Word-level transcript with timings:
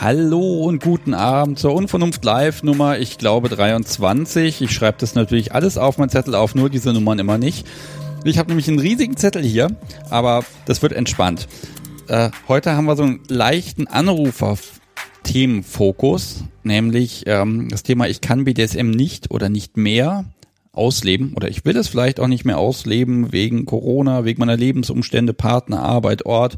Hallo 0.00 0.64
und 0.64 0.82
guten 0.82 1.12
Abend 1.12 1.58
zur 1.58 1.74
Unvernunft 1.74 2.24
Live 2.24 2.62
Nummer, 2.62 2.98
ich 2.98 3.18
glaube 3.18 3.50
23. 3.50 4.62
Ich 4.62 4.70
schreibe 4.70 4.96
das 4.98 5.14
natürlich 5.14 5.52
alles 5.52 5.76
auf 5.76 5.98
mein 5.98 6.08
Zettel 6.08 6.34
auf, 6.34 6.54
nur 6.54 6.70
diese 6.70 6.94
Nummern 6.94 7.18
immer 7.18 7.36
nicht. 7.36 7.66
Ich 8.24 8.38
habe 8.38 8.48
nämlich 8.48 8.66
einen 8.66 8.78
riesigen 8.78 9.18
Zettel 9.18 9.42
hier, 9.42 9.76
aber 10.08 10.42
das 10.64 10.80
wird 10.80 10.94
entspannt. 10.94 11.48
Äh, 12.08 12.30
heute 12.48 12.76
haben 12.76 12.86
wir 12.86 12.96
so 12.96 13.02
einen 13.02 13.20
leichten 13.28 13.88
Anrufer-Themenfokus, 13.88 16.44
nämlich 16.62 17.24
ähm, 17.26 17.68
das 17.68 17.82
Thema 17.82 18.08
Ich 18.08 18.22
kann 18.22 18.44
BDSM 18.44 18.88
nicht 18.88 19.30
oder 19.30 19.50
nicht 19.50 19.76
mehr 19.76 20.24
ausleben 20.72 21.34
oder 21.34 21.48
ich 21.48 21.66
will 21.66 21.76
es 21.76 21.88
vielleicht 21.88 22.20
auch 22.20 22.26
nicht 22.26 22.46
mehr 22.46 22.56
ausleben 22.56 23.32
wegen 23.32 23.66
Corona, 23.66 24.24
wegen 24.24 24.40
meiner 24.40 24.56
Lebensumstände, 24.56 25.34
Partner, 25.34 25.82
Arbeit, 25.82 26.24
Ort 26.24 26.56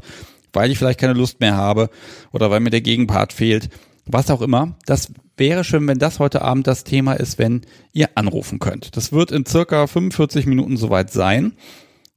weil 0.53 0.71
ich 0.71 0.77
vielleicht 0.77 0.99
keine 0.99 1.13
Lust 1.13 1.39
mehr 1.39 1.55
habe 1.57 1.89
oder 2.31 2.49
weil 2.49 2.59
mir 2.59 2.69
der 2.69 2.81
Gegenpart 2.81 3.33
fehlt, 3.33 3.69
was 4.05 4.29
auch 4.29 4.41
immer. 4.41 4.75
Das 4.85 5.11
wäre 5.37 5.63
schön, 5.63 5.87
wenn 5.87 5.99
das 5.99 6.19
heute 6.19 6.41
Abend 6.41 6.67
das 6.67 6.83
Thema 6.83 7.13
ist, 7.13 7.39
wenn 7.39 7.61
ihr 7.91 8.09
anrufen 8.15 8.59
könnt. 8.59 8.95
Das 8.95 9.11
wird 9.11 9.31
in 9.31 9.45
circa 9.45 9.87
45 9.87 10.45
Minuten 10.45 10.77
soweit 10.77 11.11
sein. 11.11 11.53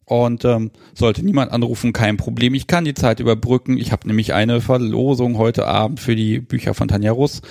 Und 0.09 0.45
ähm, 0.45 0.71
sollte 0.95 1.25
niemand 1.25 1.51
anrufen, 1.51 1.93
kein 1.93 2.17
Problem. 2.17 2.55
Ich 2.55 2.69
kann 2.69 2.85
die 2.85 2.95
Zeit 2.95 3.19
überbrücken. 3.19 3.77
Ich 3.77 3.91
habe 3.91 4.07
nämlich 4.07 4.35
eine 4.35 4.61
Verlosung 4.61 5.37
heute 5.37 5.67
Abend 5.67 5.99
für 5.99 6.15
die 6.15 6.39
Bücher 6.39 6.75
von 6.75 6.87
Tanja 6.87 7.11
Russ. 7.11 7.43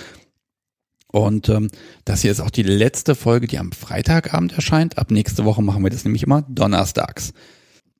Und 1.12 1.50
ähm, 1.50 1.70
das 2.06 2.22
hier 2.22 2.30
ist 2.30 2.40
auch 2.40 2.50
die 2.50 2.62
letzte 2.62 3.14
Folge, 3.14 3.46
die 3.46 3.58
am 3.58 3.72
Freitagabend 3.72 4.54
erscheint. 4.54 4.96
Ab 4.96 5.10
nächste 5.10 5.44
Woche 5.44 5.62
machen 5.62 5.82
wir 5.82 5.90
das 5.90 6.04
nämlich 6.04 6.22
immer 6.22 6.46
donnerstags. 6.48 7.34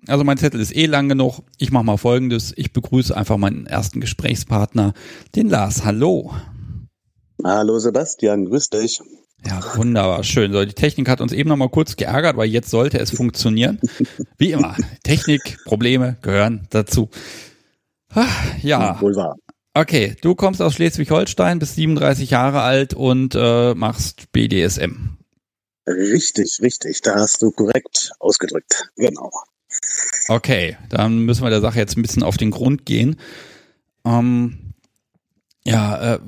Also 0.09 0.25
mein 0.25 0.39
Zettel 0.39 0.61
ist 0.61 0.75
eh 0.75 0.87
lang 0.87 1.09
genug. 1.09 1.41
Ich 1.59 1.73
mache 1.73 1.85
mal 1.85 1.97
Folgendes. 1.97 2.53
Ich 2.57 2.73
begrüße 2.73 3.17
einfach 3.17 3.37
meinen 3.37 3.67
ersten 3.67 4.01
Gesprächspartner, 4.01 4.95
den 5.35 5.49
Lars. 5.49 5.85
Hallo. 5.85 6.35
Hallo 7.45 7.79
Sebastian, 7.79 8.47
grüß 8.47 8.71
dich. 8.71 9.01
Ja, 9.45 9.61
wunderbar, 9.77 10.25
schön. 10.25 10.53
So, 10.53 10.65
die 10.65 10.73
Technik 10.73 11.09
hat 11.09 11.21
uns 11.21 11.33
eben 11.33 11.49
noch 11.49 11.57
mal 11.57 11.69
kurz 11.69 11.97
geärgert, 11.97 12.37
weil 12.37 12.49
jetzt 12.49 12.71
sollte 12.71 12.99
es 12.99 13.11
funktionieren. 13.11 13.81
Wie 14.39 14.53
immer, 14.53 14.77
Technik, 15.05 15.59
Probleme 15.65 16.17
gehören 16.23 16.67
dazu. 16.71 17.11
Ja. 18.63 19.01
Wohl 19.01 19.15
wahr. 19.15 19.37
Okay, 19.75 20.17
du 20.23 20.35
kommst 20.35 20.63
aus 20.63 20.75
Schleswig-Holstein, 20.75 21.59
bist 21.59 21.75
37 21.75 22.31
Jahre 22.31 22.63
alt 22.63 22.95
und 22.95 23.35
äh, 23.35 23.75
machst 23.75 24.33
BDSM. 24.33 25.19
Richtig, 25.87 26.59
richtig. 26.63 27.03
Da 27.03 27.17
hast 27.17 27.43
du 27.43 27.51
korrekt 27.51 28.13
ausgedrückt. 28.19 28.91
Genau. 28.97 29.31
Okay, 30.29 30.77
dann 30.89 31.21
müssen 31.21 31.45
wir 31.45 31.51
der 31.51 31.61
Sache 31.61 31.79
jetzt 31.79 31.97
ein 31.97 32.03
bisschen 32.03 32.23
auf 32.23 32.37
den 32.37 32.51
Grund 32.51 32.85
gehen. 32.85 33.17
Ähm, 34.05 34.75
ja, 35.65 36.15
äh, 36.15 36.21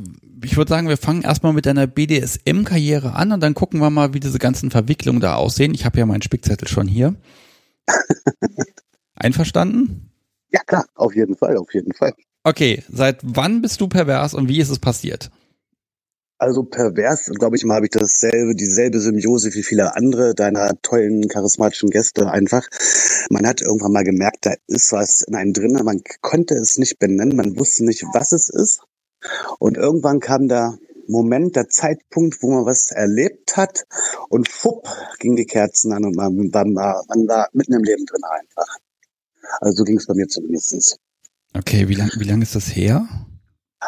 ich 0.45 0.57
würde 0.57 0.69
sagen, 0.69 0.89
wir 0.89 0.97
fangen 0.97 1.23
erstmal 1.23 1.53
mit 1.53 1.67
deiner 1.67 1.87
BDSM-Karriere 1.87 3.15
an 3.15 3.33
und 3.33 3.41
dann 3.41 3.55
gucken 3.55 3.81
wir 3.81 3.91
mal, 3.91 4.15
wie 4.15 4.21
diese 4.21 4.39
ganzen 4.39 4.71
Verwicklungen 4.71 5.21
da 5.21 5.35
aussehen. 5.35 5.75
Ich 5.75 5.85
habe 5.85 5.99
ja 5.99 6.07
meinen 6.07 6.23
Spickzettel 6.23 6.69
schon 6.69 6.87
hier. 6.87 7.15
Einverstanden? 9.15 10.13
Ja, 10.51 10.61
klar, 10.61 10.87
auf 10.95 11.15
jeden 11.15 11.37
Fall, 11.37 11.57
auf 11.57 11.73
jeden 11.75 11.93
Fall. 11.93 12.15
Okay, 12.45 12.83
seit 12.89 13.21
wann 13.23 13.63
bist 13.63 13.81
du 13.81 13.89
pervers 13.89 14.35
und 14.35 14.49
wie 14.49 14.61
ist 14.61 14.71
es 14.71 14.79
passiert? 14.79 15.31
Also 16.41 16.63
pervers, 16.63 17.31
glaube 17.35 17.57
ich 17.57 17.65
mal, 17.65 17.75
habe 17.75 17.87
ich 17.87 17.91
dasselbe, 17.91 18.55
dieselbe 18.55 19.01
Symbiose 19.01 19.53
wie 19.55 19.65
viele 19.65 19.97
andere 19.97 20.37
deiner 20.37 20.81
tollen, 20.83 21.27
charismatischen 21.27 21.91
Gäste 21.91 22.31
einfach. 22.31 22.65
Man 23.29 23.45
hat 23.45 23.61
irgendwann 23.61 23.93
mal 23.93 24.05
gemerkt, 24.05 24.47
da 24.47 24.55
ist 24.69 24.93
was 24.93 25.23
in 25.23 25.35
einem 25.35 25.53
drin, 25.53 25.73
man 25.85 26.01
konnte 26.21 26.55
es 26.55 26.79
nicht 26.79 27.01
benennen, 27.01 27.37
man 27.37 27.59
wusste 27.59 27.85
nicht, 27.85 28.05
was 28.13 28.31
es 28.31 28.49
ist. 28.51 28.83
Und 29.59 29.77
irgendwann 29.77 30.21
kam 30.21 30.47
der 30.47 30.79
Moment, 31.09 31.57
der 31.57 31.69
Zeitpunkt, 31.69 32.41
wo 32.43 32.53
man 32.53 32.67
was 32.67 32.93
erlebt 32.93 33.57
hat 33.57 33.85
und 34.29 34.49
fupp, 34.49 34.87
ging 35.19 35.35
die 35.35 35.47
Kerzen 35.47 35.93
an 35.93 36.05
und 36.05 36.15
man, 36.15 36.37
man, 36.37 36.75
war, 36.77 37.05
man 37.09 37.27
war 37.27 37.49
mitten 37.53 37.73
im 37.73 37.83
Leben 37.83 38.07
drin 38.07 38.23
einfach. 38.25 38.77
Also 39.61 39.79
so 39.79 39.85
ging 39.85 39.97
es 39.97 40.07
bei 40.07 40.15
mir 40.15 40.29
zumindest. 40.29 40.99
Okay, 41.57 41.89
wie 41.89 41.95
lange 41.95 42.13
wie 42.19 42.29
lang 42.29 42.43
ist 42.43 42.55
das 42.55 42.77
her? 42.77 43.09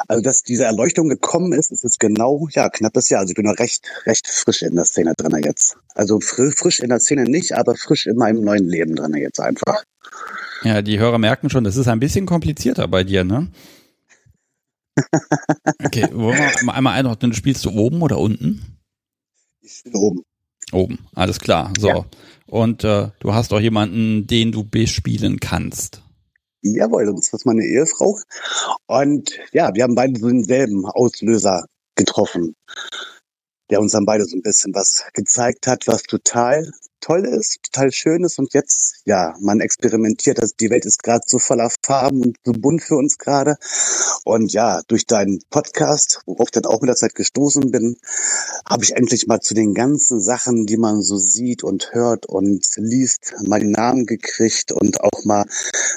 Also, 0.07 0.23
dass 0.23 0.43
diese 0.43 0.65
Erleuchtung 0.65 1.09
gekommen 1.09 1.53
ist, 1.53 1.73
ist 1.73 1.85
es 1.85 1.99
genau, 1.99 2.49
ja, 2.53 2.69
knappes 2.69 3.09
Jahr. 3.09 3.21
Also 3.21 3.33
ich 3.33 3.37
bin 3.37 3.47
noch 3.47 3.59
recht, 3.59 3.85
recht 4.07 4.29
frisch 4.29 4.63
in 4.63 4.77
der 4.77 4.85
Szene 4.85 5.15
drin 5.17 5.43
jetzt. 5.43 5.77
Also 5.95 6.21
fr 6.21 6.51
frisch 6.53 6.81
in 6.81 6.91
der 6.91 7.01
Szene 7.01 7.25
nicht, 7.25 7.53
aber 7.53 7.75
frisch 7.75 8.07
in 8.07 8.17
meinem 8.17 8.43
neuen 8.43 8.69
Leben 8.69 8.95
drin 8.95 9.15
jetzt 9.15 9.41
einfach. 9.41 9.83
Ja, 10.63 10.83
die 10.83 10.99
Hörer 10.99 11.19
merken 11.19 11.51
schon, 11.51 11.65
das 11.65 11.77
ist 11.77 11.89
ein 11.89 12.01
bisschen 12.01 12.27
komplizierter 12.27 12.87
bei 12.87 13.05
dir, 13.05 13.25
ne? 13.25 13.49
Okay, 15.85 16.09
wollen 16.13 16.39
wir 16.39 16.75
einmal 16.75 16.95
einordnen, 16.95 17.33
spielst 17.33 17.65
du 17.65 17.71
oben 17.71 18.03
oder 18.03 18.19
unten? 18.19 18.79
Ich 19.63 19.79
spiele 19.79 19.99
oben. 19.99 20.23
Oben, 20.73 20.99
alles 21.15 21.41
klar. 21.41 21.73
So. 21.79 21.89
Ja. 21.89 22.05
Und 22.47 22.85
äh, 22.85 23.09
du 23.21 23.35
hast 23.35 23.53
auch 23.53 23.61
jemanden, 23.61 24.27
den 24.27 24.53
du 24.53 24.65
bespielen 24.65 25.41
kannst. 25.41 26.03
Jawohl, 26.63 27.07
das 27.07 27.33
ist 27.33 27.47
meine 27.47 27.65
Ehefrau. 27.65 28.19
Und 28.87 29.39
ja, 29.53 29.75
wir 29.75 29.85
haben 29.85 29.95
beide 29.95 30.19
so 30.19 30.29
denselben 30.29 30.85
Auslöser 30.87 31.65
getroffen, 31.97 32.55
der 33.71 33.81
uns 33.81 33.93
dann 33.93 34.05
beide 34.05 34.25
so 34.25 34.37
ein 34.37 34.43
bisschen 34.43 34.75
was 34.75 35.05
gezeigt 35.15 35.67
hat, 35.67 35.87
was 35.87 36.03
total 36.03 36.71
toll 37.01 37.25
ist, 37.25 37.63
total 37.63 37.93
schön 37.93 38.25
ist. 38.25 38.39
Und 38.39 38.53
jetzt, 38.53 39.03
ja, 39.07 39.35
man 39.41 39.61
experimentiert, 39.61 40.41
also 40.41 40.55
die 40.61 40.71
Welt 40.71 40.85
ist 40.85 41.03
gerade 41.03 41.23
so 41.27 41.39
voller 41.39 41.71
Farben 41.85 42.23
und 42.23 42.37
so 42.45 42.53
bunt 42.53 42.83
für 42.83 42.97
uns 42.97 43.17
gerade 43.17 43.57
und 44.25 44.53
ja, 44.53 44.83
durch 44.89 45.07
deinen 45.07 45.43
Podcast, 45.51 46.21
worauf 46.27 46.49
ich 46.49 46.53
dann 46.53 46.67
auch 46.67 46.81
mit 46.81 46.89
der 46.89 46.97
Zeit 46.97 47.15
gestoßen 47.15 47.71
bin, 47.71 47.97
habe 48.67 48.85
ich 48.85 48.95
endlich 48.97 49.27
mal 49.27 49.41
zu 49.41 49.55
den 49.55 49.75
ganzen 49.75 50.21
Sachen, 50.21 50.67
die 50.67 50.77
man 50.77 51.03
so 51.03 51.17
sieht 51.17 51.65
und 51.65 51.93
hört 51.93 52.27
und 52.27 52.67
liest, 52.77 53.35
mal 53.47 53.61
den 53.61 53.73
Namen 53.73 54.07
gekriegt 54.07 54.73
und 54.73 55.01
auch 55.01 55.25
mal 55.25 55.47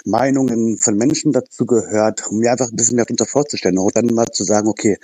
Meinungen 0.05 0.77
von 0.77 0.97
Menschen 0.97 1.31
dazu 1.31 1.65
gehört, 1.65 2.27
um 2.27 2.39
mir 2.39 2.51
einfach 2.51 2.69
ein 2.69 2.75
bisschen 2.75 2.95
mehr 2.95 3.05
darunter 3.05 3.25
vorzustellen 3.25 3.77
und 3.77 3.95
dann 3.95 4.07
mal 4.07 4.27
zu 4.31 4.43
sagen, 4.43 4.67
okay, 4.67 4.97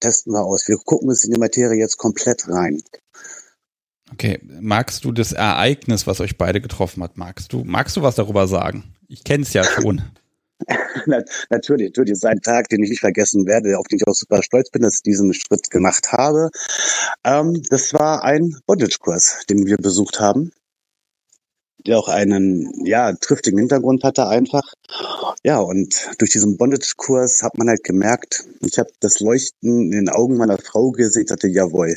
testen 0.00 0.32
wir 0.32 0.44
aus, 0.44 0.68
wir 0.68 0.76
gucken 0.76 1.08
uns 1.08 1.24
in 1.24 1.32
die 1.32 1.40
Materie 1.40 1.78
jetzt 1.78 1.96
komplett 1.96 2.48
rein. 2.48 2.82
Okay, 4.12 4.38
magst 4.60 5.04
du 5.04 5.10
das 5.10 5.32
Ereignis, 5.32 6.06
was 6.06 6.20
euch 6.20 6.38
beide 6.38 6.60
getroffen 6.60 7.02
hat, 7.02 7.16
magst 7.16 7.52
du, 7.52 7.64
magst 7.64 7.96
du 7.96 8.02
was 8.02 8.14
darüber 8.14 8.46
sagen? 8.46 8.84
Ich 9.08 9.24
kenne 9.24 9.42
es 9.42 9.52
ja 9.52 9.64
schon. 9.64 10.02
natürlich, 11.50 11.88
natürlich, 11.88 12.18
sein 12.18 12.40
Tag, 12.40 12.68
den 12.68 12.82
ich 12.82 12.90
nicht 12.90 13.00
vergessen 13.00 13.46
werde, 13.46 13.78
auf 13.78 13.86
den 13.88 13.98
ich 13.98 14.06
auch 14.06 14.14
super 14.14 14.42
stolz 14.42 14.70
bin, 14.70 14.82
dass 14.82 14.96
ich 14.96 15.02
diesen 15.02 15.32
Schritt 15.34 15.70
gemacht 15.70 16.12
habe. 16.12 16.50
Ähm, 17.24 17.62
das 17.70 17.92
war 17.92 18.24
ein 18.24 18.56
Bondage-Kurs, 18.66 19.44
den 19.48 19.66
wir 19.66 19.76
besucht 19.76 20.20
haben 20.20 20.52
der 21.86 21.98
auch 21.98 22.08
einen, 22.08 22.84
ja, 22.84 23.12
triftigen 23.12 23.58
Hintergrund 23.58 24.02
hatte 24.04 24.26
einfach. 24.26 24.72
Ja, 25.44 25.60
und 25.60 26.08
durch 26.18 26.30
diesen 26.30 26.56
Bondage-Kurs 26.56 27.42
hat 27.42 27.56
man 27.56 27.68
halt 27.68 27.84
gemerkt, 27.84 28.44
ich 28.60 28.78
habe 28.78 28.90
das 29.00 29.20
Leuchten 29.20 29.84
in 29.84 29.90
den 29.92 30.08
Augen 30.08 30.36
meiner 30.36 30.58
Frau 30.58 30.90
gesehen, 30.90 31.26
hatte, 31.30 31.48
jawohl, 31.48 31.96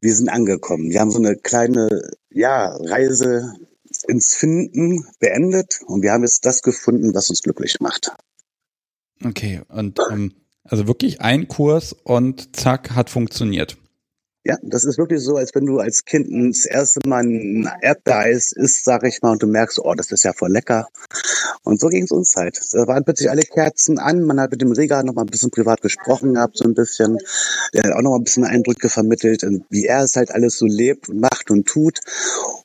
wir 0.00 0.14
sind 0.14 0.28
angekommen. 0.28 0.90
Wir 0.90 1.00
haben 1.00 1.10
so 1.10 1.18
eine 1.18 1.36
kleine, 1.36 2.10
ja, 2.30 2.74
Reise 2.76 3.52
ins 4.06 4.34
Finden 4.34 5.06
beendet 5.18 5.80
und 5.86 6.02
wir 6.02 6.12
haben 6.12 6.22
jetzt 6.22 6.44
das 6.44 6.62
gefunden, 6.62 7.14
was 7.14 7.30
uns 7.30 7.42
glücklich 7.42 7.80
macht. 7.80 8.12
Okay, 9.24 9.62
und 9.68 9.98
ähm, 10.10 10.34
also 10.64 10.86
wirklich 10.86 11.20
ein 11.20 11.48
Kurs 11.48 11.92
und 11.92 12.56
zack, 12.56 12.92
hat 12.92 13.10
funktioniert. 13.10 13.76
Ja, 14.44 14.58
das 14.62 14.82
ist 14.82 14.98
wirklich 14.98 15.20
so, 15.20 15.36
als 15.36 15.54
wenn 15.54 15.66
du 15.66 15.78
als 15.78 16.04
Kind 16.04 16.26
das 16.52 16.66
erste 16.66 16.98
Mal 17.06 17.22
ein 17.22 17.70
Erdbeereis 17.80 18.50
isst, 18.50 18.84
sag 18.84 19.04
ich 19.04 19.22
mal, 19.22 19.30
und 19.30 19.42
du 19.42 19.46
merkst, 19.46 19.78
oh, 19.78 19.94
das 19.94 20.10
ist 20.10 20.24
ja 20.24 20.32
voll 20.32 20.50
lecker. 20.50 20.88
Und 21.62 21.78
so 21.78 21.86
ging 21.86 22.02
es 22.02 22.10
uns 22.10 22.34
halt. 22.34 22.58
Da 22.72 22.88
waren 22.88 23.04
plötzlich 23.04 23.30
alle 23.30 23.42
Kerzen 23.42 24.00
an, 24.00 24.22
man 24.22 24.40
hat 24.40 24.50
mit 24.50 24.60
dem 24.60 24.72
Regal 24.72 25.04
noch 25.04 25.14
mal 25.14 25.22
ein 25.22 25.30
bisschen 25.30 25.52
privat 25.52 25.80
gesprochen 25.80 26.34
gehabt, 26.34 26.56
so 26.56 26.64
ein 26.64 26.74
bisschen. 26.74 27.18
Der 27.72 27.84
hat 27.84 27.92
auch 27.92 28.02
noch 28.02 28.10
mal 28.10 28.16
ein 28.16 28.24
bisschen 28.24 28.42
Eindrücke 28.42 28.88
vermittelt, 28.88 29.46
wie 29.70 29.86
er 29.86 30.02
es 30.02 30.16
halt 30.16 30.32
alles 30.32 30.58
so 30.58 30.66
lebt 30.66 31.08
und 31.08 31.20
macht 31.20 31.52
und 31.52 31.68
tut. 31.68 32.00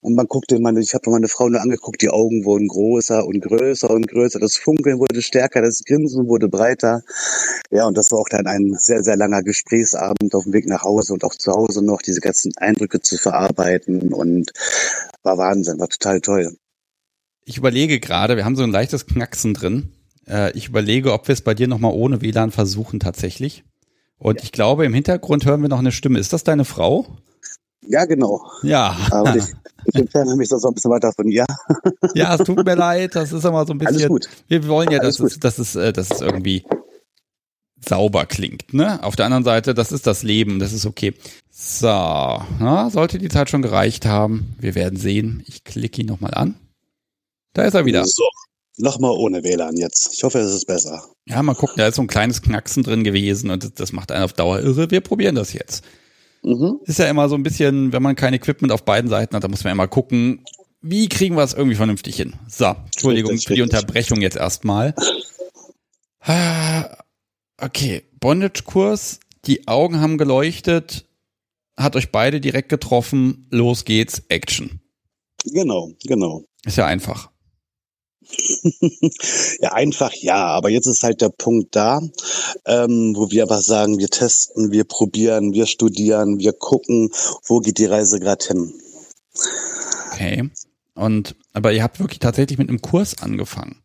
Und 0.01 0.15
man 0.15 0.25
guckte, 0.25 0.59
meine, 0.59 0.79
ich 0.79 0.95
habe 0.95 1.11
meine 1.11 1.27
Frau 1.27 1.47
nur 1.47 1.61
angeguckt, 1.61 2.01
die 2.01 2.09
Augen 2.09 2.43
wurden 2.43 2.69
größer 2.69 3.23
und 3.23 3.41
größer 3.41 3.91
und 3.91 4.07
größer, 4.07 4.39
das 4.39 4.57
Funkeln 4.57 4.97
wurde 4.97 5.21
stärker, 5.21 5.61
das 5.61 5.83
Grinsen 5.83 6.27
wurde 6.27 6.49
breiter. 6.49 7.03
Ja, 7.69 7.85
und 7.85 7.95
das 7.95 8.11
war 8.11 8.19
auch 8.19 8.29
dann 8.29 8.47
ein 8.47 8.73
sehr, 8.79 9.03
sehr 9.03 9.15
langer 9.17 9.43
Gesprächsabend 9.43 10.33
auf 10.33 10.45
dem 10.45 10.53
Weg 10.53 10.65
nach 10.67 10.81
Hause 10.81 11.13
und 11.13 11.23
auch 11.23 11.35
zu 11.35 11.51
Hause 11.51 11.66
noch 11.81 12.01
diese 12.01 12.21
ganzen 12.21 12.55
Eindrücke 12.57 13.01
zu 13.01 13.17
verarbeiten 13.17 14.13
und 14.13 14.51
war 15.23 15.37
Wahnsinn, 15.37 15.79
war 15.79 15.89
total 15.89 16.21
toll. 16.21 16.55
Ich 17.45 17.57
überlege 17.57 17.99
gerade, 17.99 18.35
wir 18.35 18.45
haben 18.45 18.55
so 18.55 18.63
ein 18.63 18.71
leichtes 18.71 19.05
Knacksen 19.05 19.53
drin. 19.53 19.93
Äh, 20.27 20.51
ich 20.51 20.67
überlege, 20.67 21.13
ob 21.13 21.27
wir 21.27 21.33
es 21.33 21.41
bei 21.41 21.53
dir 21.53 21.67
nochmal 21.67 21.93
ohne 21.93 22.21
WLAN 22.21 22.51
versuchen 22.51 22.99
tatsächlich. 22.99 23.63
Und 24.17 24.39
ja. 24.39 24.43
ich 24.43 24.51
glaube, 24.51 24.85
im 24.85 24.93
Hintergrund 24.93 25.45
hören 25.45 25.61
wir 25.61 25.69
noch 25.69 25.79
eine 25.79 25.91
Stimme. 25.91 26.19
Ist 26.19 26.33
das 26.33 26.43
deine 26.43 26.65
Frau? 26.65 27.07
Ja, 27.87 28.05
genau. 28.05 28.41
Ja. 28.63 28.97
Aber 29.11 29.35
ich, 29.35 29.45
ich 29.85 29.95
entferne 29.95 30.35
mich 30.35 30.49
so 30.49 30.67
ein 30.67 30.73
bisschen 30.73 30.91
weiter 30.91 31.11
von 31.13 31.27
ihr. 31.29 31.45
Ja, 32.15 32.35
es 32.35 32.43
tut 32.43 32.65
mir 32.65 32.75
leid. 32.75 33.15
Das 33.15 33.31
ist 33.31 33.45
immer 33.45 33.65
so 33.65 33.73
ein 33.73 33.77
bisschen. 33.77 33.95
Alles 33.95 34.07
gut. 34.07 34.29
Wir 34.47 34.67
wollen 34.67 34.91
ja, 34.91 34.99
dass 34.99 35.19
es, 35.19 35.39
dass 35.39 35.59
es, 35.59 35.75
äh, 35.75 35.93
dass 35.93 36.11
es 36.11 36.21
irgendwie 36.21 36.65
sauber 37.79 38.25
klingt. 38.25 38.73
Ne? 38.73 39.03
Auf 39.03 39.15
der 39.15 39.25
anderen 39.25 39.43
Seite, 39.43 39.73
das 39.73 39.91
ist 39.91 40.07
das 40.07 40.23
Leben, 40.23 40.59
das 40.59 40.73
ist 40.73 40.85
okay. 40.85 41.13
So, 41.49 41.87
na, 41.87 42.89
sollte 42.91 43.17
die 43.17 43.29
Zeit 43.29 43.49
schon 43.49 43.61
gereicht 43.61 44.05
haben. 44.05 44.55
Wir 44.59 44.75
werden 44.75 44.97
sehen. 44.97 45.43
Ich 45.47 45.63
klicke 45.63 46.01
ihn 46.01 46.07
nochmal 46.07 46.33
an. 46.33 46.55
Da 47.53 47.63
ist 47.63 47.73
er 47.73 47.85
wieder. 47.85 48.05
So, 48.05 48.23
nochmal 48.77 49.11
ohne 49.11 49.43
WLAN 49.43 49.75
jetzt. 49.75 50.13
Ich 50.13 50.23
hoffe, 50.23 50.39
es 50.39 50.53
ist 50.53 50.67
besser. 50.67 51.03
Ja, 51.25 51.41
mal 51.41 51.55
gucken, 51.55 51.75
da 51.77 51.87
ist 51.87 51.95
so 51.95 52.03
ein 52.03 52.07
kleines 52.07 52.41
Knacksen 52.41 52.83
drin 52.83 53.03
gewesen 53.03 53.49
und 53.49 53.63
das, 53.63 53.73
das 53.73 53.91
macht 53.91 54.11
einen 54.11 54.23
auf 54.23 54.33
Dauer 54.33 54.59
irre. 54.59 54.91
Wir 54.91 55.01
probieren 55.01 55.35
das 55.35 55.53
jetzt. 55.53 55.83
Mhm. 56.43 56.79
Ist 56.85 56.99
ja 56.99 57.07
immer 57.07 57.27
so 57.29 57.35
ein 57.35 57.43
bisschen, 57.43 57.91
wenn 57.91 58.03
man 58.03 58.15
kein 58.15 58.33
Equipment 58.33 58.71
auf 58.71 58.85
beiden 58.85 59.09
Seiten 59.09 59.35
hat, 59.35 59.43
da 59.43 59.47
muss 59.47 59.63
man 59.63 59.73
immer 59.73 59.87
gucken, 59.87 60.45
wie 60.81 61.09
kriegen 61.09 61.35
wir 61.35 61.43
es 61.43 61.53
irgendwie 61.53 61.75
vernünftig 61.75 62.15
hin. 62.15 62.35
So, 62.47 62.75
Entschuldigung 62.85 63.37
für 63.39 63.55
die 63.55 63.63
Unterbrechung 63.63 64.21
jetzt 64.21 64.37
erstmal. 64.37 64.93
Okay, 67.59 68.03
Bondage-Kurs, 68.19 69.19
die 69.45 69.67
Augen 69.67 69.99
haben 69.99 70.19
geleuchtet, 70.19 71.05
hat 71.75 71.95
euch 71.95 72.11
beide 72.11 72.39
direkt 72.39 72.69
getroffen, 72.69 73.47
los 73.49 73.83
geht's, 73.83 74.21
Action. 74.29 74.79
Genau, 75.43 75.91
genau. 76.03 76.43
Ist 76.65 76.77
ja 76.77 76.85
einfach. 76.85 77.31
ja, 79.61 79.73
einfach 79.73 80.13
ja, 80.13 80.47
aber 80.47 80.69
jetzt 80.69 80.85
ist 80.85 81.01
halt 81.01 81.21
der 81.21 81.29
Punkt 81.29 81.75
da, 81.75 82.01
ähm, 82.65 83.13
wo 83.15 83.31
wir 83.31 83.43
aber 83.43 83.61
sagen, 83.61 83.97
wir 83.97 84.09
testen, 84.09 84.71
wir 84.71 84.83
probieren, 84.83 85.53
wir 85.53 85.65
studieren, 85.65 86.37
wir 86.37 86.53
gucken, 86.53 87.09
wo 87.45 87.59
geht 87.59 87.77
die 87.77 87.85
Reise 87.85 88.19
gerade 88.19 88.45
hin. 88.45 88.73
Okay. 90.11 90.49
Und 90.93 91.35
aber 91.53 91.71
ihr 91.71 91.83
habt 91.83 91.99
wirklich 91.99 92.19
tatsächlich 92.19 92.57
mit 92.57 92.69
einem 92.69 92.81
Kurs 92.81 93.17
angefangen. 93.21 93.81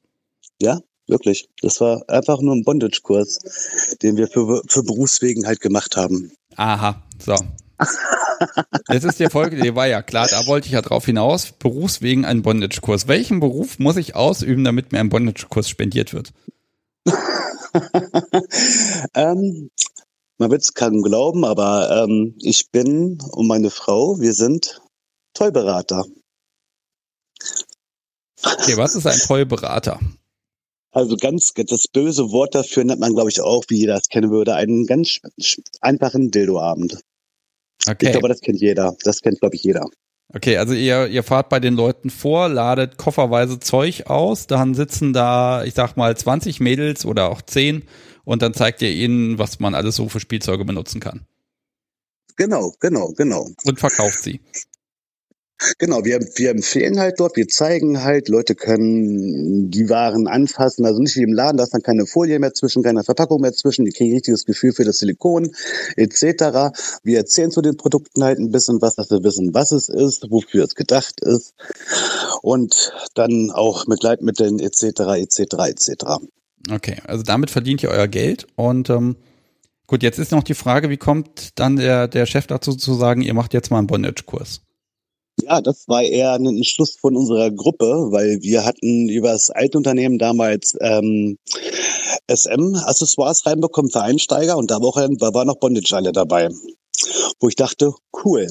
Ja, 0.60 0.80
wirklich. 1.06 1.48
Das 1.60 1.80
war 1.80 2.02
einfach 2.08 2.40
nur 2.40 2.54
ein 2.54 2.64
Bondage-Kurs, 2.64 3.96
den 4.02 4.16
wir 4.16 4.28
für, 4.28 4.62
für 4.68 4.82
Berufswegen 4.82 5.46
halt 5.46 5.60
gemacht 5.60 5.96
haben. 5.96 6.32
Aha, 6.56 7.02
so. 7.24 7.34
Jetzt 8.88 9.04
ist 9.04 9.20
die 9.20 9.30
Folge, 9.30 9.56
die 9.56 9.74
war 9.74 9.86
ja 9.86 10.02
klar, 10.02 10.26
da 10.28 10.46
wollte 10.46 10.66
ich 10.66 10.72
ja 10.72 10.82
drauf 10.82 11.06
hinaus. 11.06 11.52
Berufswegen 11.52 12.24
ein 12.24 12.42
Bondage-Kurs. 12.42 13.08
Welchen 13.08 13.40
Beruf 13.40 13.78
muss 13.78 13.96
ich 13.96 14.14
ausüben, 14.14 14.64
damit 14.64 14.92
mir 14.92 15.00
ein 15.00 15.08
Bondage-Kurs 15.08 15.68
spendiert 15.68 16.12
wird? 16.12 16.32
ähm, 19.14 19.70
man 20.38 20.50
wird 20.50 20.62
es 20.62 20.74
kaum 20.74 21.02
glauben, 21.02 21.44
aber 21.44 22.04
ähm, 22.04 22.34
ich 22.40 22.70
bin 22.70 23.18
und 23.32 23.46
meine 23.46 23.70
Frau, 23.70 24.20
wir 24.20 24.34
sind 24.34 24.80
Tollberater. 25.34 26.04
Okay, 28.44 28.76
was 28.76 28.94
ist 28.94 29.06
ein 29.06 29.18
Tollberater? 29.18 30.00
Also 30.92 31.16
ganz, 31.16 31.52
das 31.54 31.88
böse 31.88 32.30
Wort 32.30 32.54
dafür 32.54 32.84
nennt 32.84 33.00
man, 33.00 33.14
glaube 33.14 33.30
ich, 33.30 33.40
auch, 33.40 33.64
wie 33.68 33.78
jeder 33.78 33.96
es 33.96 34.08
kennen 34.08 34.30
würde, 34.30 34.54
einen 34.54 34.86
ganz 34.86 35.20
einfachen 35.80 36.30
Dildoabend. 36.30 37.00
Okay. 37.88 38.06
Ich 38.06 38.12
glaube, 38.12 38.28
das 38.28 38.40
kennt 38.40 38.60
jeder. 38.60 38.94
Das 39.02 39.22
kennt, 39.22 39.40
glaube 39.40 39.56
ich, 39.56 39.62
jeder. 39.62 39.86
Okay, 40.34 40.56
also 40.56 40.72
ihr, 40.72 41.08
ihr 41.08 41.22
fahrt 41.22 41.48
bei 41.48 41.60
den 41.60 41.74
Leuten 41.74 42.08
vor, 42.08 42.48
ladet 42.48 42.96
kofferweise 42.96 43.58
Zeug 43.58 44.06
aus, 44.06 44.46
dann 44.46 44.74
sitzen 44.74 45.12
da, 45.12 45.64
ich 45.64 45.74
sag 45.74 45.96
mal, 45.96 46.16
20 46.16 46.60
Mädels 46.60 47.04
oder 47.04 47.30
auch 47.30 47.42
10 47.42 47.82
und 48.24 48.40
dann 48.40 48.54
zeigt 48.54 48.80
ihr 48.80 48.90
ihnen, 48.90 49.38
was 49.38 49.60
man 49.60 49.74
alles 49.74 49.96
so 49.96 50.08
für 50.08 50.20
Spielzeuge 50.20 50.64
benutzen 50.64 51.00
kann. 51.00 51.26
Genau, 52.36 52.72
genau, 52.80 53.12
genau. 53.12 53.50
Und 53.64 53.78
verkauft 53.78 54.22
sie. 54.22 54.40
Genau, 55.78 56.04
wir, 56.04 56.20
wir 56.36 56.50
empfehlen 56.50 56.98
halt 56.98 57.20
dort, 57.20 57.36
wir 57.36 57.48
zeigen 57.48 58.02
halt, 58.02 58.28
Leute 58.28 58.54
können 58.54 59.70
die 59.70 59.88
Waren 59.88 60.26
anfassen, 60.26 60.84
also 60.84 61.00
nicht 61.00 61.16
wie 61.16 61.22
im 61.22 61.32
Laden, 61.32 61.56
da 61.56 61.64
ist 61.64 61.74
dann 61.74 61.82
keine 61.82 62.06
Folie 62.06 62.38
mehr 62.38 62.54
zwischen, 62.54 62.82
keine 62.82 63.04
Verpackung 63.04 63.40
mehr 63.40 63.52
zwischen, 63.52 63.84
die 63.84 63.92
kriegen 63.92 64.10
ein 64.10 64.14
richtiges 64.14 64.44
Gefühl 64.44 64.72
für 64.72 64.84
das 64.84 64.98
Silikon 64.98 65.54
etc. 65.96 66.72
Wir 67.02 67.18
erzählen 67.18 67.50
zu 67.50 67.62
den 67.62 67.76
Produkten 67.76 68.24
halt 68.24 68.38
ein 68.38 68.50
bisschen 68.50 68.80
was, 68.80 68.96
dass 68.96 69.10
wir 69.10 69.22
wissen, 69.22 69.54
was 69.54 69.72
es 69.72 69.88
ist, 69.88 70.30
wofür 70.30 70.64
es 70.64 70.74
gedacht 70.74 71.20
ist 71.20 71.54
und 72.42 72.92
dann 73.14 73.50
auch 73.50 73.86
mit 73.86 74.02
Leitmitteln 74.02 74.58
etc. 74.58 74.82
etc. 75.16 75.40
etc. 75.68 76.04
Okay, 76.70 76.96
also 77.06 77.22
damit 77.22 77.50
verdient 77.50 77.82
ihr 77.82 77.90
euer 77.90 78.08
Geld 78.08 78.46
und 78.56 78.90
ähm, 78.90 79.16
gut, 79.86 80.02
jetzt 80.02 80.18
ist 80.18 80.32
noch 80.32 80.44
die 80.44 80.54
Frage, 80.54 80.90
wie 80.90 80.96
kommt 80.96 81.58
dann 81.58 81.76
der, 81.76 82.08
der 82.08 82.26
Chef 82.26 82.46
dazu 82.46 82.74
zu 82.74 82.94
sagen, 82.94 83.22
ihr 83.22 83.34
macht 83.34 83.52
jetzt 83.52 83.70
mal 83.70 83.78
einen 83.78 83.86
Bondage-Kurs? 83.86 84.62
Ja, 85.42 85.60
das 85.60 85.84
war 85.88 86.02
eher 86.02 86.32
ein 86.32 86.46
Entschluss 86.46 86.96
von 87.00 87.16
unserer 87.16 87.50
Gruppe, 87.50 87.86
weil 88.10 88.38
wir 88.42 88.64
hatten 88.64 89.08
über 89.08 89.32
das 89.32 89.50
Altunternehmen 89.50 90.18
damals 90.18 90.76
ähm, 90.80 91.36
SM-Accessoires 92.30 93.44
reinbekommen 93.46 93.90
für 93.90 94.02
Einsteiger 94.02 94.56
und 94.56 94.70
da 94.70 94.76
war, 94.76 95.08
da 95.08 95.34
war 95.34 95.44
noch 95.44 95.58
Bondage 95.58 95.94
alle 95.94 96.12
dabei. 96.12 96.48
Wo 97.40 97.48
ich 97.48 97.56
dachte, 97.56 97.92
cool, 98.24 98.46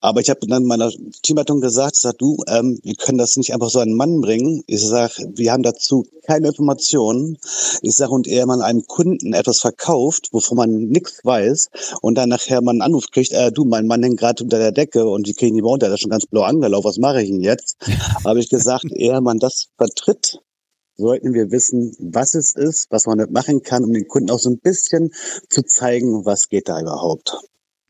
aber 0.00 0.20
ich 0.20 0.30
habe 0.30 0.46
dann 0.46 0.64
meiner 0.64 0.90
Teamleitung 1.22 1.60
gesagt, 1.60 1.96
sag 1.96 2.18
du, 2.18 2.36
ähm, 2.48 2.78
wir 2.82 2.94
können 2.94 3.18
das 3.18 3.36
nicht 3.36 3.52
einfach 3.52 3.70
so 3.70 3.80
einen 3.80 3.94
Mann 3.94 4.20
bringen. 4.20 4.62
Ich 4.66 4.86
sag, 4.86 5.12
wir 5.34 5.52
haben 5.52 5.62
dazu 5.62 6.06
keine 6.24 6.48
Informationen. 6.48 7.38
Ich 7.82 7.96
sag, 7.96 8.10
und 8.10 8.26
eher 8.26 8.46
man 8.46 8.60
einem 8.60 8.84
Kunden 8.86 9.32
etwas 9.32 9.60
verkauft, 9.60 10.28
wovon 10.32 10.56
man 10.56 10.70
nichts 10.88 11.24
weiß, 11.24 11.68
und 12.02 12.16
dann 12.16 12.28
nachher 12.28 12.60
man 12.62 12.76
einen 12.76 12.82
Anruf 12.82 13.10
kriegt, 13.10 13.32
äh, 13.32 13.50
du, 13.50 13.64
mein 13.64 13.86
Mann 13.86 14.02
hängt 14.02 14.18
gerade 14.18 14.44
unter 14.44 14.58
der 14.58 14.72
Decke 14.72 15.06
und 15.06 15.26
die 15.26 15.34
kriegen 15.34 15.56
die 15.56 15.62
runter, 15.62 15.86
der 15.86 15.94
ist 15.94 16.02
schon 16.02 16.10
ganz 16.10 16.26
blau 16.26 16.42
angelaufen, 16.42 16.84
was 16.84 16.98
mache 16.98 17.22
ich 17.22 17.30
denn 17.30 17.40
jetzt? 17.40 17.76
habe 18.24 18.40
ich 18.40 18.48
gesagt, 18.48 18.86
eher 18.92 19.20
man 19.20 19.38
das 19.38 19.68
vertritt, 19.76 20.38
sollten 20.96 21.32
wir 21.32 21.50
wissen, 21.50 21.96
was 21.98 22.34
es 22.34 22.54
ist, 22.54 22.86
was 22.90 23.06
man 23.06 23.18
damit 23.18 23.32
machen 23.32 23.62
kann, 23.62 23.84
um 23.84 23.92
den 23.92 24.06
Kunden 24.06 24.30
auch 24.30 24.38
so 24.38 24.50
ein 24.50 24.58
bisschen 24.58 25.12
zu 25.48 25.62
zeigen, 25.62 26.24
was 26.24 26.48
geht 26.48 26.68
da 26.68 26.80
überhaupt. 26.80 27.38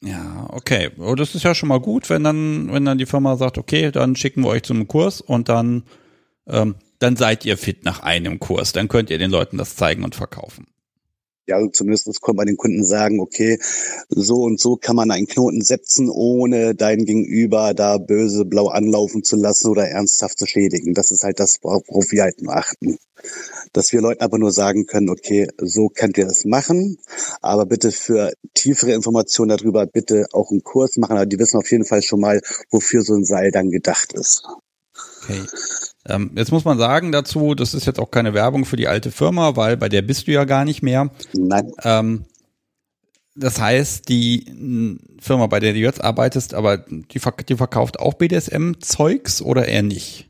Ja, 0.00 0.46
okay. 0.50 0.90
Oh, 0.98 1.14
das 1.14 1.34
ist 1.34 1.42
ja 1.42 1.54
schon 1.54 1.68
mal 1.68 1.80
gut, 1.80 2.08
wenn 2.08 2.22
dann, 2.22 2.72
wenn 2.72 2.84
dann 2.84 2.98
die 2.98 3.06
Firma 3.06 3.36
sagt, 3.36 3.58
okay, 3.58 3.90
dann 3.90 4.14
schicken 4.14 4.42
wir 4.42 4.48
euch 4.48 4.62
zum 4.62 4.86
Kurs 4.86 5.20
und 5.20 5.48
dann, 5.48 5.84
ähm, 6.46 6.76
dann 7.00 7.16
seid 7.16 7.44
ihr 7.44 7.58
fit 7.58 7.84
nach 7.84 8.00
einem 8.00 8.38
Kurs. 8.38 8.72
Dann 8.72 8.88
könnt 8.88 9.10
ihr 9.10 9.18
den 9.18 9.30
Leuten 9.30 9.58
das 9.58 9.76
zeigen 9.76 10.04
und 10.04 10.14
verkaufen. 10.14 10.66
Ja, 11.48 11.56
also 11.56 11.70
zumindest 11.70 12.20
kommt 12.20 12.36
man 12.36 12.46
den 12.46 12.58
Kunden 12.58 12.84
sagen, 12.84 13.20
okay, 13.20 13.58
so 14.10 14.42
und 14.42 14.60
so 14.60 14.76
kann 14.76 14.96
man 14.96 15.10
einen 15.10 15.26
Knoten 15.26 15.62
setzen, 15.62 16.10
ohne 16.10 16.74
dein 16.74 17.06
Gegenüber 17.06 17.72
da 17.72 17.96
böse 17.96 18.44
blau 18.44 18.68
anlaufen 18.68 19.24
zu 19.24 19.36
lassen 19.36 19.70
oder 19.70 19.88
ernsthaft 19.88 20.38
zu 20.38 20.44
schädigen. 20.44 20.92
Das 20.92 21.10
ist 21.10 21.22
halt 21.22 21.40
das, 21.40 21.58
worauf 21.62 22.12
wir 22.12 22.22
halt 22.22 22.42
nur 22.42 22.54
achten. 22.54 22.98
Dass 23.72 23.92
wir 23.94 24.02
Leuten 24.02 24.22
aber 24.22 24.38
nur 24.38 24.52
sagen 24.52 24.84
können, 24.84 25.08
okay, 25.08 25.48
so 25.56 25.88
könnt 25.88 26.18
ihr 26.18 26.26
das 26.26 26.44
machen, 26.44 26.98
aber 27.40 27.64
bitte 27.64 27.92
für 27.92 28.34
tiefere 28.52 28.92
Informationen 28.92 29.56
darüber 29.56 29.86
bitte 29.86 30.26
auch 30.32 30.50
einen 30.50 30.62
Kurs 30.62 30.98
machen. 30.98 31.16
Aber 31.16 31.26
die 31.26 31.38
wissen 31.38 31.56
auf 31.56 31.70
jeden 31.70 31.86
Fall 31.86 32.02
schon 32.02 32.20
mal, 32.20 32.42
wofür 32.70 33.02
so 33.02 33.14
ein 33.14 33.24
Seil 33.24 33.50
dann 33.50 33.70
gedacht 33.70 34.12
ist. 34.12 34.44
Okay. 35.22 35.46
Ähm, 36.08 36.32
jetzt 36.34 36.52
muss 36.52 36.64
man 36.64 36.78
sagen 36.78 37.12
dazu, 37.12 37.54
das 37.54 37.74
ist 37.74 37.86
jetzt 37.86 38.00
auch 38.00 38.10
keine 38.10 38.34
Werbung 38.34 38.64
für 38.64 38.76
die 38.76 38.88
alte 38.88 39.10
Firma, 39.10 39.56
weil 39.56 39.76
bei 39.76 39.88
der 39.88 40.02
bist 40.02 40.26
du 40.26 40.32
ja 40.32 40.44
gar 40.44 40.64
nicht 40.64 40.82
mehr. 40.82 41.10
Nein. 41.32 41.72
Ähm, 41.84 42.24
das 43.34 43.60
heißt, 43.60 44.08
die 44.08 44.98
Firma, 45.20 45.46
bei 45.46 45.60
der 45.60 45.72
du 45.72 45.78
jetzt 45.78 46.02
arbeitest, 46.02 46.54
aber 46.54 46.78
die, 46.78 47.20
die 47.48 47.56
verkauft 47.56 48.00
auch 48.00 48.14
BDSM-Zeugs 48.14 49.42
oder 49.42 49.66
eher 49.68 49.82
nicht? 49.82 50.28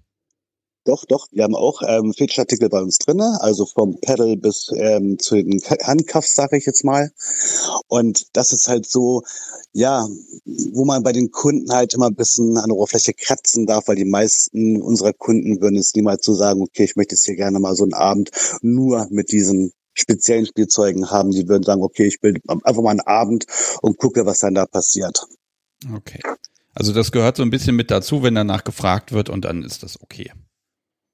Doch, 0.89 1.05
doch. 1.05 1.27
Wir 1.33 1.45
haben 1.45 1.55
auch 1.55 1.83
ähm, 1.87 2.15
Feature-Artikel 2.15 2.71
bei 2.71 2.81
uns 2.81 2.97
drinne, 2.97 3.43
also 3.43 3.67
vom 3.67 4.01
Pedal 4.01 4.39
bis 4.39 4.71
ähm, 4.75 5.19
zu 5.19 5.35
den 5.35 5.61
Handcuffs, 5.61 6.35
sage 6.35 6.57
ich 6.57 6.65
jetzt 6.65 6.83
mal. 6.83 7.13
Und 7.89 8.35
das 8.35 8.53
ist 8.53 8.69
halt 8.69 8.89
so, 8.89 9.23
ja, 9.75 10.09
wo 10.73 10.87
man 10.87 11.03
bei 11.03 11.13
den 11.13 11.31
Kunden 11.31 11.71
halt 11.71 11.93
immer 11.93 12.07
ein 12.07 12.15
bisschen 12.15 12.57
an 12.57 12.69
der 12.69 12.77
Oberfläche 12.77 13.13
kratzen 13.13 13.67
darf, 13.67 13.87
weil 13.87 13.97
die 13.97 14.07
meisten 14.07 14.81
unserer 14.81 15.13
Kunden 15.13 15.61
würden 15.61 15.77
es 15.77 15.95
niemals 15.95 16.25
so 16.25 16.33
sagen, 16.33 16.63
okay, 16.63 16.85
ich 16.85 16.97
möchte 16.97 17.17
jetzt 17.17 17.27
hier 17.27 17.37
gerne 17.37 17.59
mal 17.59 17.77
so 17.77 17.85
einen 17.85 17.93
Abend 17.93 18.31
nur 18.63 19.09
mit 19.11 19.31
diesen 19.31 19.73
speziellen 19.93 20.47
Spielzeugen 20.47 21.11
haben. 21.11 21.33
Die 21.33 21.49
würden 21.49 21.65
sagen, 21.65 21.83
okay, 21.83 22.07
ich 22.07 22.23
will 22.23 22.41
einfach 22.47 22.83
mal 22.83 22.93
einen 22.93 23.01
Abend 23.01 23.45
und 23.83 23.99
gucke, 23.99 24.25
was 24.25 24.39
dann 24.39 24.55
da 24.55 24.65
passiert. 24.65 25.27
Okay. 25.95 26.23
Also 26.73 26.95
das 26.95 27.13
gehört 27.13 27.37
so 27.37 27.43
ein 27.43 27.51
bisschen 27.51 27.77
mit 27.77 27.91
dazu, 27.91 28.23
wenn 28.23 28.35
danach 28.35 28.65
gefragt 28.65 29.13
wird 29.13 29.29
und 29.29 29.45
dann 29.45 29.63
ist 29.63 29.83
das 29.83 30.01
okay. 30.01 30.33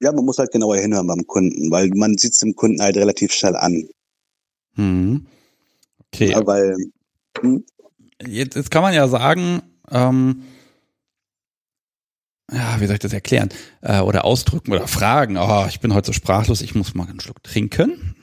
Ja, 0.01 0.11
man 0.11 0.25
muss 0.25 0.37
halt 0.37 0.51
genauer 0.51 0.77
hinhören 0.77 1.07
beim 1.07 1.25
Kunden, 1.25 1.71
weil 1.71 1.89
man 1.89 2.17
sieht 2.17 2.33
es 2.33 2.39
dem 2.39 2.55
Kunden 2.55 2.81
halt 2.81 2.97
relativ 2.97 3.31
schnell 3.31 3.55
an. 3.55 3.87
Hm. 4.75 5.25
Okay. 6.13 6.31
Ja, 6.31 6.45
weil, 6.45 6.75
hm? 7.39 7.63
jetzt, 8.25 8.55
jetzt 8.55 8.71
kann 8.71 8.81
man 8.81 8.93
ja 8.93 9.07
sagen, 9.07 9.61
ähm, 9.89 10.43
ja, 12.51 12.79
wie 12.79 12.85
soll 12.85 12.95
ich 12.95 12.99
das 12.99 13.13
erklären? 13.13 13.49
Äh, 13.81 14.01
oder 14.01 14.25
ausdrücken 14.25 14.71
oder 14.71 14.87
fragen. 14.87 15.37
Oh, 15.37 15.65
ich 15.67 15.79
bin 15.79 15.93
heute 15.93 16.07
so 16.07 16.13
sprachlos, 16.13 16.61
ich 16.61 16.75
muss 16.75 16.93
mal 16.93 17.07
einen 17.07 17.19
Schluck 17.19 17.41
trinken. 17.41 18.15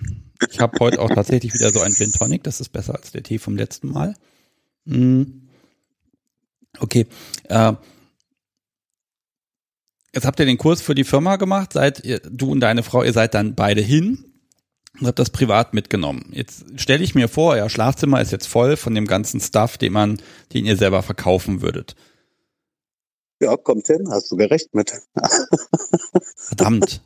Ich 0.50 0.60
habe 0.60 0.78
heute 0.80 1.00
auch 1.00 1.10
tatsächlich 1.10 1.54
wieder 1.54 1.70
so 1.70 1.80
ein 1.80 1.92
Gin 1.92 2.12
Tonic, 2.12 2.42
das 2.44 2.60
ist 2.60 2.70
besser 2.70 2.94
als 2.94 3.12
der 3.12 3.22
Tee 3.22 3.38
vom 3.38 3.56
letzten 3.56 3.88
Mal. 3.88 4.14
Hm. 4.86 5.48
Okay. 6.78 7.06
Äh, 7.48 7.74
Jetzt 10.14 10.26
habt 10.26 10.38
ihr 10.40 10.46
den 10.46 10.58
Kurs 10.58 10.82
für 10.82 10.94
die 10.94 11.04
Firma 11.04 11.36
gemacht, 11.36 11.72
seid 11.72 12.04
ihr, 12.04 12.20
du 12.20 12.50
und 12.50 12.60
deine 12.60 12.82
Frau, 12.82 13.02
ihr 13.02 13.12
seid 13.12 13.34
dann 13.34 13.54
beide 13.54 13.80
hin. 13.80 14.24
und 15.00 15.06
habe 15.06 15.14
das 15.14 15.30
privat 15.30 15.72
mitgenommen. 15.72 16.30
Jetzt 16.32 16.64
stelle 16.76 17.02
ich 17.02 17.14
mir 17.14 17.28
vor, 17.28 17.52
euer 17.52 17.70
Schlafzimmer 17.70 18.20
ist 18.20 18.30
jetzt 18.30 18.46
voll 18.46 18.76
von 18.76 18.94
dem 18.94 19.06
ganzen 19.06 19.40
Stuff, 19.40 19.78
den 19.78 19.92
man, 19.94 20.20
den 20.52 20.66
ihr 20.66 20.76
selber 20.76 21.02
verkaufen 21.02 21.62
würdet. 21.62 21.96
Ja, 23.40 23.56
kommt 23.56 23.86
hin, 23.86 24.06
hast 24.10 24.30
du 24.30 24.36
gerecht 24.36 24.74
mit. 24.74 24.92
Verdammt. 26.36 27.02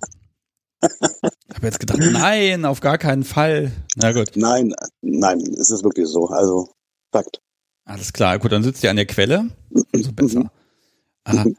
Ich 0.83 1.55
habe 1.57 1.67
jetzt 1.67 1.81
gedacht, 1.81 2.01
nein, 2.01 2.65
auf 2.67 2.81
gar 2.81 2.99
keinen 2.99 3.25
Fall. 3.25 3.73
Na 3.95 4.13
gut. 4.13 4.33
Nein, 4.35 4.75
nein, 5.01 5.41
es 5.41 5.71
ist 5.71 5.83
wirklich 5.85 6.09
so. 6.09 6.27
Also, 6.29 6.69
Fakt. 7.13 7.41
Alles 7.85 8.13
klar, 8.13 8.39
gut, 8.39 8.53
dann 8.53 8.63
sitzt 8.63 8.83
ihr 8.85 8.91
an 8.91 8.97
der 8.97 9.07
Quelle. 9.07 9.49
Umso 9.95 10.13
besser. 10.13 10.51
Mhm. 11.27 11.57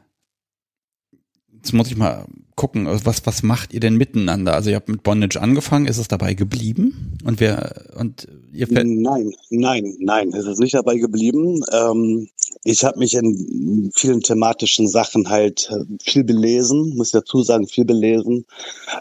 Jetzt 1.58 1.72
muss 1.72 1.90
ich 1.90 1.96
mal 1.96 2.24
gucken, 2.58 2.88
was, 3.04 3.24
was 3.24 3.42
macht 3.44 3.72
ihr 3.72 3.78
denn 3.78 3.96
miteinander? 3.96 4.52
Also 4.54 4.68
ihr 4.70 4.76
habt 4.76 4.88
mit 4.88 5.04
Bondage 5.04 5.40
angefangen, 5.40 5.86
ist 5.86 5.96
es 5.96 6.08
dabei 6.08 6.34
geblieben? 6.34 7.16
Und 7.24 7.38
wer, 7.38 7.84
und 7.96 8.26
ihr 8.52 8.66
Nein, 8.68 9.32
nein, 9.50 9.94
nein, 10.00 10.32
es 10.34 10.44
ist 10.44 10.58
nicht 10.58 10.74
dabei 10.74 10.96
geblieben. 10.96 11.62
Ähm, 11.72 12.28
ich 12.64 12.82
habe 12.82 12.98
mich 12.98 13.14
in 13.14 13.92
vielen 13.94 14.22
thematischen 14.22 14.88
Sachen 14.88 15.30
halt 15.30 15.70
äh, 15.70 15.84
viel 16.02 16.24
belesen, 16.24 16.96
muss 16.96 17.08
ich 17.08 17.12
dazu 17.12 17.42
sagen, 17.42 17.68
viel 17.68 17.84
belesen. 17.84 18.44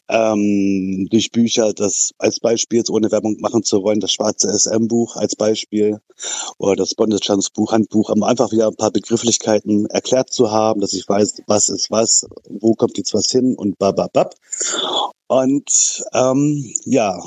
Ähm, 0.08 1.08
durch 1.10 1.32
Bücher, 1.32 1.74
das 1.74 2.14
als 2.20 2.40
Beispiel, 2.40 2.78
jetzt 2.78 2.92
ohne 2.92 3.12
Werbung 3.12 3.38
machen 3.40 3.64
zu 3.64 3.82
wollen, 3.82 4.00
das 4.00 4.12
schwarze 4.12 4.50
SM-Buch 4.50 5.16
als 5.16 5.36
Beispiel 5.36 6.00
oder 6.60 6.76
das 6.76 6.94
Bondage-Buch, 6.94 7.72
Handbuch, 7.72 8.10
um 8.10 8.24
einfach 8.24 8.52
wieder 8.52 8.68
ein 8.68 8.76
paar 8.76 8.92
Begrifflichkeiten 8.92 9.88
erklärt 9.88 10.32
zu 10.32 10.52
haben, 10.52 10.80
dass 10.82 10.94
ich 10.94 11.08
weiß, 11.08 11.42
was 11.48 11.70
ist 11.70 11.90
was, 11.90 12.28
wo 12.50 12.74
kommt 12.76 12.98
jetzt 12.98 13.14
was 13.14 13.32
hin 13.32 13.47
und 13.56 13.78
bababab. 13.78 14.36
Und 15.28 16.04
ähm, 16.14 16.74
ja, 16.86 17.20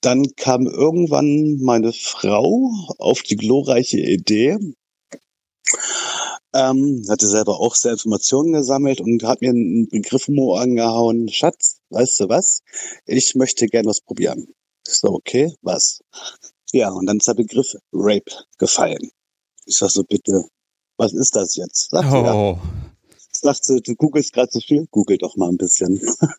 dann 0.00 0.34
kam 0.36 0.66
irgendwann 0.66 1.58
meine 1.60 1.92
Frau 1.92 2.70
auf 2.98 3.22
die 3.22 3.36
glorreiche 3.36 3.98
Idee, 3.98 4.58
ähm, 6.54 7.04
hatte 7.08 7.26
selber 7.26 7.60
auch 7.60 7.74
sehr 7.74 7.92
Informationen 7.92 8.52
gesammelt 8.52 9.00
und 9.00 9.22
hat 9.22 9.40
mir 9.40 9.50
einen 9.50 9.88
Begriff 9.88 10.28
Ohr 10.28 10.60
angehauen, 10.60 11.28
Schatz, 11.28 11.80
weißt 11.90 12.20
du 12.20 12.28
was? 12.28 12.62
Ich 13.06 13.34
möchte 13.34 13.66
gerne 13.66 13.88
was 13.88 14.00
probieren. 14.00 14.48
Ich 14.86 14.94
so, 14.94 15.08
okay, 15.08 15.54
was? 15.62 16.00
Ja, 16.72 16.90
und 16.90 17.06
dann 17.06 17.18
ist 17.18 17.28
der 17.28 17.34
Begriff 17.34 17.76
Rape 17.92 18.32
gefallen. 18.58 19.10
Ich 19.66 19.76
sag 19.76 19.90
so, 19.90 20.02
bitte, 20.02 20.44
was 20.96 21.12
ist 21.12 21.36
das 21.36 21.56
jetzt? 21.56 21.90
Sie, 21.90 21.96
ja. 21.96 22.58
Sagt 23.42 23.64
sie, 23.64 23.80
du 23.80 23.94
googelst 23.94 24.32
gerade 24.32 24.50
so 24.52 24.60
viel? 24.60 24.86
Google 24.90 25.18
doch 25.18 25.36
mal 25.36 25.48
ein 25.48 25.56
bisschen. 25.56 25.96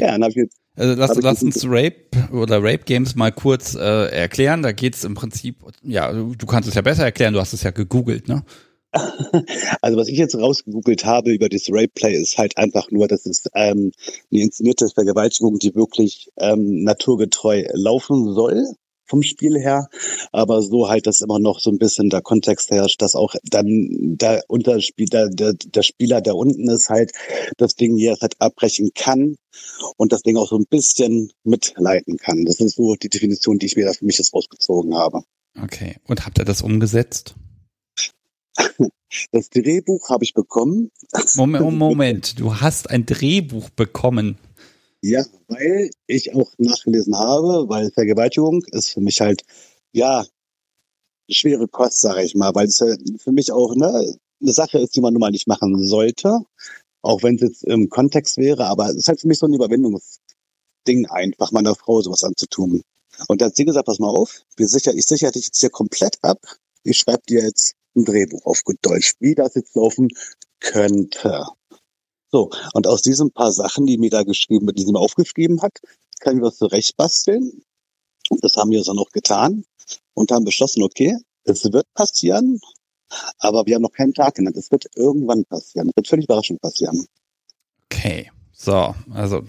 ja, 0.00 0.12
dann 0.12 0.24
hab 0.24 0.30
ich 0.30 0.36
jetzt, 0.36 0.56
also 0.76 0.94
lass, 0.94 1.14
lass 1.20 1.42
uns 1.42 1.64
Rape 1.66 2.06
oder 2.32 2.62
Rape 2.62 2.84
Games 2.84 3.14
mal 3.14 3.30
kurz 3.30 3.74
äh, 3.74 4.06
erklären. 4.08 4.62
Da 4.62 4.72
geht's 4.72 5.04
im 5.04 5.14
Prinzip, 5.14 5.56
ja, 5.82 6.10
du 6.12 6.34
du 6.34 6.46
kannst 6.46 6.68
es 6.68 6.74
ja 6.74 6.82
besser 6.82 7.04
erklären, 7.04 7.34
du 7.34 7.40
hast 7.40 7.52
es 7.52 7.62
ja 7.62 7.70
gegoogelt, 7.70 8.28
ne? 8.28 8.44
Also 9.82 9.96
was 9.96 10.08
ich 10.08 10.18
jetzt 10.18 10.36
rausgegoogelt 10.36 11.04
habe 11.04 11.32
über 11.32 11.48
das 11.48 11.68
Rape 11.68 11.92
Play 11.94 12.14
ist 12.14 12.38
halt 12.38 12.56
einfach 12.56 12.90
nur, 12.90 13.08
dass 13.08 13.26
es 13.26 13.44
ähm, 13.54 13.92
eine 14.30 14.42
inszenierte 14.42 14.88
Vergewaltigung, 14.88 15.58
die 15.58 15.74
wirklich 15.74 16.30
ähm, 16.38 16.84
naturgetreu 16.84 17.64
laufen 17.72 18.32
soll 18.32 18.64
vom 19.06 19.22
Spiel 19.22 19.58
her, 19.58 19.88
aber 20.32 20.62
so 20.62 20.88
halt, 20.88 21.06
dass 21.06 21.20
immer 21.20 21.38
noch 21.38 21.60
so 21.60 21.70
ein 21.70 21.78
bisschen 21.78 22.10
der 22.10 22.22
Kontext 22.22 22.70
herrscht, 22.70 23.02
dass 23.02 23.14
auch 23.14 23.34
dann 23.44 24.16
der 24.16 24.44
Unterspieler, 24.48 25.28
der, 25.28 25.54
der 25.54 25.82
Spieler, 25.82 26.20
der 26.20 26.36
unten 26.36 26.68
ist, 26.68 26.88
halt 26.88 27.12
das 27.56 27.74
Ding 27.74 27.96
hier 27.96 28.16
halt 28.20 28.40
abbrechen 28.40 28.90
kann 28.94 29.36
und 29.96 30.12
das 30.12 30.22
Ding 30.22 30.36
auch 30.36 30.48
so 30.48 30.56
ein 30.56 30.66
bisschen 30.68 31.32
mitleiten 31.44 32.16
kann. 32.16 32.44
Das 32.44 32.60
ist 32.60 32.76
so 32.76 32.94
die 32.94 33.08
Definition, 33.08 33.58
die 33.58 33.66
ich 33.66 33.76
mir 33.76 33.86
da 33.86 33.92
für 33.92 34.04
mich 34.04 34.18
jetzt 34.18 34.34
rausgezogen 34.34 34.94
habe. 34.94 35.22
Okay. 35.62 35.96
Und 36.06 36.26
habt 36.26 36.38
ihr 36.38 36.44
das 36.44 36.62
umgesetzt? 36.62 37.34
Das 39.32 39.48
Drehbuch 39.50 40.10
habe 40.10 40.24
ich 40.24 40.34
bekommen. 40.34 40.90
Moment, 41.36 41.72
Moment, 41.78 42.40
du 42.40 42.60
hast 42.60 42.90
ein 42.90 43.06
Drehbuch 43.06 43.70
bekommen. 43.70 44.38
Ja, 45.06 45.22
weil 45.48 45.90
ich 46.06 46.34
auch 46.34 46.50
nachgelesen 46.56 47.14
habe, 47.14 47.68
weil 47.68 47.90
Vergewaltigung 47.90 48.64
ist 48.72 48.88
für 48.88 49.02
mich 49.02 49.20
halt, 49.20 49.42
ja, 49.92 50.24
schwere 51.28 51.68
Kost, 51.68 52.00
sage 52.00 52.22
ich 52.22 52.34
mal, 52.34 52.54
weil 52.54 52.68
es 52.68 52.78
für 52.78 53.32
mich 53.32 53.52
auch 53.52 53.74
ne, 53.74 54.16
eine 54.40 54.52
Sache 54.54 54.78
ist, 54.78 54.96
die 54.96 55.02
man 55.02 55.12
nun 55.12 55.20
mal 55.20 55.30
nicht 55.30 55.46
machen 55.46 55.86
sollte, 55.86 56.40
auch 57.02 57.22
wenn 57.22 57.34
es 57.34 57.42
jetzt 57.42 57.64
im 57.64 57.90
Kontext 57.90 58.38
wäre, 58.38 58.64
aber 58.64 58.88
es 58.88 58.96
ist 58.96 59.08
halt 59.08 59.20
für 59.20 59.28
mich 59.28 59.38
so 59.38 59.44
ein 59.44 59.52
Überwindungsding 59.52 61.04
einfach, 61.10 61.52
meiner 61.52 61.74
Frau 61.74 62.00
sowas 62.00 62.24
anzutun. 62.24 62.80
Und 63.28 63.42
da 63.42 63.46
hat 63.46 63.56
sie 63.56 63.66
gesagt, 63.66 63.84
pass 63.84 63.98
mal 63.98 64.08
auf, 64.08 64.40
wir 64.56 64.68
sicher, 64.68 64.94
ich 64.94 65.04
sichere 65.04 65.32
dich 65.32 65.44
jetzt 65.44 65.60
hier 65.60 65.68
komplett 65.68 66.16
ab, 66.22 66.40
ich 66.82 66.96
schreibe 66.96 67.24
dir 67.28 67.42
jetzt 67.42 67.74
ein 67.94 68.06
Drehbuch 68.06 68.46
auf 68.46 68.64
gut 68.64 68.78
Deutsch, 68.80 69.12
wie 69.20 69.34
das 69.34 69.54
jetzt 69.54 69.76
laufen 69.76 70.08
könnte. 70.60 71.44
So, 72.34 72.50
und 72.72 72.88
aus 72.88 73.00
diesen 73.00 73.30
paar 73.30 73.52
Sachen, 73.52 73.86
die 73.86 73.96
mir 73.96 74.10
da 74.10 74.24
geschrieben, 74.24 74.66
die 74.74 74.82
sie 74.82 74.90
mir 74.90 74.98
aufgeschrieben 74.98 75.62
hat, 75.62 75.78
können 76.18 76.40
wir 76.40 76.48
was 76.48 76.56
zurecht 76.56 76.96
basteln. 76.96 77.62
Und 78.28 78.42
das 78.42 78.56
haben 78.56 78.72
wir 78.72 78.82
dann 78.82 78.98
auch 78.98 79.10
getan 79.10 79.64
und 80.14 80.32
haben 80.32 80.44
beschlossen, 80.44 80.82
okay, 80.82 81.16
es 81.44 81.72
wird 81.72 81.86
passieren, 81.94 82.58
aber 83.38 83.66
wir 83.66 83.76
haben 83.76 83.82
noch 83.82 83.92
keinen 83.92 84.14
Tag 84.14 84.34
genannt. 84.34 84.56
Es 84.56 84.72
wird 84.72 84.86
irgendwann 84.96 85.44
passieren. 85.44 85.90
Es 85.90 85.96
wird 85.96 86.08
völlig 86.08 86.24
überraschend 86.24 86.60
passieren. 86.60 87.06
Okay. 87.84 88.32
So, 88.52 88.96
also 89.12 89.44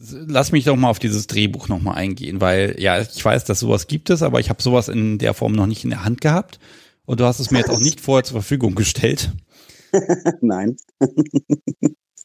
lass 0.00 0.50
mich 0.50 0.64
doch 0.64 0.74
mal 0.74 0.90
auf 0.90 0.98
dieses 0.98 1.28
Drehbuch 1.28 1.68
nochmal 1.68 1.94
eingehen, 1.98 2.40
weil 2.40 2.74
ja, 2.80 3.00
ich 3.00 3.24
weiß, 3.24 3.44
dass 3.44 3.60
sowas 3.60 3.86
gibt 3.86 4.10
es, 4.10 4.22
aber 4.22 4.40
ich 4.40 4.48
habe 4.50 4.60
sowas 4.60 4.88
in 4.88 5.18
der 5.18 5.34
Form 5.34 5.52
noch 5.52 5.68
nicht 5.68 5.84
in 5.84 5.90
der 5.90 6.04
Hand 6.04 6.20
gehabt. 6.20 6.58
Und 7.04 7.20
du 7.20 7.26
hast 7.26 7.38
es 7.38 7.52
mir 7.52 7.58
jetzt 7.58 7.70
auch 7.70 7.78
nicht 7.80 8.00
vorher 8.00 8.24
zur 8.24 8.40
Verfügung 8.40 8.74
gestellt. 8.74 9.30
Nein. 10.40 10.76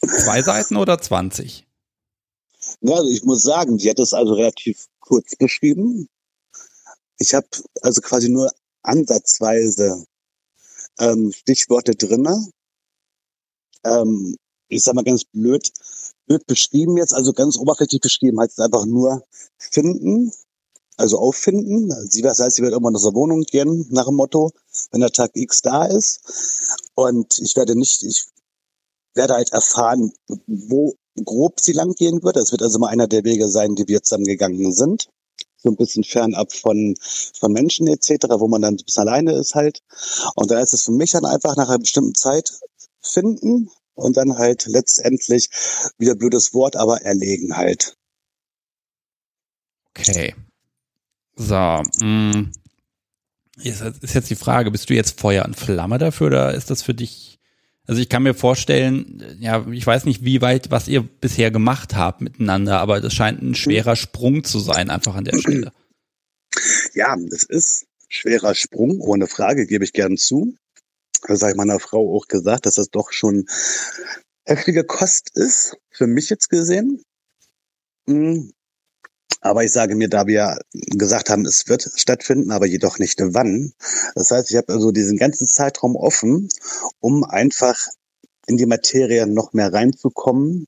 Zwei 0.01 0.41
Seiten 0.41 0.77
oder 0.77 1.00
20? 1.00 1.67
Ja, 2.81 2.95
also 2.95 3.09
ich 3.09 3.24
muss 3.24 3.43
sagen, 3.43 3.77
die 3.77 3.89
hat 3.89 4.00
es 4.00 4.13
also 4.13 4.33
relativ 4.33 4.88
kurz 5.00 5.36
beschrieben. 5.36 6.07
Ich 7.17 7.33
habe 7.33 7.47
also 7.81 8.01
quasi 8.01 8.29
nur 8.29 8.51
ansatzweise 8.83 10.05
ähm, 11.00 11.31
Stichworte 11.31 11.95
drinne. 11.95 12.50
Ähm, 13.83 14.36
ich 14.69 14.83
sag 14.83 14.95
mal 14.95 15.03
ganz 15.03 15.24
blöd, 15.24 15.71
blöd 16.25 16.45
beschrieben 16.45 16.97
jetzt, 16.97 17.13
also 17.13 17.33
ganz 17.33 17.57
oberflächlich 17.57 18.01
beschrieben, 18.01 18.39
heißt 18.39 18.59
es 18.59 18.65
einfach 18.65 18.86
nur 18.86 19.24
finden, 19.57 20.31
also 20.97 21.19
auffinden. 21.19 21.91
Sie 22.09 22.21
das 22.21 22.39
heißt, 22.39 22.57
sie 22.57 22.62
wird 22.62 22.74
irgendwann 22.74 22.95
aus 22.95 23.03
der 23.03 23.13
Wohnung 23.13 23.43
gehen, 23.43 23.88
nach 23.89 24.05
dem 24.05 24.15
Motto, 24.15 24.51
wenn 24.91 25.01
der 25.01 25.12
Tag 25.12 25.32
X 25.34 25.62
da 25.62 25.86
ist. 25.86 26.22
Und 26.96 27.39
ich 27.39 27.56
werde 27.56 27.77
nicht, 27.77 28.03
ich 28.03 28.25
werde 29.13 29.36
halt 29.36 29.51
erfahren, 29.51 30.13
wo 30.46 30.96
grob 31.24 31.60
sie 31.60 31.74
lang 31.74 31.94
gehen 31.94 32.24
wird. 32.24 32.36
Das 32.36 32.51
wird 32.51 32.62
also 32.62 32.79
mal 32.79 32.89
einer 32.89 33.08
der 33.08 33.24
Wege 33.24 33.48
sein, 33.48 33.75
die 33.75 33.88
wir 33.88 34.03
zusammen 34.03 34.25
gegangen 34.25 34.74
sind. 34.74 35.10
So 35.58 35.70
ein 35.70 35.75
bisschen 35.75 36.03
fernab 36.03 36.53
von, 36.53 36.96
von 37.39 37.51
Menschen 37.51 37.88
etc., 37.88 38.27
wo 38.38 38.48
man 38.48 38.62
dann 38.62 38.75
ein 38.75 38.84
bisschen 38.86 39.08
alleine 39.08 39.34
ist 39.34 39.56
halt. 39.56 39.82
Und 40.36 40.51
da 40.51 40.60
ist 40.60 40.74
es 40.74 40.84
für 40.84 40.91
mich 40.91 41.12
dann 41.12 41.25
einfach 41.25 41.56
nach 41.56 41.70
einer 41.70 41.79
bestimmten 41.79 42.15
Zeit 42.15 42.60
finden 43.01 43.72
und 43.96 44.17
dann 44.17 44.38
halt 44.38 44.67
letztendlich, 44.67 45.50
wieder 45.98 46.15
blödes 46.15 46.53
Wort, 46.53 46.75
aber 46.75 47.01
erlegen 47.01 47.58
halt. 47.58 47.96
Okay. 49.89 50.36
So, 51.36 51.82
mh. 52.01 52.51
Ist, 53.62 54.14
jetzt 54.14 54.30
die 54.30 54.36
Frage, 54.36 54.72
bist 54.72 54.90
du 54.90 54.94
jetzt 54.94 55.20
Feuer 55.20 55.46
und 55.46 55.56
Flamme 55.56 55.98
dafür 55.98 56.28
oder 56.28 56.54
ist 56.54 56.70
das 56.70 56.84
für 56.84 56.94
dich? 56.94 57.40
Also 57.88 58.02
ich 58.02 58.10
kann 58.10 58.24
mir 58.24 58.34
vorstellen, 58.34 59.38
ja, 59.40 59.66
ich 59.72 59.88
weiß 59.88 60.06
nicht, 60.06 60.24
wie 60.24 60.42
weit, 60.42 60.72
was 60.72 60.88
ihr 60.88 61.02
bisher 61.02 61.52
gemacht 61.52 61.96
habt 61.96 62.22
miteinander, 62.22 62.80
aber 62.80 63.00
das 63.00 63.14
scheint 63.14 63.42
ein 63.42 63.56
schwerer 63.56 63.96
Sprung 63.96 64.44
zu 64.44 64.60
sein, 64.60 64.90
einfach 64.90 65.16
an 65.16 65.24
der 65.24 65.40
Stelle. 65.40 65.72
Ja, 66.94 67.16
das 67.30 67.44
ist 67.44 67.86
schwerer 68.10 68.56
Sprung, 68.56 69.00
ohne 69.00 69.28
Frage, 69.28 69.66
gebe 69.68 69.84
ich 69.84 69.94
gern 69.94 70.18
zu. 70.18 70.56
Das 71.28 71.42
habe 71.42 71.52
ich 71.52 71.58
meiner 71.58 71.80
Frau 71.80 72.16
auch 72.16 72.28
gesagt, 72.28 72.66
dass 72.66 72.76
das 72.76 72.90
doch 72.90 73.12
schon 73.12 73.46
heftige 74.46 74.84
Kost 74.84 75.32
ist, 75.36 75.78
für 75.92 76.08
mich 76.08 76.30
jetzt 76.30 76.50
gesehen. 76.50 77.02
Aber 79.41 79.63
ich 79.63 79.72
sage 79.72 79.96
mir, 79.96 80.10
da 80.10 80.27
wir 80.27 80.60
gesagt 80.74 81.29
haben, 81.29 81.46
es 81.46 81.67
wird 81.67 81.89
stattfinden, 81.96 82.51
aber 82.51 82.65
jedoch 82.65 83.00
nicht 83.00 83.19
wann. 83.22 83.74
Das 84.15 84.31
heißt, 84.31 84.50
ich 84.50 84.57
habe 84.57 84.74
also 84.74 84.91
diesen 84.91 85.17
ganzen 85.17 85.48
Zeitraum 85.48 85.96
offen, 85.96 86.50
um 87.00 87.24
einfach 87.24 87.77
in 88.48 88.57
die 88.57 88.65
Materie 88.65 89.27
noch 89.27 89.53
mehr 89.53 89.72
reinzukommen 89.72 90.65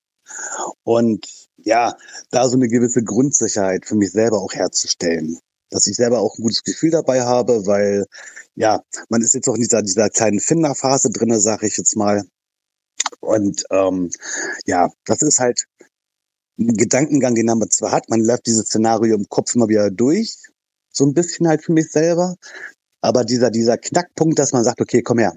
und 0.84 1.26
ja, 1.58 1.98
da 2.32 2.48
so 2.48 2.56
eine 2.56 2.68
gewisse 2.68 3.04
Grundsicherheit 3.04 3.86
für 3.86 3.96
mich 3.96 4.12
selber 4.12 4.40
auch 4.40 4.54
herzustellen. 4.54 5.40
Dass 5.72 5.88
ich 5.88 5.96
selber 5.96 6.20
auch 6.20 6.38
ein 6.38 6.42
gutes 6.42 6.64
Gefühl 6.64 6.92
dabei 6.92 7.22
habe, 7.22 7.66
weil 7.68 8.06
ja, 8.56 8.82
man 9.10 9.22
ist 9.22 9.34
jetzt 9.34 9.48
auch 9.48 9.56
in 9.56 9.62
dieser, 9.62 9.82
dieser 9.82 10.10
kleinen 10.10 10.40
Finderphase 10.40 11.10
drinne, 11.12 11.40
sage 11.40 11.68
ich 11.68 11.78
jetzt 11.78 11.96
mal. 11.96 12.24
Und 13.20 13.64
ähm, 13.72 14.10
ja, 14.66 14.90
das 15.06 15.22
ist 15.22 15.40
halt 15.40 15.66
Gedankengang, 16.60 17.36
den 17.36 17.46
man 17.46 17.70
zwar 17.70 17.92
hat, 17.92 18.10
man 18.10 18.22
läuft 18.22 18.48
dieses 18.48 18.66
Szenario 18.68 19.16
im 19.16 19.28
Kopf 19.30 19.56
immer 19.56 19.70
wieder 19.70 19.90
durch, 19.90 20.36
so 20.92 21.06
ein 21.06 21.14
bisschen 21.14 21.48
halt 21.48 21.64
für 21.64 21.72
mich 21.72 21.92
selber, 21.92 22.36
aber 23.02 23.24
dieser, 23.24 23.50
dieser 23.50 23.78
Knackpunkt, 23.78 24.38
dass 24.40 24.52
man 24.52 24.64
sagt, 24.64 24.82
okay, 24.82 25.02
komm 25.02 25.20
her, 25.20 25.36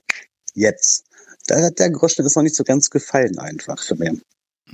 jetzt. 0.55 1.05
Da 1.47 1.61
hat 1.61 1.79
der 1.79 1.91
Groschen 1.91 2.25
ist 2.25 2.37
noch 2.37 2.43
nicht 2.43 2.57
so 2.57 2.65
ganz 2.65 2.91
gefallen 2.91 3.39
einfach 3.39 3.83
für 3.83 3.97
mich. 3.97 4.21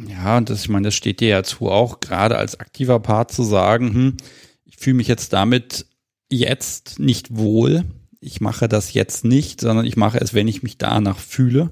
Ja, 0.07 0.37
und 0.37 0.51
das, 0.51 0.61
ich 0.61 0.69
meine, 0.69 0.89
das 0.89 0.95
steht 0.95 1.21
dir 1.21 1.29
ja 1.29 1.43
zu, 1.43 1.69
auch 1.69 2.01
gerade 2.01 2.37
als 2.37 2.61
aktiver 2.61 3.01
Part 3.01 3.33
zu 3.33 3.43
sagen, 3.43 3.95
hm, 3.95 4.17
ich 4.65 4.77
fühle 4.77 4.97
mich 4.97 5.09
jetzt 5.09 5.33
damit 5.33 5.87
jetzt 6.31 6.99
nicht 6.99 7.37
wohl. 7.37 7.85
Ich 8.21 8.41
mache 8.41 8.69
das 8.69 8.93
jetzt 8.93 9.25
nicht, 9.25 9.61
sondern 9.61 9.87
ich 9.87 9.97
mache 9.97 10.19
es, 10.19 10.35
wenn 10.35 10.49
ich 10.49 10.63
mich 10.63 10.77
danach 10.79 11.19
fühle. 11.19 11.71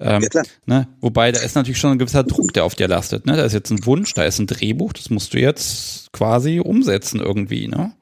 Ähm, 0.00 0.26
ja, 0.32 0.42
ne? 0.64 0.88
Wobei 1.00 1.30
da 1.30 1.40
ist 1.40 1.54
natürlich 1.54 1.78
schon 1.78 1.92
ein 1.92 1.98
gewisser 1.98 2.24
Druck, 2.24 2.52
der 2.54 2.64
auf 2.64 2.74
dir 2.74 2.88
lastet. 2.88 3.26
Ne? 3.26 3.36
Da 3.36 3.44
ist 3.44 3.52
jetzt 3.52 3.70
ein 3.70 3.84
Wunsch, 3.84 4.14
da 4.14 4.24
ist 4.24 4.38
ein 4.38 4.46
Drehbuch, 4.46 4.94
das 4.94 5.10
musst 5.10 5.34
du 5.34 5.38
jetzt 5.38 6.10
quasi 6.12 6.60
umsetzen 6.60 7.20
irgendwie, 7.20 7.68
ne? 7.68 7.94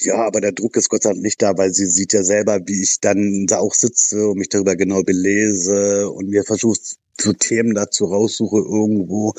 Ja, 0.00 0.26
aber 0.26 0.40
der 0.40 0.52
Druck 0.52 0.76
ist 0.76 0.88
Gott 0.88 1.02
sei 1.02 1.10
Dank 1.10 1.22
nicht 1.22 1.40
da, 1.42 1.56
weil 1.58 1.72
sie 1.72 1.86
sieht 1.86 2.12
ja 2.12 2.24
selber, 2.24 2.60
wie 2.66 2.82
ich 2.82 2.98
dann 3.00 3.46
da 3.46 3.58
auch 3.58 3.74
sitze 3.74 4.28
und 4.28 4.38
mich 4.38 4.48
darüber 4.48 4.74
genau 4.74 5.02
belese 5.02 6.10
und 6.10 6.28
mir 6.28 6.44
versucht, 6.44 6.96
so 7.20 7.32
Themen 7.32 7.74
dazu 7.74 8.06
raussuche 8.06 8.56
irgendwo, 8.56 9.34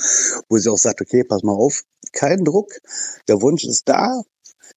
wo 0.47 0.57
sie 0.57 0.71
auch 0.71 0.77
sagt, 0.77 1.01
okay, 1.01 1.23
pass 1.23 1.43
mal 1.43 1.53
auf, 1.53 1.83
kein 2.11 2.43
Druck, 2.43 2.71
der 3.27 3.41
Wunsch 3.41 3.65
ist 3.65 3.89
da. 3.89 4.21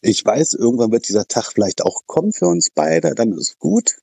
Ich 0.02 0.24
weiß, 0.24 0.54
irgendwann 0.54 0.92
wird 0.92 1.08
dieser 1.08 1.26
Tag 1.26 1.52
vielleicht 1.52 1.82
auch 1.82 2.06
kommen 2.06 2.32
für 2.32 2.46
uns 2.46 2.70
beide, 2.74 3.14
dann 3.14 3.32
ist 3.32 3.58
gut. 3.58 3.98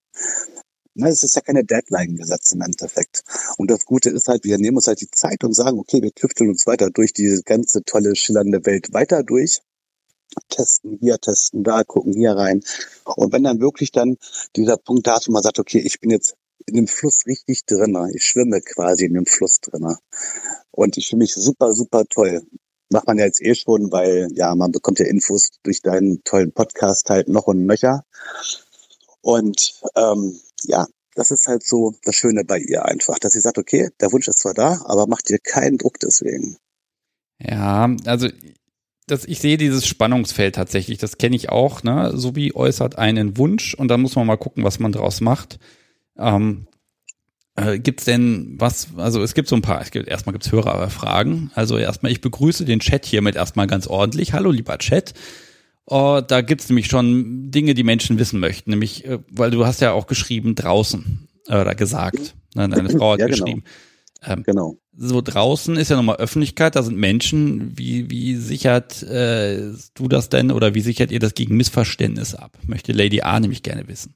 Na, 0.97 1.09
es 1.09 1.23
ist 1.23 1.35
ja 1.35 1.41
keine 1.41 1.63
Deadline 1.63 2.15
gesetzt 2.15 2.53
im 2.53 2.61
Endeffekt. 2.61 3.23
Und 3.57 3.69
das 3.69 3.85
Gute 3.85 4.09
ist 4.09 4.27
halt, 4.27 4.43
wir 4.43 4.57
nehmen 4.57 4.77
uns 4.77 4.87
halt 4.87 5.01
die 5.01 5.11
Zeit 5.11 5.43
und 5.43 5.53
sagen, 5.53 5.79
okay, 5.79 6.01
wir 6.01 6.11
tüfteln 6.11 6.49
uns 6.49 6.65
weiter 6.65 6.89
durch 6.89 7.13
diese 7.13 7.43
ganze 7.43 7.83
tolle, 7.83 8.15
schillernde 8.15 8.65
Welt 8.65 8.93
weiter 8.93 9.23
durch 9.23 9.61
testen 10.49 10.97
hier, 11.01 11.17
testen 11.19 11.63
da, 11.63 11.83
gucken 11.83 12.13
hier 12.13 12.33
rein. 12.33 12.63
Und 13.05 13.31
wenn 13.33 13.43
dann 13.43 13.59
wirklich 13.59 13.91
dann 13.91 14.17
dieser 14.55 14.77
Punkt 14.77 15.07
da 15.07 15.17
ist, 15.17 15.27
wo 15.27 15.31
man 15.31 15.43
sagt, 15.43 15.59
okay, 15.59 15.79
ich 15.79 15.99
bin 15.99 16.09
jetzt 16.09 16.35
in 16.65 16.75
dem 16.75 16.87
Fluss 16.87 17.25
richtig 17.25 17.65
drin, 17.65 17.95
ich 18.13 18.25
schwimme 18.25 18.61
quasi 18.61 19.05
in 19.05 19.13
dem 19.13 19.25
Fluss 19.25 19.59
drin. 19.61 19.95
Und 20.71 20.97
ich 20.97 21.07
fühle 21.09 21.19
mich 21.19 21.33
super, 21.33 21.73
super 21.73 22.05
toll. 22.05 22.41
Macht 22.89 23.07
man 23.07 23.17
ja 23.17 23.25
jetzt 23.25 23.41
eh 23.41 23.55
schon, 23.55 23.91
weil 23.91 24.29
ja, 24.33 24.55
man 24.55 24.71
bekommt 24.71 24.99
ja 24.99 25.05
Infos 25.05 25.49
durch 25.63 25.81
deinen 25.81 26.23
tollen 26.23 26.53
Podcast 26.53 27.09
halt 27.09 27.27
noch 27.27 27.47
und 27.47 27.65
nöcher. 27.65 28.05
Und 29.21 29.81
ähm, 29.95 30.39
ja, 30.63 30.87
das 31.15 31.31
ist 31.31 31.47
halt 31.47 31.65
so 31.65 31.95
das 32.03 32.15
Schöne 32.15 32.43
bei 32.43 32.59
ihr 32.59 32.85
einfach, 32.85 33.19
dass 33.19 33.33
sie 33.33 33.39
sagt, 33.39 33.57
okay, 33.57 33.89
der 33.99 34.11
Wunsch 34.11 34.27
ist 34.27 34.39
zwar 34.39 34.53
da, 34.53 34.81
aber 34.85 35.07
macht 35.07 35.29
dir 35.29 35.39
keinen 35.39 35.77
Druck 35.77 35.99
deswegen. 35.99 36.57
Ja, 37.39 37.89
also 38.05 38.29
das, 39.07 39.25
ich 39.25 39.39
sehe 39.39 39.57
dieses 39.57 39.87
Spannungsfeld 39.87 40.55
tatsächlich, 40.55 40.97
das 40.97 41.17
kenne 41.17 41.35
ich 41.35 41.49
auch, 41.49 41.81
ne? 41.81 42.11
Subi 42.15 42.53
äußert 42.53 42.97
einen 42.97 43.37
Wunsch 43.37 43.73
und 43.73 43.87
dann 43.87 44.01
muss 44.01 44.15
man 44.15 44.27
mal 44.27 44.37
gucken, 44.37 44.63
was 44.63 44.79
man 44.79 44.91
draus 44.91 45.21
macht. 45.21 45.59
Ähm, 46.17 46.67
äh, 47.55 47.79
gibt's 47.79 48.05
denn 48.05 48.55
was, 48.59 48.89
also 48.97 49.23
es 49.23 49.33
gibt 49.33 49.47
so 49.47 49.55
ein 49.55 49.61
paar, 49.61 49.81
es 49.81 49.91
gibt, 49.91 50.07
erstmal 50.07 50.33
gibt's 50.33 50.51
Hörerfragen. 50.51 51.51
Also 51.55 51.77
erstmal, 51.77 52.11
ich 52.11 52.21
begrüße 52.21 52.65
den 52.65 52.79
Chat 52.79 53.05
hiermit 53.05 53.35
erstmal 53.35 53.65
ganz 53.65 53.87
ordentlich. 53.87 54.33
Hallo, 54.33 54.51
lieber 54.51 54.77
Chat. 54.77 55.13
Oh, 55.89 56.21
da 56.25 56.41
gibt's 56.41 56.69
nämlich 56.69 56.87
schon 56.87 57.49
Dinge, 57.49 57.73
die 57.73 57.83
Menschen 57.83 58.19
wissen 58.19 58.39
möchten, 58.39 58.71
nämlich, 58.71 59.05
äh, 59.05 59.19
weil 59.31 59.51
du 59.51 59.65
hast 59.65 59.81
ja 59.81 59.93
auch 59.93 60.05
geschrieben 60.05 60.53
draußen 60.53 61.27
äh, 61.47 61.61
oder 61.61 61.75
gesagt, 61.75 62.35
ne, 62.55 62.67
deine 62.67 62.89
Frau 62.89 63.13
hat 63.13 63.19
ja, 63.19 63.27
genau. 63.27 63.45
geschrieben. 63.45 63.63
Ähm, 64.23 64.43
genau 64.43 64.77
so 64.97 65.21
draußen 65.21 65.77
ist 65.77 65.89
ja 65.89 65.95
nochmal 65.95 66.15
Öffentlichkeit, 66.17 66.75
da 66.75 66.81
sind 66.81 66.97
Menschen. 66.97 67.77
Wie, 67.77 68.09
wie 68.09 68.35
sichert 68.35 69.03
äh, 69.03 69.71
du 69.93 70.07
das 70.07 70.29
denn 70.29 70.51
oder 70.51 70.73
wie 70.73 70.81
sichert 70.81 71.11
ihr 71.11 71.19
das 71.19 71.35
gegen 71.35 71.55
Missverständnis 71.55 72.33
ab? 72.33 72.57
Möchte 72.65 72.93
Lady 72.93 73.21
A 73.21 73.39
nämlich 73.39 73.61
gerne 73.61 73.87
wissen. 73.87 74.15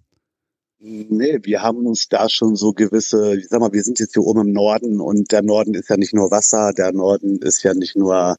Nee, 0.83 1.37
wir 1.43 1.61
haben 1.61 1.85
uns 1.85 2.07
da 2.09 2.27
schon 2.27 2.55
so 2.55 2.73
gewisse, 2.73 3.35
ich 3.35 3.49
sag 3.49 3.59
mal, 3.59 3.71
wir 3.71 3.83
sind 3.83 3.99
jetzt 3.99 4.13
hier 4.13 4.23
oben 4.23 4.47
im 4.47 4.51
Norden 4.51 4.99
und 4.99 5.31
der 5.31 5.43
Norden 5.43 5.75
ist 5.75 5.89
ja 5.89 5.97
nicht 5.97 6.15
nur 6.15 6.31
Wasser, 6.31 6.73
der 6.73 6.91
Norden 6.91 7.37
ist 7.37 7.61
ja 7.61 7.75
nicht 7.75 7.95
nur 7.95 8.35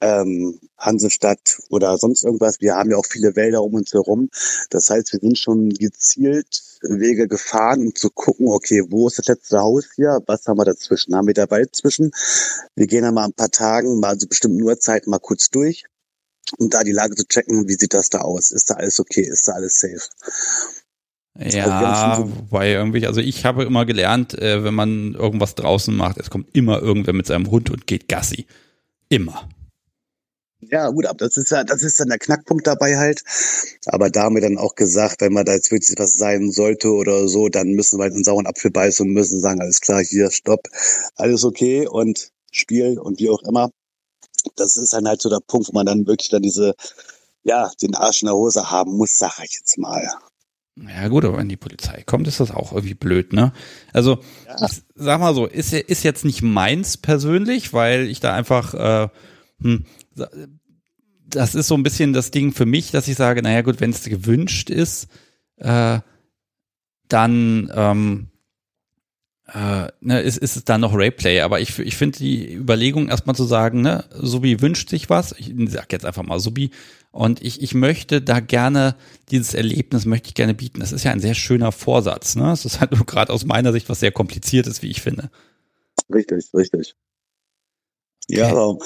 ähm, 0.00 0.58
Hansestadt 0.76 1.60
oder 1.70 1.96
sonst 1.96 2.24
irgendwas. 2.24 2.60
Wir 2.60 2.74
haben 2.74 2.90
ja 2.90 2.96
auch 2.96 3.06
viele 3.06 3.36
Wälder 3.36 3.62
um 3.62 3.74
uns 3.74 3.92
herum. 3.92 4.28
Das 4.70 4.90
heißt, 4.90 5.12
wir 5.12 5.20
sind 5.20 5.38
schon 5.38 5.68
gezielt 5.68 6.80
Wege 6.82 7.28
gefahren, 7.28 7.82
um 7.82 7.94
zu 7.94 8.10
gucken, 8.10 8.48
okay, 8.48 8.82
wo 8.88 9.06
ist 9.06 9.20
das 9.20 9.26
letzte 9.26 9.60
Haus 9.60 9.84
hier? 9.94 10.20
Was 10.26 10.46
haben 10.46 10.58
wir 10.58 10.64
dazwischen? 10.64 11.14
Haben 11.14 11.28
wir 11.28 11.34
da 11.34 11.48
Wald 11.48 11.76
zwischen? 11.76 12.10
Wir 12.74 12.88
gehen 12.88 13.02
dann 13.02 13.14
mal 13.14 13.26
ein 13.26 13.34
paar 13.34 13.52
Tagen, 13.52 14.00
mal 14.00 14.18
zu 14.18 14.26
bestimmten 14.26 14.60
Uhrzeiten 14.62 15.10
mal 15.10 15.20
kurz 15.20 15.48
durch, 15.50 15.84
um 16.58 16.70
da 16.70 16.82
die 16.82 16.90
Lage 16.90 17.14
zu 17.14 17.24
checken, 17.24 17.68
wie 17.68 17.76
sieht 17.78 17.94
das 17.94 18.10
da 18.10 18.22
aus? 18.22 18.50
Ist 18.50 18.68
da 18.68 18.74
alles 18.74 18.98
okay? 18.98 19.22
Ist 19.22 19.46
da 19.46 19.52
alles 19.52 19.78
safe? 19.78 20.08
Ja, 21.38 22.18
wobei 22.18 22.72
irgendwie, 22.72 23.06
also 23.06 23.20
ich 23.20 23.44
habe 23.44 23.62
immer 23.64 23.86
gelernt, 23.86 24.36
äh, 24.36 24.64
wenn 24.64 24.74
man 24.74 25.14
irgendwas 25.14 25.54
draußen 25.54 25.94
macht, 25.94 26.18
es 26.18 26.30
kommt 26.30 26.48
immer 26.52 26.82
irgendwer 26.82 27.14
mit 27.14 27.26
seinem 27.26 27.50
Hund 27.50 27.70
und 27.70 27.86
geht 27.86 28.08
Gassi. 28.08 28.46
Immer. 29.08 29.48
Ja, 30.60 30.90
gut, 30.90 31.06
aber 31.06 31.18
das 31.18 31.36
ist 31.36 31.50
ja, 31.52 31.62
das 31.62 31.84
ist 31.84 32.00
dann 32.00 32.08
der 32.08 32.18
Knackpunkt 32.18 32.66
dabei 32.66 32.96
halt. 32.96 33.22
Aber 33.86 34.10
da 34.10 34.24
haben 34.24 34.34
wir 34.34 34.42
dann 34.42 34.58
auch 34.58 34.74
gesagt, 34.74 35.20
wenn 35.20 35.32
man 35.32 35.44
da 35.44 35.52
jetzt 35.52 35.70
wirklich 35.70 35.96
was 35.98 36.14
sein 36.14 36.50
sollte 36.50 36.90
oder 36.92 37.28
so, 37.28 37.48
dann 37.48 37.68
müssen 37.70 37.98
wir 37.98 38.04
halt 38.04 38.14
einen 38.14 38.24
sauren 38.24 38.46
Apfel 38.46 38.72
beißen 38.72 39.06
und 39.06 39.12
müssen 39.12 39.40
sagen, 39.40 39.60
alles 39.60 39.80
klar, 39.80 40.02
hier, 40.02 40.32
stopp, 40.32 40.68
alles 41.14 41.44
okay 41.44 41.86
und 41.86 42.32
Spiel 42.50 42.98
und 42.98 43.20
wie 43.20 43.30
auch 43.30 43.42
immer. 43.44 43.70
Das 44.56 44.76
ist 44.76 44.92
dann 44.92 45.06
halt 45.06 45.22
so 45.22 45.28
der 45.30 45.40
Punkt, 45.46 45.68
wo 45.68 45.72
man 45.72 45.86
dann 45.86 46.06
wirklich 46.06 46.30
dann 46.30 46.42
diese, 46.42 46.74
ja, 47.44 47.70
den 47.80 47.94
Arsch 47.94 48.22
in 48.22 48.26
der 48.26 48.34
Hose 48.34 48.70
haben 48.70 48.96
muss, 48.96 49.16
sag 49.16 49.38
ich 49.44 49.58
jetzt 49.60 49.78
mal. 49.78 50.08
Ja 50.86 51.08
gut, 51.08 51.24
aber 51.24 51.38
wenn 51.38 51.48
die 51.48 51.56
Polizei 51.56 52.02
kommt, 52.04 52.28
ist 52.28 52.40
das 52.40 52.50
auch 52.50 52.72
irgendwie 52.72 52.94
blöd, 52.94 53.32
ne? 53.32 53.52
Also, 53.92 54.20
ja. 54.46 54.68
sag 54.94 55.20
mal 55.20 55.34
so, 55.34 55.46
ist, 55.46 55.72
ist 55.72 56.04
jetzt 56.04 56.24
nicht 56.24 56.42
meins 56.42 56.96
persönlich, 56.96 57.72
weil 57.72 58.08
ich 58.08 58.20
da 58.20 58.34
einfach, 58.34 58.74
äh, 58.74 59.08
hm, 59.60 59.84
das 61.26 61.54
ist 61.54 61.68
so 61.68 61.74
ein 61.74 61.82
bisschen 61.82 62.12
das 62.12 62.30
Ding 62.30 62.52
für 62.52 62.66
mich, 62.66 62.90
dass 62.90 63.08
ich 63.08 63.16
sage, 63.16 63.42
naja 63.42 63.62
gut, 63.62 63.80
wenn 63.80 63.90
es 63.90 64.04
gewünscht 64.04 64.70
ist, 64.70 65.08
äh, 65.56 66.00
dann 67.08 67.72
ähm, 67.74 68.28
äh, 69.52 69.88
ne, 70.00 70.20
ist, 70.20 70.38
ist 70.38 70.56
es 70.56 70.64
dann 70.64 70.82
noch 70.82 70.94
Rayplay. 70.94 71.40
Aber 71.40 71.60
ich, 71.60 71.78
ich 71.78 71.96
finde 71.96 72.18
die 72.18 72.52
Überlegung 72.54 73.08
erstmal 73.08 73.36
zu 73.36 73.44
sagen, 73.44 73.80
ne, 73.80 74.04
Subi 74.12 74.60
wünscht 74.60 74.90
sich 74.90 75.08
was, 75.08 75.34
ich 75.38 75.52
sag 75.68 75.92
jetzt 75.92 76.04
einfach 76.04 76.22
mal 76.22 76.40
Subi, 76.40 76.70
und 77.18 77.42
ich, 77.42 77.60
ich 77.62 77.74
möchte 77.74 78.22
da 78.22 78.38
gerne, 78.38 78.94
dieses 79.32 79.52
Erlebnis 79.52 80.06
möchte 80.06 80.28
ich 80.28 80.34
gerne 80.34 80.54
bieten. 80.54 80.78
Das 80.78 80.92
ist 80.92 81.02
ja 81.02 81.10
ein 81.10 81.18
sehr 81.18 81.34
schöner 81.34 81.72
Vorsatz. 81.72 82.36
Ne? 82.36 82.52
Es 82.52 82.64
ist 82.64 82.78
halt 82.78 82.92
nur 82.92 83.04
gerade 83.06 83.32
aus 83.32 83.44
meiner 83.44 83.72
Sicht 83.72 83.88
was 83.88 83.98
sehr 83.98 84.12
kompliziertes, 84.12 84.82
wie 84.82 84.90
ich 84.92 85.02
finde. 85.02 85.28
Richtig, 86.14 86.48
richtig. 86.54 86.94
Okay. 88.30 88.38
Ja, 88.38 88.50
aber 88.50 88.78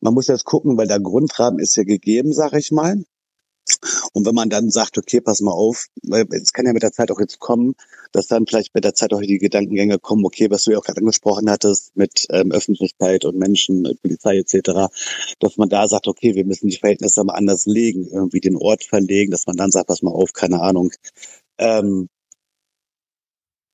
man 0.00 0.14
muss 0.14 0.26
jetzt 0.26 0.44
gucken, 0.44 0.76
weil 0.76 0.88
der 0.88 0.98
Grundrahmen 0.98 1.60
ist 1.60 1.76
ja 1.76 1.84
gegeben, 1.84 2.32
sag 2.32 2.54
ich 2.54 2.72
mal. 2.72 3.04
Und 4.16 4.24
wenn 4.24 4.34
man 4.34 4.48
dann 4.48 4.70
sagt, 4.70 4.96
okay, 4.96 5.20
pass 5.20 5.42
mal 5.42 5.52
auf, 5.52 5.88
weil 6.02 6.24
es 6.30 6.54
kann 6.54 6.64
ja 6.64 6.72
mit 6.72 6.82
der 6.82 6.90
Zeit 6.90 7.10
auch 7.10 7.20
jetzt 7.20 7.38
kommen, 7.38 7.74
dass 8.12 8.28
dann 8.28 8.46
vielleicht 8.46 8.74
mit 8.74 8.82
der 8.82 8.94
Zeit 8.94 9.12
auch 9.12 9.20
die 9.20 9.36
Gedankengänge 9.36 9.98
kommen, 9.98 10.24
okay, 10.24 10.50
was 10.50 10.64
du 10.64 10.70
ja 10.70 10.78
auch 10.78 10.84
gerade 10.84 11.00
angesprochen 11.00 11.50
hattest 11.50 11.94
mit 11.98 12.26
ähm, 12.30 12.50
Öffentlichkeit 12.50 13.26
und 13.26 13.36
Menschen, 13.36 13.86
Polizei 14.00 14.38
etc., 14.38 14.88
dass 15.38 15.58
man 15.58 15.68
da 15.68 15.86
sagt, 15.86 16.08
okay, 16.08 16.34
wir 16.34 16.46
müssen 16.46 16.68
die 16.68 16.78
Verhältnisse 16.78 17.22
mal 17.24 17.34
anders 17.34 17.66
legen, 17.66 18.08
irgendwie 18.10 18.40
den 18.40 18.56
Ort 18.56 18.84
verlegen, 18.84 19.32
dass 19.32 19.46
man 19.46 19.56
dann 19.56 19.70
sagt, 19.70 19.88
pass 19.88 20.00
mal 20.00 20.12
auf, 20.12 20.32
keine 20.32 20.62
Ahnung, 20.62 20.92
ähm, 21.58 22.08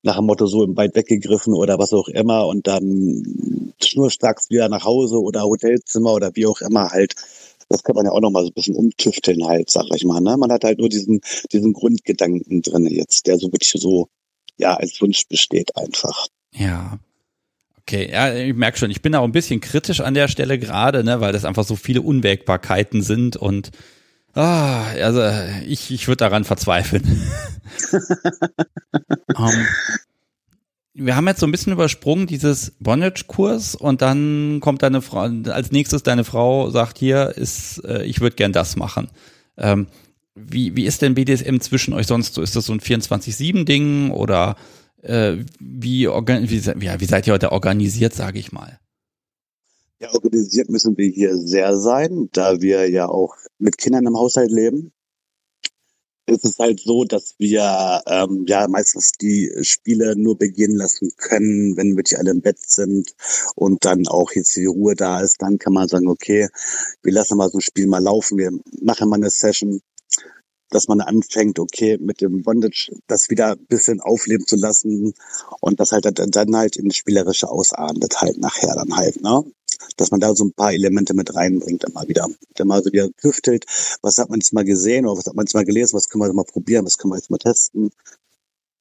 nach 0.03 0.17
dem 0.17 0.27
Motto 0.27 0.47
so 0.47 0.65
im 0.65 0.77
weit 0.77 0.97
weggegriffen 0.97 1.55
oder 1.55 1.79
was 1.79 1.93
auch 1.93 2.09
immer 2.09 2.49
und 2.49 2.67
dann 2.67 3.73
schnurstracks 3.81 4.51
wieder 4.51 4.69
nach 4.69 4.85
Hause 4.85 5.21
oder 5.21 5.43
Hotelzimmer 5.43 6.15
oder 6.15 6.35
wie 6.35 6.47
auch 6.47 6.61
immer 6.63 6.89
halt. 6.91 7.15
Das 7.73 7.83
kann 7.83 7.97
man 7.97 8.05
ja 8.05 8.13
auch 8.13 8.21
noch 8.21 8.31
mal 8.31 8.43
so 8.43 8.51
ein 8.51 8.55
bisschen 8.55 8.77
umtüfteln 8.77 9.45
halt, 9.47 9.71
sag 9.71 9.87
ich 9.95 10.05
mal. 10.05 10.21
Ne? 10.21 10.37
Man 10.37 10.53
hat 10.53 10.65
halt 10.65 10.79
nur 10.79 10.89
diesen, 10.89 11.21
diesen 11.53 11.73
Grundgedanken 11.73 12.63
drin 12.63 12.87
jetzt, 12.87 13.27
der 13.27 13.39
so 13.39 13.53
wirklich 13.53 13.71
so, 13.71 14.09
ja, 14.57 14.75
als 14.75 15.01
Wunsch 15.01 15.27
besteht 15.29 15.77
einfach. 15.77 16.27
Ja. 16.55 16.99
Okay, 17.81 18.11
ja, 18.13 18.33
ich 18.33 18.55
merke 18.55 18.79
schon, 18.79 18.91
ich 18.91 19.03
bin 19.03 19.15
auch 19.15 19.25
ein 19.25 19.33
bisschen 19.33 19.61
kritisch 19.61 20.01
an 20.01 20.15
der 20.15 20.29
Stelle 20.29 20.59
gerade, 20.59 21.03
ne, 21.03 21.21
weil 21.21 21.33
das 21.33 21.45
einfach 21.45 21.65
so 21.65 21.75
viele 21.75 22.03
Unwägbarkeiten 22.03 23.03
sind 23.03 23.37
und 23.37 23.73
Ah, 24.35 24.85
also 25.03 25.23
ich, 25.67 25.91
ich 25.91 26.09
würde 26.09 26.19
daran 26.19 26.45
verzweifeln. 26.45 27.03
um, 29.37 29.45
ähm, 29.47 29.67
wir 30.95 31.17
haben 31.17 31.27
jetzt 31.27 31.41
so 31.41 31.47
ein 31.47 31.53
bisschen 31.53 31.73
übersprungen 31.73 32.27
dieses 32.27 32.73
Bondage-Kurs 32.81 33.75
und 33.75 34.03
dann 34.03 34.61
kommt 34.61 34.83
deine 34.83 35.01
Frau, 35.01 35.21
als 35.21 35.73
nächstes 35.73 36.03
deine 36.03 36.25
Frau 36.25 36.71
sagt 36.71 36.99
hier, 36.99 37.33
ist, 37.37 37.83
äh, 37.85 38.05
ich 38.05 38.21
würde 38.21 38.37
gern 38.37 38.53
das 38.53 38.77
machen. 38.77 39.09
Ähm, 39.57 39.87
wie, 40.35 40.77
wie 40.77 40.85
ist 40.85 41.03
denn 41.03 41.15
BDSM 41.15 41.59
zwischen 41.61 41.95
euch 41.95 42.07
sonst 42.07 42.35
so? 42.35 42.43
Ist 42.43 42.57
das 42.57 42.67
so 42.67 42.73
ein 42.73 42.81
24-7-Ding 42.81 44.11
oder 44.11 44.57
äh, 45.03 45.37
wie, 45.61 46.07
wie, 46.07 47.01
wie 47.01 47.05
seid 47.07 47.27
ihr 47.27 47.33
heute 47.33 47.53
organisiert, 47.53 48.15
sage 48.15 48.39
ich 48.39 48.53
mal? 48.53 48.79
Ja, 50.01 50.13
organisiert 50.13 50.69
müssen 50.69 50.97
wir 50.97 51.09
hier 51.09 51.37
sehr 51.37 51.77
sein, 51.77 52.29
da 52.33 52.61
wir 52.61 52.91
ja 52.91 53.09
auch 53.09 53.37
mit 53.59 53.79
Kindern 53.79 54.07
im 54.07 54.17
Haushalt 54.17 54.51
leben. 54.51 54.93
Es 56.27 56.45
ist 56.45 56.59
halt 56.59 56.81
so, 56.81 57.05
dass 57.05 57.35
wir 57.39 58.03
ähm, 58.07 58.45
ja 58.47 58.69
meistens 58.69 59.13
die 59.13 59.51
Spiele 59.63 60.15
nur 60.17 60.39
beginnen 60.39 60.77
lassen 60.77 61.11
können, 61.17 61.77
wenn 61.77 61.97
wirklich 61.97 62.19
alle 62.19 62.31
im 62.31 62.41
Bett 62.41 62.59
sind 62.65 63.15
und 63.57 63.85
dann 63.85 64.07
auch 64.07 64.31
jetzt 64.33 64.55
die 64.55 64.67
Ruhe 64.67 64.95
da 64.95 65.21
ist. 65.21 65.43
Dann 65.43 65.59
kann 65.59 65.73
man 65.73 65.89
sagen, 65.89 66.09
okay, 66.09 66.49
wir 67.03 67.13
lassen 67.13 67.37
mal 67.37 67.51
so 67.51 67.59
ein 67.59 67.63
Spiel 67.63 67.89
mal 67.89 68.03
laufen, 68.03 68.39
wir 68.39 68.53
machen 68.81 69.09
mal 69.09 69.17
eine 69.17 69.31
Session 69.31 69.81
dass 70.73 70.89
man 70.89 71.01
anfängt, 71.01 71.59
okay, 71.59 71.99
mit 72.01 72.21
dem 72.21 72.43
Bondage 72.43 72.93
das 73.07 73.31
wieder 73.31 73.53
ein 73.53 73.67
bisschen 73.67 74.01
aufleben 74.01 74.47
zu 74.47 74.57
lassen 74.57 75.15
und 75.61 75.79
das 75.79 75.93
halt 75.93 76.07
dann 76.19 76.57
halt 76.57 76.77
in 76.77 76.91
spielerische 76.91 77.49
ausartet 77.49 78.21
halt 78.21 78.39
nachher 78.39 78.75
dann 78.75 78.97
halt, 78.97 79.23
ne? 79.23 79.45
Dass 79.97 80.11
man 80.11 80.21
da 80.21 80.35
so 80.35 80.45
ein 80.45 80.53
paar 80.53 80.73
Elemente 80.73 81.15
mit 81.15 81.35
reinbringt 81.35 81.85
immer 81.85 82.07
wieder. 82.09 82.29
Dann 82.55 82.69
mal 82.69 82.83
so 82.83 82.93
wieder 82.93 83.09
tüftelt, 83.21 83.65
was 84.03 84.19
hat 84.19 84.31
man 84.31 84.41
jetzt 84.41 84.53
mal 84.53 84.65
gesehen 84.65 85.07
oder 85.07 85.19
was 85.19 85.27
hat 85.27 85.35
man 85.35 85.47
jetzt 85.47 85.55
mal 85.55 85.65
gelesen, 85.65 85.95
was 85.95 86.09
können 86.09 86.23
wir 86.23 86.33
mal 86.33 86.45
probieren, 86.45 86.85
was 86.85 86.99
können 86.99 87.13
wir 87.13 87.19
jetzt 87.19 87.31
mal 87.31 87.39
testen. 87.39 87.91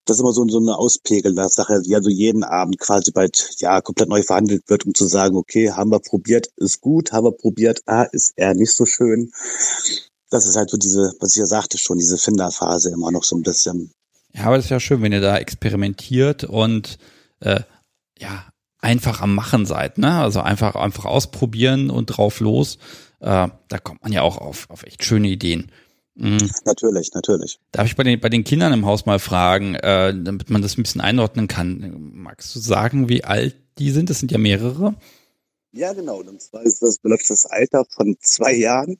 Das 0.05 0.17
ist 0.17 0.21
immer 0.21 0.33
so, 0.33 0.47
so 0.47 0.57
eine 0.57 0.77
Auspegel-Sache, 0.77 1.83
die 1.83 1.95
also 1.95 2.09
jeden 2.09 2.43
Abend 2.43 2.79
quasi 2.79 3.11
bald 3.11 3.55
ja 3.59 3.81
komplett 3.81 4.09
neu 4.09 4.23
verhandelt 4.23 4.63
wird, 4.67 4.85
um 4.85 4.95
zu 4.95 5.05
sagen, 5.05 5.35
okay, 5.37 5.71
haben 5.71 5.91
wir 5.91 5.99
probiert, 5.99 6.47
ist 6.57 6.81
gut, 6.81 7.11
haben 7.11 7.25
wir 7.25 7.31
probiert, 7.31 7.81
ah, 7.85 8.03
ist 8.03 8.33
eher 8.35 8.55
nicht 8.55 8.73
so 8.73 8.85
schön 8.85 9.31
das 10.31 10.47
ist 10.47 10.55
halt 10.55 10.69
so 10.69 10.77
diese, 10.77 11.13
was 11.19 11.35
ich 11.35 11.39
ja 11.39 11.45
sagte 11.45 11.77
schon, 11.77 11.99
diese 11.99 12.17
Finderphase 12.17 12.89
immer 12.89 13.11
noch 13.11 13.23
so 13.23 13.35
ein 13.35 13.43
bisschen. 13.43 13.91
Ja, 14.33 14.45
aber 14.45 14.55
das 14.55 14.65
ist 14.65 14.71
ja 14.71 14.79
schön, 14.79 15.01
wenn 15.01 15.11
ihr 15.11 15.21
da 15.21 15.37
experimentiert 15.37 16.45
und 16.45 16.97
äh, 17.41 17.59
ja, 18.17 18.45
einfach 18.81 19.21
am 19.21 19.35
Machen 19.35 19.65
seid, 19.65 19.97
ne? 19.97 20.19
Also 20.19 20.41
einfach, 20.41 20.75
einfach 20.75 21.05
ausprobieren 21.05 21.89
und 21.89 22.07
drauf 22.07 22.39
los. 22.39 22.77
Äh, 23.19 23.47
da 23.67 23.77
kommt 23.81 24.01
man 24.03 24.11
ja 24.11 24.23
auch 24.23 24.37
auf, 24.37 24.69
auf 24.69 24.83
echt 24.83 25.03
schöne 25.03 25.27
Ideen. 25.27 25.71
Mhm. 26.15 26.51
Natürlich, 26.65 27.11
natürlich. 27.13 27.59
Darf 27.71 27.85
ich 27.85 27.95
bei 27.95 28.03
den, 28.03 28.19
bei 28.19 28.29
den 28.29 28.43
Kindern 28.43 28.73
im 28.73 28.85
Haus 28.85 29.05
mal 29.05 29.19
fragen, 29.19 29.75
äh, 29.75 30.13
damit 30.13 30.49
man 30.49 30.61
das 30.61 30.77
ein 30.77 30.83
bisschen 30.83 31.01
einordnen 31.01 31.47
kann? 31.47 32.11
Magst 32.13 32.55
du 32.55 32.59
sagen, 32.59 33.07
wie 33.07 33.23
alt 33.23 33.55
die 33.77 33.91
sind? 33.91 34.09
Das 34.09 34.19
sind 34.19 34.31
ja 34.31 34.37
mehrere. 34.37 34.95
Ja, 35.71 35.93
genau. 35.93 36.19
Und 36.19 36.41
zwar 36.41 36.63
ist 36.63 36.81
das, 36.81 36.97
beläuft 36.99 37.29
das 37.29 37.45
Alter 37.45 37.85
von 37.89 38.17
zwei 38.19 38.53
Jahren 38.53 38.97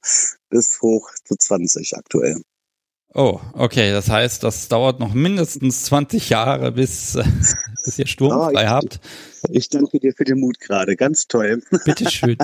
bis 0.50 0.82
hoch 0.82 1.10
zu 1.26 1.36
20 1.36 1.98
aktuell. 1.98 2.42
Oh, 3.14 3.42
okay. 3.54 3.92
Das 3.92 4.10
heißt, 4.10 4.44
das 4.44 4.70
dauert 4.70 5.02
noch 5.02 5.14
mindestens 5.14 5.84
20 5.86 6.30
Jahre, 6.30 6.72
bis, 6.72 7.18
bis 7.84 8.00
ihr 8.00 8.08
sturmfrei 8.08 8.54
oh, 8.54 8.60
ich, 8.60 8.68
habt. 8.68 9.00
Ich 9.50 9.70
danke 9.70 10.00
dir 10.00 10.14
für 10.14 10.24
den 10.24 10.40
Mut 10.40 10.60
gerade. 10.60 10.96
Ganz 10.96 11.28
toll. 11.28 11.62
Bitteschön. 11.86 12.38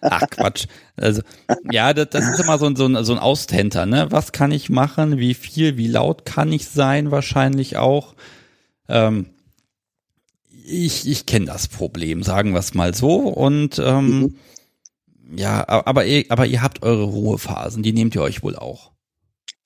Ach, 0.00 0.28
Quatsch. 0.30 0.66
Also, 0.96 1.22
ja, 1.70 1.92
das, 1.92 2.10
das 2.10 2.28
ist 2.28 2.40
immer 2.40 2.58
so 2.58 2.66
ein, 2.66 2.76
so 2.76 2.86
ein, 2.86 3.04
so 3.04 3.12
ein 3.12 3.18
Austenter, 3.18 3.86
ne? 3.86 4.06
Was 4.10 4.32
kann 4.32 4.50
ich 4.50 4.70
machen? 4.70 5.18
Wie 5.18 5.34
viel, 5.34 5.76
wie 5.76 5.88
laut 5.88 6.24
kann 6.24 6.52
ich 6.52 6.68
sein? 6.68 7.10
Wahrscheinlich 7.10 7.76
auch. 7.76 8.14
Ähm, 8.88 9.26
ich, 10.64 11.08
ich 11.08 11.26
kenne 11.26 11.46
das 11.46 11.68
Problem, 11.68 12.22
sagen 12.22 12.52
wir 12.52 12.60
es 12.60 12.74
mal 12.74 12.94
so. 12.94 13.16
Und 13.16 13.78
ähm, 13.78 14.20
mhm. 14.20 14.36
ja, 15.36 15.66
aber 15.68 16.04
ihr, 16.04 16.24
aber 16.28 16.46
ihr 16.46 16.62
habt 16.62 16.82
eure 16.82 17.04
Ruhephasen, 17.04 17.82
die 17.82 17.92
nehmt 17.92 18.14
ihr 18.14 18.22
euch 18.22 18.42
wohl 18.42 18.56
auch. 18.56 18.91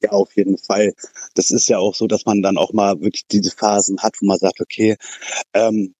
Ja, 0.02 0.10
auf 0.10 0.34
jeden 0.36 0.58
Fall. 0.58 0.92
Das 1.34 1.50
ist 1.50 1.68
ja 1.68 1.78
auch 1.78 1.94
so, 1.94 2.06
dass 2.06 2.26
man 2.26 2.42
dann 2.42 2.58
auch 2.58 2.72
mal 2.72 3.00
wirklich 3.00 3.26
diese 3.28 3.50
Phasen 3.50 4.00
hat, 4.02 4.16
wo 4.20 4.26
man 4.26 4.38
sagt, 4.38 4.60
okay, 4.60 4.96
ähm, 5.54 5.94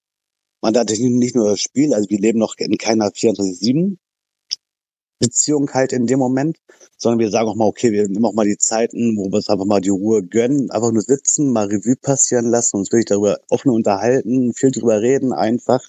man 0.62 0.76
hat 0.76 0.90
nicht 0.90 1.36
nur 1.36 1.50
das 1.50 1.60
Spiel, 1.60 1.94
also 1.94 2.10
wir 2.10 2.18
leben 2.18 2.38
noch 2.38 2.56
in 2.58 2.78
keiner 2.78 3.08
24-7, 3.08 3.98
Beziehung 5.18 5.70
halt 5.72 5.92
in 5.92 6.06
dem 6.06 6.18
Moment, 6.18 6.58
sondern 6.98 7.20
wir 7.20 7.30
sagen 7.30 7.48
auch 7.48 7.54
mal, 7.54 7.66
okay, 7.66 7.92
wir 7.92 8.08
nehmen 8.08 8.24
auch 8.26 8.34
mal 8.34 8.46
die 8.46 8.58
Zeiten, 8.58 9.16
wo 9.16 9.30
wir 9.30 9.36
uns 9.36 9.48
einfach 9.48 9.64
mal 9.64 9.80
die 9.80 9.88
Ruhe 9.88 10.22
gönnen, 10.22 10.70
einfach 10.70 10.92
nur 10.92 11.02
sitzen, 11.02 11.52
mal 11.52 11.66
Revue 11.66 11.96
passieren 11.96 12.46
lassen, 12.46 12.76
uns 12.76 12.92
wirklich 12.92 13.06
darüber 13.06 13.38
offen 13.48 13.70
unterhalten, 13.70 14.52
viel 14.52 14.70
drüber 14.70 15.00
reden 15.00 15.32
einfach. 15.32 15.82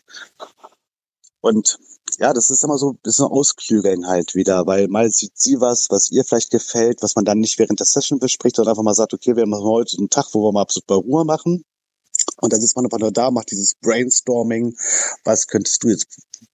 Und 1.42 1.80
ja, 2.18 2.34
das 2.34 2.50
ist 2.50 2.64
immer 2.64 2.78
so 2.78 2.92
ein 2.92 3.00
bisschen 3.04 3.26
Ausklügeln 3.26 4.08
halt 4.08 4.36
wieder, 4.36 4.66
weil 4.66 4.88
mal 4.88 5.10
sieht 5.10 5.38
sie 5.38 5.62
was, 5.62 5.88
was 5.90 6.12
ihr 6.12 6.24
vielleicht 6.24 6.52
gefällt, 6.52 7.02
was 7.04 7.16
man 7.16 7.26
dann 7.26 7.40
nicht 7.40 7.60
während 7.60 7.80
der 7.80 7.86
Session 7.86 8.20
bespricht, 8.20 8.56
sondern 8.56 8.72
einfach 8.74 8.84
mal 8.84 8.94
sagt, 8.94 9.14
okay, 9.14 9.36
wir 9.36 9.46
machen 9.46 9.64
heute 9.64 9.98
einen 9.98 10.10
Tag, 10.10 10.28
wo 10.34 10.44
wir 10.44 10.52
mal 10.52 10.62
absolut 10.62 10.88
bei 10.88 10.96
Ruhe 10.96 11.26
machen. 11.26 11.64
Und 12.42 12.54
dann 12.54 12.62
sitzt 12.62 12.76
man 12.76 12.86
einfach 12.86 13.00
nur 13.00 13.12
da, 13.12 13.32
macht 13.32 13.52
dieses 13.52 13.76
Brainstorming. 13.76 14.76
Was 15.24 15.48
könntest 15.48 15.84
du 15.84 15.90
jetzt, 15.90 16.08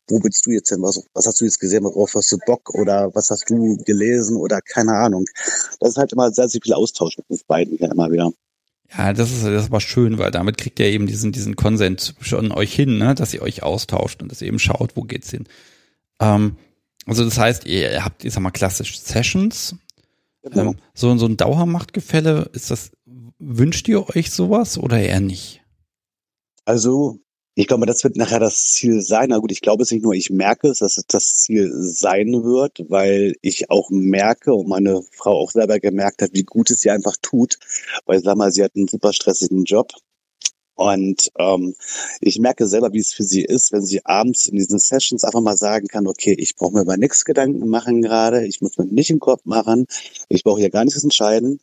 wo 0.10 0.22
willst 0.22 0.46
du 0.46 0.52
jetzt 0.52 0.70
hin? 0.70 0.82
Was, 0.82 1.02
was 1.14 1.28
hast 1.28 1.40
du 1.40 1.46
jetzt 1.46 1.60
gesehen? 1.60 1.84
Worauf 1.84 2.14
hast 2.14 2.32
du 2.32 2.38
Bock? 2.46 2.74
Oder 2.74 3.14
was 3.16 3.30
hast 3.30 3.50
du 3.50 3.78
gelesen? 3.86 4.38
Oder 4.38 4.62
keine 4.62 4.94
Ahnung. 4.94 5.26
Das 5.80 5.92
ist 5.92 5.98
halt 5.98 6.12
immer 6.14 6.32
sehr, 6.32 6.50
sehr 6.50 6.62
viel 6.62 6.74
Austausch 6.74 7.18
mit 7.18 7.30
uns 7.30 7.44
beiden 7.44 7.78
hier 7.78 7.92
immer 7.92 8.12
wieder. 8.12 8.32
Ja, 8.98 9.14
das 9.14 9.32
ist, 9.32 9.44
das 9.44 9.66
aber 9.68 9.82
schön, 9.82 10.18
weil 10.20 10.32
damit 10.32 10.58
kriegt 10.58 10.80
ihr 10.80 10.86
eben 10.88 11.08
diesen, 11.08 11.32
diesen 11.32 11.56
Konsens 11.56 12.14
schon 12.22 12.52
euch 12.52 12.74
hin, 12.74 12.98
ne, 12.98 13.16
dass 13.16 13.34
ihr 13.34 13.42
euch 13.42 13.64
austauscht 13.64 14.22
und 14.22 14.32
dass 14.32 14.42
ihr 14.42 14.48
eben 14.48 14.60
schaut, 14.60 14.96
wo 14.96 15.02
geht's 15.02 15.32
hin. 15.32 15.46
Ähm, 16.20 16.58
also 17.06 17.26
das 17.26 17.38
heißt, 17.38 17.66
ihr 17.66 18.04
habt, 18.06 18.24
ich 18.24 18.34
sag 18.34 18.42
mal, 18.42 18.52
klassische 18.52 18.98
Sessions. 18.98 19.76
Genau. 20.44 20.72
Ähm, 20.72 20.76
so, 20.94 21.18
so 21.18 21.26
ein 21.26 21.38
Dauermachtgefälle, 21.38 22.50
ist 22.54 22.70
das, 22.70 22.92
wünscht 23.40 23.88
ihr 23.88 24.10
euch 24.16 24.32
sowas 24.32 24.78
oder 24.78 25.00
eher 25.00 25.20
nicht? 25.20 25.62
Also, 26.66 27.20
ich 27.56 27.68
glaube, 27.68 27.86
das 27.86 28.04
wird 28.04 28.16
nachher 28.16 28.40
das 28.40 28.74
Ziel 28.74 29.02
sein. 29.02 29.30
Na 29.30 29.38
gut, 29.38 29.52
ich 29.52 29.62
glaube 29.62 29.84
es 29.84 29.92
nicht 29.92 30.04
nur, 30.04 30.14
ich 30.14 30.30
merke 30.30 30.70
es, 30.70 30.80
dass 30.80 30.98
es 30.98 31.06
das 31.08 31.36
Ziel 31.36 31.72
sein 31.74 32.44
wird, 32.44 32.80
weil 32.90 33.36
ich 33.42 33.70
auch 33.70 33.90
merke 33.92 34.54
und 34.54 34.68
meine 34.68 35.02
Frau 35.12 35.40
auch 35.40 35.52
selber 35.52 35.80
gemerkt 35.80 36.22
hat, 36.22 36.32
wie 36.34 36.44
gut 36.44 36.72
es 36.72 36.82
sie 36.82 36.90
einfach 36.90 37.16
tut. 37.22 37.58
Weil, 38.06 38.22
sag 38.22 38.38
mal, 38.38 38.52
sie 38.52 38.64
hat 38.64 38.76
einen 38.76 38.88
super 38.88 39.14
stressigen 39.14 39.66
Job. 39.66 39.92
Und 40.76 41.32
ähm, 41.38 41.76
ich 42.20 42.40
merke 42.40 42.68
selber, 42.68 42.94
wie 42.94 43.00
es 43.00 43.14
für 43.14 43.24
sie 43.24 43.44
ist, 43.44 43.72
wenn 43.72 43.84
sie 43.84 44.06
abends 44.06 44.48
in 44.48 44.56
diesen 44.56 44.80
Sessions 44.80 45.24
einfach 45.24 45.42
mal 45.42 45.56
sagen 45.56 45.88
kann, 45.88 46.08
okay, 46.08 46.34
ich 46.34 46.56
brauche 46.56 46.74
mir 46.74 46.82
über 46.82 46.98
nichts 46.98 47.26
Gedanken 47.26 47.68
machen 47.68 48.02
gerade, 48.02 48.46
ich 48.46 48.62
muss 48.62 48.78
mir 48.78 48.86
nicht 48.86 49.12
im 49.12 49.20
Kopf 49.20 49.46
machen, 49.46 49.86
ich 50.30 50.44
brauche 50.44 50.60
hier 50.60 50.72
gar 50.72 50.84
nichts 50.84 51.04
entscheiden. 51.04 51.60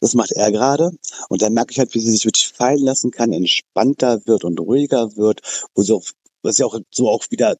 Das 0.00 0.14
macht 0.14 0.32
er 0.32 0.50
gerade. 0.50 0.92
Und 1.28 1.42
dann 1.42 1.52
merke 1.52 1.72
ich 1.72 1.78
halt, 1.78 1.94
wie 1.94 2.00
sie 2.00 2.10
sich 2.10 2.24
wirklich 2.24 2.48
fallen 2.48 2.82
lassen 2.82 3.10
kann, 3.10 3.32
entspannter 3.32 4.22
wird 4.26 4.44
und 4.44 4.58
ruhiger 4.58 5.16
wird, 5.16 5.42
wo 5.74 5.82
sie 5.82 5.92
auch 5.92 6.04
was 6.42 6.58
ich 6.58 6.64
auch 6.64 6.78
so 6.90 7.10
auch 7.10 7.24
wieder 7.30 7.56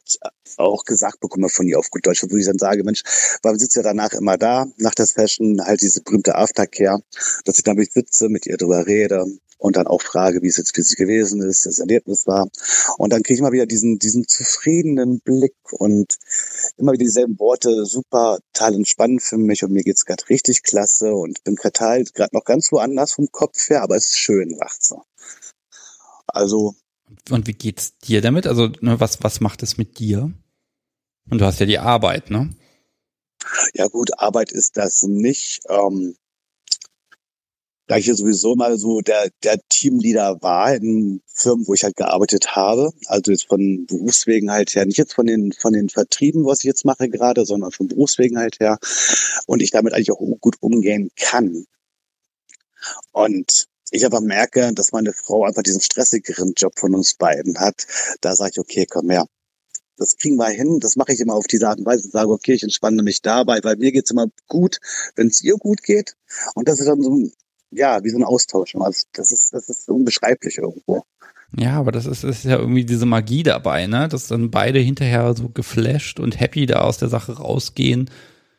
auch 0.56 0.84
gesagt 0.84 1.20
bekomme 1.20 1.50
von 1.50 1.68
ihr 1.68 1.78
auf 1.78 1.90
gut 1.90 2.06
Deutsch, 2.06 2.24
wo 2.28 2.36
ich 2.36 2.46
dann 2.46 2.58
sage, 2.58 2.82
Mensch, 2.82 3.02
warum 3.42 3.58
sitzt 3.58 3.76
ja 3.76 3.82
danach 3.82 4.12
immer 4.12 4.38
da, 4.38 4.66
nach 4.78 4.94
der 4.94 5.06
Session, 5.06 5.60
halt 5.62 5.80
diese 5.82 6.02
berühmte 6.02 6.34
Aftercare, 6.34 7.02
dass 7.44 7.58
ich 7.58 7.64
damit 7.64 7.92
sitze, 7.92 8.28
mit 8.28 8.46
ihr 8.46 8.56
drüber 8.56 8.86
rede, 8.86 9.26
und 9.60 9.76
dann 9.76 9.86
auch 9.86 10.00
frage, 10.00 10.42
wie 10.42 10.48
es 10.48 10.56
jetzt 10.56 10.74
für 10.74 10.82
sie 10.82 10.96
gewesen 10.96 11.42
ist, 11.42 11.66
das 11.66 11.78
Erlebnis 11.78 12.26
war. 12.26 12.48
Und 12.96 13.12
dann 13.12 13.22
kriege 13.22 13.34
ich 13.34 13.40
immer 13.40 13.52
wieder 13.52 13.66
diesen, 13.66 13.98
diesen 13.98 14.26
zufriedenen 14.26 15.20
Blick 15.20 15.54
und 15.72 16.18
immer 16.78 16.92
wieder 16.92 17.04
dieselben 17.04 17.38
Worte, 17.38 17.84
super, 17.84 18.38
total 18.52 18.74
entspannend 18.74 19.22
für 19.22 19.36
mich 19.36 19.62
und 19.62 19.72
mir 19.72 19.82
geht's 19.82 20.06
gerade 20.06 20.28
richtig 20.30 20.62
klasse 20.62 21.14
und 21.14 21.44
bin 21.44 21.56
gerade 21.56 22.04
gerade 22.04 22.34
noch 22.34 22.44
ganz 22.44 22.72
woanders 22.72 23.12
vom 23.12 23.28
Kopf 23.30 23.68
her, 23.68 23.82
aber 23.82 23.96
es 23.96 24.06
ist 24.06 24.18
schön, 24.18 24.56
sagt 24.56 24.82
sie. 24.82 24.96
Also. 26.26 26.74
Und 27.28 27.46
wie 27.46 27.52
geht's 27.52 27.98
dir 27.98 28.22
damit? 28.22 28.46
Also, 28.46 28.68
ne, 28.80 28.98
was, 28.98 29.22
was 29.22 29.40
macht 29.40 29.62
es 29.62 29.76
mit 29.76 29.98
dir? 29.98 30.32
Und 31.28 31.38
du 31.38 31.44
hast 31.44 31.60
ja 31.60 31.66
die 31.66 31.78
Arbeit, 31.78 32.30
ne? 32.30 32.50
Ja 33.74 33.88
gut, 33.88 34.18
Arbeit 34.18 34.52
ist 34.52 34.76
das 34.76 35.02
nicht. 35.02 35.62
Ähm, 35.68 36.16
da 37.90 37.96
ich 37.96 38.06
ja 38.06 38.14
sowieso 38.14 38.54
mal 38.54 38.78
so 38.78 39.00
der, 39.00 39.30
der 39.42 39.58
Teamleader 39.68 40.40
war 40.42 40.72
in 40.72 41.22
Firmen, 41.26 41.66
wo 41.66 41.74
ich 41.74 41.82
halt 41.82 41.96
gearbeitet 41.96 42.54
habe, 42.54 42.92
also 43.06 43.32
jetzt 43.32 43.48
von 43.48 43.84
Berufswegen 43.86 44.52
halt 44.52 44.76
her, 44.76 44.86
nicht 44.86 44.96
jetzt 44.96 45.12
von 45.12 45.26
den, 45.26 45.50
von 45.50 45.72
den 45.72 45.88
Vertrieben, 45.88 46.46
was 46.46 46.60
ich 46.60 46.66
jetzt 46.66 46.84
mache 46.84 47.08
gerade, 47.08 47.44
sondern 47.44 47.72
von 47.72 47.88
Berufswegen 47.88 48.38
halt 48.38 48.60
her 48.60 48.78
und 49.46 49.60
ich 49.60 49.72
damit 49.72 49.92
eigentlich 49.92 50.12
auch 50.12 50.20
gut 50.40 50.58
umgehen 50.60 51.10
kann. 51.16 51.66
Und 53.10 53.66
ich 53.90 54.06
aber 54.06 54.20
merke, 54.20 54.72
dass 54.72 54.92
meine 54.92 55.12
Frau 55.12 55.44
einfach 55.44 55.64
diesen 55.64 55.80
stressigeren 55.80 56.52
Job 56.56 56.78
von 56.78 56.94
uns 56.94 57.14
beiden 57.14 57.58
hat. 57.58 57.88
Da 58.20 58.36
sage 58.36 58.52
ich, 58.52 58.60
okay, 58.60 58.86
komm 58.88 59.10
her, 59.10 59.26
das 59.96 60.16
kriegen 60.16 60.36
wir 60.36 60.46
hin. 60.46 60.78
Das 60.78 60.94
mache 60.94 61.12
ich 61.12 61.18
immer 61.18 61.34
auf 61.34 61.48
diese 61.48 61.68
Art 61.68 61.80
und 61.80 61.86
Weise. 61.86 62.06
Ich 62.06 62.12
sage, 62.12 62.30
okay, 62.30 62.52
ich 62.52 62.62
entspanne 62.62 63.02
mich 63.02 63.20
dabei, 63.20 63.58
weil 63.64 63.74
mir 63.78 63.90
geht's 63.90 64.12
immer 64.12 64.28
gut, 64.46 64.78
wenn 65.16 65.26
es 65.26 65.42
ihr 65.42 65.56
gut 65.56 65.82
geht. 65.82 66.14
Und 66.54 66.68
das 66.68 66.78
ist 66.78 66.86
dann 66.86 67.02
so 67.02 67.10
ein 67.10 67.32
ja, 67.70 68.02
wie 68.02 68.10
so 68.10 68.18
ein 68.18 68.24
Austausch. 68.24 68.74
Also 68.76 69.04
das 69.12 69.30
ist, 69.30 69.52
das 69.52 69.68
ist 69.68 69.88
unbeschreiblich 69.88 70.58
irgendwo. 70.58 71.02
Ja, 71.58 71.78
aber 71.78 71.90
das 71.92 72.06
ist, 72.06 72.22
ist 72.22 72.44
ja 72.44 72.58
irgendwie 72.58 72.84
diese 72.84 73.06
Magie 73.06 73.42
dabei, 73.42 73.86
ne? 73.86 74.08
Dass 74.08 74.28
dann 74.28 74.50
beide 74.50 74.78
hinterher 74.78 75.34
so 75.34 75.48
geflasht 75.48 76.20
und 76.20 76.38
happy 76.38 76.66
da 76.66 76.82
aus 76.82 76.98
der 76.98 77.08
Sache 77.08 77.32
rausgehen. 77.32 78.08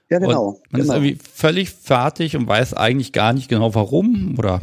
Ja, 0.09 0.19
genau. 0.19 0.47
Und 0.47 0.71
man 0.71 0.81
genau. 0.81 0.93
ist 0.93 0.97
irgendwie 0.97 1.19
völlig 1.33 1.69
fertig 1.69 2.35
und 2.35 2.47
weiß 2.47 2.73
eigentlich 2.73 3.13
gar 3.13 3.31
nicht 3.31 3.47
genau 3.47 3.73
warum 3.75 4.35
oder 4.37 4.61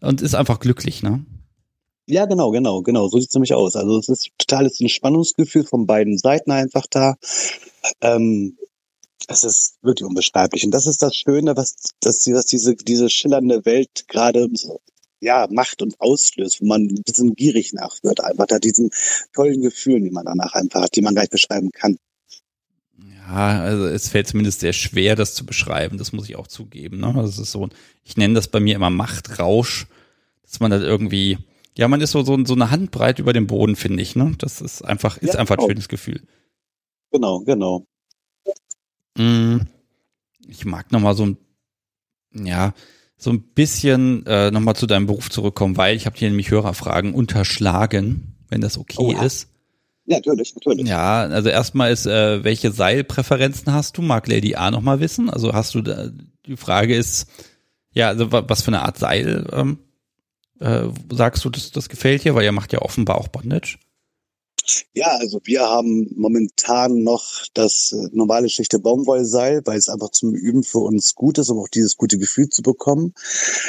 und 0.00 0.22
ist 0.22 0.34
einfach 0.34 0.60
glücklich, 0.60 1.02
ne? 1.02 1.24
Ja, 2.06 2.26
genau, 2.26 2.50
genau, 2.50 2.82
genau. 2.82 3.06
So 3.08 3.18
sieht's 3.18 3.34
nämlich 3.34 3.54
aus. 3.54 3.76
Also 3.76 3.98
es 3.98 4.08
ist 4.08 4.30
totales 4.38 4.80
Entspannungsgefühl 4.80 5.64
von 5.64 5.86
beiden 5.86 6.18
Seiten 6.18 6.50
einfach 6.50 6.86
da. 6.90 7.14
Ähm, 8.00 8.56
es 9.28 9.44
ist 9.44 9.78
wirklich 9.82 10.06
unbeschreiblich. 10.06 10.64
Und 10.64 10.72
das 10.72 10.86
ist 10.86 11.02
das 11.02 11.14
Schöne, 11.16 11.56
was, 11.56 11.76
dass, 12.00 12.26
was 12.26 12.46
diese, 12.46 12.74
diese 12.76 13.10
schillernde 13.10 13.64
Welt 13.64 14.06
gerade 14.08 14.48
ja, 15.20 15.46
macht 15.50 15.82
und 15.82 16.00
auslöst, 16.00 16.60
wo 16.60 16.66
man 16.66 16.82
ein 16.82 17.02
bisschen 17.04 17.34
gierig 17.34 17.72
nach 17.72 18.02
wird. 18.02 18.20
Einfach 18.20 18.46
da 18.46 18.58
diesen 18.58 18.90
tollen 19.32 19.62
Gefühlen, 19.62 20.02
die 20.04 20.10
man 20.10 20.26
danach 20.26 20.54
einfach 20.54 20.82
hat, 20.82 20.96
die 20.96 21.00
man 21.00 21.14
gar 21.14 21.22
nicht 21.22 21.30
beschreiben 21.30 21.70
kann. 21.70 21.96
Ja, 22.98 23.62
also 23.62 23.86
es 23.86 24.08
fällt 24.08 24.26
zumindest 24.26 24.60
sehr 24.60 24.72
schwer, 24.72 25.14
das 25.14 25.34
zu 25.34 25.46
beschreiben. 25.46 25.96
Das 25.96 26.12
muss 26.12 26.28
ich 26.28 26.36
auch 26.36 26.48
zugeben. 26.48 26.98
Ne? 26.98 27.12
Das 27.14 27.38
ist 27.38 27.52
so, 27.52 27.68
ich 28.02 28.16
nenne 28.16 28.34
das 28.34 28.48
bei 28.48 28.58
mir 28.58 28.74
immer 28.74 28.90
Machtrausch, 28.90 29.86
dass 30.42 30.58
man 30.58 30.72
das 30.72 30.82
irgendwie, 30.82 31.38
ja, 31.78 31.86
man 31.86 32.00
ist 32.00 32.10
so, 32.10 32.24
so, 32.24 32.44
so 32.44 32.54
eine 32.54 32.72
Handbreit 32.72 33.20
über 33.20 33.32
dem 33.32 33.46
Boden, 33.46 33.76
finde 33.76 34.02
ich. 34.02 34.16
Ne? 34.16 34.34
Das 34.38 34.60
ist 34.60 34.82
einfach, 34.82 35.18
ist 35.18 35.34
ja, 35.34 35.40
einfach 35.40 35.54
ein 35.54 35.58
genau. 35.58 35.68
schönes 35.68 35.88
Gefühl. 35.88 36.22
Genau, 37.12 37.40
genau. 37.40 37.86
Mm, 39.16 39.58
ich 40.46 40.64
mag 40.64 40.92
noch 40.92 41.00
mal 41.00 41.14
so 41.14 41.26
ein, 41.26 41.36
ja, 42.34 42.74
so 43.16 43.30
ein 43.30 43.42
bisschen 43.42 44.26
äh, 44.26 44.50
noch 44.50 44.60
mal 44.60 44.74
zu 44.74 44.86
deinem 44.86 45.06
Beruf 45.06 45.30
zurückkommen, 45.30 45.76
weil 45.76 45.96
ich 45.96 46.06
habe 46.06 46.16
hier 46.16 46.28
nämlich 46.28 46.50
Hörerfragen 46.50 47.14
unterschlagen, 47.14 48.36
wenn 48.48 48.60
das 48.60 48.78
okay 48.78 48.96
oh, 48.98 49.12
ja. 49.12 49.22
ist. 49.22 49.48
Ja, 50.04 50.16
natürlich, 50.16 50.54
natürlich. 50.54 50.88
Ja, 50.88 51.20
also 51.22 51.48
erstmal 51.48 51.92
ist, 51.92 52.06
äh, 52.06 52.42
welche 52.42 52.72
Seilpräferenzen 52.72 53.72
hast 53.72 53.96
du? 53.96 54.02
Mag 54.02 54.26
Lady 54.26 54.56
A 54.56 54.70
noch 54.70 54.80
mal 54.80 54.98
wissen? 54.98 55.30
Also 55.30 55.52
hast 55.52 55.74
du, 55.74 55.82
da, 55.82 56.10
die 56.46 56.56
Frage 56.56 56.96
ist, 56.96 57.28
ja, 57.92 58.08
also 58.08 58.32
was 58.32 58.62
für 58.62 58.68
eine 58.68 58.82
Art 58.82 58.98
Seil 58.98 59.46
ähm, 59.52 59.78
äh, 60.58 60.88
sagst 61.12 61.44
du, 61.44 61.50
das, 61.50 61.70
das 61.70 61.88
gefällt 61.88 62.24
dir? 62.24 62.34
Weil 62.34 62.44
ihr 62.44 62.52
macht 62.52 62.72
ja 62.72 62.80
offenbar 62.80 63.18
auch 63.18 63.28
Bondage. 63.28 63.78
Ja, 64.94 65.16
also 65.18 65.40
wir 65.44 65.62
haben 65.62 66.10
momentan 66.16 67.02
noch 67.02 67.46
das 67.54 67.92
äh, 67.92 68.08
normale 68.12 68.48
schlichte 68.48 68.78
Baumwollseil, 68.78 69.62
weil 69.64 69.78
es 69.78 69.88
einfach 69.88 70.10
zum 70.10 70.34
Üben 70.34 70.62
für 70.62 70.78
uns 70.78 71.14
gut 71.14 71.38
ist, 71.38 71.50
um 71.50 71.58
auch 71.58 71.68
dieses 71.68 71.96
gute 71.96 72.18
Gefühl 72.18 72.48
zu 72.48 72.62
bekommen. 72.62 73.14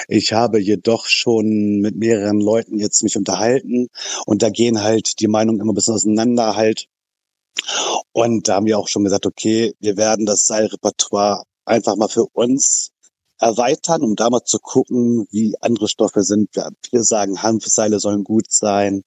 Ich 0.08 0.34
habe 0.34 0.60
jedoch 0.60 1.08
schon 1.08 1.80
mit 1.80 1.96
mehreren 1.96 2.40
Leuten 2.40 2.80
jetzt 2.80 3.04
mich 3.04 3.18
unterhalten 3.18 3.90
und 4.26 4.42
da 4.42 4.50
gehen 4.50 4.82
halt 4.82 5.20
die 5.20 5.28
Meinungen 5.28 5.62
immer 5.62 5.74
ein 5.74 5.76
bisschen 5.76 5.96
auseinander 5.96 6.56
halt. 6.56 6.88
Und 8.12 8.48
da 8.48 8.56
haben 8.56 8.66
wir 8.66 8.80
auch 8.80 8.88
schon 8.88 9.04
gesagt, 9.04 9.26
okay, 9.26 9.74
wir 9.80 9.98
werden 9.98 10.26
das 10.26 10.46
Seilrepertoire 10.48 11.44
einfach 11.66 11.96
mal 11.96 12.10
für 12.10 12.26
uns 12.34 12.93
erweitern, 13.40 14.04
um 14.04 14.16
da 14.16 14.30
mal 14.30 14.44
zu 14.44 14.60
gucken, 14.60 15.28
wie 15.32 15.56
andere 15.60 15.88
Stoffe 15.88 16.24
sind. 16.24 16.50
Viele 16.82 17.04
sagen, 17.04 17.42
Hanfseile 17.42 18.00
sollen 18.00 18.24
gut 18.24 18.52
sein. 18.52 19.04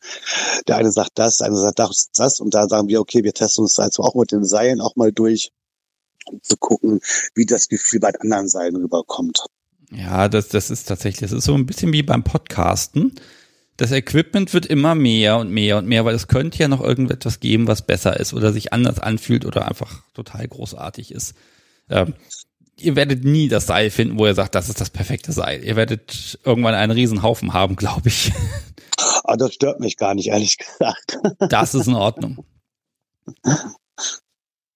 Der 0.66 0.76
eine 0.76 0.92
sagt 0.92 1.12
das, 1.14 1.38
der 1.38 1.46
andere 1.46 1.62
sagt 1.62 1.78
das, 1.78 2.10
das. 2.14 2.40
Und 2.40 2.54
da 2.54 2.68
sagen 2.68 2.88
wir, 2.88 3.00
okay, 3.00 3.24
wir 3.24 3.32
testen 3.32 3.62
uns 3.62 3.78
also 3.78 4.02
auch 4.02 4.14
mit 4.14 4.32
den 4.32 4.44
Seilen 4.44 4.80
auch 4.80 4.96
mal 4.96 5.12
durch, 5.12 5.52
um 6.26 6.42
zu 6.42 6.56
gucken, 6.56 7.00
wie 7.34 7.46
das 7.46 7.68
Gefühl 7.68 8.00
bei 8.00 8.12
anderen 8.20 8.48
Seilen 8.48 8.76
rüberkommt. 8.76 9.46
Ja, 9.90 10.28
das, 10.28 10.48
das 10.48 10.70
ist 10.70 10.88
tatsächlich, 10.88 11.30
das 11.30 11.38
ist 11.38 11.44
so 11.44 11.54
ein 11.54 11.66
bisschen 11.66 11.92
wie 11.92 12.02
beim 12.02 12.24
Podcasten. 12.24 13.14
Das 13.76 13.92
Equipment 13.92 14.52
wird 14.54 14.66
immer 14.66 14.94
mehr 14.94 15.36
und 15.36 15.50
mehr 15.50 15.76
und 15.76 15.86
mehr, 15.86 16.04
weil 16.04 16.14
es 16.14 16.28
könnte 16.28 16.58
ja 16.58 16.68
noch 16.68 16.80
irgendetwas 16.80 17.40
geben, 17.40 17.66
was 17.66 17.86
besser 17.86 18.18
ist 18.18 18.32
oder 18.32 18.52
sich 18.52 18.72
anders 18.72 18.98
anfühlt 18.98 19.44
oder 19.44 19.68
einfach 19.68 20.02
total 20.14 20.48
großartig 20.48 21.12
ist. 21.12 21.34
Ähm, 21.88 22.14
ihr 22.78 22.96
werdet 22.96 23.24
nie 23.24 23.48
das 23.48 23.66
Seil 23.66 23.90
finden, 23.90 24.18
wo 24.18 24.26
ihr 24.26 24.34
sagt, 24.34 24.54
das 24.54 24.68
ist 24.68 24.80
das 24.80 24.90
perfekte 24.90 25.32
Seil. 25.32 25.64
Ihr 25.64 25.76
werdet 25.76 26.38
irgendwann 26.44 26.74
einen 26.74 26.92
Riesenhaufen 26.92 27.52
haben, 27.52 27.76
glaube 27.76 28.08
ich. 28.08 28.32
Aber 29.24 29.36
das 29.36 29.54
stört 29.54 29.80
mich 29.80 29.96
gar 29.96 30.14
nicht, 30.14 30.28
ehrlich 30.28 30.58
gesagt. 30.58 31.18
Das 31.38 31.74
ist 31.74 31.86
in 31.86 31.94
Ordnung. 31.96 32.44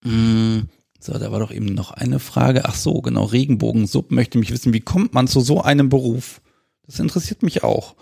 Mm, 0.02 0.62
so, 0.98 1.12
da 1.18 1.30
war 1.30 1.40
doch 1.40 1.52
eben 1.52 1.66
noch 1.66 1.92
eine 1.92 2.18
Frage. 2.18 2.64
Ach 2.64 2.74
so, 2.74 3.00
genau, 3.00 3.24
Regenbogensub 3.24 4.10
möchte 4.10 4.38
mich 4.38 4.50
wissen, 4.50 4.72
wie 4.72 4.80
kommt 4.80 5.14
man 5.14 5.28
zu 5.28 5.40
so 5.40 5.60
einem 5.60 5.88
Beruf? 5.88 6.40
Das 6.86 6.98
interessiert 6.98 7.42
mich 7.42 7.62
auch. 7.62 7.94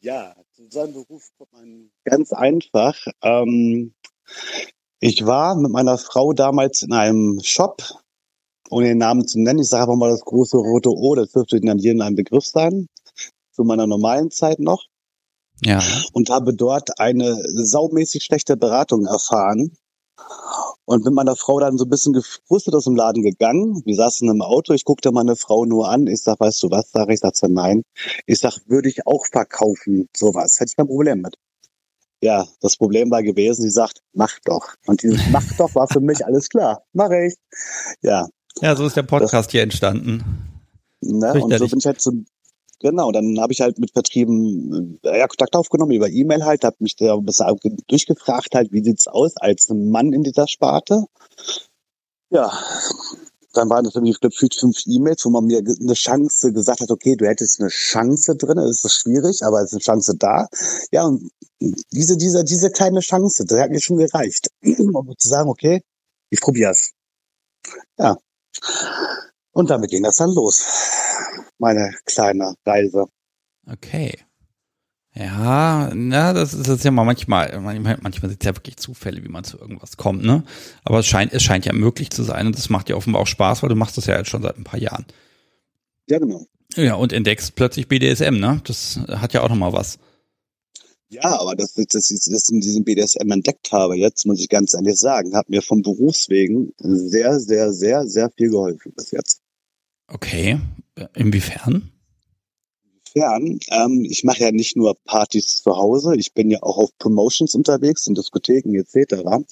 Ja, 0.00 0.34
zu 0.50 0.68
so 0.68 0.80
einem 0.80 0.94
Beruf 0.94 1.30
kommt 1.38 1.52
man 1.52 1.90
ganz 2.04 2.32
einfach. 2.32 2.96
Ähm, 3.22 3.94
ich 5.02 5.26
war 5.26 5.56
mit 5.56 5.72
meiner 5.72 5.98
Frau 5.98 6.32
damals 6.32 6.82
in 6.82 6.92
einem 6.92 7.40
Shop, 7.42 7.82
ohne 8.70 8.86
den 8.86 8.98
Namen 8.98 9.26
zu 9.26 9.40
nennen. 9.40 9.58
Ich 9.58 9.68
sage 9.68 9.82
einfach 9.82 9.96
mal 9.96 10.10
das 10.10 10.20
große 10.20 10.56
rote 10.56 10.90
O, 10.90 11.16
das 11.16 11.32
dürfte 11.32 11.60
dann 11.60 11.78
jedem 11.78 12.02
ein 12.02 12.14
Begriff 12.14 12.46
sein, 12.46 12.86
zu 13.50 13.64
meiner 13.64 13.88
normalen 13.88 14.30
Zeit 14.30 14.60
noch. 14.60 14.86
Ja. 15.64 15.82
Und 16.12 16.30
habe 16.30 16.54
dort 16.54 17.00
eine 17.00 17.36
saumäßig 17.52 18.22
schlechte 18.22 18.56
Beratung 18.56 19.04
erfahren. 19.04 19.76
Und 20.84 21.04
mit 21.04 21.14
meiner 21.14 21.34
Frau 21.34 21.58
dann 21.58 21.78
so 21.78 21.84
ein 21.84 21.90
bisschen 21.90 22.12
gefrustet 22.12 22.74
aus 22.74 22.84
dem 22.84 22.94
Laden 22.94 23.24
gegangen. 23.24 23.82
Wir 23.84 23.96
saßen 23.96 24.28
im 24.30 24.40
Auto, 24.40 24.72
ich 24.72 24.84
guckte 24.84 25.10
meine 25.10 25.34
Frau 25.34 25.64
nur 25.64 25.88
an. 25.88 26.06
Ich 26.06 26.22
sag, 26.22 26.38
weißt 26.38 26.62
du 26.62 26.70
was, 26.70 26.92
sag 26.92 27.08
ich, 27.10 27.18
sag 27.18 27.36
so, 27.36 27.48
nein. 27.48 27.82
Ich 28.26 28.38
sag, 28.38 28.60
würde 28.66 28.88
ich 28.88 29.04
auch 29.04 29.26
verkaufen, 29.26 30.08
sowas. 30.16 30.60
Hätte 30.60 30.70
ich 30.70 30.76
kein 30.76 30.86
Problem 30.86 31.22
mit. 31.22 31.36
Ja, 32.22 32.46
das 32.60 32.76
Problem 32.76 33.10
war 33.10 33.22
gewesen, 33.24 33.62
sie 33.62 33.70
sagt, 33.70 34.00
mach 34.12 34.38
doch. 34.44 34.74
Und 34.86 35.02
dieses 35.02 35.20
mach 35.32 35.44
doch 35.58 35.74
war 35.74 35.88
für 35.88 36.00
mich 36.00 36.24
alles 36.24 36.48
klar. 36.48 36.84
Mach 36.92 37.10
ich. 37.10 37.34
Ja. 38.00 38.28
Ja, 38.60 38.76
so 38.76 38.86
ist 38.86 38.96
der 38.96 39.02
Podcast 39.02 39.48
das, 39.48 39.50
hier 39.50 39.62
entstanden. 39.62 40.22
Ne, 41.00 41.32
und 41.34 41.52
so 41.58 41.66
bin 41.66 41.78
ich 41.78 41.86
halt 41.86 42.00
so, 42.00 42.12
genau, 42.78 43.10
dann 43.10 43.40
habe 43.40 43.52
ich 43.52 43.60
halt 43.60 43.78
mit 43.78 43.90
Vertrieben 43.90 45.00
äh, 45.02 45.18
ja, 45.18 45.26
Kontakt 45.26 45.56
aufgenommen 45.56 45.92
über 45.92 46.08
E-Mail 46.08 46.44
halt, 46.44 46.62
habe 46.62 46.76
mich 46.78 46.94
da 46.94 47.14
ein 47.14 47.24
bisschen 47.24 47.76
durchgefragt 47.88 48.54
halt, 48.54 48.72
wie 48.72 48.84
sieht's 48.84 49.08
aus 49.08 49.36
als 49.38 49.68
Mann 49.70 50.12
in 50.12 50.22
dieser 50.22 50.46
Sparte. 50.46 51.06
Ja, 52.30 52.52
dann 53.52 53.70
waren 53.70 53.84
das 53.84 53.94
irgendwie 53.94 54.16
gefühlt 54.20 54.54
fünf 54.54 54.78
E-Mails, 54.86 55.24
wo 55.24 55.30
man 55.30 55.44
mir 55.44 55.58
eine 55.58 55.94
Chance 55.94 56.52
gesagt 56.52 56.80
hat, 56.80 56.90
okay, 56.90 57.16
du 57.16 57.26
hättest 57.26 57.60
eine 57.60 57.68
Chance 57.68 58.36
drin, 58.36 58.56
das 58.56 58.84
ist 58.84 58.94
schwierig, 58.94 59.42
aber 59.42 59.60
es 59.60 59.66
ist 59.66 59.74
eine 59.74 59.80
Chance 59.80 60.16
da. 60.16 60.48
Ja, 60.90 61.04
und 61.04 61.30
diese, 61.90 62.16
diese, 62.16 62.44
diese 62.44 62.70
kleine 62.70 63.00
Chance, 63.00 63.44
das 63.44 63.60
hat 63.60 63.70
mir 63.70 63.80
schon 63.80 63.98
gereicht, 63.98 64.48
um 64.62 65.14
zu 65.18 65.28
sagen, 65.28 65.48
okay, 65.48 65.82
ich 66.30 66.40
probier's. 66.40 66.92
Ja. 67.98 68.16
Und 69.52 69.70
damit 69.70 69.90
ging 69.90 70.02
das 70.02 70.16
dann 70.16 70.30
los. 70.30 70.64
Meine 71.58 71.94
kleine 72.06 72.54
Reise. 72.66 73.06
Okay. 73.70 74.18
Ja, 75.14 75.92
na, 75.94 76.32
das 76.32 76.54
ist 76.54 76.68
jetzt 76.68 76.84
ja 76.84 76.90
mal 76.90 77.04
manchmal, 77.04 77.60
manchmal, 77.60 77.98
sind 78.12 78.40
es 78.40 78.46
ja 78.46 78.56
wirklich 78.56 78.78
Zufälle, 78.78 79.22
wie 79.22 79.28
man 79.28 79.44
zu 79.44 79.58
irgendwas 79.58 79.98
kommt, 79.98 80.24
ne? 80.24 80.42
Aber 80.84 81.00
es 81.00 81.06
scheint, 81.06 81.34
es 81.34 81.42
scheint 81.42 81.66
ja 81.66 81.74
möglich 81.74 82.10
zu 82.10 82.22
sein 82.22 82.46
und 82.46 82.56
das 82.56 82.70
macht 82.70 82.88
dir 82.88 82.96
offenbar 82.96 83.20
auch 83.20 83.26
Spaß, 83.26 83.62
weil 83.62 83.68
du 83.68 83.74
machst 83.74 83.98
das 83.98 84.06
ja 84.06 84.16
jetzt 84.16 84.30
schon 84.30 84.42
seit 84.42 84.56
ein 84.56 84.64
paar 84.64 84.80
Jahren. 84.80 85.04
Ja, 86.08 86.18
genau. 86.18 86.46
Ja, 86.76 86.94
und 86.94 87.12
entdeckst 87.12 87.54
plötzlich 87.54 87.88
BDSM, 87.88 88.38
ne? 88.38 88.62
Das 88.64 89.00
hat 89.08 89.34
ja 89.34 89.42
auch 89.42 89.50
nochmal 89.50 89.74
was. 89.74 89.98
Ja, 91.10 91.38
aber 91.38 91.56
dass 91.56 91.76
ich 91.76 91.88
das, 91.88 92.08
das 92.08 92.48
in 92.48 92.62
diesem 92.62 92.84
BDSM 92.84 93.30
entdeckt 93.30 93.70
habe, 93.70 93.98
jetzt 93.98 94.24
muss 94.24 94.40
ich 94.40 94.48
ganz 94.48 94.72
ehrlich 94.72 94.98
sagen, 94.98 95.36
hat 95.36 95.50
mir 95.50 95.60
vom 95.60 95.82
Berufswegen 95.82 96.72
sehr, 96.78 97.38
sehr, 97.38 97.74
sehr, 97.74 98.06
sehr 98.06 98.30
viel 98.30 98.48
geholfen 98.48 98.94
bis 98.96 99.10
jetzt. 99.10 99.42
Okay, 100.08 100.58
inwiefern? 101.14 101.91
Inwiefern? 103.14 103.58
Ähm, 103.70 104.04
ich 104.08 104.24
mache 104.24 104.40
ja 104.40 104.52
nicht 104.52 104.76
nur 104.76 104.96
Partys 105.04 105.62
zu 105.62 105.76
Hause, 105.76 106.14
ich 106.16 106.32
bin 106.32 106.50
ja 106.50 106.62
auch 106.62 106.78
auf 106.78 106.90
Promotions 106.98 107.54
unterwegs, 107.54 108.06
in 108.06 108.14
Diskotheken 108.14 108.74
etc. 108.74 109.44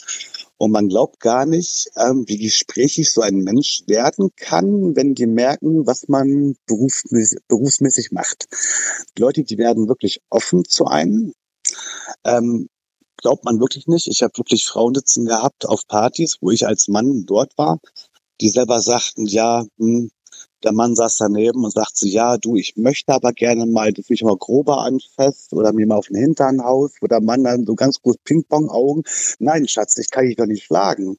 Und 0.56 0.72
man 0.72 0.88
glaubt 0.88 1.20
gar 1.20 1.46
nicht, 1.46 1.90
ähm, 1.96 2.24
wie 2.26 2.38
gesprächig 2.38 3.10
so 3.10 3.20
ein 3.22 3.38
Mensch 3.38 3.82
werden 3.86 4.30
kann, 4.36 4.94
wenn 4.96 5.14
die 5.14 5.26
merken, 5.26 5.86
was 5.86 6.08
man 6.08 6.54
berufsmäßig, 6.66 7.38
berufsmäßig 7.48 8.12
macht. 8.12 8.46
Die 9.16 9.22
Leute, 9.22 9.42
die 9.42 9.58
werden 9.58 9.88
wirklich 9.88 10.20
offen 10.30 10.64
zu 10.64 10.86
einem. 10.86 11.32
Ähm, 12.24 12.68
glaubt 13.16 13.44
man 13.44 13.60
wirklich 13.60 13.86
nicht. 13.86 14.06
Ich 14.08 14.22
habe 14.22 14.36
wirklich 14.36 14.66
Frauen 14.66 14.94
sitzen 14.94 15.26
gehabt 15.26 15.66
auf 15.66 15.86
Partys, 15.86 16.38
wo 16.40 16.50
ich 16.50 16.66
als 16.66 16.88
Mann 16.88 17.24
dort 17.26 17.56
war, 17.56 17.78
die 18.40 18.48
selber 18.48 18.80
sagten, 18.80 19.26
ja, 19.26 19.64
hm, 19.78 20.10
der 20.62 20.72
Mann 20.72 20.94
saß 20.94 21.16
daneben 21.16 21.64
und 21.64 21.72
sagte, 21.72 22.06
ja, 22.08 22.36
du, 22.36 22.56
ich 22.56 22.76
möchte 22.76 23.12
aber 23.12 23.32
gerne 23.32 23.66
mal, 23.66 23.92
dass 23.92 24.08
mich 24.08 24.22
mal 24.22 24.36
grober 24.36 24.82
anfasst 24.82 25.52
oder 25.52 25.72
mir 25.72 25.86
mal 25.86 25.96
auf 25.96 26.06
den 26.06 26.16
Hintern 26.16 26.62
haust, 26.62 26.96
wo 27.00 27.06
der 27.06 27.20
Mann 27.20 27.44
dann 27.44 27.66
so 27.66 27.74
ganz 27.74 28.00
groß 28.02 28.16
Ping-Pong-Augen. 28.24 29.02
Nein, 29.38 29.68
Schatz, 29.68 29.96
ich 29.98 30.10
kann 30.10 30.26
dich 30.26 30.36
doch 30.36 30.46
nicht 30.46 30.64
schlagen. 30.64 31.16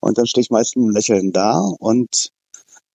Und 0.00 0.18
dann 0.18 0.26
stehe 0.26 0.42
ich 0.42 0.50
meist 0.50 0.76
mit 0.76 0.84
einem 0.84 0.94
Lächeln 0.94 1.32
da 1.32 1.58
und 1.78 2.32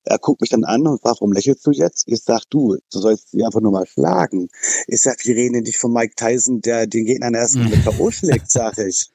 er 0.04 0.20
guckt 0.20 0.42
mich 0.42 0.50
dann 0.50 0.64
an 0.64 0.88
und 0.88 1.02
fragt, 1.02 1.20
warum 1.20 1.34
lächelst 1.34 1.66
du 1.68 1.72
jetzt? 1.72 2.08
Ich 2.08 2.24
sag, 2.24 2.44
du, 2.50 2.78
du 2.92 3.00
sollst 3.00 3.32
sie 3.32 3.44
einfach 3.44 3.60
nur 3.60 3.74
mal 3.74 3.86
schlagen. 3.86 4.48
Ich 4.88 5.02
sag, 5.02 5.26
wir 5.26 5.36
reden 5.36 5.62
nicht 5.62 5.78
von 5.78 5.92
Mike 5.92 6.16
Tyson, 6.16 6.62
der 6.62 6.88
den 6.88 7.06
Gegner 7.06 7.38
erst 7.38 7.56
mit 7.56 7.84
K.O. 7.84 8.12
schlägt, 8.12 8.50
sag 8.50 8.78
ich. 8.78 9.10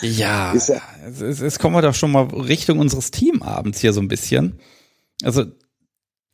Ja, 0.00 0.54
ich 0.54 0.62
sag, 0.62 0.82
es, 1.20 1.40
es 1.40 1.58
kommen 1.58 1.76
wir 1.76 1.82
doch 1.82 1.94
schon 1.94 2.10
mal 2.10 2.24
Richtung 2.24 2.78
unseres 2.78 3.10
Teamabends 3.10 3.80
hier 3.80 3.92
so 3.92 4.00
ein 4.00 4.08
bisschen. 4.08 4.58
Also 5.22 5.46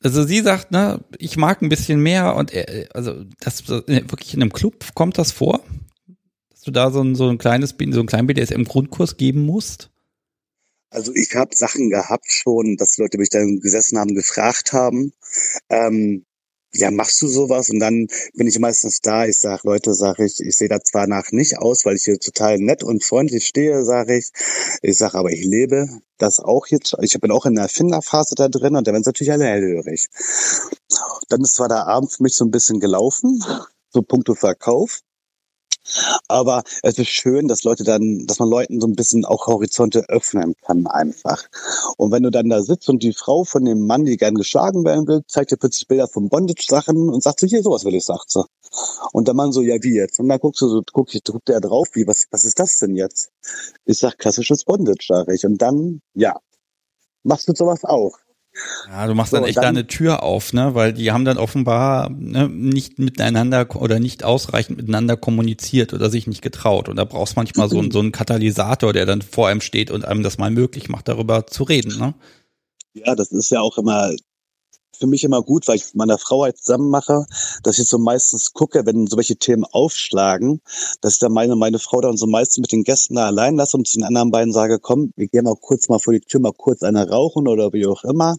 also 0.03 0.22
sie 0.24 0.40
sagt, 0.40 0.70
ne, 0.70 1.05
ich 1.18 1.37
mag 1.37 1.61
ein 1.61 1.68
bisschen 1.68 2.01
mehr 2.01 2.37
und 2.37 2.53
er, 2.53 2.94
also 2.94 3.24
das 3.40 3.68
wirklich 3.68 4.35
in 4.35 4.42
einem 4.42 4.53
Club 4.53 4.94
kommt 4.94 5.18
das 5.18 5.33
vor, 5.33 5.64
dass 6.51 6.61
du 6.61 6.70
da 6.70 6.90
so 6.90 7.03
ein 7.03 7.16
so 7.16 7.29
ein 7.29 7.38
kleines 7.38 7.70
so 7.70 8.01
ein 8.01 8.07
kleinen 8.07 8.29
BDSM 8.29 8.62
Grundkurs 8.62 9.16
geben 9.16 9.44
musst. 9.44 9.90
Also 10.90 11.12
ich 11.14 11.35
habe 11.35 11.55
Sachen 11.55 11.90
gehabt 11.90 12.27
schon, 12.29 12.77
dass 12.77 12.96
Leute 12.96 13.18
mich 13.18 13.29
dann 13.29 13.59
gesessen 13.61 13.98
haben, 13.98 14.14
gefragt 14.14 14.72
haben, 14.72 15.12
ähm, 15.68 16.24
ja, 16.72 16.90
machst 16.90 17.20
du 17.22 17.28
sowas? 17.28 17.70
Und 17.70 17.81
dann 17.81 18.07
bin 18.35 18.46
ich 18.46 18.59
meistens 18.59 19.00
da. 19.00 19.26
Ich 19.26 19.38
sag, 19.38 19.64
Leute, 19.64 19.94
sag 19.94 20.18
ich, 20.18 20.40
ich 20.40 20.57
sehe 20.57 20.68
da 20.68 20.81
zwar 20.81 21.07
nach 21.07 21.33
nicht 21.33 21.59
aus, 21.59 21.85
weil 21.85 21.96
ich 21.96 22.04
hier 22.04 22.18
total 22.18 22.59
nett 22.59 22.83
und 22.83 23.04
freundlich 23.04 23.46
stehe, 23.46 23.85
sage 23.85 24.18
ich. 24.18 24.31
Ich 24.83 24.98
sag, 24.98 25.14
aber 25.14 25.31
ich 25.31 25.44
lebe 25.44 25.88
das 26.18 26.40
auch 26.40 26.66
jetzt. 26.66 26.94
Ich 27.00 27.18
bin 27.20 27.31
auch 27.31 27.46
in 27.46 27.54
der 27.54 27.64
Erfinderphase 27.64 28.35
da 28.35 28.48
drin 28.48 28.76
und 28.76 28.87
da 28.87 28.92
werden 28.92 29.02
natürlich 29.04 29.33
alle 29.33 29.46
hellhörig. 29.46 30.09
Dann 31.28 31.42
ist 31.42 31.54
zwar 31.54 31.68
der 31.68 31.87
Abend 31.87 32.12
für 32.12 32.22
mich 32.22 32.35
so 32.35 32.44
ein 32.44 32.50
bisschen 32.50 32.81
gelaufen, 32.81 33.42
so 33.90 34.02
puncto 34.02 34.35
Verkauf. 34.35 35.00
Aber 36.29 36.62
es 36.83 36.98
ist 36.98 37.09
schön, 37.09 37.48
dass 37.48 37.64
Leute 37.64 37.85
dann, 37.85 38.27
dass 38.27 38.38
man 38.38 38.48
Leuten 38.48 38.81
so 38.81 38.87
ein 38.87 38.94
bisschen 38.94 39.24
auch 39.24 39.46
Horizonte 39.46 40.05
öffnen 40.09 40.55
kann 40.64 40.87
einfach. 40.87 41.44
Und 41.96 42.12
wenn 42.12 42.22
du 42.22 42.31
dann 42.31 42.48
da 42.48 42.62
sitzt 42.62 42.88
und 42.88 43.03
die 43.03 43.12
Frau 43.12 43.44
von 43.44 43.64
dem 43.64 43.87
Mann, 43.87 44.05
die 44.05 44.16
gern 44.16 44.35
geschlagen 44.35 44.85
werden 44.85 45.07
will, 45.07 45.22
zeigt 45.27 45.51
dir 45.51 45.57
plötzlich 45.57 45.88
Bilder 45.88 46.09
von 46.09 46.29
Bondage-Sachen 46.29 47.09
und 47.09 47.22
sagt 47.22 47.40
so, 47.40 47.46
hier, 47.46 47.62
sowas 47.62 47.85
will 47.85 47.94
ich, 47.94 48.05
sagt 48.05 48.31
sie. 48.31 48.44
Und 49.12 49.29
der 49.29 49.35
Mann 49.35 49.53
so, 49.53 49.62
ja, 49.62 49.77
wie 49.83 49.94
jetzt? 49.94 50.20
Und 50.20 50.29
dann 50.29 50.38
guckst 50.38 50.61
du 50.61 50.68
so, 50.68 50.83
guck 50.92 51.11
guckt 51.24 51.48
der 51.48 51.61
drauf, 51.61 51.88
wie, 51.94 52.07
was, 52.07 52.27
was 52.31 52.44
ist 52.44 52.59
das 52.59 52.79
denn 52.79 52.96
jetzt? 52.96 53.31
Ich 53.85 53.98
sag, 53.98 54.18
klassisches 54.18 54.64
Bondage, 54.64 55.07
sag 55.09 55.29
ich. 55.29 55.44
Und 55.46 55.59
dann, 55.62 56.01
ja, 56.14 56.38
machst 57.22 57.48
du 57.48 57.55
sowas 57.55 57.85
auch. 57.85 58.18
Ja, 58.90 59.07
du 59.07 59.14
machst 59.14 59.33
so, 59.33 59.37
dann 59.37 59.47
echt 59.47 59.57
dann, 59.57 59.62
da 59.62 59.68
eine 59.68 59.87
Tür 59.87 60.23
auf, 60.23 60.53
ne? 60.53 60.75
Weil 60.75 60.92
die 60.92 61.12
haben 61.12 61.25
dann 61.25 61.38
offenbar 61.38 62.11
ne, 62.11 62.49
nicht 62.49 62.99
miteinander 62.99 63.66
oder 63.77 64.01
nicht 64.01 64.25
ausreichend 64.25 64.79
miteinander 64.79 65.16
kommuniziert 65.16 65.92
oder 65.92 66.11
sich 66.11 66.27
nicht 66.27 66.42
getraut. 66.42 66.88
Und 66.88 66.97
da 66.97 67.05
brauchst 67.05 67.37
manchmal 67.37 67.68
so, 67.68 67.83
so 67.90 67.99
einen 67.99 68.12
Katalysator, 68.12 68.92
der 68.92 69.07
dann 69.07 69.23
vor 69.23 69.49
einem 69.49 69.61
steht 69.61 69.90
und 69.90 70.05
einem 70.05 70.23
das 70.23 70.38
mal 70.38 70.51
möglich 70.51 70.88
macht, 70.88 71.09
darüber 71.09 71.47
zu 71.47 71.64
reden, 71.64 71.99
ne? 71.99 72.14
Ja, 72.94 73.14
das 73.14 73.31
ist 73.31 73.51
ja 73.51 73.61
auch 73.61 73.79
immer 73.79 74.11
für 74.99 75.07
mich 75.07 75.25
immer 75.25 75.43
gut, 75.43 75.69
weil 75.69 75.77
ich 75.77 75.87
mit 75.87 75.97
meiner 75.97 76.19
Frau 76.19 76.43
halt 76.43 76.59
zusammen 76.59 76.91
mache, 76.91 77.27
dass 77.63 77.79
ich 77.79 77.89
so 77.89 77.99
meistens 77.99 78.53
gucke, 78.53 78.85
wenn 78.87 79.07
so 79.07 79.17
welche 79.17 79.37
Themen 79.37 79.65
aufschlagen, 79.65 80.61
dass 81.01 81.15
ich 81.15 81.19
dann 81.21 81.33
meine, 81.33 81.57
meine 81.57 81.79
Frau 81.79 82.01
dann 82.01 82.17
so 82.17 82.27
meistens 82.27 82.59
mit 82.59 82.73
den 82.73 82.85
Gästen 82.85 83.15
da 83.15 83.27
allein 83.27 83.57
lasse 83.57 83.77
und 83.77 83.93
den 83.95 84.05
anderen 84.05 84.31
beiden 84.31 84.53
sage, 84.53 84.79
komm, 84.79 85.13
wir 85.17 85.29
gehen 85.29 85.45
mal 85.45 85.57
kurz 85.61 85.89
mal 85.89 85.99
vor 85.99 86.13
die 86.13 86.21
Tür, 86.21 86.41
mal 86.41 86.53
kurz 86.53 86.83
eine 86.83 87.09
rauchen 87.09 87.49
oder 87.49 87.73
wie 87.73 87.87
auch 87.87 88.05
immer. 88.05 88.37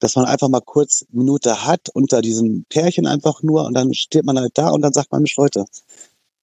Dass 0.00 0.16
man 0.16 0.24
einfach 0.24 0.48
mal 0.48 0.60
kurz 0.60 1.04
eine 1.10 1.18
Minute 1.18 1.66
hat 1.66 1.88
unter 1.92 2.22
diesem 2.22 2.64
Pärchen 2.68 3.06
einfach 3.06 3.42
nur 3.42 3.66
und 3.66 3.74
dann 3.74 3.92
steht 3.92 4.24
man 4.24 4.38
halt 4.38 4.56
da 4.56 4.70
und 4.70 4.82
dann 4.82 4.92
sagt 4.92 5.10
man, 5.12 5.22
Mensch, 5.22 5.36
Leute, 5.36 5.64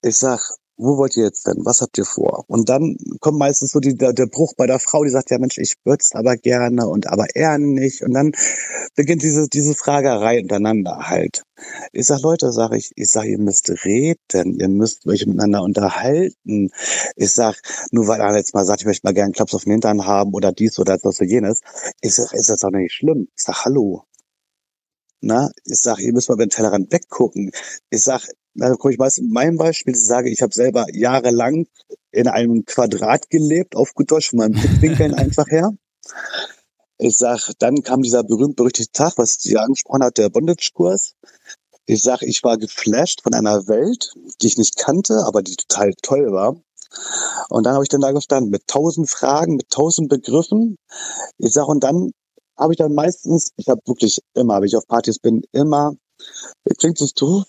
ich 0.01 0.17
sag, 0.17 0.57
wo 0.77 0.97
wollt 0.97 1.15
ihr 1.15 1.23
jetzt 1.23 1.47
denn? 1.47 1.65
Was 1.65 1.81
habt 1.81 1.97
ihr 1.97 2.05
vor? 2.05 2.43
Und 2.47 2.67
dann 2.69 2.97
kommt 3.19 3.39
meistens 3.39 3.71
so 3.71 3.79
die, 3.79 3.95
der, 3.95 4.13
der 4.13 4.27
Bruch 4.27 4.53
bei 4.57 4.67
der 4.67 4.79
Frau, 4.79 5.03
die 5.03 5.09
sagt, 5.09 5.31
ja 5.31 5.39
Mensch, 5.39 5.57
ich 5.57 5.75
würde 5.85 6.01
es 6.01 6.13
aber 6.13 6.35
gerne 6.35 6.87
und 6.87 7.07
aber 7.07 7.27
er 7.33 7.57
nicht. 7.57 8.01
Und 8.01 8.13
dann 8.13 8.33
beginnt 8.95 9.23
diese, 9.23 9.47
diese 9.47 9.73
Fragerei 9.73 10.41
untereinander 10.41 11.07
halt. 11.09 11.43
Ich 11.93 12.07
sag, 12.07 12.21
Leute, 12.21 12.51
sag 12.51 12.73
ich, 12.73 12.91
ich 12.95 13.09
sag, 13.09 13.25
ihr 13.25 13.37
müsst 13.39 13.69
reden, 13.85 14.59
ihr 14.59 14.67
müsst 14.67 15.07
euch 15.07 15.25
miteinander 15.25 15.63
unterhalten. 15.63 16.71
Ich 17.15 17.31
sag, 17.33 17.55
nur 17.91 18.07
weil 18.07 18.19
er 18.19 18.35
jetzt 18.35 18.53
mal 18.53 18.65
sagt, 18.65 18.81
ich 18.81 18.87
möchte 18.87 19.07
mal 19.07 19.13
gerne 19.13 19.31
Klaps 19.31 19.53
auf 19.53 19.63
den 19.63 19.71
Hintern 19.73 20.05
haben 20.05 20.33
oder 20.33 20.51
dies 20.51 20.77
oder 20.79 20.97
das 20.97 21.21
oder 21.21 21.29
jenes, 21.29 21.61
ich 22.01 22.15
sag, 22.15 22.33
ist 22.33 22.49
das 22.49 22.59
doch 22.59 22.71
nicht 22.71 22.93
schlimm. 22.93 23.27
Ich 23.37 23.43
sag, 23.43 23.63
hallo. 23.65 24.03
Na, 25.21 25.49
ich 25.65 25.77
sag, 25.81 25.99
ihr 25.99 26.13
müsst 26.13 26.29
mal 26.29 26.35
über 26.35 26.45
den 26.45 26.51
Tellerrand 26.51 26.91
weggucken. 26.91 27.51
Ich 27.89 28.03
sag, 28.03 28.27
komme 28.79 28.93
ich 28.93 28.99
meist 28.99 29.17
in 29.17 29.31
meinem 29.31 29.57
Beispiel, 29.57 29.93
ich 29.93 30.05
sage, 30.05 30.29
ich 30.29 30.41
habe 30.41 30.53
selber 30.53 30.85
jahrelang 30.93 31.67
in 32.11 32.27
einem 32.27 32.65
Quadrat 32.65 33.29
gelebt, 33.29 33.75
auf 33.75 33.93
gut 33.93 34.11
Deutsch, 34.11 34.29
von 34.29 34.39
meinen 34.39 34.53
Blickwinkeln 34.53 35.13
einfach 35.15 35.47
her. 35.47 35.73
Ich 36.97 37.17
sag, 37.17 37.51
dann 37.59 37.83
kam 37.83 38.01
dieser 38.01 38.23
berühmt-berüchtigte 38.23 38.91
Tag, 38.93 39.17
was 39.17 39.35
sie 39.39 39.57
angesprochen 39.57 40.03
hat, 40.03 40.17
der 40.17 40.29
Bondage-Kurs. 40.29 41.15
Ich 41.87 42.01
sag, 42.01 42.21
ich 42.21 42.43
war 42.43 42.57
geflasht 42.57 43.21
von 43.21 43.33
einer 43.33 43.67
Welt, 43.67 44.13
die 44.41 44.47
ich 44.47 44.57
nicht 44.57 44.77
kannte, 44.77 45.23
aber 45.25 45.43
die 45.43 45.55
total 45.55 45.93
toll 46.01 46.31
war. 46.31 46.55
Und 47.49 47.65
dann 47.65 47.73
habe 47.73 47.83
ich 47.83 47.89
dann 47.89 48.01
da 48.01 48.11
gestanden 48.11 48.49
mit 48.49 48.67
tausend 48.67 49.09
Fragen, 49.09 49.57
mit 49.57 49.69
tausend 49.69 50.09
Begriffen. 50.09 50.77
Ich 51.37 51.53
sag, 51.53 51.67
und 51.67 51.83
dann 51.83 52.11
habe 52.57 52.73
ich 52.73 52.77
dann 52.77 52.93
meistens, 52.93 53.51
ich 53.57 53.67
habe 53.67 53.81
wirklich 53.85 54.21
immer, 54.33 54.61
wenn 54.61 54.67
ich 54.67 54.77
auf 54.77 54.87
Partys 54.87 55.19
bin, 55.19 55.43
immer 55.51 55.95
klingt 56.77 56.99
es 57.01 57.13
doof, 57.13 57.45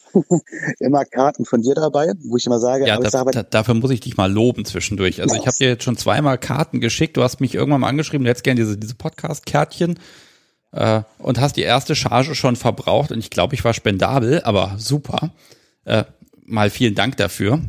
immer 0.78 1.04
Karten 1.04 1.44
von 1.44 1.62
dir 1.62 1.74
dabei, 1.74 2.12
wo 2.24 2.36
ich 2.36 2.46
immer 2.46 2.58
sage, 2.58 2.86
ja, 2.86 2.98
da, 2.98 3.10
sage, 3.10 3.30
da, 3.30 3.42
dafür 3.42 3.74
muss 3.74 3.90
ich 3.90 4.00
dich 4.00 4.16
mal 4.16 4.30
loben 4.30 4.64
zwischendurch. 4.64 5.20
Also 5.22 5.34
ich 5.34 5.46
habe 5.46 5.56
dir 5.56 5.68
jetzt 5.68 5.84
schon 5.84 5.96
zweimal 5.96 6.38
Karten 6.38 6.80
geschickt, 6.80 7.16
du 7.16 7.22
hast 7.22 7.40
mich 7.40 7.54
irgendwann 7.54 7.80
mal 7.80 7.88
angeschrieben, 7.88 8.24
du 8.24 8.30
hättest 8.30 8.44
gerne 8.44 8.60
diese, 8.60 8.76
diese 8.76 8.94
Podcast-Kärtchen 8.94 9.98
äh, 10.72 11.02
und 11.18 11.40
hast 11.40 11.56
die 11.56 11.62
erste 11.62 11.94
Charge 11.94 12.34
schon 12.34 12.56
verbraucht 12.56 13.12
und 13.12 13.18
ich 13.18 13.30
glaube, 13.30 13.54
ich 13.54 13.64
war 13.64 13.74
spendabel, 13.74 14.42
aber 14.42 14.74
super. 14.78 15.32
Äh, 15.84 16.04
mal 16.44 16.70
vielen 16.70 16.94
Dank 16.94 17.16
dafür. 17.16 17.60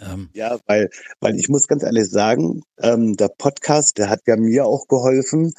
Ähm. 0.00 0.30
Ja, 0.34 0.58
weil, 0.66 0.90
weil 1.20 1.36
ich 1.36 1.48
muss 1.48 1.68
ganz 1.68 1.82
ehrlich 1.82 2.08
sagen, 2.08 2.62
ähm, 2.78 3.16
der 3.16 3.28
Podcast, 3.28 3.98
der 3.98 4.08
hat 4.08 4.20
ja 4.26 4.36
mir 4.36 4.66
auch 4.66 4.88
geholfen, 4.88 5.52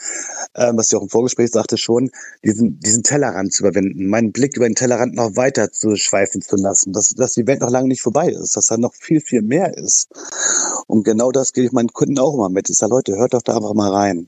ähm, 0.55 0.77
was 0.77 0.87
ich 0.87 0.95
auch 0.95 1.03
im 1.03 1.09
Vorgespräch 1.09 1.51
sagte 1.51 1.77
schon, 1.77 2.09
diesen, 2.43 2.79
diesen 2.79 3.03
Tellerrand 3.03 3.53
zu 3.53 3.63
überwinden, 3.63 4.07
meinen 4.07 4.31
Blick 4.31 4.57
über 4.57 4.67
den 4.67 4.75
Tellerrand 4.75 5.15
noch 5.15 5.35
weiter 5.35 5.71
zu 5.71 5.95
schweifen 5.95 6.41
zu 6.41 6.55
lassen, 6.55 6.91
dass, 6.93 7.09
dass 7.09 7.33
die 7.33 7.45
Welt 7.45 7.61
noch 7.61 7.69
lange 7.69 7.87
nicht 7.87 8.01
vorbei 8.01 8.29
ist, 8.29 8.55
dass 8.55 8.67
da 8.67 8.77
noch 8.77 8.95
viel, 8.95 9.21
viel 9.21 9.41
mehr 9.41 9.77
ist. 9.77 10.09
Und 10.87 11.03
genau 11.03 11.31
das 11.31 11.53
gebe 11.53 11.67
ich 11.67 11.71
meinen 11.71 11.93
Kunden 11.93 12.19
auch 12.19 12.33
immer 12.33 12.49
mit. 12.49 12.69
Ich 12.69 12.77
sage, 12.77 12.93
Leute, 12.93 13.15
hört 13.15 13.33
doch 13.33 13.41
da 13.41 13.55
einfach 13.55 13.73
mal 13.73 13.91
rein. 13.91 14.27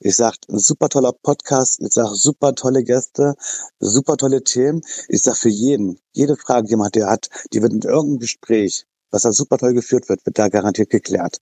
Ich 0.00 0.16
sage, 0.16 0.38
super 0.48 0.88
toller 0.88 1.12
Podcast, 1.12 1.80
ich 1.80 1.92
sage, 1.92 2.14
super 2.14 2.54
tolle 2.54 2.82
Gäste, 2.82 3.34
super 3.78 4.16
tolle 4.16 4.42
Themen. 4.42 4.80
Ich 5.08 5.22
sage, 5.22 5.36
für 5.36 5.48
jeden, 5.48 5.98
jede 6.12 6.36
Frage, 6.36 6.66
die 6.66 6.70
jemand 6.70 6.94
der 6.94 7.08
hat, 7.08 7.28
die 7.52 7.62
wird 7.62 7.72
in 7.72 7.82
irgendeinem 7.82 8.18
Gespräch 8.18 8.86
was 9.10 9.22
da 9.22 9.32
super 9.32 9.58
toll 9.58 9.74
geführt 9.74 10.08
wird, 10.08 10.24
wird 10.24 10.38
da 10.38 10.48
garantiert 10.48 10.90
geklärt. 10.90 11.38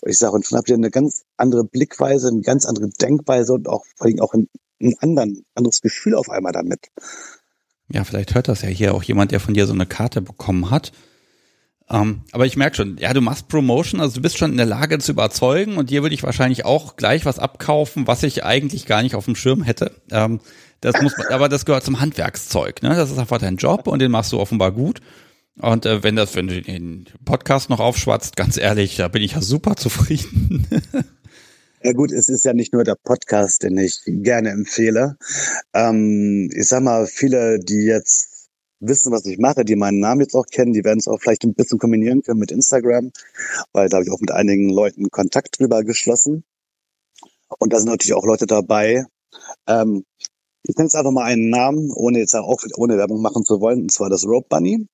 Und 0.00 0.10
ich 0.10 0.18
sage, 0.18 0.34
und 0.34 0.46
schon 0.46 0.58
habt 0.58 0.68
ihr 0.68 0.74
eine 0.74 0.90
ganz 0.90 1.22
andere 1.36 1.64
Blickweise, 1.64 2.28
eine 2.28 2.42
ganz 2.42 2.66
andere 2.66 2.88
Denkweise 2.88 3.52
und 3.52 3.68
auch 3.68 3.84
vor 3.96 4.06
allem 4.06 4.20
auch 4.20 4.34
ein, 4.34 4.48
ein 4.80 4.94
anderen, 5.00 5.44
anderes 5.54 5.80
Gefühl 5.80 6.14
auf 6.14 6.30
einmal 6.30 6.52
damit. 6.52 6.88
Ja, 7.88 8.04
vielleicht 8.04 8.34
hört 8.34 8.48
das 8.48 8.62
ja 8.62 8.68
hier 8.68 8.94
auch 8.94 9.02
jemand, 9.02 9.32
der 9.32 9.40
von 9.40 9.54
dir 9.54 9.66
so 9.66 9.72
eine 9.72 9.86
Karte 9.86 10.22
bekommen 10.22 10.70
hat. 10.70 10.92
Ähm, 11.90 12.22
aber 12.32 12.46
ich 12.46 12.56
merke 12.56 12.76
schon, 12.76 12.96
ja, 12.98 13.12
du 13.12 13.20
machst 13.20 13.48
Promotion, 13.48 14.00
also 14.00 14.14
du 14.14 14.22
bist 14.22 14.38
schon 14.38 14.52
in 14.52 14.56
der 14.56 14.66
Lage 14.66 14.98
zu 14.98 15.12
überzeugen 15.12 15.76
und 15.76 15.90
dir 15.90 16.02
würde 16.02 16.14
ich 16.14 16.22
wahrscheinlich 16.22 16.64
auch 16.64 16.96
gleich 16.96 17.26
was 17.26 17.38
abkaufen, 17.38 18.06
was 18.06 18.22
ich 18.22 18.44
eigentlich 18.44 18.86
gar 18.86 19.02
nicht 19.02 19.14
auf 19.14 19.26
dem 19.26 19.34
Schirm 19.34 19.62
hätte. 19.62 19.92
Ähm, 20.10 20.40
das 20.80 21.00
muss 21.02 21.14
aber 21.30 21.48
das 21.48 21.64
gehört 21.64 21.84
zum 21.84 22.00
Handwerkszeug, 22.00 22.82
ne? 22.82 22.96
Das 22.96 23.10
ist 23.10 23.18
einfach 23.18 23.38
dein 23.38 23.56
Job 23.56 23.86
und 23.86 23.98
den 24.00 24.10
machst 24.10 24.32
du 24.32 24.40
offenbar 24.40 24.72
gut. 24.72 25.00
Und 25.60 25.86
äh, 25.86 26.02
wenn 26.02 26.16
das, 26.16 26.32
du 26.32 26.62
den 26.62 27.06
Podcast 27.24 27.68
noch 27.70 27.80
aufschwatzt, 27.80 28.36
ganz 28.36 28.56
ehrlich, 28.56 28.96
da 28.96 29.08
bin 29.08 29.22
ich 29.22 29.32
ja 29.32 29.42
super 29.42 29.76
zufrieden. 29.76 30.66
Ja 31.84 31.92
gut, 31.94 32.12
es 32.12 32.28
ist 32.28 32.44
ja 32.44 32.52
nicht 32.52 32.72
nur 32.72 32.84
der 32.84 32.94
Podcast, 32.94 33.64
den 33.64 33.76
ich 33.76 34.02
gerne 34.06 34.50
empfehle. 34.50 35.16
Ähm, 35.74 36.48
ich 36.54 36.68
sag 36.68 36.84
mal, 36.84 37.06
viele, 37.06 37.58
die 37.58 37.82
jetzt 37.82 38.48
wissen, 38.78 39.10
was 39.10 39.26
ich 39.26 39.38
mache, 39.38 39.64
die 39.64 39.74
meinen 39.74 39.98
Namen 39.98 40.20
jetzt 40.20 40.36
auch 40.36 40.46
kennen, 40.46 40.72
die 40.72 40.84
werden 40.84 41.00
es 41.00 41.08
auch 41.08 41.20
vielleicht 41.20 41.42
ein 41.42 41.54
bisschen 41.54 41.80
kombinieren 41.80 42.22
können 42.22 42.38
mit 42.38 42.52
Instagram, 42.52 43.10
weil 43.72 43.88
da 43.88 43.96
habe 43.96 44.04
ich 44.04 44.12
auch 44.12 44.20
mit 44.20 44.30
einigen 44.30 44.68
Leuten 44.68 45.10
Kontakt 45.10 45.58
drüber 45.58 45.82
geschlossen. 45.82 46.44
Und 47.58 47.72
da 47.72 47.80
sind 47.80 47.88
natürlich 47.88 48.14
auch 48.14 48.26
Leute 48.26 48.46
dabei. 48.46 49.04
Ähm, 49.66 50.04
ich 50.62 50.76
nenne 50.76 50.86
jetzt 50.86 50.94
einfach 50.94 51.10
mal 51.10 51.24
einen 51.24 51.50
Namen, 51.50 51.90
ohne 51.90 52.20
jetzt 52.20 52.36
auch 52.36 52.62
ohne 52.76 52.96
Werbung 52.96 53.22
machen 53.22 53.44
zu 53.44 53.60
wollen, 53.60 53.82
und 53.82 53.90
zwar 53.90 54.08
das 54.08 54.24
Rope 54.24 54.46
Bunny. 54.48 54.86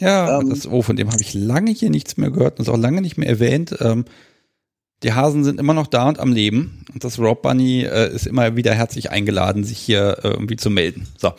Ja, 0.00 0.40
ähm, 0.40 0.50
das, 0.50 0.66
oh, 0.66 0.82
von 0.82 0.96
dem 0.96 1.10
habe 1.10 1.22
ich 1.22 1.34
lange 1.34 1.70
hier 1.72 1.90
nichts 1.90 2.16
mehr 2.16 2.30
gehört 2.30 2.58
und 2.58 2.66
ist 2.66 2.72
auch 2.72 2.78
lange 2.78 3.00
nicht 3.00 3.16
mehr 3.16 3.28
erwähnt. 3.28 3.76
Ähm, 3.80 4.04
die 5.02 5.12
Hasen 5.12 5.44
sind 5.44 5.60
immer 5.60 5.74
noch 5.74 5.86
da 5.86 6.08
und 6.08 6.18
am 6.18 6.32
Leben. 6.32 6.84
Und 6.92 7.04
das 7.04 7.18
Rob 7.18 7.42
Bunny 7.42 7.82
äh, 7.82 8.14
ist 8.14 8.26
immer 8.26 8.56
wieder 8.56 8.74
herzlich 8.74 9.10
eingeladen, 9.10 9.64
sich 9.64 9.78
hier 9.78 10.18
äh, 10.22 10.28
irgendwie 10.28 10.56
zu 10.56 10.70
melden. 10.70 11.06
So. 11.18 11.32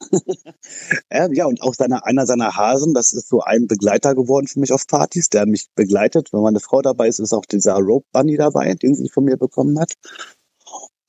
ja, 1.10 1.46
und 1.46 1.62
auch 1.62 1.74
seine, 1.74 2.04
einer 2.06 2.26
seiner 2.26 2.56
Hasen, 2.56 2.94
das 2.94 3.12
ist 3.12 3.28
so 3.28 3.40
ein 3.40 3.66
Begleiter 3.66 4.14
geworden 4.14 4.46
für 4.46 4.60
mich 4.60 4.72
auf 4.72 4.86
Partys, 4.86 5.28
der 5.28 5.46
mich 5.46 5.68
begleitet. 5.74 6.32
Wenn 6.32 6.40
meine 6.40 6.60
Frau 6.60 6.80
dabei 6.80 7.08
ist, 7.08 7.18
ist 7.18 7.32
auch 7.32 7.44
dieser 7.44 7.74
Rope 7.74 8.06
Bunny 8.12 8.36
dabei, 8.36 8.74
den 8.74 8.94
sie 8.94 9.08
von 9.08 9.24
mir 9.24 9.36
bekommen 9.36 9.78
hat. 9.78 9.94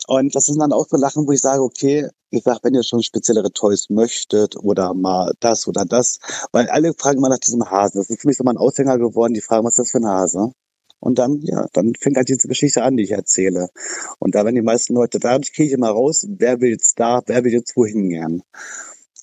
Und 0.07 0.35
das 0.35 0.45
sind 0.45 0.59
dann 0.59 0.73
auch 0.73 0.87
so 0.87 0.97
Lachen, 0.97 1.27
wo 1.27 1.31
ich 1.31 1.41
sage, 1.41 1.61
okay, 1.61 2.09
ich 2.31 2.43
sag, 2.43 2.59
wenn 2.63 2.73
ihr 2.73 2.83
schon 2.83 3.03
speziellere 3.03 3.51
Toys 3.51 3.89
möchtet 3.89 4.55
oder 4.57 4.93
mal 4.93 5.33
das 5.39 5.67
oder 5.67 5.85
das, 5.85 6.19
weil 6.51 6.69
alle 6.69 6.93
fragen 6.93 7.19
immer 7.19 7.29
nach 7.29 7.39
diesem 7.39 7.69
Hasen. 7.69 7.99
Das 7.99 8.09
ist 8.09 8.21
für 8.21 8.27
mich 8.27 8.37
so 8.37 8.43
mal 8.43 8.51
ein 8.51 8.57
Aushänger 8.57 8.97
geworden, 8.97 9.33
die 9.33 9.41
fragen, 9.41 9.65
was 9.65 9.73
ist 9.73 9.79
das 9.79 9.91
für 9.91 9.99
ein 9.99 10.07
Hase? 10.07 10.53
Und 10.99 11.17
dann, 11.17 11.39
ja, 11.41 11.67
dann 11.73 11.93
fängt 11.99 12.17
halt 12.17 12.29
diese 12.29 12.47
Geschichte 12.47 12.83
an, 12.83 12.95
die 12.95 13.03
ich 13.03 13.11
erzähle. 13.11 13.69
Und 14.19 14.35
da 14.35 14.45
werden 14.45 14.55
die 14.55 14.61
meisten 14.61 14.93
Leute, 14.93 15.19
dadurch 15.19 15.51
kriege 15.51 15.67
ich 15.67 15.73
immer 15.73 15.89
raus, 15.89 16.25
wer 16.29 16.61
will 16.61 16.69
jetzt 16.69 16.99
da, 16.99 17.21
wer 17.25 17.43
will 17.43 17.51
jetzt 17.51 17.75
wohin 17.75 18.09
gern. 18.09 18.43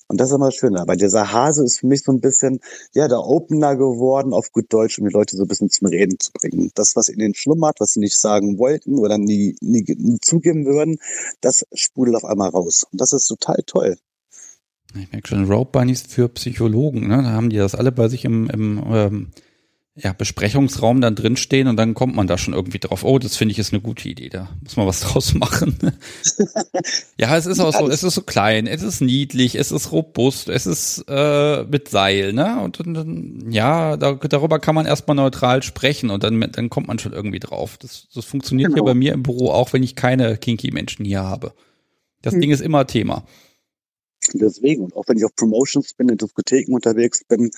Und 0.09 0.19
das 0.19 0.29
ist 0.29 0.35
immer 0.35 0.51
schön. 0.51 0.75
Aber 0.75 0.95
dieser 0.95 1.31
Hase 1.31 1.63
ist 1.63 1.79
für 1.79 1.87
mich 1.87 2.03
so 2.03 2.11
ein 2.11 2.19
bisschen, 2.19 2.59
ja, 2.93 3.07
der 3.07 3.23
Opener 3.23 3.75
geworden, 3.75 4.33
auf 4.33 4.51
gut 4.51 4.65
Deutsch, 4.73 4.97
um 4.97 5.07
die 5.07 5.13
Leute 5.13 5.37
so 5.37 5.43
ein 5.43 5.47
bisschen 5.47 5.69
zum 5.69 5.87
Reden 5.87 6.19
zu 6.19 6.31
bringen. 6.33 6.71
Das, 6.73 6.95
was 6.95 7.09
in 7.09 7.19
ihnen 7.19 7.35
schlummert, 7.35 7.79
was 7.79 7.93
sie 7.93 7.99
nicht 7.99 8.19
sagen 8.19 8.57
wollten 8.57 8.97
oder 8.97 9.19
nie, 9.19 9.55
nie, 9.61 9.85
nie 9.97 10.17
zugeben 10.19 10.65
würden, 10.65 10.97
das 11.41 11.65
sprudelt 11.73 12.17
auf 12.17 12.25
einmal 12.25 12.49
raus. 12.49 12.87
Und 12.91 12.99
das 12.99 13.13
ist 13.13 13.27
total 13.27 13.61
toll. 13.67 13.97
Ich 14.99 15.11
merke 15.11 15.27
schon, 15.27 15.45
Rope 15.45 15.71
Bunnies 15.71 16.01
für 16.01 16.27
Psychologen, 16.29 17.07
ne? 17.07 17.21
Da 17.21 17.29
haben 17.29 17.51
die 17.51 17.57
das 17.57 17.75
alle 17.75 17.91
bei 17.91 18.07
sich 18.07 18.25
im, 18.25 18.49
im 18.49 18.83
ähm, 18.89 19.31
ja, 19.95 20.13
Besprechungsraum 20.13 21.01
dann 21.01 21.15
drinstehen 21.15 21.67
und 21.67 21.75
dann 21.75 21.93
kommt 21.93 22.15
man 22.15 22.27
da 22.27 22.37
schon 22.37 22.53
irgendwie 22.53 22.79
drauf, 22.79 23.03
oh, 23.03 23.19
das 23.19 23.35
finde 23.35 23.51
ich 23.51 23.59
ist 23.59 23.73
eine 23.73 23.81
gute 23.81 24.07
Idee, 24.07 24.29
da 24.29 24.49
muss 24.61 24.77
man 24.77 24.87
was 24.87 24.99
draus 25.01 25.33
machen. 25.33 25.77
ja, 27.17 27.35
es 27.35 27.45
ist 27.45 27.59
auch 27.59 27.73
so, 27.73 27.89
es 27.89 28.03
ist 28.03 28.13
so 28.13 28.21
klein, 28.21 28.65
es 28.65 28.81
ist 28.81 29.01
niedlich, 29.01 29.55
es 29.55 29.71
ist 29.71 29.91
robust, 29.91 30.47
es 30.47 30.65
ist 30.65 31.03
äh, 31.09 31.63
mit 31.63 31.89
Seil, 31.89 32.33
ne? 32.33 32.61
Und, 32.61 32.79
und, 32.79 32.97
und 32.97 33.51
ja, 33.51 33.97
da, 33.97 34.13
darüber 34.13 34.59
kann 34.59 34.75
man 34.75 34.85
erstmal 34.85 35.15
neutral 35.15 35.63
sprechen 35.63 36.09
und 36.11 36.23
dann, 36.23 36.39
dann 36.51 36.69
kommt 36.69 36.87
man 36.87 36.99
schon 36.99 37.13
irgendwie 37.13 37.39
drauf. 37.39 37.77
Das, 37.77 38.07
das 38.13 38.25
funktioniert 38.25 38.69
genau. 38.69 38.85
ja 38.85 38.93
bei 38.93 38.93
mir 38.93 39.13
im 39.13 39.23
Büro 39.23 39.51
auch, 39.51 39.73
wenn 39.73 39.83
ich 39.83 39.95
keine 39.95 40.37
kinky 40.37 40.71
Menschen 40.71 41.03
hier 41.03 41.23
habe. 41.23 41.53
Das 42.21 42.33
hm. 42.33 42.41
Ding 42.41 42.51
ist 42.51 42.61
immer 42.61 42.87
Thema. 42.87 43.25
Deswegen, 44.37 44.83
und 44.83 44.95
auch 44.95 45.05
wenn 45.07 45.17
ich 45.17 45.25
auf 45.25 45.35
Promotions 45.35 45.93
bin, 45.93 46.09
in 46.09 46.17
Diskotheken 46.17 46.73
unterwegs 46.73 47.23
bin, 47.23 47.51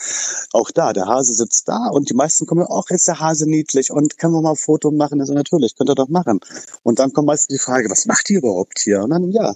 auch 0.54 0.72
da, 0.72 0.94
der 0.94 1.08
Hase 1.08 1.34
sitzt 1.34 1.68
da 1.68 1.88
und 1.88 2.10
die 2.10 2.14
meisten 2.14 2.46
kommen, 2.46 2.66
ach, 2.70 2.90
ist 2.90 3.08
der 3.08 3.20
Hase 3.20 3.50
niedlich 3.50 3.92
und 3.92 4.18
können 4.18 4.34
wir 4.34 4.42
mal 4.42 4.52
ein 4.52 4.56
Foto 4.56 4.92
machen? 4.92 5.20
Also 5.20 5.34
natürlich, 5.34 5.76
könnt 5.76 5.90
ihr 5.90 5.96
doch 5.96 6.10
machen. 6.10 6.40
Und 6.84 7.00
dann 7.00 7.12
kommt 7.12 7.28
meistens 7.28 7.58
die 7.58 7.64
Frage, 7.64 7.90
was 7.90 8.06
macht 8.06 8.30
ihr 8.30 8.40
überhaupt 8.40 8.80
hier? 8.80 9.02
Und 9.02 9.10
dann, 9.10 9.32
ja, 9.32 9.56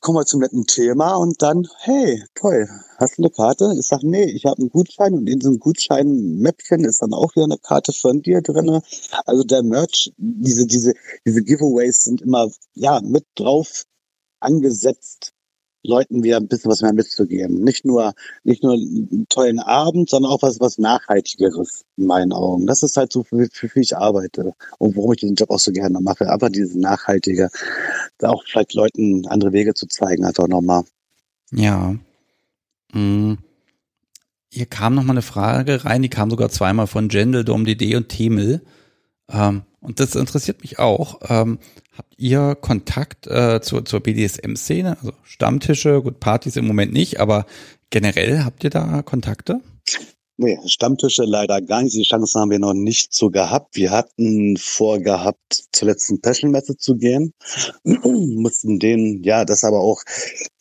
kommen 0.00 0.18
wir 0.18 0.26
zum 0.26 0.40
netten 0.40 0.66
Thema 0.66 1.14
und 1.16 1.40
dann, 1.42 1.66
hey, 1.80 2.22
toll, 2.34 2.68
hast 2.98 3.18
du 3.18 3.22
eine 3.22 3.30
Karte? 3.30 3.74
Ich 3.78 3.86
sage, 3.86 4.08
nee, 4.08 4.24
ich 4.24 4.44
habe 4.44 4.58
einen 4.58 4.70
Gutschein 4.70 5.14
und 5.14 5.28
in 5.28 5.38
diesem 5.38 5.58
Gutschein-Mäppchen 5.58 6.84
ist 6.84 7.02
dann 7.02 7.14
auch 7.14 7.34
wieder 7.34 7.44
eine 7.44 7.58
Karte 7.58 7.92
von 7.92 8.22
dir 8.22 8.42
drinne. 8.42 8.82
Also 9.24 9.44
der 9.44 9.62
Merch, 9.62 10.12
diese, 10.16 10.66
diese, 10.66 10.94
diese 11.26 11.42
Giveaways 11.42 12.04
sind 12.04 12.20
immer, 12.20 12.50
ja, 12.74 13.00
mit 13.00 13.24
drauf 13.34 13.84
angesetzt 14.40 15.32
Leuten 15.88 16.22
wieder 16.22 16.36
ein 16.36 16.46
bisschen 16.46 16.70
was 16.70 16.82
mehr 16.82 16.92
mitzugeben. 16.92 17.64
Nicht 17.64 17.84
nur, 17.84 18.14
nicht 18.44 18.62
nur 18.62 18.74
einen 18.74 19.26
tollen 19.28 19.58
Abend, 19.58 20.10
sondern 20.10 20.30
auch 20.30 20.42
was, 20.42 20.60
was 20.60 20.78
Nachhaltigeres 20.78 21.84
in 21.96 22.06
meinen 22.06 22.32
Augen. 22.32 22.66
Das 22.66 22.82
ist 22.82 22.96
halt 22.96 23.12
so, 23.12 23.24
für, 23.24 23.48
für 23.50 23.80
ich 23.80 23.96
arbeite 23.96 24.52
und 24.78 24.96
warum 24.96 25.12
ich 25.12 25.20
diesen 25.20 25.36
Job 25.36 25.50
auch 25.50 25.58
so 25.58 25.72
gerne 25.72 26.00
mache. 26.00 26.30
Aber 26.30 26.50
diese 26.50 26.78
Nachhaltige, 26.78 27.50
da 28.18 28.30
auch 28.30 28.44
vielleicht 28.46 28.74
Leuten 28.74 29.26
andere 29.26 29.52
Wege 29.52 29.74
zu 29.74 29.86
zeigen, 29.88 30.24
einfach 30.24 30.46
nochmal. 30.46 30.84
Ja. 31.50 31.96
Mhm. 32.92 33.38
Hier 34.50 34.66
kam 34.66 34.94
nochmal 34.94 35.14
eine 35.14 35.22
Frage 35.22 35.84
rein, 35.84 36.02
die 36.02 36.08
kam 36.08 36.30
sogar 36.30 36.48
zweimal 36.48 36.86
von 36.86 37.08
Jendel, 37.08 37.44
DomDD 37.44 37.96
und 37.96 38.08
Temel. 38.08 38.62
Ähm, 39.30 39.62
und 39.80 40.00
das 40.00 40.14
interessiert 40.14 40.62
mich 40.62 40.78
auch. 40.78 41.20
Ähm, 41.28 41.58
habt 41.96 42.14
ihr 42.16 42.56
Kontakt 42.60 43.26
äh, 43.26 43.60
zur, 43.60 43.84
zur 43.84 44.00
BDSM-Szene? 44.00 44.98
Also 44.98 45.12
Stammtische, 45.22 46.02
gut, 46.02 46.20
Partys 46.20 46.56
im 46.56 46.66
Moment 46.66 46.92
nicht, 46.92 47.20
aber 47.20 47.46
generell 47.90 48.44
habt 48.44 48.64
ihr 48.64 48.70
da 48.70 49.02
Kontakte? 49.02 49.60
Nee, 50.40 50.56
Stammtische 50.66 51.24
leider 51.24 51.60
gar 51.60 51.82
nicht. 51.82 51.96
Die 51.96 52.04
Chance 52.04 52.38
haben 52.38 52.52
wir 52.52 52.60
noch 52.60 52.72
nicht 52.72 53.12
so 53.12 53.28
gehabt. 53.28 53.74
Wir 53.74 53.90
hatten 53.90 54.56
vorgehabt, 54.56 55.64
zur 55.72 55.88
letzten 55.88 56.20
Passion-Messe 56.20 56.76
zu 56.76 56.96
gehen. 56.96 57.34
Mussten 57.82 58.78
den, 58.78 59.24
ja, 59.24 59.44
das 59.44 59.64
aber 59.64 59.80
auch 59.80 60.00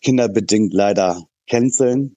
kinderbedingt 0.02 0.74
leider 0.74 1.22
canceln. 1.48 2.17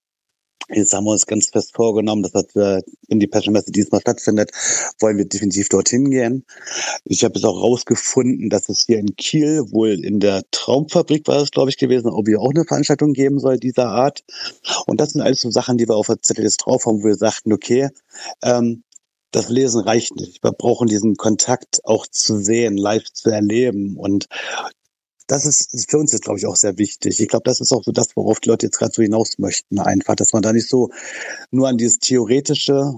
Jetzt 0.69 0.93
haben 0.93 1.05
wir 1.05 1.13
uns 1.13 1.27
ganz 1.27 1.49
fest 1.49 1.75
vorgenommen, 1.75 2.23
dass 2.23 2.55
wir, 2.55 2.83
wenn 3.09 3.19
die 3.19 3.27
Passion 3.27 3.53
Messe 3.53 3.73
diesmal 3.73 4.01
stattfindet, 4.01 4.53
wollen 5.01 5.17
wir 5.17 5.25
definitiv 5.25 5.69
dorthin 5.69 6.11
gehen. 6.11 6.45
Ich 7.05 7.25
habe 7.25 7.39
es 7.39 7.45
auch 7.45 7.61
rausgefunden, 7.61 8.51
dass 8.51 8.69
es 8.69 8.85
hier 8.87 8.99
in 8.99 9.17
Kiel 9.17 9.65
wohl 9.73 10.05
in 10.05 10.21
der 10.21 10.43
Traumfabrik 10.53 11.27
war 11.27 11.43
es, 11.43 11.51
glaube 11.51 11.71
ich, 11.71 11.79
gewesen, 11.79 12.09
ob 12.09 12.27
wir 12.27 12.41
auch 12.41 12.51
eine 12.51 12.65
Veranstaltung 12.65 13.13
geben 13.15 13.41
soll 13.41 13.59
dieser 13.59 13.89
Art. 13.89 14.23
Und 14.87 15.01
das 15.01 15.11
sind 15.11 15.23
alles 15.23 15.41
so 15.41 15.51
Sachen, 15.51 15.79
die 15.79 15.89
wir 15.89 15.97
auf 15.97 16.07
der 16.07 16.23
Zettel 16.23 16.45
jetzt 16.45 16.59
drauf 16.59 16.87
haben, 16.87 17.03
wo 17.03 17.07
wir 17.07 17.17
sagten, 17.17 17.53
okay, 17.53 17.89
ähm, 18.43 18.85
das 19.33 19.49
Lesen 19.49 19.81
reicht 19.83 20.17
nicht. 20.17 20.43
Wir 20.43 20.53
brauchen 20.53 20.89
diesen 20.89 21.17
Kontakt 21.17 21.81
auch 21.85 22.07
zu 22.07 22.39
sehen, 22.39 22.77
live 22.77 23.13
zu 23.13 23.31
erleben. 23.31 23.97
Und 23.97 24.27
das 25.31 25.45
ist 25.45 25.91
für 25.91 25.99
uns 25.99 26.13
jetzt, 26.13 26.25
glaube 26.25 26.39
ich, 26.39 26.47
auch 26.47 26.57
sehr 26.57 26.77
wichtig. 26.77 27.21
Ich 27.21 27.29
glaube, 27.29 27.45
das 27.45 27.61
ist 27.61 27.73
auch 27.73 27.85
so 27.85 27.93
das, 27.93 28.17
worauf 28.17 28.41
die 28.41 28.49
Leute 28.49 28.67
jetzt 28.67 28.79
gerade 28.79 28.93
so 28.93 29.03
hinaus 29.03 29.39
möchten, 29.39 29.79
einfach, 29.79 30.17
dass 30.17 30.33
man 30.33 30.43
da 30.43 30.53
nicht 30.53 30.69
so 30.69 30.91
nur 31.51 31.69
an 31.69 31.79
dieses 31.79 31.99
Theoretische 31.99 32.95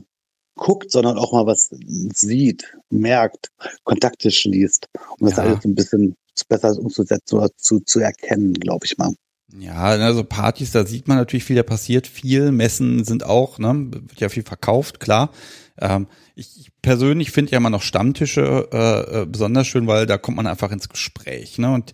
guckt, 0.55 0.91
sondern 0.91 1.19
auch 1.19 1.33
mal 1.33 1.47
was 1.47 1.71
sieht, 2.15 2.75
merkt, 2.91 3.49
Kontakte 3.85 4.31
schließt, 4.31 4.89
um 5.19 5.29
das 5.29 5.37
ja. 5.37 5.45
alles 5.45 5.65
ein 5.65 5.75
bisschen 5.75 6.15
besser 6.49 6.79
umzusetzen 6.79 7.37
oder 7.37 7.51
zu, 7.57 7.81
zu 7.81 8.01
erkennen, 8.01 8.55
glaube 8.55 8.87
ich 8.87 8.97
mal. 8.97 9.15
Ja, 9.59 9.83
also 9.83 10.25
Partys, 10.25 10.73
da 10.73 10.87
sieht 10.87 11.09
man 11.09 11.19
natürlich 11.19 11.45
viel, 11.45 11.57
da 11.57 11.63
passiert 11.63 12.07
viel. 12.07 12.53
Messen 12.53 13.05
sind 13.05 13.25
auch, 13.25 13.59
ne, 13.59 13.89
wird 13.91 14.21
ja 14.21 14.31
viel 14.31 14.43
verkauft, 14.43 14.99
klar. 15.01 15.31
Ähm, 15.79 16.07
ich 16.35 16.71
persönlich 16.81 17.31
finde 17.31 17.53
ja 17.53 17.59
immer 17.59 17.69
noch 17.69 17.83
Stammtische 17.83 18.69
äh, 18.73 19.23
äh, 19.23 19.27
besonders 19.27 19.67
schön, 19.67 19.87
weil 19.87 20.07
da 20.07 20.17
kommt 20.17 20.39
man 20.39 20.47
einfach 20.47 20.73
ins 20.73 20.89
Gespräch, 20.89 21.59
ne? 21.59 21.75
Und 21.75 21.93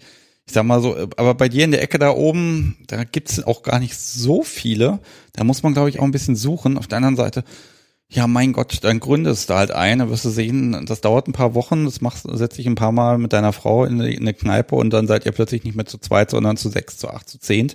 ich 0.49 0.55
sag 0.55 0.65
mal 0.65 0.81
so, 0.81 0.97
aber 1.17 1.35
bei 1.35 1.51
dir 1.51 1.65
in 1.65 1.73
der 1.73 1.83
Ecke 1.83 1.99
da 1.99 2.11
oben, 2.11 2.79
da 2.87 3.05
gibt's 3.05 3.45
auch 3.45 3.63
gar 3.63 3.79
nicht 3.79 3.95
so 3.99 4.43
viele. 4.43 4.99
Da 5.35 5.45
muss 5.45 5.63
man, 5.63 5.75
glaube 5.75 5.91
ich, 5.91 6.01
auch 6.01 6.05
ein 6.05 6.11
bisschen 6.11 6.37
suchen. 6.37 6.79
Auf 6.79 6.87
der 6.87 6.97
anderen 6.97 7.17
Seite, 7.17 7.45
ja, 8.09 8.27
mein 8.27 8.55
Gott, 8.55 8.79
dann 8.83 8.99
gründest 8.99 9.51
du 9.51 9.55
halt 9.55 9.71
ein, 9.73 9.99
dann 9.99 10.09
wirst 10.09 10.25
du 10.25 10.31
sehen, 10.31 10.87
das 10.87 11.03
dauert 11.03 11.29
ein 11.29 11.35
paar 11.35 11.55
Wochen, 11.55 11.85
das 11.85 12.01
machst, 12.01 12.27
setz 12.33 12.57
dich 12.57 12.67
ein 12.67 12.77
paar 12.77 12.93
Mal 12.93 13.19
mit 13.19 13.35
deiner 13.35 13.53
Frau 13.53 13.85
in 13.85 14.01
eine, 14.01 14.11
in 14.11 14.21
eine 14.21 14.33
Kneipe 14.33 14.75
und 14.75 14.89
dann 14.91 15.07
seid 15.07 15.27
ihr 15.27 15.33
plötzlich 15.33 15.65
nicht 15.65 15.77
mehr 15.77 15.85
zu 15.85 15.99
zweit, 15.99 16.31
sondern 16.31 16.57
zu 16.57 16.71
sechs, 16.71 16.97
zu 16.97 17.09
acht, 17.09 17.29
zu 17.29 17.39
zehn. 17.39 17.71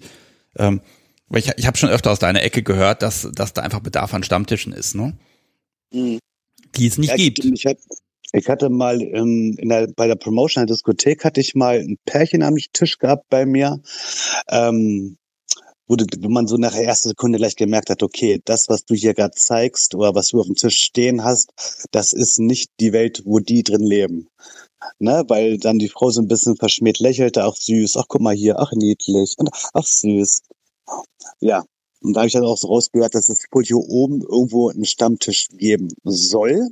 Ähm, 0.57 0.81
weil 1.27 1.41
ich, 1.41 1.51
ich 1.57 1.67
habe 1.67 1.77
schon 1.77 1.89
öfter 1.89 2.11
aus 2.11 2.17
deiner 2.17 2.41
Ecke 2.41 2.63
gehört, 2.63 3.03
dass, 3.03 3.29
dass 3.35 3.53
da 3.53 3.61
einfach 3.61 3.81
Bedarf 3.81 4.15
an 4.15 4.23
Stammtischen 4.23 4.73
ist, 4.73 4.95
ne? 4.95 5.15
Mhm. 5.91 6.17
Die 6.75 6.87
es 6.87 6.97
nicht 6.97 7.11
ja, 7.11 7.17
gibt. 7.17 7.45
Ich, 7.45 7.65
hab, 7.67 7.77
ich 8.33 8.49
hatte 8.49 8.69
mal 8.69 9.01
ähm, 9.01 9.55
in 9.59 9.69
der, 9.69 9.87
bei 9.95 10.07
der 10.07 10.15
Promotion 10.15 10.65
der 10.65 10.73
Diskothek 10.73 11.23
hatte 11.23 11.39
ich 11.39 11.55
mal 11.55 11.79
ein 11.79 11.97
Pärchen 12.05 12.41
am 12.41 12.55
Tisch 12.73 12.97
gehabt 12.97 13.29
bei 13.29 13.45
mir. 13.45 13.81
Ähm, 14.49 15.17
wo, 15.87 15.95
du, 15.95 16.05
wo 16.21 16.29
man 16.29 16.47
so 16.47 16.57
nach 16.57 16.73
der 16.73 16.85
ersten 16.85 17.09
Sekunde 17.09 17.37
gleich 17.37 17.55
gemerkt 17.55 17.89
hat, 17.89 18.01
okay, 18.01 18.41
das, 18.45 18.69
was 18.69 18.85
du 18.85 18.95
hier 18.95 19.13
gerade 19.13 19.35
zeigst 19.35 19.93
oder 19.95 20.15
was 20.15 20.29
du 20.29 20.39
auf 20.39 20.47
dem 20.47 20.55
Tisch 20.55 20.77
stehen 20.79 21.23
hast, 21.23 21.53
das 21.91 22.13
ist 22.13 22.39
nicht 22.39 22.71
die 22.79 22.93
Welt, 22.93 23.21
wo 23.25 23.39
die 23.39 23.63
drin 23.63 23.83
leben. 23.83 24.29
Ne, 24.99 25.23
weil 25.27 25.59
dann 25.59 25.79
die 25.79 25.89
Frau 25.89 26.09
so 26.09 26.21
ein 26.21 26.27
bisschen 26.27 26.57
verschmäht 26.57 26.99
lächelte, 26.99 27.43
ach 27.43 27.55
süß, 27.55 27.97
ach 27.97 28.05
guck 28.07 28.21
mal 28.21 28.35
hier, 28.35 28.59
ach 28.59 28.71
niedlich 28.73 29.35
und 29.37 29.49
ach 29.73 29.85
süß. 29.85 30.41
Ja, 31.39 31.63
und 32.01 32.13
da 32.13 32.21
habe 32.21 32.27
ich 32.27 32.33
dann 32.33 32.43
auch 32.43 32.57
so 32.57 32.67
rausgehört, 32.67 33.15
dass 33.15 33.29
es 33.29 33.45
wohl 33.51 33.63
hier 33.63 33.77
oben 33.77 34.21
irgendwo 34.21 34.69
einen 34.69 34.85
Stammtisch 34.85 35.47
geben 35.49 35.89
soll. 36.03 36.69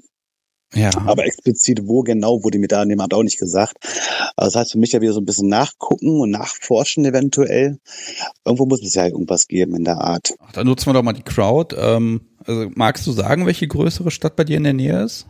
Ja. 0.74 0.90
Aber 1.06 1.26
explizit 1.26 1.82
wo 1.86 2.02
genau, 2.02 2.44
wurde 2.44 2.60
mir 2.60 2.68
da 2.68 2.84
jemand 2.84 3.14
auch 3.14 3.24
nicht 3.24 3.40
gesagt. 3.40 3.78
Also 4.36 4.54
das 4.54 4.56
heißt 4.56 4.72
für 4.72 4.78
mich 4.78 4.94
ja 4.94 5.02
wieder 5.02 5.14
so 5.14 5.20
ein 5.20 5.26
bisschen 5.26 5.50
nachgucken 5.50 6.22
und 6.22 6.32
nachforschen 6.32 7.04
eventuell. 7.06 7.80
Irgendwo 8.46 8.66
muss 8.66 8.82
es 8.82 8.94
ja 8.94 9.06
irgendwas 9.06 9.48
geben 9.48 9.76
in 9.76 9.84
der 9.84 10.00
Art. 10.00 10.34
Ach, 10.40 10.52
dann 10.54 10.68
nutzen 10.68 10.88
wir 10.88 10.94
doch 10.94 11.04
mal 11.04 11.14
die 11.14 11.24
Crowd. 11.24 11.76
Ähm, 11.78 12.22
also 12.46 12.70
magst 12.76 13.06
du 13.06 13.12
sagen, 13.12 13.46
welche 13.46 13.68
größere 13.68 14.12
Stadt 14.12 14.36
bei 14.36 14.44
dir 14.44 14.58
in 14.58 14.64
der 14.64 14.74
Nähe 14.74 15.04
ist? 15.04 15.28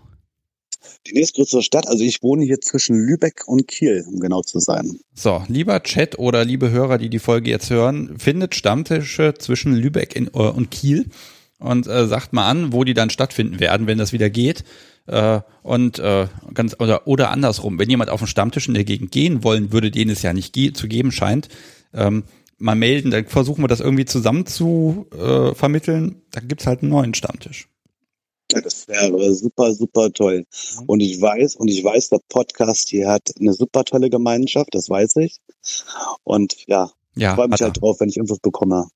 Die 1.07 1.13
nächstgrößere 1.13 1.61
Stadt, 1.61 1.87
also 1.87 2.03
ich 2.03 2.23
wohne 2.23 2.43
hier 2.43 2.59
zwischen 2.59 2.95
Lübeck 2.95 3.43
und 3.47 3.67
Kiel, 3.67 4.03
um 4.07 4.19
genau 4.19 4.41
zu 4.41 4.59
sein. 4.59 4.99
So, 5.13 5.43
lieber 5.47 5.81
Chat 5.83 6.17
oder 6.17 6.43
liebe 6.43 6.71
Hörer, 6.71 6.97
die 6.97 7.09
die 7.09 7.19
Folge 7.19 7.51
jetzt 7.51 7.69
hören, 7.69 8.17
findet 8.17 8.55
Stammtische 8.55 9.33
zwischen 9.37 9.75
Lübeck 9.75 10.15
in, 10.15 10.27
äh, 10.27 10.29
und 10.29 10.71
Kiel 10.71 11.09
und 11.61 11.87
äh, 11.87 12.07
sagt 12.07 12.33
mal 12.33 12.49
an, 12.49 12.73
wo 12.73 12.83
die 12.83 12.93
dann 12.93 13.09
stattfinden 13.09 13.59
werden, 13.59 13.87
wenn 13.87 13.97
das 13.97 14.13
wieder 14.13 14.29
geht. 14.29 14.63
Äh, 15.07 15.39
und 15.63 15.99
äh, 15.99 16.27
ganz 16.53 16.75
oder 16.79 17.07
oder 17.07 17.31
andersrum, 17.31 17.79
wenn 17.79 17.89
jemand 17.89 18.09
auf 18.09 18.21
den 18.21 18.27
Stammtisch 18.27 18.67
in 18.67 18.73
der 18.73 18.83
Gegend 18.83 19.11
gehen 19.11 19.43
wollen 19.43 19.71
würde, 19.71 19.91
den 19.91 20.09
es 20.09 20.21
ja 20.21 20.33
nicht 20.33 20.53
ge 20.53 20.73
zu 20.73 20.87
geben 20.87 21.11
scheint, 21.11 21.47
ähm, 21.93 22.23
mal 22.57 22.75
melden, 22.75 23.11
dann 23.11 23.25
versuchen 23.25 23.63
wir 23.63 23.67
das 23.67 23.79
irgendwie 23.79 24.05
zusammen 24.05 24.45
zu 24.45 25.07
äh, 25.11 25.55
vermitteln. 25.55 26.21
Dann 26.31 26.47
gibt's 26.47 26.67
halt 26.67 26.81
einen 26.81 26.91
neuen 26.91 27.13
Stammtisch. 27.13 27.67
Ja, 28.51 28.61
das 28.61 28.87
wäre 28.87 29.33
super, 29.33 29.73
super 29.73 30.11
toll. 30.11 30.45
Mhm. 30.79 30.83
Und 30.85 30.99
ich 30.99 31.21
weiß, 31.21 31.55
und 31.55 31.67
ich 31.69 31.83
weiß, 31.83 32.09
der 32.09 32.19
Podcast 32.29 32.89
hier 32.89 33.09
hat 33.09 33.31
eine 33.39 33.53
super 33.53 33.83
tolle 33.83 34.09
Gemeinschaft, 34.09 34.69
das 34.73 34.89
weiß 34.89 35.15
ich. 35.17 35.37
Und 36.23 36.55
ja, 36.67 36.91
ja 37.15 37.29
ich 37.29 37.35
freue 37.35 37.47
mich 37.47 37.61
halt 37.61 37.81
drauf, 37.81 37.99
wenn 37.99 38.09
ich 38.09 38.17
Infos 38.17 38.39
bekomme. 38.39 38.87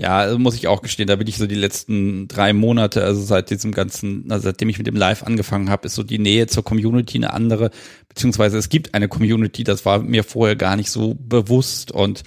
Ja, 0.00 0.18
also 0.18 0.38
muss 0.38 0.54
ich 0.54 0.68
auch 0.68 0.80
gestehen, 0.80 1.08
da 1.08 1.16
bin 1.16 1.26
ich 1.26 1.38
so 1.38 1.48
die 1.48 1.56
letzten 1.56 2.28
drei 2.28 2.52
Monate, 2.52 3.02
also 3.02 3.20
seit 3.20 3.50
diesem 3.50 3.72
ganzen, 3.72 4.30
also 4.30 4.44
seitdem 4.44 4.68
ich 4.68 4.78
mit 4.78 4.86
dem 4.86 4.94
Live 4.94 5.24
angefangen 5.24 5.70
habe, 5.70 5.86
ist 5.86 5.96
so 5.96 6.04
die 6.04 6.20
Nähe 6.20 6.46
zur 6.46 6.62
Community 6.62 7.18
eine 7.18 7.32
andere, 7.32 7.72
beziehungsweise 8.08 8.58
es 8.58 8.68
gibt 8.68 8.94
eine 8.94 9.08
Community, 9.08 9.64
das 9.64 9.84
war 9.84 9.98
mir 9.98 10.22
vorher 10.22 10.54
gar 10.54 10.76
nicht 10.76 10.92
so 10.92 11.14
bewusst 11.14 11.90
und 11.90 12.22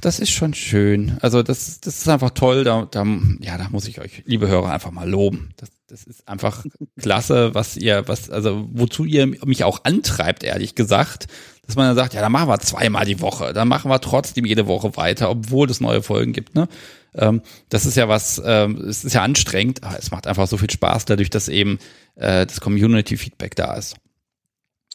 das 0.00 0.18
ist 0.18 0.30
schon 0.30 0.54
schön. 0.54 1.18
Also 1.20 1.42
das, 1.42 1.80
das 1.80 1.98
ist 1.98 2.08
einfach 2.08 2.30
toll. 2.30 2.64
Da, 2.64 2.86
da, 2.90 3.04
ja, 3.40 3.58
da 3.58 3.68
muss 3.70 3.88
ich 3.88 4.00
euch, 4.00 4.22
liebe 4.26 4.48
Hörer, 4.48 4.72
einfach 4.72 4.90
mal 4.90 5.08
loben. 5.08 5.50
Das, 5.56 5.70
das 5.88 6.04
ist 6.04 6.28
einfach 6.28 6.64
klasse, 7.00 7.54
was 7.54 7.76
ihr, 7.76 8.06
was, 8.06 8.30
also 8.30 8.68
wozu 8.72 9.04
ihr 9.04 9.26
mich 9.26 9.64
auch 9.64 9.84
antreibt, 9.84 10.42
ehrlich 10.42 10.74
gesagt 10.74 11.28
dass 11.68 11.76
man 11.76 11.86
dann 11.86 11.96
sagt, 11.96 12.14
ja, 12.14 12.22
dann 12.22 12.32
machen 12.32 12.48
wir 12.48 12.58
zweimal 12.60 13.04
die 13.04 13.20
Woche, 13.20 13.52
dann 13.52 13.68
machen 13.68 13.90
wir 13.90 14.00
trotzdem 14.00 14.46
jede 14.46 14.66
Woche 14.66 14.96
weiter, 14.96 15.28
obwohl 15.30 15.70
es 15.70 15.82
neue 15.82 16.02
Folgen 16.02 16.32
gibt. 16.32 16.54
Ne? 16.54 16.66
Ähm, 17.14 17.42
das 17.68 17.84
ist 17.84 17.94
ja 17.94 18.08
was, 18.08 18.40
ähm, 18.42 18.76
es 18.88 19.04
ist 19.04 19.12
ja 19.12 19.22
anstrengend, 19.22 19.84
aber 19.84 19.98
es 19.98 20.10
macht 20.10 20.26
einfach 20.26 20.46
so 20.46 20.56
viel 20.56 20.70
Spaß 20.70 21.04
dadurch, 21.04 21.28
dass 21.28 21.48
eben 21.48 21.78
äh, 22.14 22.46
das 22.46 22.60
Community-Feedback 22.60 23.54
da 23.54 23.74
ist. 23.74 23.96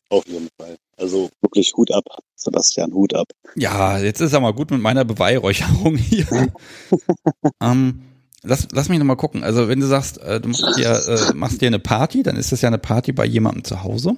Auf 0.10 0.26
jeden 0.28 0.50
Fall. 0.60 0.78
Also 0.98 1.30
wirklich 1.42 1.74
Hut 1.76 1.92
ab, 1.92 2.04
Sebastian, 2.36 2.94
Hut 2.94 3.16
ab. 3.16 3.28
Ja, 3.56 3.98
jetzt 4.00 4.22
ist 4.22 4.34
er 4.34 4.40
mal 4.40 4.54
gut 4.54 4.72
mit 4.72 4.82
meiner 4.82 5.06
Beweihräucherung 5.06 5.98
hier. 5.98 6.28
ähm, 7.62 8.04
lass, 8.44 8.68
lass 8.72 8.90
mich 8.90 9.00
nochmal 9.00 9.18
gucken. 9.18 9.44
Also 9.44 9.68
wenn 9.68 9.80
du 9.80 9.88
sagst, 9.88 10.20
äh, 10.20 10.40
du 10.40 10.50
machst 10.50 10.78
dir, 10.78 10.90
äh, 11.08 11.34
machst 11.34 11.62
dir 11.62 11.68
eine 11.68 11.80
Party, 11.80 12.22
dann 12.22 12.36
ist 12.36 12.52
das 12.52 12.62
ja 12.62 12.68
eine 12.68 12.78
Party 12.78 13.12
bei 13.12 13.26
jemandem 13.26 13.64
zu 13.64 13.84
Hause. 13.84 14.16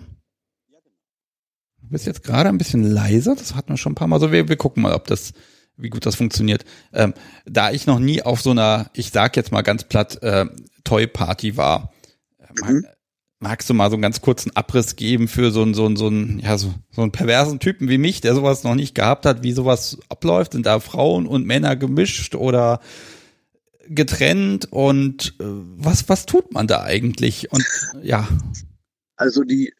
Du 1.81 1.89
bist 1.89 2.07
jetzt 2.07 2.23
gerade 2.23 2.49
ein 2.49 2.57
bisschen 2.57 2.83
leiser, 2.83 3.35
das 3.35 3.55
hatten 3.55 3.69
wir 3.69 3.77
schon 3.77 3.93
ein 3.93 3.95
paar 3.95 4.07
Mal. 4.07 4.19
So, 4.19 4.31
wir, 4.31 4.49
wir 4.49 4.57
gucken 4.57 4.83
mal, 4.83 4.95
ob 4.95 5.07
das, 5.07 5.33
wie 5.77 5.89
gut 5.89 6.05
das 6.05 6.15
funktioniert. 6.15 6.65
Ähm, 6.93 7.13
da 7.45 7.71
ich 7.71 7.85
noch 7.85 7.99
nie 7.99 8.21
auf 8.21 8.41
so 8.41 8.51
einer, 8.51 8.89
ich 8.93 9.11
sag 9.11 9.37
jetzt 9.37 9.51
mal 9.51 9.61
ganz 9.61 9.83
platt, 9.85 10.21
äh, 10.23 10.45
Toy-Party 10.83 11.57
war, 11.57 11.93
äh, 12.39 12.71
mhm. 12.71 12.85
Magst 13.39 13.69
du 13.69 13.73
mal 13.73 13.89
so 13.89 13.95
einen 13.95 14.01
ganz 14.01 14.21
kurzen 14.21 14.55
Abriss 14.55 14.95
geben 14.95 15.27
für 15.27 15.51
so 15.51 15.61
einen, 15.61 15.73
so 15.73 15.85
einen, 15.85 15.95
so 15.95 16.07
einen, 16.07 16.39
ja, 16.39 16.57
so, 16.57 16.73
so 16.91 17.01
einen 17.01 17.11
perversen 17.11 17.59
Typen 17.59 17.89
wie 17.89 17.97
mich, 17.97 18.21
der 18.21 18.35
sowas 18.35 18.63
noch 18.63 18.75
nicht 18.75 18.95
gehabt 18.95 19.25
hat, 19.25 19.43
wie 19.43 19.51
sowas 19.51 19.99
abläuft? 20.09 20.53
Sind 20.53 20.65
da 20.65 20.79
Frauen 20.79 21.27
und 21.27 21.45
Männer 21.45 21.75
gemischt 21.75 22.35
oder 22.35 22.79
getrennt 23.87 24.71
und 24.71 25.35
äh, 25.39 25.43
was, 25.43 26.09
was 26.09 26.25
tut 26.25 26.51
man 26.53 26.67
da 26.67 26.83
eigentlich? 26.83 27.51
Und 27.51 27.65
ja. 28.01 28.27
Also 29.15 29.43
die 29.43 29.73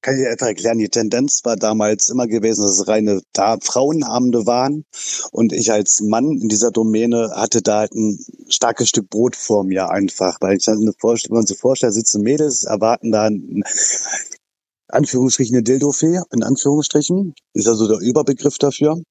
kann 0.00 0.18
ich 0.18 0.26
einfach 0.26 0.46
erklären, 0.46 0.78
die 0.78 0.88
Tendenz 0.88 1.40
war 1.44 1.56
damals 1.56 2.08
immer 2.08 2.26
gewesen, 2.26 2.62
dass 2.62 2.80
es 2.80 2.88
reine 2.88 3.20
da 3.32 3.58
Frauenabende 3.60 4.46
waren. 4.46 4.84
Und 5.32 5.52
ich 5.52 5.72
als 5.72 6.00
Mann 6.00 6.38
in 6.40 6.48
dieser 6.48 6.70
Domäne 6.70 7.32
hatte 7.34 7.62
da 7.62 7.80
halt 7.80 7.94
ein 7.94 8.18
starkes 8.48 8.88
Stück 8.88 9.10
Brot 9.10 9.36
vor 9.36 9.64
mir 9.64 9.90
einfach. 9.90 10.38
Weil 10.40 10.56
ich 10.56 10.64
dann 10.64 10.92
Vorstellung, 10.98 11.34
wenn 11.34 11.40
man 11.40 11.46
sich 11.46 11.58
vorstellt, 11.58 11.94
sitzen 11.94 12.22
Mädels, 12.22 12.64
erwarten 12.64 13.12
da 13.12 13.24
ein 13.24 13.62
Anführungsstrichen 14.88 15.56
eine 15.56 15.62
Dildo-Fee, 15.62 16.20
in 16.30 16.42
Anführungsstrichen. 16.42 17.34
Ist 17.54 17.68
also 17.68 17.88
der 17.88 17.98
Überbegriff 17.98 18.58
dafür. 18.58 19.02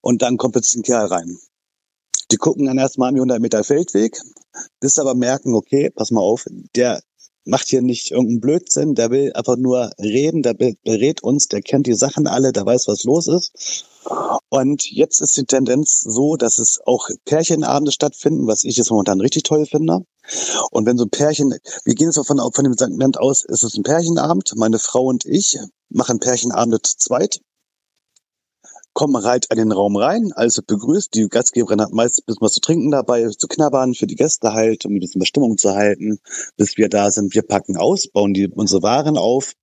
Und 0.00 0.22
dann 0.22 0.36
kommt 0.36 0.56
jetzt 0.56 0.74
ein 0.74 0.82
Kerl 0.82 1.06
rein. 1.06 1.38
Die 2.30 2.36
gucken 2.36 2.66
dann 2.66 2.78
erstmal 2.78 3.10
an 3.10 3.16
100 3.16 3.40
Meter 3.40 3.62
Feldweg, 3.62 4.18
bis 4.80 4.98
aber 4.98 5.14
merken, 5.14 5.54
okay, 5.54 5.90
pass 5.90 6.10
mal 6.10 6.22
auf, 6.22 6.46
der 6.74 7.02
macht 7.44 7.68
hier 7.68 7.82
nicht 7.82 8.10
irgendeinen 8.10 8.40
Blödsinn, 8.40 8.94
der 8.94 9.10
will 9.10 9.32
einfach 9.34 9.56
nur 9.56 9.90
reden, 9.98 10.42
der 10.42 10.54
berät 10.54 11.22
uns, 11.22 11.48
der 11.48 11.62
kennt 11.62 11.86
die 11.86 11.94
Sachen 11.94 12.26
alle, 12.26 12.52
der 12.52 12.66
weiß, 12.66 12.88
was 12.88 13.04
los 13.04 13.26
ist. 13.26 13.86
Und 14.48 14.90
jetzt 14.90 15.20
ist 15.20 15.36
die 15.36 15.44
Tendenz 15.44 16.00
so, 16.00 16.36
dass 16.36 16.58
es 16.58 16.80
auch 16.84 17.08
Pärchenabende 17.24 17.92
stattfinden, 17.92 18.46
was 18.46 18.64
ich 18.64 18.76
jetzt 18.76 18.90
momentan 18.90 19.20
richtig 19.20 19.44
toll 19.44 19.66
finde. 19.66 20.00
Und 20.70 20.86
wenn 20.86 20.98
so 20.98 21.04
ein 21.04 21.10
Pärchen, 21.10 21.54
wir 21.84 21.94
gehen 21.94 22.08
jetzt 22.08 22.26
von, 22.26 22.38
von 22.38 22.64
dem 22.64 22.74
Segment 22.74 23.18
aus, 23.18 23.44
ist 23.44 23.64
es 23.64 23.76
ein 23.76 23.82
Pärchenabend, 23.82 24.52
meine 24.56 24.78
Frau 24.78 25.04
und 25.04 25.24
ich 25.24 25.58
machen 25.88 26.20
Pärchenabende 26.20 26.80
zu 26.82 26.96
zweit 26.96 27.40
kommen 28.92 29.22
halt 29.24 29.46
in 29.50 29.58
den 29.58 29.72
Raum 29.72 29.96
rein, 29.96 30.32
also 30.32 30.62
begrüßt. 30.66 31.14
Die 31.14 31.28
Gastgeberin 31.28 31.80
hat 31.80 31.92
meist 31.92 32.20
ein 32.20 32.24
bisschen 32.26 32.42
was 32.42 32.52
zu 32.52 32.60
trinken 32.60 32.90
dabei, 32.90 33.28
zu 33.28 33.48
knabbern 33.48 33.94
für 33.94 34.06
die 34.06 34.16
Gäste 34.16 34.52
halt, 34.52 34.84
um 34.84 34.94
ein 34.94 35.00
bisschen 35.00 35.20
Bestimmung 35.20 35.58
zu 35.58 35.74
halten, 35.74 36.18
bis 36.56 36.76
wir 36.76 36.88
da 36.88 37.10
sind. 37.10 37.34
Wir 37.34 37.42
packen 37.42 37.76
aus, 37.76 38.08
bauen 38.08 38.34
die, 38.34 38.48
unsere 38.48 38.82
Waren 38.82 39.16
auf. 39.16 39.54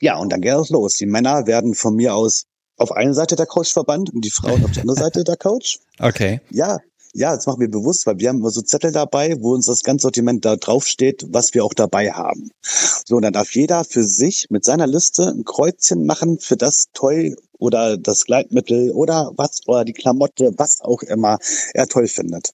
Ja, 0.00 0.18
und 0.18 0.32
dann 0.32 0.40
geht 0.40 0.54
es 0.54 0.70
los. 0.70 0.94
Die 0.94 1.06
Männer 1.06 1.46
werden 1.46 1.74
von 1.74 1.94
mir 1.94 2.14
aus 2.14 2.44
auf 2.76 2.92
eine 2.92 3.14
Seite 3.14 3.36
der 3.36 3.46
Couch 3.46 3.72
verbannt 3.72 4.12
und 4.12 4.24
die 4.24 4.30
Frauen 4.30 4.62
auf 4.64 4.70
die 4.72 4.80
andere 4.80 4.98
Seite 4.98 5.24
der 5.24 5.36
Couch. 5.36 5.78
Okay. 5.98 6.42
Ja, 6.50 6.78
ja, 7.18 7.34
das 7.34 7.46
machen 7.46 7.60
wir 7.60 7.70
bewusst, 7.70 8.06
weil 8.06 8.18
wir 8.18 8.28
haben 8.28 8.40
immer 8.40 8.50
so 8.50 8.60
Zettel 8.60 8.92
dabei, 8.92 9.36
wo 9.40 9.54
uns 9.54 9.64
das 9.64 9.82
ganze 9.82 10.02
Sortiment 10.02 10.44
da 10.44 10.56
drauf 10.56 10.86
steht, 10.86 11.24
was 11.30 11.54
wir 11.54 11.64
auch 11.64 11.72
dabei 11.72 12.12
haben. 12.12 12.50
So, 12.60 13.16
und 13.16 13.22
dann 13.22 13.32
darf 13.32 13.54
jeder 13.54 13.84
für 13.84 14.04
sich 14.04 14.48
mit 14.50 14.64
seiner 14.66 14.86
Liste 14.86 15.28
ein 15.28 15.44
Kreuzchen 15.44 16.04
machen 16.04 16.38
für 16.38 16.58
das 16.58 16.88
Toy 16.92 17.34
oder 17.58 17.96
das 17.96 18.24
Gleitmittel 18.24 18.92
oder 18.92 19.32
was 19.36 19.60
oder 19.66 19.84
die 19.84 19.92
Klamotte, 19.92 20.52
was 20.56 20.80
auch 20.80 21.02
immer 21.02 21.38
er 21.74 21.86
toll 21.86 22.08
findet. 22.08 22.50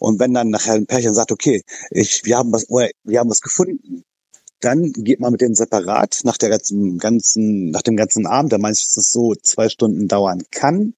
Und 0.00 0.20
wenn 0.20 0.34
dann 0.34 0.50
nachher 0.50 0.74
ein 0.74 0.86
Pärchen 0.86 1.14
sagt, 1.14 1.32
okay, 1.32 1.62
ich, 1.90 2.24
wir 2.24 2.38
haben 2.38 2.52
was, 2.52 2.68
wir 2.68 3.18
haben 3.18 3.30
was 3.30 3.40
gefunden, 3.40 4.04
dann 4.60 4.92
geht 4.92 5.20
man 5.20 5.32
mit 5.32 5.42
denen 5.42 5.54
separat 5.54 6.20
nach 6.24 6.38
der 6.38 6.48
ganzen, 6.48 6.98
ganzen, 6.98 7.70
nach 7.70 7.82
dem 7.82 7.96
ganzen 7.96 8.26
Abend, 8.26 8.52
der 8.52 8.58
meistens 8.58 9.12
so 9.12 9.34
zwei 9.34 9.68
Stunden 9.68 10.08
dauern 10.08 10.42
kann 10.50 10.94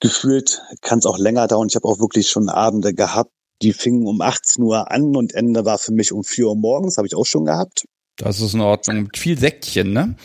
gefühlt 0.00 0.62
kann 0.82 0.98
es 0.98 1.06
auch 1.06 1.18
länger 1.18 1.46
dauern. 1.46 1.68
Ich 1.68 1.76
habe 1.76 1.88
auch 1.88 1.98
wirklich 1.98 2.28
schon 2.28 2.48
Abende 2.48 2.94
gehabt, 2.94 3.30
die 3.62 3.72
fingen 3.72 4.06
um 4.06 4.20
18 4.20 4.62
Uhr 4.62 4.90
an 4.90 5.16
und 5.16 5.34
Ende 5.34 5.64
war 5.64 5.78
für 5.78 5.92
mich 5.92 6.12
um 6.12 6.24
4 6.24 6.48
Uhr 6.48 6.56
morgens, 6.56 6.98
habe 6.98 7.06
ich 7.06 7.14
auch 7.14 7.24
schon 7.24 7.46
gehabt. 7.46 7.86
Das 8.16 8.40
ist 8.40 8.54
in 8.54 8.60
Ordnung. 8.60 9.04
Mit 9.04 9.18
viel 9.18 9.38
Säckchen, 9.38 9.92
ne? 9.92 10.16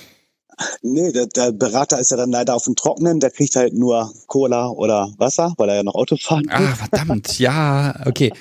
Nee, 0.81 1.11
der, 1.11 1.27
der 1.27 1.51
Berater 1.51 1.99
ist 1.99 2.11
ja 2.11 2.17
dann 2.17 2.31
leider 2.31 2.55
auf 2.55 2.63
dem 2.63 2.75
Trockenen, 2.75 3.19
der 3.19 3.31
kriegt 3.31 3.55
halt 3.55 3.73
nur 3.73 4.11
Cola 4.27 4.69
oder 4.69 5.09
Wasser, 5.17 5.53
weil 5.57 5.69
er 5.69 5.75
ja 5.75 5.83
noch 5.83 5.95
Auto 5.95 6.17
fahren 6.17 6.45
kann. 6.47 6.65
Ah, 6.65 6.75
verdammt, 6.75 7.39
ja, 7.39 7.95
okay. 8.05 8.31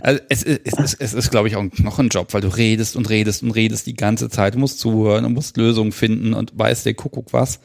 Also 0.00 0.20
es, 0.28 0.42
es, 0.42 0.60
es, 0.64 0.78
ist, 0.78 0.96
es 1.00 1.14
ist, 1.14 1.30
glaube 1.30 1.48
ich, 1.48 1.56
auch 1.56 1.64
noch 1.78 1.98
ein 1.98 2.08
Job, 2.08 2.32
weil 2.32 2.40
du 2.40 2.48
redest 2.48 2.96
und 2.96 3.08
redest 3.08 3.42
und 3.42 3.52
redest 3.52 3.86
die 3.86 3.94
ganze 3.94 4.28
Zeit, 4.28 4.54
du 4.54 4.58
musst 4.58 4.78
zuhören 4.78 5.24
und 5.24 5.34
musst 5.34 5.56
Lösungen 5.56 5.92
finden 5.92 6.34
und 6.34 6.56
weißt 6.58 6.86
der 6.86 6.94
Kuckuck 6.94 7.32
was. 7.32 7.60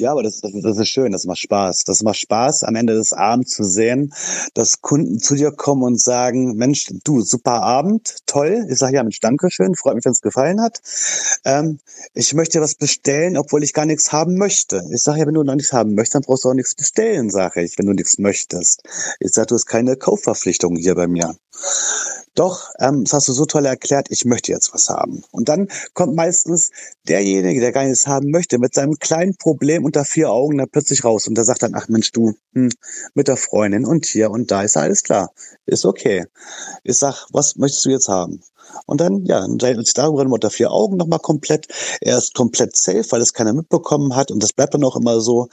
Ja, 0.00 0.12
aber 0.12 0.22
das, 0.22 0.40
das, 0.40 0.52
das 0.62 0.78
ist 0.78 0.90
schön, 0.90 1.10
das 1.10 1.24
macht 1.24 1.40
Spaß. 1.40 1.82
Das 1.82 2.04
macht 2.04 2.18
Spaß, 2.18 2.62
am 2.62 2.76
Ende 2.76 2.94
des 2.94 3.12
Abends 3.12 3.50
zu 3.50 3.64
sehen, 3.64 4.14
dass 4.54 4.80
Kunden 4.80 5.18
zu 5.18 5.34
dir 5.34 5.50
kommen 5.50 5.82
und 5.82 6.00
sagen, 6.00 6.54
Mensch, 6.54 6.86
du, 7.02 7.20
super 7.20 7.62
Abend, 7.62 8.18
toll. 8.26 8.64
Ich 8.70 8.78
sage, 8.78 8.94
ja, 8.94 9.02
Mensch, 9.02 9.18
danke 9.18 9.50
schön, 9.50 9.74
freut 9.74 9.96
mich, 9.96 10.04
wenn 10.04 10.12
es 10.12 10.22
gefallen 10.22 10.60
hat. 10.60 10.80
Ähm, 11.44 11.80
ich 12.14 12.32
möchte 12.32 12.60
was 12.60 12.76
bestellen, 12.76 13.36
obwohl 13.36 13.64
ich 13.64 13.72
gar 13.72 13.86
nichts 13.86 14.12
haben 14.12 14.36
möchte. 14.36 14.84
Ich 14.92 15.02
sage, 15.02 15.18
ja, 15.18 15.26
wenn 15.26 15.34
du 15.34 15.42
noch 15.42 15.56
nichts 15.56 15.72
haben 15.72 15.94
möchtest, 15.94 16.14
dann 16.14 16.22
brauchst 16.22 16.44
du 16.44 16.50
auch 16.50 16.54
nichts 16.54 16.76
bestellen, 16.76 17.28
sage 17.28 17.64
ich, 17.64 17.76
wenn 17.76 17.86
du 17.86 17.92
nichts 17.92 18.18
möchtest. 18.18 18.84
Ich 19.18 19.32
sage, 19.32 19.48
du 19.48 19.56
hast 19.56 19.66
keine 19.66 19.96
Kaufverpflichtung 19.96 20.76
hier 20.76 20.94
bei 20.94 21.08
mir 21.08 21.34
doch, 22.34 22.70
ähm, 22.78 23.04
das 23.04 23.12
hast 23.14 23.28
du 23.28 23.32
so 23.32 23.46
toll 23.46 23.66
erklärt, 23.66 24.08
ich 24.10 24.24
möchte 24.24 24.52
jetzt 24.52 24.72
was 24.72 24.88
haben. 24.88 25.24
Und 25.32 25.48
dann 25.48 25.68
kommt 25.92 26.14
meistens 26.14 26.70
derjenige, 27.08 27.60
der 27.60 27.72
gar 27.72 27.84
nichts 27.84 28.06
haben 28.06 28.30
möchte, 28.30 28.58
mit 28.58 28.74
seinem 28.74 28.94
kleinen 28.94 29.36
Problem 29.36 29.84
unter 29.84 30.04
vier 30.04 30.30
Augen 30.30 30.58
da 30.58 30.66
plötzlich 30.66 31.04
raus 31.04 31.26
und 31.26 31.34
der 31.34 31.44
sagt 31.44 31.62
dann, 31.64 31.74
ach 31.74 31.88
Mensch, 31.88 32.12
du, 32.12 32.34
hm, 32.54 32.70
mit 33.14 33.28
der 33.28 33.36
Freundin 33.36 33.84
und 33.84 34.06
hier 34.06 34.30
und 34.30 34.50
da 34.50 34.62
ist 34.62 34.76
alles 34.76 35.02
klar. 35.02 35.32
Ist 35.66 35.84
okay. 35.84 36.26
Ich 36.84 36.98
sag, 36.98 37.26
was 37.32 37.56
möchtest 37.56 37.84
du 37.84 37.90
jetzt 37.90 38.08
haben? 38.08 38.40
Und 38.86 39.00
dann, 39.00 39.24
ja, 39.24 39.44
uns 39.44 39.92
darüber 39.92 40.22
unter 40.22 40.50
vier 40.50 40.70
Augen 40.70 40.96
nochmal 40.96 41.18
komplett. 41.18 41.66
Er 42.00 42.18
ist 42.18 42.34
komplett 42.34 42.76
safe, 42.76 43.04
weil 43.10 43.20
es 43.20 43.32
keiner 43.32 43.52
mitbekommen 43.52 44.14
hat. 44.14 44.30
Und 44.30 44.42
das 44.42 44.52
bleibt 44.52 44.74
dann 44.74 44.84
auch 44.84 44.96
immer 44.96 45.20
so, 45.20 45.48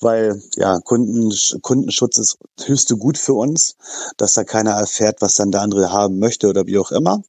weil, 0.00 0.42
ja, 0.56 0.78
Kunden, 0.80 1.32
Kundenschutz 1.62 2.18
ist 2.18 2.38
höchste 2.64 2.96
Gut 2.96 3.18
für 3.18 3.34
uns, 3.34 3.76
dass 4.16 4.32
da 4.32 4.44
keiner 4.44 4.72
erfährt, 4.72 5.20
was 5.20 5.34
dann 5.34 5.50
der 5.50 5.62
andere 5.62 5.92
haben 5.92 6.18
möchte 6.18 6.48
oder 6.48 6.66
wie 6.66 6.78
auch 6.78 6.90
immer. 6.90 7.22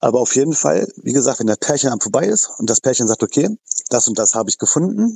Aber 0.00 0.20
auf 0.20 0.34
jeden 0.34 0.52
Fall, 0.52 0.88
wie 0.96 1.12
gesagt, 1.12 1.38
wenn 1.38 1.46
der 1.46 1.54
Pärchen 1.56 2.00
vorbei 2.00 2.26
ist 2.26 2.50
und 2.58 2.68
das 2.68 2.80
Pärchen 2.80 3.06
sagt, 3.06 3.22
okay, 3.22 3.48
das 3.88 4.08
und 4.08 4.18
das 4.18 4.34
habe 4.34 4.50
ich 4.50 4.58
gefunden, 4.58 5.14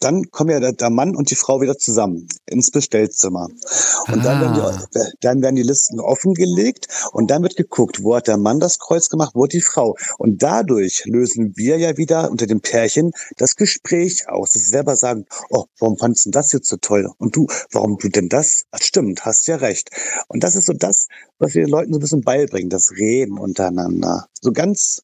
dann 0.00 0.30
kommen 0.30 0.50
ja 0.50 0.60
der, 0.60 0.72
der, 0.72 0.90
Mann 0.90 1.14
und 1.14 1.30
die 1.30 1.36
Frau 1.36 1.60
wieder 1.60 1.76
zusammen 1.76 2.26
ins 2.46 2.70
Bestellzimmer. 2.70 3.48
Und 4.08 4.20
ah. 4.20 4.22
dann, 4.22 4.40
werden 4.40 4.54
die, 4.54 4.98
ah. 4.98 5.04
dann 5.20 5.42
werden 5.42 5.56
die 5.56 5.62
Listen 5.62 6.00
offengelegt 6.00 6.88
und 7.12 7.30
dann 7.30 7.42
wird 7.42 7.56
geguckt, 7.56 8.02
wo 8.02 8.16
hat 8.16 8.26
der 8.26 8.38
Mann 8.38 8.60
das 8.60 8.78
Kreuz 8.78 9.08
gemacht, 9.08 9.32
wo 9.34 9.44
hat 9.44 9.52
die 9.52 9.60
Frau. 9.60 9.96
Und 10.18 10.42
dadurch 10.42 11.04
lösen 11.04 11.52
wir 11.56 11.76
ja 11.76 11.96
wieder 11.96 12.30
unter 12.30 12.46
dem 12.46 12.60
Pärchen 12.60 13.12
das 13.36 13.56
Gespräch 13.56 14.28
aus, 14.28 14.52
dass 14.52 14.62
sie 14.62 14.70
selber 14.70 14.96
sagen, 14.96 15.26
oh, 15.50 15.64
warum 15.78 15.98
fandest 15.98 16.26
du 16.26 16.30
das 16.30 16.52
jetzt 16.52 16.68
so 16.68 16.76
toll? 16.76 17.10
Und 17.18 17.36
du, 17.36 17.46
warum 17.70 17.98
du 17.98 18.08
denn 18.08 18.28
das? 18.28 18.64
Ach, 18.70 18.82
stimmt, 18.82 19.24
hast 19.24 19.46
ja 19.48 19.56
recht. 19.56 19.90
Und 20.28 20.42
das 20.42 20.56
ist 20.56 20.66
so 20.66 20.72
das, 20.72 21.08
was 21.38 21.54
wir 21.54 21.64
den 21.64 21.70
Leuten 21.70 21.92
so 21.92 21.98
ein 21.98 22.00
bisschen 22.00 22.22
beibringen, 22.22 22.70
das 22.70 22.92
Reden 22.92 23.38
untereinander. 23.38 24.26
So 24.40 24.52
ganz 24.52 25.02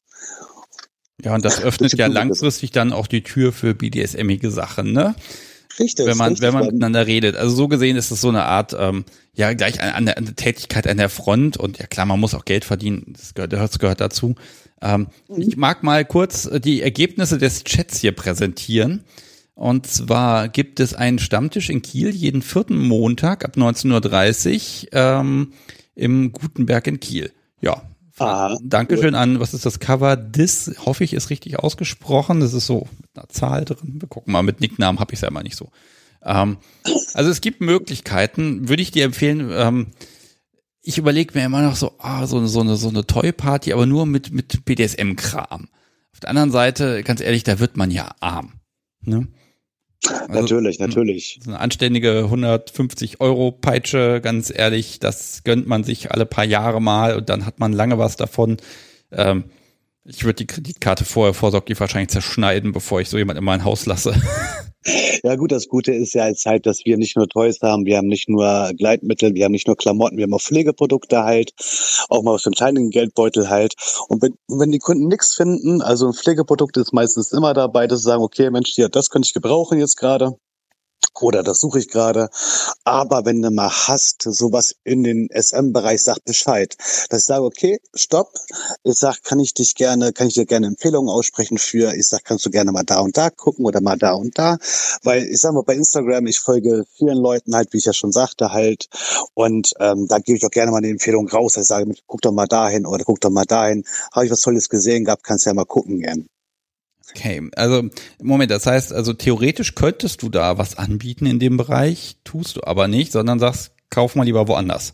ja, 1.23 1.33
und 1.35 1.45
das 1.45 1.61
öffnet 1.63 1.97
ja 1.97 2.07
langfristig 2.07 2.71
dann 2.71 2.93
auch 2.93 3.07
die 3.07 3.23
Tür 3.23 3.53
für 3.53 3.73
BDSMige 3.73 4.51
Sachen, 4.51 4.91
ne? 4.91 5.15
Richtig, 5.79 6.07
wenn 6.07 6.17
man, 6.17 6.29
richtig, 6.29 6.47
wenn 6.47 6.53
man 6.53 6.65
miteinander 6.65 7.05
redet. 7.05 7.35
Also 7.35 7.55
so 7.55 7.67
gesehen 7.67 7.97
ist 7.97 8.09
es 8.09 8.21
so 8.21 8.29
eine 8.29 8.43
Art, 8.45 8.75
ähm, 8.77 9.05
ja, 9.35 9.53
gleich 9.53 9.81
an, 9.81 9.89
an, 9.89 10.05
der, 10.07 10.17
an 10.17 10.25
der 10.25 10.35
Tätigkeit 10.35 10.87
an 10.87 10.97
der 10.97 11.09
Front 11.09 11.57
und 11.57 11.77
ja 11.77 11.85
klar, 11.85 12.07
man 12.07 12.19
muss 12.19 12.33
auch 12.33 12.45
Geld 12.45 12.65
verdienen, 12.65 13.13
das 13.15 13.35
gehört, 13.35 13.53
das 13.53 13.77
gehört 13.77 14.01
dazu. 14.01 14.35
Ähm, 14.81 15.07
Ich 15.37 15.57
mag 15.57 15.83
mal 15.83 16.03
kurz 16.05 16.45
äh, 16.45 16.59
die 16.59 16.81
Ergebnisse 16.81 17.37
des 17.37 17.63
Chats 17.63 17.99
hier 17.99 18.11
präsentieren. 18.11 19.03
Und 19.53 19.87
zwar 19.87 20.49
gibt 20.49 20.79
es 20.79 20.93
einen 20.93 21.17
Stammtisch 21.17 21.71
in 21.71 21.81
Kiel 21.81 22.09
jeden 22.09 22.43
vierten 22.43 22.77
Montag 22.77 23.43
ab 23.43 23.55
19.30 23.57 24.85
Uhr 24.85 24.89
ähm, 24.93 25.53
im 25.95 26.31
Gutenberg 26.31 26.85
in 26.85 26.99
Kiel. 26.99 27.31
Ja. 27.59 27.81
Aha, 28.19 28.57
Dankeschön 28.63 29.15
an, 29.15 29.39
was 29.39 29.53
ist 29.53 29.65
das 29.65 29.79
Cover? 29.79 30.15
Dis, 30.15 30.75
hoffe 30.85 31.03
ich, 31.03 31.13
ist 31.13 31.29
richtig 31.29 31.59
ausgesprochen. 31.59 32.39
Das 32.39 32.53
ist 32.53 32.65
so 32.65 32.87
mit 32.99 33.09
einer 33.15 33.29
Zahl 33.29 33.65
drin. 33.65 33.97
Wir 33.99 34.07
gucken 34.07 34.33
mal, 34.33 34.43
mit 34.43 34.59
Nicknamen 34.61 34.99
habe 34.99 35.13
ich 35.13 35.17
es 35.17 35.21
ja 35.21 35.27
immer 35.27 35.43
nicht 35.43 35.55
so. 35.55 35.69
Ähm, 36.23 36.57
also 37.13 37.29
es 37.29 37.41
gibt 37.41 37.61
Möglichkeiten, 37.61 38.69
würde 38.69 38.81
ich 38.81 38.91
dir 38.91 39.05
empfehlen. 39.05 39.51
Ähm, 39.53 39.87
ich 40.81 40.97
überlege 40.97 41.37
mir 41.37 41.45
immer 41.45 41.61
noch 41.61 41.75
so, 41.75 41.93
ah, 41.99 42.25
so, 42.27 42.45
so 42.47 42.61
eine, 42.61 42.77
so 42.77 42.89
eine 42.89 43.05
Toy-Party, 43.05 43.73
aber 43.73 43.85
nur 43.85 44.05
mit, 44.05 44.31
mit 44.31 44.65
BDSM-Kram. 44.65 45.67
Auf 46.13 46.19
der 46.21 46.29
anderen 46.29 46.51
Seite, 46.51 47.03
ganz 47.03 47.21
ehrlich, 47.21 47.43
da 47.43 47.59
wird 47.59 47.77
man 47.77 47.91
ja 47.91 48.15
arm. 48.19 48.53
Ne? 49.01 49.27
Also, 50.05 50.41
natürlich, 50.41 50.79
natürlich. 50.79 51.39
so 51.43 51.51
eine 51.51 51.59
anständige 51.59 52.19
150 52.25 53.19
Euro 53.19 53.51
Peitsche, 53.51 54.21
ganz 54.21 54.53
ehrlich, 54.55 54.99
das 54.99 55.43
gönnt 55.43 55.67
man 55.67 55.83
sich 55.83 56.11
alle 56.11 56.25
paar 56.25 56.45
Jahre 56.45 56.81
mal 56.81 57.15
und 57.15 57.29
dann 57.29 57.45
hat 57.45 57.59
man 57.59 57.73
lange 57.73 57.97
was 57.97 58.15
davon. 58.15 58.57
Ähm, 59.11 59.45
ich 60.05 60.23
würde 60.23 60.35
die 60.37 60.47
Kreditkarte 60.47 61.03
vorher 61.03 61.33
vorsorglich 61.33 61.79
wahrscheinlich 61.79 62.09
zerschneiden, 62.09 62.71
bevor 62.71 63.01
ich 63.01 63.09
so 63.09 63.17
jemand 63.17 63.37
in 63.37 63.45
mein 63.45 63.63
Haus 63.63 63.85
lasse. 63.85 64.13
Ja 65.23 65.35
gut, 65.35 65.51
das 65.51 65.67
Gute 65.67 65.93
ist 65.93 66.13
ja 66.13 66.27
jetzt 66.27 66.45
halt, 66.45 66.65
dass 66.65 66.85
wir 66.85 66.97
nicht 66.97 67.17
nur 67.17 67.27
Toys 67.27 67.59
haben, 67.61 67.85
wir 67.85 67.97
haben 67.97 68.07
nicht 68.07 68.29
nur 68.29 68.71
Gleitmittel, 68.77 69.33
wir 69.33 69.45
haben 69.45 69.51
nicht 69.51 69.67
nur 69.67 69.75
Klamotten, 69.75 70.17
wir 70.17 70.23
haben 70.23 70.33
auch 70.33 70.41
Pflegeprodukte 70.41 71.23
halt, 71.23 71.51
auch 72.09 72.23
mal 72.23 72.31
aus 72.31 72.43
dem 72.43 72.53
kleinen 72.53 72.89
Geldbeutel 72.89 73.49
halt. 73.49 73.75
Und 74.07 74.21
wenn, 74.21 74.35
wenn 74.47 74.71
die 74.71 74.79
Kunden 74.79 75.07
nichts 75.07 75.35
finden, 75.35 75.81
also 75.81 76.07
ein 76.07 76.13
Pflegeprodukt 76.13 76.77
ist 76.77 76.93
meistens 76.93 77.33
immer 77.33 77.53
dabei, 77.53 77.87
dass 77.87 77.99
sie 77.99 78.05
sagen, 78.05 78.23
okay, 78.23 78.49
Mensch, 78.49 78.77
ja, 78.77 78.87
das 78.87 79.09
könnte 79.09 79.27
ich 79.27 79.33
gebrauchen 79.33 79.79
jetzt 79.79 79.97
gerade. 79.97 80.37
Oder 81.21 81.43
das 81.43 81.59
suche 81.59 81.79
ich 81.79 81.89
gerade. 81.89 82.29
Aber 82.83 83.25
wenn 83.25 83.41
du 83.41 83.51
mal 83.51 83.69
hast, 83.69 84.23
sowas 84.23 84.75
in 84.83 85.03
den 85.03 85.29
SM-Bereich, 85.31 86.03
sag 86.03 86.23
Bescheid. 86.25 86.75
Dass 87.09 87.21
ich 87.21 87.25
sage, 87.25 87.43
okay, 87.43 87.79
stopp. 87.93 88.33
Ich 88.83 88.97
sag, 88.97 89.23
kann 89.23 89.39
ich 89.39 89.53
dich 89.53 89.75
gerne, 89.75 90.13
kann 90.13 90.27
ich 90.27 90.33
dir 90.33 90.45
gerne 90.45 90.67
Empfehlungen 90.67 91.09
aussprechen 91.09 91.57
für, 91.57 91.93
ich 91.93 92.07
sag, 92.07 92.23
kannst 92.23 92.45
du 92.45 92.49
gerne 92.49 92.71
mal 92.71 92.83
da 92.83 92.99
und 92.99 93.17
da 93.17 93.29
gucken 93.29 93.65
oder 93.65 93.81
mal 93.81 93.97
da 93.97 94.13
und 94.13 94.37
da. 94.37 94.57
Weil 95.03 95.23
ich 95.23 95.41
sag 95.41 95.53
mal, 95.53 95.63
bei 95.63 95.75
Instagram, 95.75 96.27
ich 96.27 96.39
folge 96.39 96.85
vielen 96.97 97.17
Leuten 97.17 97.55
halt, 97.55 97.73
wie 97.73 97.77
ich 97.77 97.85
ja 97.85 97.93
schon 97.93 98.11
sagte, 98.11 98.51
halt. 98.51 98.87
Und 99.33 99.73
ähm, 99.79 100.07
da 100.07 100.19
gebe 100.19 100.37
ich 100.37 100.45
auch 100.45 100.51
gerne 100.51 100.71
mal 100.71 100.77
eine 100.77 100.89
Empfehlung 100.89 101.27
raus. 101.27 101.57
Ich 101.57 101.65
sage, 101.65 101.91
guck 102.05 102.21
doch 102.21 102.31
mal 102.31 102.47
dahin 102.47 102.85
oder 102.85 103.03
guck 103.03 103.21
doch 103.21 103.29
mal 103.29 103.45
dahin. 103.45 103.83
Habe 104.13 104.25
ich 104.25 104.31
was 104.31 104.41
Tolles 104.41 104.69
gesehen 104.69 105.05
gehabt, 105.05 105.23
kannst 105.23 105.45
ja 105.45 105.53
mal 105.53 105.65
gucken 105.65 105.99
gern. 105.99 106.27
Okay, 107.11 107.49
also 107.55 107.83
Moment, 108.21 108.51
das 108.51 108.65
heißt, 108.65 108.93
also 108.93 109.13
theoretisch 109.13 109.75
könntest 109.75 110.21
du 110.21 110.29
da 110.29 110.57
was 110.57 110.77
anbieten 110.77 111.25
in 111.25 111.39
dem 111.39 111.57
Bereich, 111.57 112.17
tust 112.23 112.57
du 112.57 112.63
aber 112.63 112.87
nicht, 112.87 113.11
sondern 113.11 113.39
sagst, 113.39 113.71
kauf 113.89 114.15
mal 114.15 114.23
lieber 114.23 114.47
woanders. 114.47 114.93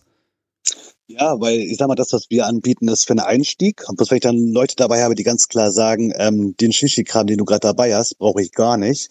Ja, 1.07 1.39
weil 1.39 1.59
ich 1.59 1.78
sag 1.78 1.88
mal, 1.89 1.95
das, 1.95 2.14
was 2.14 2.30
wir 2.30 2.45
anbieten, 2.47 2.88
ist 2.88 3.05
für 3.05 3.11
einen 3.11 3.20
Einstieg. 3.20 3.84
Und 3.88 3.97
bloß 3.97 4.09
wenn 4.09 4.18
ich 4.18 4.24
dann 4.24 4.53
Leute 4.53 4.76
dabei 4.78 5.03
habe, 5.03 5.16
die 5.16 5.24
ganz 5.24 5.47
klar 5.49 5.72
sagen, 5.72 6.14
ähm, 6.16 6.55
den 6.57 6.72
Shishi-Kram, 6.72 7.28
den 7.28 7.38
du 7.38 7.45
gerade 7.45 7.59
dabei 7.59 7.93
hast, 7.93 8.18
brauche 8.18 8.41
ich 8.41 8.51
gar 8.51 8.78
nicht. 8.78 9.09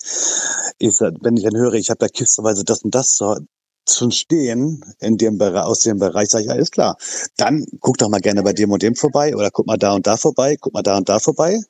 Ich, 0.78 0.96
sag, 0.96 1.14
wenn 1.20 1.36
ich 1.36 1.44
dann 1.44 1.56
höre, 1.56 1.74
ich 1.74 1.90
habe 1.90 1.98
da 1.98 2.08
kistenweise 2.08 2.64
das 2.64 2.82
und 2.82 2.94
das 2.94 3.12
zu, 3.12 3.36
zu 3.84 4.10
stehen 4.10 4.82
in 5.00 5.18
dem 5.18 5.36
Bereich, 5.36 5.64
aus 5.64 5.80
dem 5.80 5.98
Bereich, 5.98 6.30
sage 6.30 6.44
ich, 6.44 6.50
alles 6.50 6.70
klar. 6.70 6.96
Dann 7.36 7.66
guck 7.80 7.98
doch 7.98 8.08
mal 8.08 8.20
gerne 8.20 8.42
bei 8.42 8.54
dem 8.54 8.70
und 8.70 8.82
dem 8.82 8.94
vorbei 8.94 9.36
oder 9.36 9.50
guck 9.50 9.66
mal 9.66 9.76
da 9.76 9.92
und 9.92 10.06
da 10.06 10.16
vorbei, 10.16 10.56
guck 10.58 10.72
mal 10.72 10.82
da 10.82 10.96
und 10.96 11.08
da 11.10 11.18
vorbei. 11.18 11.60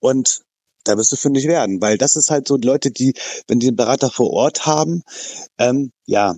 Und 0.00 0.42
da 0.84 0.96
wirst 0.96 1.12
du 1.12 1.16
fündig 1.16 1.46
werden, 1.46 1.80
weil 1.80 1.98
das 1.98 2.16
ist 2.16 2.30
halt 2.30 2.48
so 2.48 2.56
die 2.56 2.66
Leute, 2.66 2.90
die, 2.90 3.14
wenn 3.46 3.60
die 3.60 3.68
einen 3.68 3.76
Berater 3.76 4.10
vor 4.10 4.30
Ort 4.30 4.66
haben, 4.66 5.02
ähm, 5.58 5.92
ja, 6.06 6.36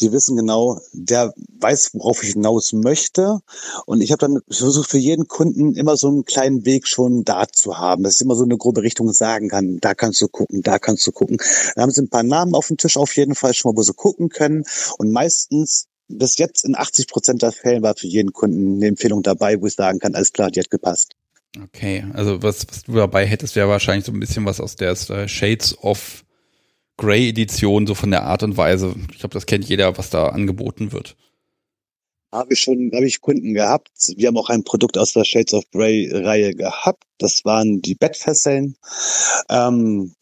die 0.00 0.12
wissen 0.12 0.36
genau, 0.36 0.80
der 0.92 1.32
weiß, 1.60 1.90
worauf 1.94 2.22
ich 2.24 2.32
hinaus 2.32 2.72
möchte. 2.72 3.40
Und 3.86 4.00
ich 4.00 4.10
habe 4.10 4.18
dann 4.18 4.40
versucht, 4.50 4.90
für 4.90 4.98
jeden 4.98 5.28
Kunden 5.28 5.76
immer 5.76 5.96
so 5.96 6.08
einen 6.08 6.24
kleinen 6.24 6.64
Weg 6.64 6.88
schon 6.88 7.24
da 7.24 7.46
zu 7.46 7.78
haben, 7.78 8.02
dass 8.02 8.16
ich 8.16 8.22
immer 8.22 8.34
so 8.34 8.44
eine 8.44 8.56
grobe 8.56 8.82
Richtung 8.82 9.12
sagen 9.12 9.48
kann. 9.48 9.78
Da 9.80 9.94
kannst 9.94 10.20
du 10.20 10.28
gucken, 10.28 10.62
da 10.62 10.78
kannst 10.78 11.06
du 11.06 11.12
gucken. 11.12 11.38
Da 11.76 11.82
haben 11.82 11.92
sie 11.92 12.02
ein 12.02 12.08
paar 12.08 12.24
Namen 12.24 12.54
auf 12.54 12.68
dem 12.68 12.76
Tisch 12.76 12.96
auf 12.96 13.14
jeden 13.16 13.34
Fall 13.34 13.54
schon 13.54 13.72
mal, 13.72 13.78
wo 13.78 13.82
sie 13.82 13.94
gucken 13.94 14.30
können. 14.30 14.64
Und 14.98 15.12
meistens, 15.12 15.86
bis 16.08 16.38
jetzt 16.38 16.64
in 16.64 16.76
80 16.76 17.06
Prozent 17.06 17.42
der 17.42 17.52
Fällen 17.52 17.82
war 17.82 17.94
für 17.94 18.08
jeden 18.08 18.32
Kunden 18.32 18.76
eine 18.76 18.88
Empfehlung 18.88 19.22
dabei, 19.22 19.60
wo 19.60 19.66
ich 19.66 19.74
sagen 19.74 20.00
kann, 20.00 20.14
alles 20.14 20.32
klar, 20.32 20.50
die 20.50 20.60
hat 20.60 20.70
gepasst. 20.70 21.14
Okay, 21.62 22.04
also 22.14 22.42
was, 22.42 22.66
was 22.68 22.82
du 22.82 22.94
dabei 22.94 23.26
hättest, 23.26 23.54
wäre 23.54 23.68
wahrscheinlich 23.68 24.04
so 24.04 24.12
ein 24.12 24.20
bisschen 24.20 24.44
was 24.44 24.60
aus 24.60 24.74
der 24.76 24.96
Shades 25.28 25.78
of 25.78 26.24
Grey 26.96 27.28
Edition, 27.28 27.86
so 27.86 27.94
von 27.94 28.10
der 28.10 28.24
Art 28.24 28.42
und 28.42 28.56
Weise. 28.56 28.94
Ich 29.12 29.18
glaube, 29.18 29.34
das 29.34 29.46
kennt 29.46 29.64
jeder, 29.64 29.96
was 29.98 30.10
da 30.10 30.28
angeboten 30.28 30.92
wird. 30.92 31.16
Habe 32.32 32.54
ich 32.54 32.60
schon, 32.60 32.90
habe 32.92 33.06
ich 33.06 33.20
Kunden 33.20 33.54
gehabt. 33.54 33.90
Wir 34.16 34.28
haben 34.28 34.36
auch 34.36 34.48
ein 34.48 34.64
Produkt 34.64 34.98
aus 34.98 35.12
der 35.12 35.24
Shades 35.24 35.54
of 35.54 35.64
Grey 35.70 36.10
Reihe 36.12 36.54
gehabt. 36.54 37.04
Das 37.18 37.44
waren 37.44 37.80
die 37.80 37.94
Bettfesseln. 37.94 38.76
Ähm, 39.48 40.14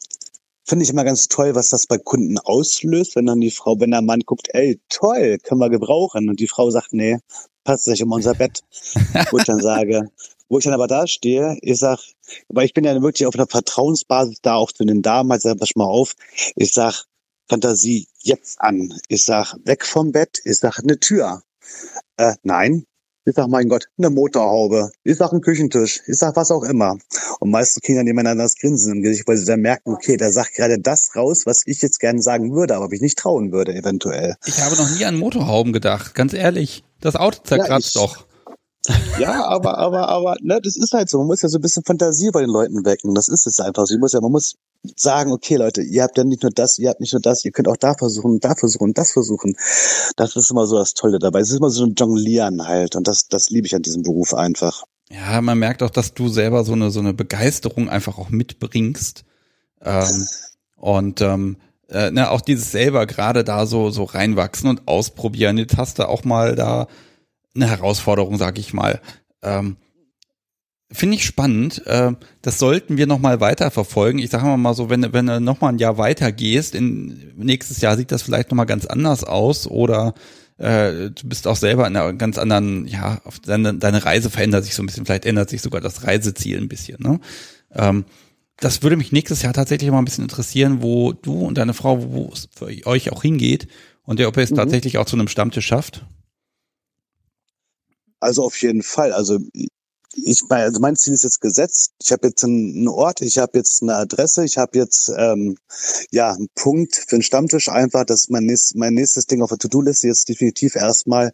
Finde 0.65 0.83
ich 0.83 0.91
immer 0.91 1.03
ganz 1.03 1.27
toll, 1.27 1.55
was 1.55 1.69
das 1.69 1.87
bei 1.87 1.97
Kunden 1.97 2.37
auslöst, 2.37 3.15
wenn 3.15 3.25
dann 3.25 3.41
die 3.41 3.51
Frau, 3.51 3.79
wenn 3.79 3.91
der 3.91 4.01
Mann 4.01 4.21
guckt, 4.21 4.47
ey, 4.53 4.79
toll, 4.89 5.37
können 5.39 5.59
wir 5.59 5.69
gebrauchen. 5.69 6.29
Und 6.29 6.39
die 6.39 6.47
Frau 6.47 6.69
sagt, 6.69 6.93
nee, 6.93 7.17
passt 7.63 7.87
nicht 7.87 8.03
um 8.03 8.11
unser 8.11 8.33
Bett. 8.35 8.61
Wo 9.31 9.37
ich 9.37 9.45
dann 9.45 9.61
sage, 9.61 10.09
wo 10.49 10.59
ich 10.59 10.65
dann 10.65 10.73
aber 10.73 10.87
da 10.87 11.07
stehe, 11.07 11.57
ich 11.61 11.79
sag, 11.79 11.99
weil 12.49 12.65
ich 12.65 12.73
bin 12.73 12.83
ja 12.83 13.01
wirklich 13.01 13.25
auf 13.25 13.35
einer 13.35 13.47
Vertrauensbasis 13.47 14.39
da 14.41 14.55
auch 14.55 14.71
zu 14.71 14.85
den 14.85 15.01
Damen, 15.01 15.31
halt 15.31 15.41
sag, 15.41 15.57
pass 15.57 15.75
mal 15.75 15.85
auf, 15.85 16.13
ich 16.55 16.73
sag, 16.73 17.05
Fantasie 17.49 18.07
jetzt 18.21 18.61
an. 18.61 18.93
Ich 19.07 19.25
sag, 19.25 19.55
weg 19.65 19.85
vom 19.85 20.11
Bett, 20.11 20.39
ich 20.43 20.57
sag, 20.57 20.79
eine 20.79 20.99
Tür. 20.99 21.43
Äh, 22.17 22.33
nein. 22.43 22.85
Ich 23.25 23.35
sag, 23.35 23.47
mein 23.47 23.69
Gott, 23.69 23.85
eine 23.97 24.09
Motorhaube. 24.09 24.91
Ich 25.03 25.15
sag, 25.15 25.31
ein 25.31 25.39
Küchentisch. 25.39 26.01
Ich 26.07 26.17
sag, 26.17 26.35
was 26.35 26.51
auch 26.51 26.63
immer. 26.63 26.97
Und 27.39 27.51
meistens 27.51 27.81
kriegen 27.81 27.97
dann 27.97 28.07
jemand 28.07 28.27
das 28.37 28.57
Grinsen 28.57 28.97
im 28.97 29.01
Gesicht, 29.01 29.25
weil 29.27 29.37
sie 29.37 29.45
dann 29.45 29.61
merken, 29.61 29.93
okay, 29.93 30.17
der 30.17 30.31
sagt 30.33 30.55
gerade 30.55 30.77
das 30.77 31.15
raus, 31.15 31.43
was 31.45 31.61
ich 31.65 31.81
jetzt 31.81 32.01
gerne 32.01 32.21
sagen 32.21 32.53
würde, 32.53 32.75
aber 32.75 32.89
mich 32.89 32.99
nicht 32.99 33.17
trauen 33.17 33.53
würde, 33.53 33.73
eventuell. 33.73 34.35
Ich 34.45 34.61
habe 34.61 34.75
noch 34.75 34.89
nie 34.89 35.05
an 35.05 35.17
Motorhauben 35.17 35.71
gedacht, 35.71 36.15
ganz 36.15 36.33
ehrlich. 36.33 36.83
Das 37.03 37.15
Auto 37.15 37.37
zerkratzt 37.43 37.95
Ja, 37.95 38.01
ich- 38.03 38.11
doch. 38.11 38.25
Ja, 39.17 39.45
aber, 39.45 39.77
aber, 39.77 40.09
aber, 40.09 40.35
ne, 40.41 40.59
das 40.61 40.75
ist 40.75 40.91
halt 40.91 41.09
so. 41.09 41.19
Man 41.19 41.27
muss 41.27 41.41
ja 41.41 41.47
so 41.47 41.57
ein 41.57 41.61
bisschen 41.61 41.83
Fantasie 41.85 42.31
bei 42.31 42.41
den 42.41 42.49
Leuten 42.49 42.83
wecken. 42.83 43.15
Das 43.15 43.29
ist 43.29 43.47
es 43.47 43.59
einfach 43.61 43.85
so. 43.85 43.93
Ich 43.93 43.99
muss 43.99 44.11
ja, 44.11 44.19
man 44.19 44.31
muss 44.31 44.55
sagen, 44.97 45.31
okay, 45.31 45.55
Leute, 45.55 45.81
ihr 45.81 46.03
habt 46.03 46.17
ja 46.17 46.25
nicht 46.25 46.43
nur 46.43 46.51
das, 46.51 46.77
ihr 46.79 46.89
habt 46.89 46.99
nicht 46.99 47.13
nur 47.13 47.21
das, 47.21 47.45
ihr 47.45 47.51
könnt 47.51 47.69
auch 47.69 47.77
da 47.77 47.93
versuchen, 47.93 48.41
da 48.41 48.55
versuchen, 48.55 48.93
das 48.93 49.13
versuchen. 49.13 49.55
Das 50.17 50.35
ist 50.35 50.51
immer 50.51 50.65
so 50.65 50.77
das 50.77 50.93
Tolle 50.95 51.19
dabei. 51.19 51.39
Es 51.39 51.49
ist 51.49 51.57
immer 51.59 51.69
so 51.69 51.85
ein 51.85 51.93
Jonglieren 51.95 52.67
halt. 52.67 52.97
Und 52.97 53.07
das, 53.07 53.29
das 53.29 53.49
liebe 53.49 53.67
ich 53.67 53.75
an 53.75 53.83
diesem 53.83 54.01
Beruf 54.01 54.33
einfach. 54.33 54.83
Ja, 55.09 55.39
man 55.41 55.59
merkt 55.59 55.81
auch, 55.83 55.89
dass 55.89 56.13
du 56.13 56.27
selber 56.27 56.65
so 56.65 56.73
eine 56.73 56.91
so 56.91 56.99
eine 56.99 57.13
Begeisterung 57.13 57.87
einfach 57.89 58.17
auch 58.17 58.29
mitbringst. 58.29 59.23
Ähm, 59.81 60.27
und 60.75 61.21
ähm, 61.21 61.55
äh, 61.89 62.11
ne, 62.11 62.31
auch 62.31 62.41
dieses 62.41 62.71
selber 62.71 63.05
gerade 63.05 63.43
da 63.43 63.65
so 63.65 63.89
so 63.89 64.03
reinwachsen 64.03 64.69
und 64.69 64.87
ausprobieren. 64.87 65.57
Jetzt 65.57 65.77
hast 65.77 65.99
du 65.99 66.07
auch 66.07 66.23
mal 66.23 66.55
da 66.55 66.87
eine 67.55 67.69
Herausforderung, 67.69 68.37
sag 68.37 68.57
ich 68.57 68.73
mal. 68.73 69.01
Ähm, 69.41 69.77
Finde 70.91 71.15
ich 71.15 71.25
spannend. 71.25 71.85
Äh, 71.87 72.11
das 72.43 72.59
sollten 72.59 72.97
wir 72.97 73.07
noch 73.07 73.19
mal 73.19 73.39
weiter 73.39 73.71
verfolgen. 73.71 74.19
Ich 74.19 74.29
sage 74.29 74.45
mal 74.57 74.75
so, 74.75 74.89
wenn, 74.89 75.11
wenn 75.11 75.25
du 75.25 75.41
noch 75.41 75.59
mal 75.59 75.69
ein 75.69 75.79
Jahr 75.79 75.97
weiter 75.97 76.31
gehst, 76.31 76.75
in, 76.75 77.33
nächstes 77.35 77.81
Jahr 77.81 77.97
sieht 77.97 78.11
das 78.11 78.21
vielleicht 78.21 78.51
noch 78.51 78.57
mal 78.57 78.65
ganz 78.65 78.85
anders 78.85 79.23
aus 79.23 79.65
oder 79.65 80.13
äh, 80.57 81.09
du 81.09 81.27
bist 81.27 81.47
auch 81.47 81.55
selber 81.55 81.87
in 81.87 81.95
einer 81.95 82.13
ganz 82.13 82.37
anderen, 82.37 82.85
ja, 82.85 83.21
deine, 83.43 83.73
deine 83.73 84.05
Reise 84.05 84.29
verändert 84.29 84.65
sich 84.65 84.75
so 84.75 84.83
ein 84.83 84.85
bisschen, 84.85 85.05
vielleicht 85.05 85.25
ändert 85.25 85.49
sich 85.49 85.63
sogar 85.63 85.81
das 85.81 86.05
Reiseziel 86.05 86.59
ein 86.59 86.69
bisschen. 86.69 86.97
Ne? 87.01 87.19
Ähm, 87.73 88.05
das 88.63 88.81
würde 88.83 88.97
mich 88.97 89.11
nächstes 89.11 89.41
Jahr 89.41 89.53
tatsächlich 89.53 89.91
mal 89.91 89.99
ein 89.99 90.05
bisschen 90.05 90.23
interessieren, 90.23 90.81
wo 90.81 91.13
du 91.13 91.45
und 91.45 91.57
deine 91.57 91.73
Frau, 91.73 92.11
wo 92.13 92.29
es 92.31 92.47
für 92.55 92.65
euch 92.87 93.11
auch 93.11 93.21
hingeht 93.21 93.67
und 94.03 94.19
der, 94.19 94.27
ob 94.29 94.37
ihr 94.37 94.43
es 94.43 94.51
Mhm. 94.51 94.55
tatsächlich 94.55 94.97
auch 94.97 95.05
zu 95.05 95.15
einem 95.15 95.27
Stammtisch 95.27 95.65
schafft. 95.67 96.05
Also 98.19 98.43
auf 98.43 98.61
jeden 98.61 98.83
Fall. 98.83 99.11
Also 99.11 99.39
ich 100.15 100.43
mein, 100.47 100.61
also 100.61 100.79
mein 100.79 100.95
Ziel 100.95 101.13
ist 101.13 101.23
jetzt 101.23 101.41
gesetzt. 101.41 101.93
Ich 102.01 102.11
habe 102.11 102.27
jetzt 102.27 102.43
einen 102.43 102.87
Ort, 102.87 103.21
ich 103.21 103.37
habe 103.39 103.57
jetzt 103.57 103.81
eine 103.81 103.95
Adresse, 103.95 104.45
ich 104.45 104.57
habe 104.57 104.77
jetzt 104.77 105.11
ähm, 105.17 105.57
ja 106.11 106.31
einen 106.31 106.47
Punkt 106.55 106.95
für 106.95 107.15
einen 107.15 107.23
Stammtisch. 107.23 107.67
Einfach, 107.69 108.05
das 108.05 108.21
ist 108.21 108.29
mein, 108.29 108.45
nächstes, 108.45 108.75
mein 108.75 108.93
nächstes 108.93 109.25
Ding 109.25 109.41
auf 109.41 109.49
der 109.49 109.57
To-Do-Liste 109.57 110.07
jetzt 110.07 110.29
definitiv 110.29 110.75
erstmal 110.75 111.31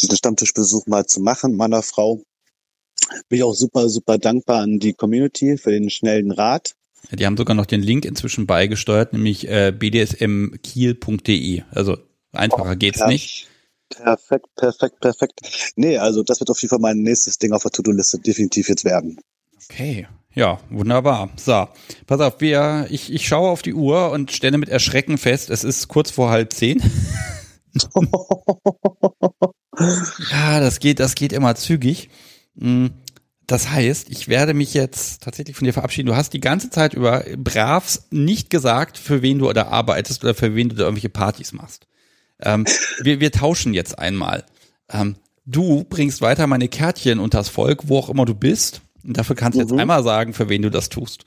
diesen 0.00 0.16
Stammtischbesuch 0.16 0.86
mal 0.86 1.06
zu 1.06 1.20
machen, 1.20 1.56
meiner 1.56 1.82
Frau. 1.82 2.22
Bin 3.28 3.38
ich 3.38 3.42
auch 3.42 3.54
super, 3.54 3.88
super 3.88 4.18
dankbar 4.18 4.62
an 4.62 4.78
die 4.78 4.92
Community 4.92 5.56
für 5.56 5.70
den 5.70 5.90
schnellen 5.90 6.30
Rat. 6.30 6.74
Die 7.12 7.26
haben 7.26 7.36
sogar 7.36 7.56
noch 7.56 7.66
den 7.66 7.82
Link 7.82 8.04
inzwischen 8.04 8.46
beigesteuert, 8.46 9.12
nämlich 9.12 9.48
äh, 9.48 9.72
bdsmkiel.de. 9.72 11.62
Also 11.70 11.96
einfacher 12.32 12.72
oh, 12.72 12.76
geht's 12.76 13.04
nicht. 13.06 13.48
Perfekt, 13.88 14.46
perfekt, 14.54 15.00
perfekt. 15.00 15.40
Nee, 15.76 15.98
also 15.98 16.22
das 16.22 16.40
wird 16.40 16.50
auf 16.50 16.60
jeden 16.62 16.70
Fall 16.70 16.78
mein 16.78 16.98
nächstes 16.98 17.38
Ding 17.38 17.52
auf 17.52 17.62
der 17.62 17.72
To-Do-Liste 17.72 18.18
definitiv 18.20 18.68
jetzt 18.68 18.84
werden. 18.84 19.18
Okay, 19.64 20.06
ja, 20.32 20.60
wunderbar. 20.70 21.30
So, 21.36 21.66
pass 22.06 22.20
auf, 22.20 22.40
wir, 22.40 22.86
ich, 22.90 23.12
ich 23.12 23.26
schaue 23.26 23.50
auf 23.50 23.62
die 23.62 23.74
Uhr 23.74 24.12
und 24.12 24.30
stelle 24.30 24.58
mit 24.58 24.68
Erschrecken 24.68 25.18
fest, 25.18 25.50
es 25.50 25.64
ist 25.64 25.88
kurz 25.88 26.12
vor 26.12 26.30
halb 26.30 26.52
zehn. 26.52 26.80
ja, 30.30 30.60
das 30.60 30.78
geht, 30.80 31.00
das 31.00 31.14
geht 31.14 31.32
immer 31.32 31.54
zügig. 31.54 32.10
Hm, 32.60 32.90
das 33.46 33.68
heißt, 33.68 34.10
ich 34.10 34.28
werde 34.28 34.54
mich 34.54 34.74
jetzt 34.74 35.22
tatsächlich 35.22 35.56
von 35.56 35.64
dir 35.64 35.72
verabschieden. 35.72 36.06
Du 36.06 36.14
hast 36.14 36.32
die 36.32 36.40
ganze 36.40 36.70
Zeit 36.70 36.94
über 36.94 37.24
Bravs 37.36 38.06
nicht 38.10 38.48
gesagt, 38.48 38.96
für 38.96 39.22
wen 39.22 39.40
du 39.40 39.52
da 39.52 39.66
arbeitest 39.66 40.22
oder 40.22 40.34
für 40.34 40.54
wen 40.54 40.68
du 40.68 40.76
da 40.76 40.84
irgendwelche 40.84 41.08
Partys 41.08 41.52
machst. 41.52 41.88
Ähm, 42.40 42.64
wir, 43.02 43.18
wir 43.18 43.32
tauschen 43.32 43.74
jetzt 43.74 43.98
einmal. 43.98 44.44
Ähm, 44.88 45.16
du 45.46 45.84
bringst 45.84 46.20
weiter 46.20 46.46
meine 46.46 46.68
Kärtchen 46.68 47.18
unters 47.18 47.48
Volk, 47.48 47.88
wo 47.88 47.98
auch 47.98 48.08
immer 48.08 48.24
du 48.24 48.34
bist. 48.34 48.82
Und 49.02 49.16
dafür 49.16 49.34
kannst 49.34 49.58
du 49.58 49.64
mhm. 49.64 49.68
jetzt 49.68 49.80
einmal 49.80 50.04
sagen, 50.04 50.32
für 50.32 50.48
wen 50.48 50.62
du 50.62 50.70
das 50.70 50.88
tust. 50.88 51.24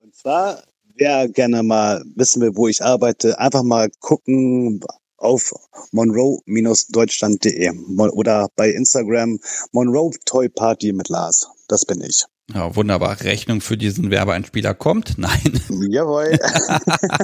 Und 0.00 0.16
zwar, 0.16 0.64
wer 0.96 1.28
gerne 1.28 1.62
mal 1.62 2.02
wissen 2.16 2.42
will, 2.42 2.56
wo 2.56 2.66
ich 2.66 2.82
arbeite, 2.82 3.38
einfach 3.38 3.62
mal 3.62 3.88
gucken 4.00 4.80
auf 5.22 5.54
monroe-deutschland.de 5.92 7.70
oder 7.96 8.48
bei 8.56 8.70
Instagram 8.70 9.38
Monroe 9.72 10.10
Toy 10.24 10.48
Party 10.48 10.92
mit 10.92 11.08
Lars. 11.08 11.48
Das 11.68 11.84
bin 11.86 12.02
ich. 12.02 12.24
Ja, 12.52 12.74
wunderbar. 12.76 13.18
Rechnung 13.20 13.60
für 13.60 13.76
diesen 13.76 14.10
Werbeeinspieler 14.10 14.74
kommt? 14.74 15.14
Nein. 15.16 15.60
Jawohl. 15.90 16.38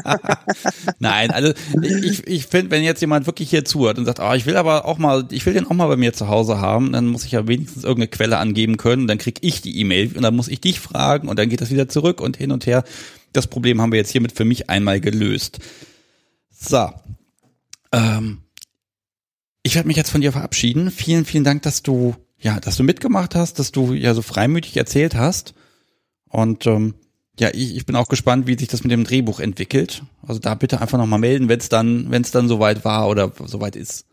Nein, 0.99 1.31
also 1.31 1.53
ich, 1.83 2.27
ich 2.27 2.47
finde, 2.47 2.71
wenn 2.71 2.83
jetzt 2.83 3.01
jemand 3.01 3.27
wirklich 3.27 3.51
hier 3.51 3.65
zuhört 3.65 3.99
und 3.99 4.07
sagt, 4.07 4.21
oh, 4.21 4.33
ich 4.33 4.47
will 4.47 4.57
aber 4.57 4.87
auch 4.87 4.99
mal, 4.99 5.27
ich 5.31 5.45
will 5.45 5.53
den 5.53 5.67
auch 5.67 5.75
mal 5.75 5.89
bei 5.89 5.97
mir 5.97 6.13
zu 6.13 6.29
Hause 6.29 6.61
haben, 6.61 6.93
dann 6.93 7.09
muss 7.09 7.25
ich 7.25 7.33
ja 7.33 7.47
wenigstens 7.47 7.85
irgendeine 7.85 8.09
Quelle 8.09 8.39
angeben 8.39 8.77
können, 8.77 9.07
dann 9.07 9.19
krieg 9.19 9.39
ich 9.43 9.61
die 9.61 9.79
E-Mail 9.81 10.17
und 10.17 10.23
dann 10.23 10.37
muss 10.37 10.49
ich 10.49 10.61
dich 10.61 10.81
fragen 10.81 11.29
und 11.29 11.39
dann 11.39 11.49
geht 11.49 11.61
das 11.61 11.71
wieder 11.71 11.89
zurück 11.89 12.21
und 12.21 12.37
hin 12.37 12.53
und 12.53 12.67
her. 12.67 12.85
Das 13.33 13.49
Problem 13.49 13.83
haben 13.83 13.93
wir 13.93 13.99
jetzt 13.99 14.13
hiermit 14.13 14.33
für 14.33 14.45
mich 14.45 14.71
einmal 14.71 15.01
gelöst. 15.01 15.59
So. 16.51 16.89
Ähm, 17.93 18.43
ich 19.63 19.75
werde 19.75 19.89
mich 19.89 19.97
jetzt 19.97 20.11
von 20.11 20.21
dir 20.21 20.33
verabschieden. 20.33 20.91
Vielen, 20.91 21.25
vielen 21.25 21.45
Dank, 21.45 21.63
dass 21.63 21.83
du 21.83 22.15
ja, 22.39 22.61
dass 22.61 22.77
du 22.77 22.85
mitgemacht 22.85 23.35
hast, 23.35 23.59
dass 23.59 23.73
du 23.73 23.93
ja 23.93 24.15
so 24.15 24.23
freimütig 24.23 24.77
erzählt 24.77 25.15
hast. 25.15 25.55
Und 26.29 26.67
ähm, 26.67 26.95
ja, 27.39 27.49
ich, 27.53 27.77
ich 27.77 27.87
bin 27.87 27.97
auch 27.97 28.09
gespannt, 28.09 28.47
wie 28.47 28.59
sich 28.59 28.69
das 28.69 28.83
mit 28.83 28.93
dem 28.93 29.05
Drehbuch 29.05 29.41
entwickelt. 29.41 30.03
Also 30.27 30.41
da 30.41 30.55
bitte 30.55 30.81
einfach 30.81 30.99
nochmal 30.99 31.19
melden, 31.19 31.49
wenn 31.49 31.59
es 31.59 31.69
dann, 31.69 32.11
wenn 32.11 32.23
es 32.23 32.31
dann 32.31 32.49
soweit 32.49 32.85
war 32.85 33.09
oder 33.09 33.33
soweit 33.47 33.77
ist. 33.77 34.05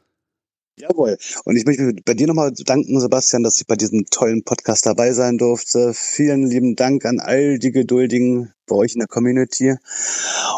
Jawohl. 0.78 1.18
Und 1.46 1.56
ich 1.56 1.66
möchte 1.66 1.94
bei 2.04 2.16
dir 2.16 2.28
nochmal 2.28 2.52
danken, 2.52 3.00
Sebastian, 3.00 3.44
dass 3.44 3.62
ich 3.62 3.68
bei 3.68 3.76
diesem 3.76 4.06
tollen 4.08 4.44
Podcast 4.44 4.86
dabei 4.86 5.14
sein 5.14 5.38
durfte. 5.38 5.94
Vielen 5.94 6.48
lieben 6.48 6.76
Dank 6.76 7.06
an 7.06 7.20
all 7.20 7.60
die 7.60 7.72
Geduldigen 7.72 8.54
bei 8.68 8.76
euch 8.76 8.94
in 8.94 9.00
der 9.00 9.08
Community. 9.08 9.76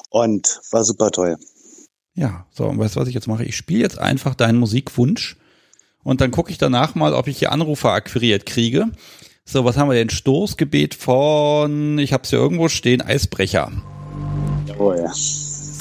Und 0.09 0.61
war 0.71 0.83
super 0.83 1.11
toll. 1.11 1.37
Ja, 2.17 2.47
so, 2.49 2.65
und 2.65 2.79
weißt 2.79 2.95
du, 2.95 2.99
was 2.99 3.07
ich 3.07 3.13
jetzt 3.13 3.27
mache? 3.27 3.43
Ich 3.43 3.55
spiele 3.55 3.83
jetzt 3.83 3.99
einfach 3.99 4.33
deinen 4.33 4.57
Musikwunsch 4.57 5.37
und 6.03 6.19
dann 6.19 6.31
gucke 6.31 6.49
ich 6.49 6.57
danach 6.57 6.95
mal, 6.95 7.13
ob 7.13 7.27
ich 7.27 7.37
hier 7.37 7.51
Anrufer 7.51 7.91
akquiriert 7.91 8.47
kriege. 8.47 8.87
So, 9.45 9.65
was 9.65 9.77
haben 9.77 9.87
wir 9.87 9.93
denn? 9.93 10.09
Stoßgebet 10.09 10.95
von, 10.95 11.99
ich 11.99 12.13
habe 12.13 12.23
es 12.23 12.31
hier 12.31 12.39
irgendwo 12.39 12.69
stehen, 12.69 13.03
Eisbrecher. 13.03 13.71
Oh 14.79 14.93
ja. 14.93 15.11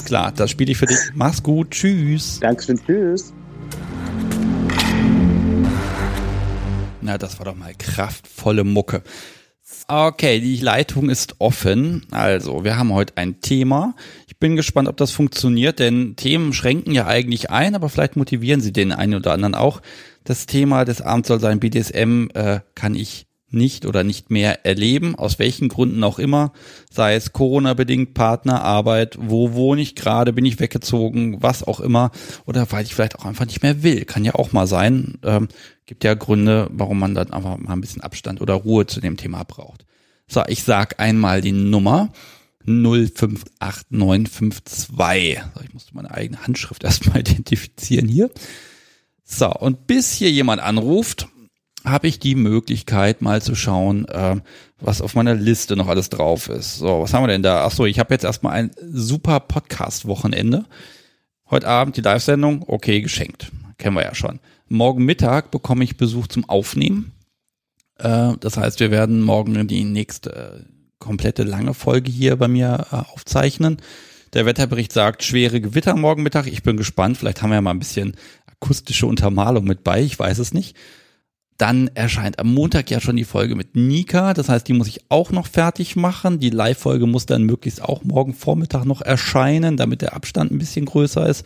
Klar, 0.05 0.31
das 0.31 0.51
spiele 0.51 0.71
ich 0.71 0.77
für 0.77 0.85
dich. 0.85 0.99
Mach's 1.15 1.41
gut, 1.41 1.71
tschüss. 1.71 2.39
Dankeschön, 2.39 2.79
tschüss. 2.85 3.33
Na, 7.01 7.17
das 7.17 7.39
war 7.39 7.45
doch 7.47 7.55
mal 7.55 7.73
kraftvolle 7.73 8.63
Mucke. 8.63 9.01
Okay, 9.89 10.39
die 10.39 10.57
Leitung 10.57 11.09
ist 11.09 11.35
offen. 11.39 12.05
Also, 12.11 12.63
wir 12.63 12.77
haben 12.77 12.93
heute 12.93 13.17
ein 13.17 13.41
Thema. 13.41 13.95
Ich 14.37 14.39
bin 14.39 14.55
gespannt, 14.55 14.87
ob 14.87 14.97
das 14.97 15.09
funktioniert, 15.09 15.79
denn 15.79 16.15
Themen 16.15 16.53
schränken 16.53 16.93
ja 16.93 17.07
eigentlich 17.07 17.49
ein, 17.49 17.73
aber 17.73 17.89
vielleicht 17.89 18.17
motivieren 18.17 18.61
sie 18.61 18.71
den 18.71 18.91
einen 18.91 19.15
oder 19.15 19.33
anderen 19.33 19.55
auch 19.55 19.81
das 20.27 20.45
Thema 20.45 20.85
des 20.85 21.01
Abends 21.01 21.29
soll 21.29 21.39
sein, 21.39 21.59
BDSM 21.59 22.27
äh, 22.35 22.59
kann 22.75 22.93
ich 22.93 23.25
nicht 23.49 23.85
oder 23.85 24.03
nicht 24.03 24.29
mehr 24.29 24.65
erleben, 24.65 25.15
aus 25.15 25.39
welchen 25.39 25.69
Gründen 25.69 26.03
auch 26.03 26.19
immer, 26.19 26.51
sei 26.91 27.15
es 27.15 27.33
Corona-bedingt, 27.33 28.13
Partner, 28.13 28.61
Arbeit, 28.61 29.17
wo 29.19 29.53
wohne 29.53 29.81
ich 29.81 29.95
gerade, 29.95 30.33
bin 30.33 30.45
ich 30.45 30.59
weggezogen, 30.59 31.41
was 31.41 31.63
auch 31.63 31.79
immer, 31.79 32.11
oder 32.45 32.71
weil 32.71 32.83
ich 32.83 32.93
vielleicht 32.93 33.17
auch 33.17 33.25
einfach 33.25 33.45
nicht 33.45 33.63
mehr 33.63 33.81
will, 33.81 34.05
kann 34.05 34.23
ja 34.23 34.35
auch 34.35 34.51
mal 34.51 34.67
sein. 34.67 35.17
Ähm, 35.23 35.47
gibt 35.85 36.03
ja 36.03 36.13
Gründe, 36.13 36.69
warum 36.73 36.99
man 36.99 37.15
dann 37.15 37.33
einfach 37.33 37.57
mal 37.57 37.73
ein 37.73 37.81
bisschen 37.81 38.01
Abstand 38.01 38.39
oder 38.41 38.53
Ruhe 38.53 38.85
zu 38.85 38.99
dem 38.99 39.17
Thema 39.17 39.43
braucht. 39.43 39.85
So, 40.27 40.43
ich 40.47 40.63
sag 40.63 40.99
einmal 40.99 41.39
die 41.39 41.53
Nummer 41.53 42.09
058952. 42.67 45.41
So, 45.55 45.61
ich 45.63 45.73
musste 45.73 45.95
meine 45.95 46.11
eigene 46.11 46.43
Handschrift 46.43 46.83
erstmal 46.83 47.21
identifizieren 47.21 48.07
hier. 48.07 48.29
So, 49.23 49.51
und 49.51 49.87
bis 49.87 50.13
hier 50.13 50.31
jemand 50.31 50.61
anruft, 50.61 51.27
habe 51.83 52.07
ich 52.07 52.19
die 52.19 52.35
Möglichkeit, 52.35 53.21
mal 53.21 53.41
zu 53.41 53.55
schauen, 53.55 54.07
äh, 54.07 54.37
was 54.79 55.01
auf 55.01 55.15
meiner 55.15 55.35
Liste 55.35 55.75
noch 55.75 55.87
alles 55.87 56.09
drauf 56.09 56.49
ist. 56.49 56.77
So, 56.77 57.01
was 57.01 57.13
haben 57.13 57.23
wir 57.23 57.27
denn 57.27 57.43
da? 57.43 57.65
Ach 57.65 57.71
so, 57.71 57.85
ich 57.85 57.99
habe 57.99 58.13
jetzt 58.13 58.23
erstmal 58.23 58.53
ein 58.53 58.71
super 58.79 59.39
Podcast-Wochenende. 59.39 60.65
Heute 61.49 61.67
Abend 61.67 61.97
die 61.97 62.01
Live-Sendung, 62.01 62.63
okay, 62.67 63.01
geschenkt. 63.01 63.51
Kennen 63.77 63.95
wir 63.95 64.03
ja 64.03 64.15
schon. 64.15 64.39
Morgen 64.67 65.05
Mittag 65.05 65.51
bekomme 65.51 65.83
ich 65.83 65.97
Besuch 65.97 66.27
zum 66.27 66.49
Aufnehmen. 66.49 67.13
Äh, 67.97 68.33
das 68.39 68.57
heißt, 68.57 68.79
wir 68.79 68.91
werden 68.91 69.21
morgen 69.21 69.67
die 69.67 69.83
nächste 69.83 70.65
komplette 70.99 71.43
lange 71.43 71.73
Folge 71.73 72.11
hier 72.11 72.35
bei 72.35 72.47
mir 72.47 72.87
äh, 72.91 72.95
aufzeichnen. 72.95 73.77
Der 74.33 74.45
Wetterbericht 74.45 74.91
sagt 74.91 75.23
schwere 75.23 75.61
Gewitter 75.61 75.95
morgen 75.95 76.23
Mittag. 76.23 76.47
Ich 76.47 76.63
bin 76.63 76.77
gespannt. 76.77 77.17
Vielleicht 77.17 77.41
haben 77.41 77.49
wir 77.49 77.55
ja 77.55 77.61
mal 77.61 77.71
ein 77.71 77.79
bisschen 77.79 78.15
akustische 78.45 79.07
Untermalung 79.07 79.63
mit 79.63 79.83
bei, 79.83 80.01
ich 80.01 80.17
weiß 80.17 80.39
es 80.39 80.53
nicht. 80.53 80.75
Dann 81.57 81.89
erscheint 81.95 82.37
am 82.37 82.53
Montag 82.53 82.91
ja 82.91 83.01
schon 83.01 83.15
die 83.15 83.23
Folge 83.23 83.55
mit 83.55 83.75
Nika. 83.75 84.35
Das 84.35 84.47
heißt, 84.47 84.67
die 84.67 84.73
muss 84.73 84.87
ich 84.87 85.09
auch 85.09 85.31
noch 85.31 85.47
fertig 85.47 85.95
machen. 85.95 86.39
Die 86.39 86.51
Live-Folge 86.51 87.07
muss 87.07 87.25
dann 87.25 87.43
möglichst 87.43 87.81
auch 87.81 88.03
morgen 88.03 88.35
Vormittag 88.35 88.85
noch 88.85 89.01
erscheinen, 89.01 89.75
damit 89.75 90.03
der 90.03 90.13
Abstand 90.13 90.51
ein 90.51 90.59
bisschen 90.59 90.85
größer 90.85 91.27
ist. 91.27 91.45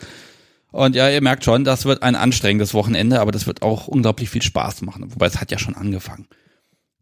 Und 0.72 0.96
ja, 0.96 1.10
ihr 1.10 1.22
merkt 1.22 1.46
schon, 1.46 1.64
das 1.64 1.86
wird 1.86 2.04
ein 2.04 2.16
anstrengendes 2.16 2.74
Wochenende, 2.74 3.22
aber 3.22 3.32
das 3.32 3.48
wird 3.48 3.62
auch 3.62 3.88
unglaublich 3.88 4.30
viel 4.30 4.42
Spaß 4.42 4.82
machen. 4.82 5.14
Wobei 5.14 5.28
es 5.28 5.40
hat 5.40 5.52
ja 5.52 5.60
schon 5.60 5.76
angefangen. 5.76 6.28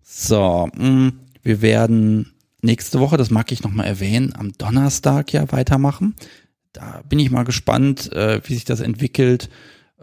So, 0.03 0.69
mh, 0.75 0.89
mm, 0.89 1.19
wir 1.41 1.61
werden 1.61 2.33
nächste 2.61 2.99
Woche, 2.99 3.17
das 3.17 3.29
mag 3.29 3.51
ich 3.51 3.63
nochmal 3.63 3.85
erwähnen, 3.85 4.33
am 4.37 4.51
Donnerstag 4.53 5.33
ja 5.33 5.51
weitermachen. 5.51 6.15
Da 6.73 7.01
bin 7.07 7.19
ich 7.19 7.31
mal 7.31 7.43
gespannt, 7.43 8.11
äh, 8.13 8.41
wie 8.43 8.53
sich 8.53 8.65
das 8.65 8.79
entwickelt. 8.79 9.49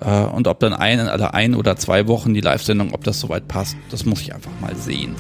Äh, 0.00 0.24
und 0.24 0.48
ob 0.48 0.60
dann 0.60 0.74
ein, 0.74 1.00
oder 1.00 1.34
ein 1.34 1.54
oder 1.54 1.76
zwei 1.76 2.08
Wochen 2.08 2.34
die 2.34 2.40
Live-Sendung, 2.40 2.92
ob 2.92 3.04
das 3.04 3.20
soweit 3.20 3.48
passt, 3.48 3.76
das 3.90 4.04
muss 4.04 4.20
ich 4.20 4.34
einfach 4.34 4.52
mal 4.60 4.74
sehen. 4.76 5.14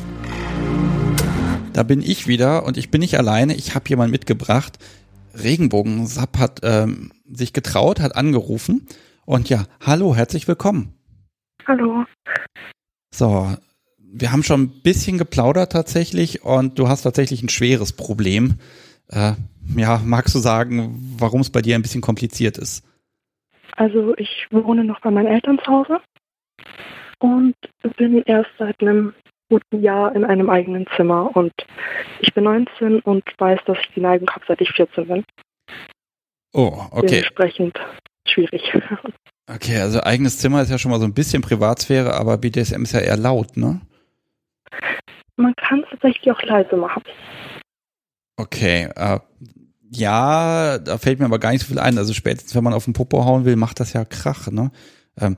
Da 1.72 1.82
bin 1.82 2.02
ich 2.02 2.26
wieder 2.26 2.64
und 2.64 2.76
ich 2.76 2.90
bin 2.90 3.00
nicht 3.00 3.18
alleine. 3.18 3.54
Ich 3.54 3.74
habe 3.74 3.88
jemanden 3.88 4.12
mitgebracht. 4.12 4.78
Regenbogen 5.34 6.06
Sapp 6.06 6.38
hat 6.38 6.60
ähm, 6.62 7.12
sich 7.30 7.52
getraut, 7.52 8.00
hat 8.00 8.16
angerufen. 8.16 8.86
Und 9.26 9.48
ja, 9.48 9.64
hallo, 9.84 10.14
herzlich 10.14 10.48
willkommen. 10.48 10.94
Hallo. 11.66 12.04
So, 13.14 13.56
wir 14.18 14.32
haben 14.32 14.42
schon 14.42 14.62
ein 14.62 14.82
bisschen 14.82 15.18
geplaudert 15.18 15.72
tatsächlich 15.72 16.42
und 16.42 16.78
du 16.78 16.88
hast 16.88 17.02
tatsächlich 17.02 17.42
ein 17.42 17.48
schweres 17.48 17.92
Problem. 17.92 18.58
Äh, 19.08 19.32
ja, 19.76 20.00
magst 20.04 20.34
du 20.34 20.38
sagen, 20.38 21.14
warum 21.18 21.40
es 21.40 21.50
bei 21.50 21.62
dir 21.62 21.74
ein 21.74 21.82
bisschen 21.82 22.00
kompliziert 22.00 22.58
ist? 22.58 22.84
Also 23.76 24.16
ich 24.16 24.46
wohne 24.50 24.84
noch 24.84 25.00
bei 25.00 25.10
meinen 25.10 25.26
Eltern 25.26 25.58
zu 25.58 25.70
Hause 25.70 26.00
und 27.18 27.54
bin 27.96 28.22
erst 28.22 28.50
seit 28.58 28.80
einem 28.80 29.12
guten 29.48 29.82
Jahr 29.82 30.14
in 30.16 30.24
einem 30.24 30.50
eigenen 30.50 30.86
Zimmer 30.96 31.34
und 31.36 31.52
ich 32.20 32.32
bin 32.32 32.44
19 32.44 33.00
und 33.00 33.24
weiß, 33.38 33.60
dass 33.66 33.78
ich 33.78 33.94
die 33.94 34.00
Neigung 34.00 34.28
habe, 34.30 34.44
seit 34.48 34.60
ich 34.60 34.70
14 34.70 35.06
bin. 35.06 35.24
Oh, 36.52 36.86
okay. 36.90 37.06
Dementsprechend 37.06 37.78
schwierig. 38.26 38.62
Okay, 39.48 39.78
also 39.78 40.02
eigenes 40.02 40.38
Zimmer 40.38 40.60
ist 40.62 40.72
ja 40.72 40.78
schon 40.78 40.90
mal 40.90 40.98
so 40.98 41.04
ein 41.04 41.14
bisschen 41.14 41.40
Privatsphäre, 41.40 42.14
aber 42.14 42.36
BDSM 42.36 42.82
ist 42.82 42.90
ja 42.90 42.98
eher 42.98 43.16
laut, 43.16 43.56
ne? 43.56 43.80
Man 45.36 45.54
kann 45.56 45.82
es 45.84 45.90
tatsächlich 45.90 46.30
auch 46.32 46.42
leise 46.42 46.76
machen. 46.76 47.02
Okay, 48.36 48.88
äh, 48.94 49.18
ja, 49.90 50.78
da 50.78 50.98
fällt 50.98 51.20
mir 51.20 51.26
aber 51.26 51.38
gar 51.38 51.52
nicht 51.52 51.62
so 51.62 51.68
viel 51.68 51.78
ein. 51.78 51.98
Also 51.98 52.12
spätestens, 52.12 52.54
wenn 52.54 52.64
man 52.64 52.72
auf 52.72 52.84
den 52.84 52.94
Popo 52.94 53.24
hauen 53.24 53.44
will, 53.44 53.56
macht 53.56 53.80
das 53.80 53.92
ja 53.92 54.04
Krach, 54.04 54.50
ne? 54.50 54.70
Ähm, 55.20 55.36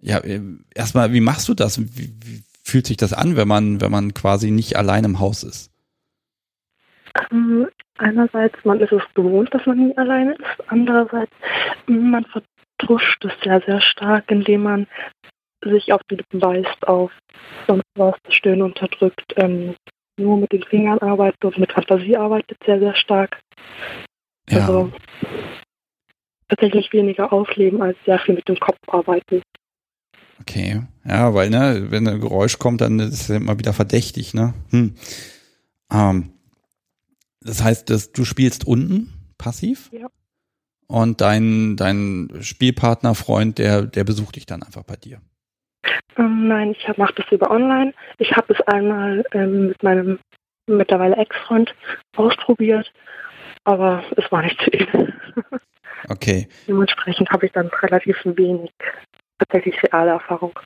ja, 0.00 0.18
äh, 0.18 0.40
erstmal, 0.74 1.12
wie 1.12 1.20
machst 1.20 1.48
du 1.48 1.54
das? 1.54 1.80
Wie, 1.80 2.14
wie 2.24 2.42
fühlt 2.62 2.86
sich 2.86 2.96
das 2.96 3.12
an, 3.12 3.36
wenn 3.36 3.48
man, 3.48 3.80
wenn 3.80 3.90
man 3.90 4.14
quasi 4.14 4.50
nicht 4.50 4.76
allein 4.76 5.04
im 5.04 5.20
Haus 5.20 5.42
ist? 5.42 5.70
Ähm, 7.30 7.68
einerseits, 7.98 8.56
man 8.64 8.80
ist 8.80 8.92
es 8.92 9.02
gewohnt, 9.14 9.52
dass 9.52 9.66
man 9.66 9.88
nie 9.88 9.96
alleine 9.96 10.34
ist. 10.34 10.68
Andererseits, 10.68 11.32
man 11.86 12.24
vertuscht 12.24 13.24
es 13.24 13.32
sehr, 13.42 13.60
sehr 13.66 13.80
stark, 13.80 14.30
indem 14.30 14.62
man 14.62 14.86
sich 15.62 15.92
auf 15.92 16.00
die 16.10 16.16
Lippen 16.16 16.40
beißt, 16.40 16.88
auf 16.88 17.12
sonst 17.66 17.84
was, 17.94 18.14
Stöhnen 18.28 18.62
unterdrückt, 18.62 19.34
ähm, 19.36 19.74
nur 20.18 20.38
mit 20.38 20.52
den 20.52 20.62
Fingern 20.62 20.98
arbeitet 20.98 21.44
und 21.44 21.58
mit 21.58 21.72
Fantasie 21.72 22.16
arbeitet 22.16 22.58
sehr, 22.64 22.78
sehr 22.78 22.94
stark. 22.94 23.40
Ja. 24.48 24.60
Also 24.60 24.92
tatsächlich 26.48 26.92
weniger 26.92 27.32
ausleben 27.32 27.80
als 27.82 27.96
sehr 28.04 28.18
viel 28.18 28.34
mit 28.34 28.48
dem 28.48 28.58
Kopf 28.58 28.78
arbeiten. 28.88 29.42
Okay. 30.40 30.82
Ja, 31.04 31.34
weil, 31.34 31.50
ne, 31.50 31.86
wenn 31.90 32.08
ein 32.08 32.20
Geräusch 32.20 32.58
kommt, 32.58 32.80
dann 32.80 32.98
ist 32.98 33.12
es 33.12 33.30
immer 33.30 33.58
wieder 33.58 33.72
verdächtig, 33.72 34.34
ne? 34.34 34.54
Hm. 34.70 34.94
Ähm, 35.92 36.32
das 37.40 37.62
heißt, 37.62 37.88
dass 37.90 38.12
du 38.12 38.24
spielst 38.24 38.66
unten 38.66 39.32
passiv? 39.38 39.90
Ja. 39.92 40.08
Und 40.86 41.20
dein, 41.20 41.76
dein 41.76 42.30
Spielpartner, 42.40 43.14
Freund, 43.14 43.58
der, 43.58 43.82
der 43.82 44.04
besucht 44.04 44.36
dich 44.36 44.46
dann 44.46 44.62
einfach 44.62 44.82
bei 44.82 44.96
dir. 44.96 45.20
Ähm, 46.20 46.48
nein, 46.48 46.72
ich 46.72 46.96
mache 46.96 47.14
das 47.14 47.26
über 47.32 47.50
online. 47.50 47.94
Ich 48.18 48.32
habe 48.36 48.52
es 48.52 48.60
einmal 48.66 49.24
ähm, 49.32 49.68
mit 49.68 49.82
meinem 49.82 50.18
mittlerweile 50.66 51.16
Ex-Freund 51.16 51.74
ausprobiert, 52.16 52.92
aber 53.64 54.04
es 54.16 54.30
war 54.30 54.42
nicht 54.42 54.60
zu 54.60 54.70
viel. 54.70 55.14
Okay. 56.08 56.48
Dementsprechend 56.66 57.28
habe 57.28 57.44
ich 57.44 57.52
dann 57.52 57.66
relativ 57.82 58.16
wenig 58.24 58.70
tatsächlich 59.38 59.82
reale 59.82 60.12
Erfahrung. 60.12 60.58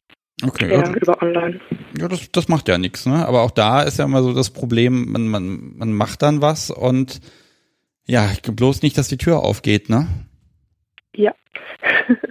Okay. 0.44 0.70
Ja, 0.70 0.92
über 0.92 1.20
online. 1.20 1.60
ja 1.98 2.06
das, 2.06 2.30
das 2.30 2.46
macht 2.46 2.68
ja 2.68 2.78
nichts, 2.78 3.04
ne? 3.04 3.26
Aber 3.26 3.42
auch 3.42 3.50
da 3.50 3.82
ist 3.82 3.98
ja 3.98 4.04
immer 4.04 4.22
so 4.22 4.32
das 4.32 4.50
Problem, 4.50 5.10
man, 5.10 5.26
man, 5.26 5.76
man 5.76 5.92
macht 5.92 6.22
dann 6.22 6.40
was 6.40 6.70
und 6.70 7.20
ja, 8.06 8.30
bloß 8.46 8.82
nicht, 8.82 8.96
dass 8.96 9.08
die 9.08 9.18
Tür 9.18 9.40
aufgeht, 9.40 9.90
ne? 9.90 10.06
Ja. 11.16 11.34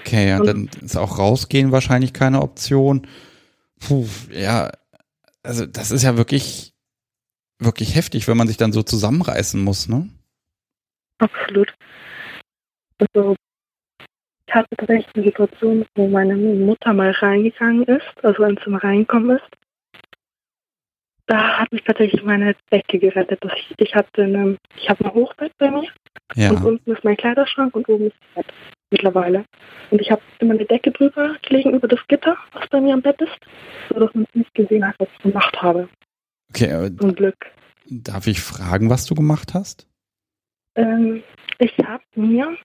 Okay, 0.00 0.28
ja, 0.28 0.38
Und- 0.38 0.46
dann 0.46 0.70
ist 0.82 0.96
auch 0.96 1.18
rausgehen 1.18 1.72
wahrscheinlich 1.72 2.12
keine 2.12 2.42
Option. 2.42 3.06
Puh, 3.80 4.06
ja, 4.30 4.70
also 5.42 5.66
das 5.66 5.90
ist 5.90 6.02
ja 6.02 6.16
wirklich, 6.16 6.72
wirklich 7.58 7.94
heftig, 7.94 8.28
wenn 8.28 8.36
man 8.36 8.48
sich 8.48 8.56
dann 8.56 8.72
so 8.72 8.82
zusammenreißen 8.82 9.62
muss, 9.62 9.88
ne? 9.88 10.08
Absolut. 11.18 11.74
Also 12.98 13.36
ich 14.46 14.54
hatte 14.54 14.68
tatsächlich 14.76 15.14
eine 15.14 15.24
Situation, 15.24 15.86
wo 15.94 16.08
meine 16.08 16.36
Mutter 16.36 16.92
mal 16.92 17.10
reingegangen 17.10 17.84
ist, 17.84 18.24
also 18.24 18.44
ins 18.44 18.62
Zimmer 18.62 18.82
reingekommen 18.82 19.36
ist. 19.36 19.57
Da 21.28 21.58
hat 21.58 21.70
mich 21.72 21.82
tatsächlich 21.84 22.22
meine 22.22 22.56
Decke 22.72 22.98
gerettet. 22.98 23.44
dass 23.44 23.52
Ich, 23.54 23.74
ich 23.76 23.94
hatte 23.94 24.22
eine, 24.24 24.56
ich 24.76 24.88
habe 24.88 25.04
ein 25.04 25.12
Hochbett 25.12 25.52
bei 25.58 25.70
mir 25.70 25.84
Ja. 26.34 26.50
und 26.50 26.64
unten 26.64 26.90
ist 26.92 27.04
mein 27.04 27.18
Kleiderschrank 27.18 27.74
und 27.76 27.86
oben 27.88 28.06
ist 28.06 28.16
das 28.34 28.44
Bett 28.46 28.54
mittlerweile. 28.90 29.44
Und 29.90 30.00
ich 30.00 30.10
habe 30.10 30.22
immer 30.38 30.54
eine 30.54 30.64
Decke 30.64 30.90
drüber 30.90 31.36
gelegen 31.42 31.74
über 31.74 31.86
das 31.86 32.00
Gitter, 32.08 32.36
was 32.52 32.66
bei 32.70 32.80
mir 32.80 32.94
am 32.94 33.02
Bett 33.02 33.20
ist, 33.20 33.36
sodass 33.90 34.12
man 34.14 34.24
es 34.24 34.34
nicht 34.34 34.54
gesehen 34.54 34.86
hat, 34.86 34.94
was 34.98 35.08
ich 35.18 35.22
gemacht 35.22 35.60
habe. 35.60 35.90
Okay, 36.48 36.72
aber 36.72 36.96
Zum 36.96 37.14
Glück. 37.14 37.36
darf 37.90 38.26
ich 38.26 38.40
fragen, 38.40 38.88
was 38.88 39.04
du 39.04 39.14
gemacht 39.14 39.52
hast? 39.52 39.86
Ähm, 40.76 41.22
ich 41.58 41.76
habe 41.84 42.02
mir 42.16 42.56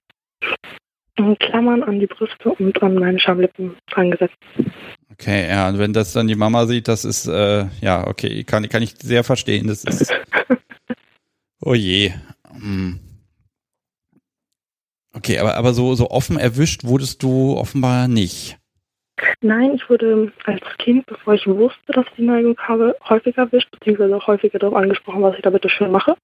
Klammern 1.38 1.82
an 1.82 2.00
die 2.00 2.06
Brüste 2.06 2.50
und 2.50 2.82
an 2.82 2.94
meine 2.94 3.20
Schamlippen 3.20 3.76
angesetzt. 3.94 4.36
Okay, 5.14 5.48
ja, 5.48 5.68
und 5.68 5.78
wenn 5.78 5.92
das 5.92 6.12
dann 6.12 6.26
die 6.26 6.34
Mama 6.34 6.66
sieht, 6.66 6.88
das 6.88 7.04
ist, 7.04 7.26
äh, 7.26 7.66
ja, 7.80 8.06
okay, 8.06 8.42
kann, 8.44 8.68
kann 8.68 8.82
ich 8.82 8.96
sehr 8.98 9.22
verstehen. 9.22 9.68
Das 9.68 9.84
ist, 9.84 10.12
oh 11.62 11.74
je. 11.74 12.12
Hm. 12.50 12.98
Okay, 15.12 15.38
aber, 15.38 15.54
aber 15.54 15.72
so, 15.72 15.94
so 15.94 16.10
offen 16.10 16.36
erwischt 16.36 16.82
wurdest 16.84 17.22
du 17.22 17.56
offenbar 17.56 18.08
nicht. 18.08 18.58
Nein, 19.40 19.74
ich 19.74 19.88
wurde 19.88 20.32
als 20.44 20.64
Kind, 20.78 21.06
bevor 21.06 21.34
ich 21.34 21.46
wusste, 21.46 21.92
dass 21.92 22.06
ich 22.06 22.14
die 22.16 22.22
Neigung 22.22 22.58
habe, 22.58 22.96
häufiger 23.08 23.42
erwischt, 23.42 23.70
beziehungsweise 23.70 24.16
auch 24.16 24.26
häufiger 24.26 24.58
darauf 24.58 24.76
angesprochen, 24.76 25.22
was 25.22 25.36
ich 25.36 25.42
da 25.42 25.50
bitte 25.50 25.68
schön 25.68 25.92
mache. 25.92 26.16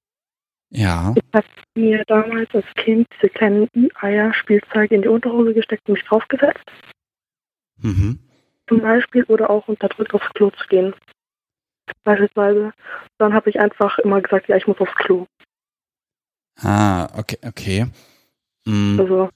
Ja, 0.70 1.14
Ich 1.16 1.22
habe 1.32 1.46
mir 1.76 2.04
damals 2.06 2.52
als 2.54 2.66
Kind 2.74 3.06
diese 3.16 3.28
kleinen 3.30 3.68
Eier-Spielzeuge 4.00 4.94
in 4.96 5.02
die 5.02 5.08
Unterhose 5.08 5.54
gesteckt 5.54 5.88
und 5.88 5.94
mich 5.94 6.04
draufgesetzt, 6.04 6.64
mhm. 7.78 8.18
Zum 8.70 8.80
Beispiel, 8.80 9.24
oder 9.24 9.50
auch 9.50 9.68
unterdrückt 9.68 10.14
aufs 10.14 10.32
Klo 10.34 10.50
zu 10.50 10.66
gehen. 10.68 10.94
Beispielsweise. 12.04 12.72
Dann 13.18 13.34
habe 13.34 13.50
ich 13.50 13.58
einfach 13.60 13.98
immer 13.98 14.20
gesagt, 14.22 14.48
ja, 14.48 14.56
ich 14.56 14.66
muss 14.66 14.80
aufs 14.80 14.94
Klo. 14.94 15.26
Ah, 16.62 17.08
okay, 17.18 17.38
okay. 17.44 17.86
Hm. 18.64 18.96
Also, 19.00 19.28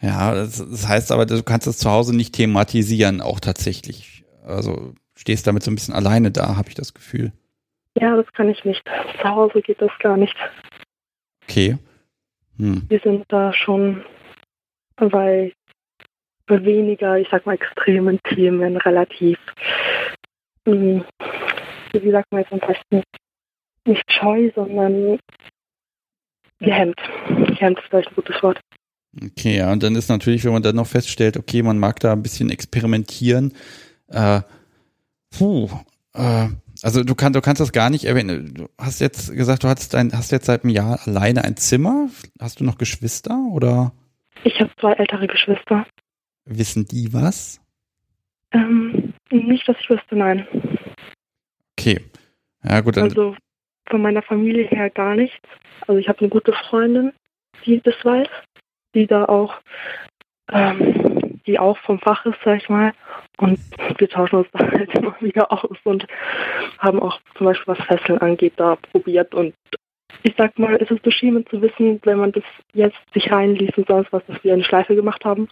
Ja, 0.00 0.32
das, 0.34 0.58
das 0.58 0.86
heißt 0.86 1.12
aber, 1.12 1.26
du 1.26 1.42
kannst 1.42 1.66
es 1.66 1.78
zu 1.78 1.90
Hause 1.90 2.14
nicht 2.14 2.34
thematisieren, 2.34 3.20
auch 3.20 3.40
tatsächlich. 3.40 4.24
Also 4.44 4.94
stehst 5.16 5.46
damit 5.46 5.62
so 5.62 5.70
ein 5.70 5.74
bisschen 5.74 5.94
alleine 5.94 6.30
da, 6.30 6.56
habe 6.56 6.68
ich 6.68 6.74
das 6.74 6.94
Gefühl. 6.94 7.32
ja, 8.00 8.16
das 8.16 8.32
kann 8.32 8.48
ich 8.48 8.64
nicht. 8.64 8.82
Zu 9.20 9.28
Hause 9.28 9.60
geht 9.62 9.80
das 9.82 9.90
gar 10.00 10.16
nicht. 10.16 10.36
Okay. 11.44 11.78
Hm. 12.58 12.82
Wir 12.88 13.00
sind 13.00 13.24
da 13.28 13.52
schon 13.52 14.04
bei 14.96 15.52
weniger, 16.48 17.18
ich 17.18 17.28
sag 17.30 17.46
mal, 17.46 17.54
extremen 17.54 18.18
Themen 18.34 18.76
relativ, 18.76 19.38
mh, 20.64 21.04
wie 21.92 22.10
sagt 22.10 22.30
man 22.30 22.42
jetzt 22.42 22.52
am 22.52 22.60
besten, 22.60 23.02
nicht 23.86 24.12
scheu, 24.12 24.50
sondern 24.54 25.18
gehemmt. 26.58 27.00
Gehemmt 27.28 27.78
ist 27.78 27.88
vielleicht 27.88 28.08
ein 28.08 28.14
gutes 28.14 28.42
Wort. 28.42 28.60
Okay, 29.22 29.56
ja, 29.56 29.72
und 29.72 29.82
dann 29.82 29.96
ist 29.96 30.08
natürlich, 30.08 30.44
wenn 30.44 30.52
man 30.52 30.62
dann 30.62 30.76
noch 30.76 30.86
feststellt, 30.86 31.36
okay, 31.36 31.62
man 31.62 31.78
mag 31.78 31.98
da 32.00 32.12
ein 32.12 32.22
bisschen 32.22 32.50
experimentieren, 32.50 33.54
äh, 34.08 34.42
puh, 35.30 35.68
äh, 36.14 36.48
also 36.82 37.02
du, 37.02 37.14
kann, 37.14 37.32
du 37.32 37.40
kannst 37.40 37.60
das 37.60 37.72
gar 37.72 37.90
nicht 37.90 38.04
erwähnen. 38.04 38.54
Du 38.54 38.68
hast 38.78 39.00
jetzt 39.00 39.34
gesagt, 39.34 39.64
du 39.64 39.68
hast, 39.68 39.94
ein, 39.94 40.12
hast 40.12 40.30
jetzt 40.30 40.46
seit 40.46 40.62
einem 40.62 40.72
Jahr 40.72 41.00
alleine 41.06 41.44
ein 41.44 41.56
Zimmer. 41.56 42.08
Hast 42.40 42.60
du 42.60 42.64
noch 42.64 42.78
Geschwister 42.78 43.36
oder 43.52 43.92
Ich 44.44 44.60
habe 44.60 44.70
zwei 44.80 44.92
ältere 44.92 45.26
Geschwister. 45.26 45.86
Wissen 46.48 46.86
die 46.86 47.12
was? 47.12 47.60
Ähm, 48.52 49.12
nicht, 49.30 49.68
dass 49.68 49.76
ich 49.80 49.90
wüsste, 49.90 50.16
nein. 50.16 50.46
Okay. 51.78 52.00
Ja, 52.64 52.80
gut, 52.80 52.96
dann, 52.96 53.04
Also 53.04 53.36
von 53.88 54.02
meiner 54.02 54.22
Familie 54.22 54.64
her 54.64 54.90
gar 54.90 55.14
nichts. 55.14 55.46
Also 55.86 55.98
ich 55.98 56.08
habe 56.08 56.20
eine 56.20 56.28
gute 56.28 56.52
Freundin, 56.52 57.12
die 57.64 57.80
das 57.80 57.94
weiß, 58.02 58.28
die 58.94 59.06
da 59.06 59.24
auch, 59.26 59.54
ähm, 60.50 61.40
die 61.46 61.58
auch 61.58 61.78
vom 61.78 61.98
Fach 61.98 62.24
ist, 62.26 62.38
sag 62.44 62.62
ich 62.62 62.68
mal. 62.68 62.92
Und 63.38 63.58
wir 63.98 64.08
tauschen 64.08 64.36
uns 64.36 64.48
da 64.52 64.58
halt 64.70 64.94
immer 64.94 65.14
wieder 65.20 65.50
aus 65.52 65.76
und 65.84 66.06
haben 66.78 67.00
auch 67.00 67.20
zum 67.36 67.46
Beispiel 67.46 67.74
was 67.74 67.86
Fesseln 67.86 68.18
angeht, 68.18 68.54
da 68.56 68.76
probiert. 68.76 69.34
Und 69.34 69.54
ich 70.22 70.34
sag 70.36 70.58
mal, 70.58 70.76
es 70.76 70.90
ist 70.90 71.02
beschämend 71.02 71.48
zu 71.48 71.62
wissen, 71.62 72.00
wenn 72.04 72.18
man 72.18 72.32
das 72.32 72.44
jetzt 72.72 72.98
sich 73.14 73.30
reinliest 73.30 73.78
und 73.78 73.86
sonst 73.86 74.12
was, 74.12 74.24
dass 74.26 74.42
wir 74.42 74.52
eine 74.52 74.64
Schleife 74.64 74.94
gemacht 74.94 75.24
haben. 75.24 75.48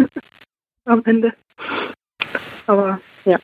Am 0.84 1.04
Ende. 1.04 1.34
Aber 2.66 3.00
ja. 3.24 3.38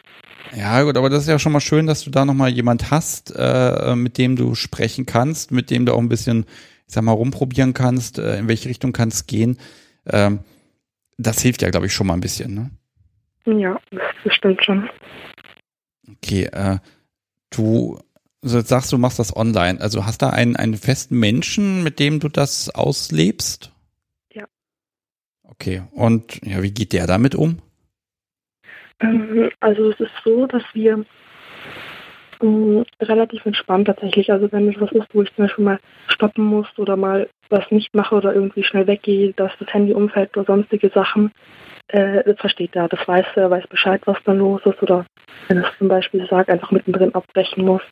Ja, 0.54 0.82
gut, 0.82 0.96
aber 0.96 1.10
das 1.10 1.22
ist 1.22 1.28
ja 1.28 1.38
schon 1.38 1.52
mal 1.52 1.60
schön, 1.60 1.86
dass 1.86 2.04
du 2.04 2.10
da 2.10 2.24
nochmal 2.24 2.50
jemand 2.50 2.90
hast, 2.90 3.34
äh, 3.36 3.94
mit 3.96 4.16
dem 4.16 4.36
du 4.36 4.54
sprechen 4.54 5.04
kannst, 5.04 5.50
mit 5.50 5.70
dem 5.70 5.86
du 5.86 5.92
auch 5.92 5.98
ein 5.98 6.08
bisschen, 6.08 6.46
ich 6.86 6.94
sag 6.94 7.02
mal, 7.02 7.12
rumprobieren 7.12 7.74
kannst, 7.74 8.18
äh, 8.18 8.38
in 8.38 8.48
welche 8.48 8.68
Richtung 8.68 8.92
kann 8.92 9.08
es 9.08 9.26
gehen. 9.26 9.58
Ähm, 10.06 10.40
das 11.18 11.40
hilft 11.42 11.62
ja, 11.62 11.70
glaube 11.70 11.86
ich, 11.86 11.92
schon 11.92 12.06
mal 12.06 12.14
ein 12.14 12.20
bisschen, 12.20 12.54
ne? 12.54 12.70
Ja, 13.58 13.80
das, 13.90 14.34
stimmt 14.34 14.64
schon. 14.64 14.88
Okay, 16.08 16.44
äh, 16.44 16.78
du 17.50 17.98
also 18.42 18.58
jetzt 18.58 18.68
sagst 18.68 18.92
du, 18.92 18.98
machst 18.98 19.18
das 19.18 19.34
online. 19.34 19.80
Also 19.80 20.06
hast 20.06 20.22
da 20.22 20.30
einen, 20.30 20.54
einen 20.54 20.76
festen 20.76 21.18
Menschen, 21.18 21.82
mit 21.82 21.98
dem 21.98 22.20
du 22.20 22.28
das 22.28 22.70
auslebst? 22.70 23.72
Okay, 25.58 25.82
und 25.92 26.44
ja, 26.44 26.62
wie 26.62 26.72
geht 26.72 26.92
der 26.92 27.06
damit 27.06 27.34
um? 27.34 27.60
Ähm, 29.00 29.50
also 29.60 29.90
es 29.90 30.00
ist 30.00 30.12
so, 30.24 30.46
dass 30.46 30.62
wir 30.74 31.04
ähm, 32.42 32.84
relativ 33.00 33.44
entspannt 33.46 33.86
tatsächlich, 33.86 34.30
also 34.30 34.50
wenn 34.52 34.68
es 34.68 34.80
was 34.80 34.92
ist, 34.92 35.08
wo 35.12 35.22
ich 35.22 35.34
zum 35.34 35.46
Beispiel 35.46 35.64
mal 35.64 35.80
stoppen 36.08 36.44
muss 36.44 36.66
oder 36.78 36.96
mal 36.96 37.28
was 37.48 37.70
nicht 37.70 37.94
mache 37.94 38.14
oder 38.14 38.34
irgendwie 38.34 38.64
schnell 38.64 38.86
weggehe, 38.86 39.32
dass 39.34 39.52
das 39.58 39.72
Handy 39.72 39.92
umfällt 39.92 40.36
oder 40.36 40.46
sonstige 40.46 40.90
Sachen, 40.90 41.32
äh, 41.88 42.24
das 42.24 42.38
versteht 42.38 42.74
er, 42.74 42.88
das 42.88 43.06
weiß 43.06 43.26
er, 43.36 43.50
weiß 43.50 43.66
Bescheid, 43.68 44.02
was 44.06 44.18
da 44.24 44.32
los 44.32 44.60
ist. 44.64 44.82
Oder 44.82 45.06
wenn 45.48 45.58
es 45.58 45.66
zum 45.78 45.88
Beispiel 45.88 46.26
sagt, 46.28 46.50
einfach 46.50 46.70
mittendrin 46.70 47.14
abbrechen 47.14 47.64
muss, 47.64 47.82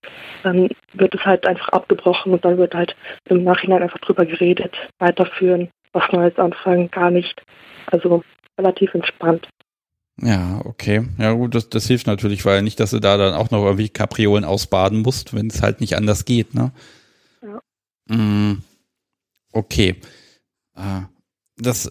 dann 0.43 0.69
wird 0.95 1.15
es 1.15 1.25
halt 1.25 1.47
einfach 1.47 1.69
abgebrochen 1.69 2.33
und 2.33 2.45
dann 2.45 2.59
wird 2.59 2.75
halt 2.75 2.97
im 3.29 3.45
Nachhinein 3.45 3.83
einfach 3.83 4.01
drüber 4.01 4.27
geredet, 4.27 4.75
weiterführen, 4.99 5.71
was 5.95 6.11
Neues 6.13 6.37
anfangen, 6.37 6.91
gar 6.91 7.11
nicht. 7.11 7.43
Also 7.87 8.23
relativ 8.59 8.95
entspannt. 8.95 9.49
Ja, 10.21 10.61
okay. 10.65 11.09
Ja 11.19 11.33
gut, 11.33 11.55
das, 11.55 11.69
das 11.69 11.87
hilft 11.87 12.07
natürlich, 12.07 12.45
weil 12.45 12.63
nicht, 12.63 12.79
dass 12.79 12.91
du 12.91 13.01
da 13.01 13.17
dann 13.17 13.35
auch 13.35 13.51
noch 13.51 13.65
irgendwie 13.65 13.89
Kapriolen 13.89 14.45
ausbaden 14.45 15.03
musst, 15.03 15.35
wenn 15.35 15.49
es 15.49 15.63
halt 15.63 15.81
nicht 15.81 15.97
anders 15.97 16.25
geht, 16.25 16.55
ne? 16.55 16.73
Ja. 17.43 18.15
Mm, 18.15 18.63
okay. 19.53 19.97
Äh, 20.77 21.03
das 21.57 21.91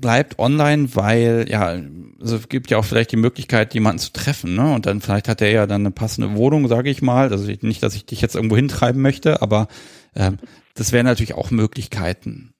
bleibt 0.00 0.38
online, 0.38 0.94
weil, 0.94 1.46
ja, 1.48 1.76
also 2.20 2.36
es 2.36 2.48
gibt 2.48 2.70
ja 2.70 2.78
auch 2.78 2.84
vielleicht 2.84 3.12
die 3.12 3.16
Möglichkeit, 3.16 3.74
jemanden 3.74 3.98
zu 3.98 4.12
treffen, 4.12 4.54
ne? 4.54 4.72
Und 4.72 4.86
dann 4.86 5.02
vielleicht 5.02 5.28
hat 5.28 5.42
er 5.42 5.50
ja 5.50 5.66
dann 5.66 5.82
eine 5.82 5.90
passende 5.90 6.36
Wohnung, 6.36 6.68
sage 6.68 6.88
ich 6.88 7.02
mal. 7.02 7.30
Also 7.30 7.50
nicht, 7.60 7.82
dass 7.82 7.94
ich 7.94 8.06
dich 8.06 8.22
jetzt 8.22 8.34
irgendwo 8.34 8.56
hintreiben 8.56 9.02
möchte, 9.02 9.42
aber 9.42 9.68
ähm, 10.14 10.38
das 10.74 10.92
wären 10.92 11.06
natürlich 11.06 11.34
auch 11.34 11.50
Möglichkeiten. 11.50 12.54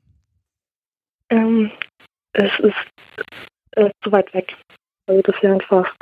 Ähm, 1.59 1.71
es 2.33 2.53
ist 2.61 2.75
äh, 3.73 3.91
zu 4.03 4.13
weit 4.13 4.33
weg. 4.35 4.57
Also 5.07 5.23
das 5.23 5.43
wären 5.43 5.61
fast 5.63 5.97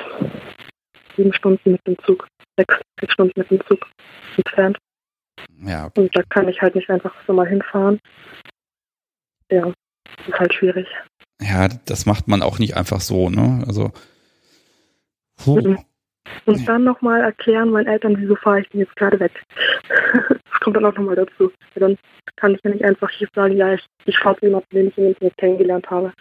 sieben 1.17 1.33
Stunden 1.33 1.73
mit 1.73 1.87
dem 1.87 1.99
Zug, 2.01 2.27
sechs, 2.57 2.75
sechs 3.01 3.13
Stunden 3.13 3.39
mit 3.39 3.51
dem 3.51 3.65
Zug 3.67 3.87
entfernt. 4.37 4.79
Ja. 5.65 5.91
Und 5.97 6.15
da 6.15 6.23
kann 6.25 6.49
ich 6.49 6.61
halt 6.61 6.75
nicht 6.75 6.91
einfach 6.91 7.15
so 7.27 7.33
mal 7.33 7.47
hinfahren. 7.47 8.01
Ja, 9.51 9.73
das 10.17 10.29
ist 10.29 10.39
halt 10.39 10.55
schwierig. 10.55 10.89
Ja, 11.41 11.69
das 11.69 12.07
macht 12.07 12.29
man 12.29 12.43
auch 12.43 12.59
nicht 12.59 12.77
einfach 12.77 13.01
so, 13.01 13.31
ne? 13.31 13.65
Also. 13.67 13.93
Puh. 15.37 15.61
Mhm. 15.61 15.85
Und 16.45 16.67
dann 16.69 16.85
nochmal 16.85 17.21
erklären 17.21 17.71
meinen 17.71 17.87
Eltern, 17.87 18.17
wieso 18.19 18.37
fahre 18.37 18.61
ich 18.61 18.69
denn 18.69 18.81
jetzt 18.81 18.97
gerade 18.97 19.19
weg. 19.21 19.33
das 20.29 20.61
kommt 20.61 20.77
dann 20.77 20.85
auch 20.85 20.95
nochmal 20.95 21.17
dazu. 21.17 21.53
dann 21.75 21.99
kann 22.37 22.55
ich 22.55 22.61
ja 22.65 22.71
nicht 22.71 22.85
einfach 22.85 23.11
hier 23.11 23.29
sagen, 23.35 23.57
ja, 23.57 23.75
ich, 23.75 23.85
ich 24.05 24.19
fahre 24.19 24.37
zu 24.39 24.47
jemandem, 24.47 24.71
den 24.71 24.89
ich 24.89 24.99
im 24.99 25.07
Internet 25.07 25.37
kennengelernt 25.39 25.91
habe. 25.91 26.13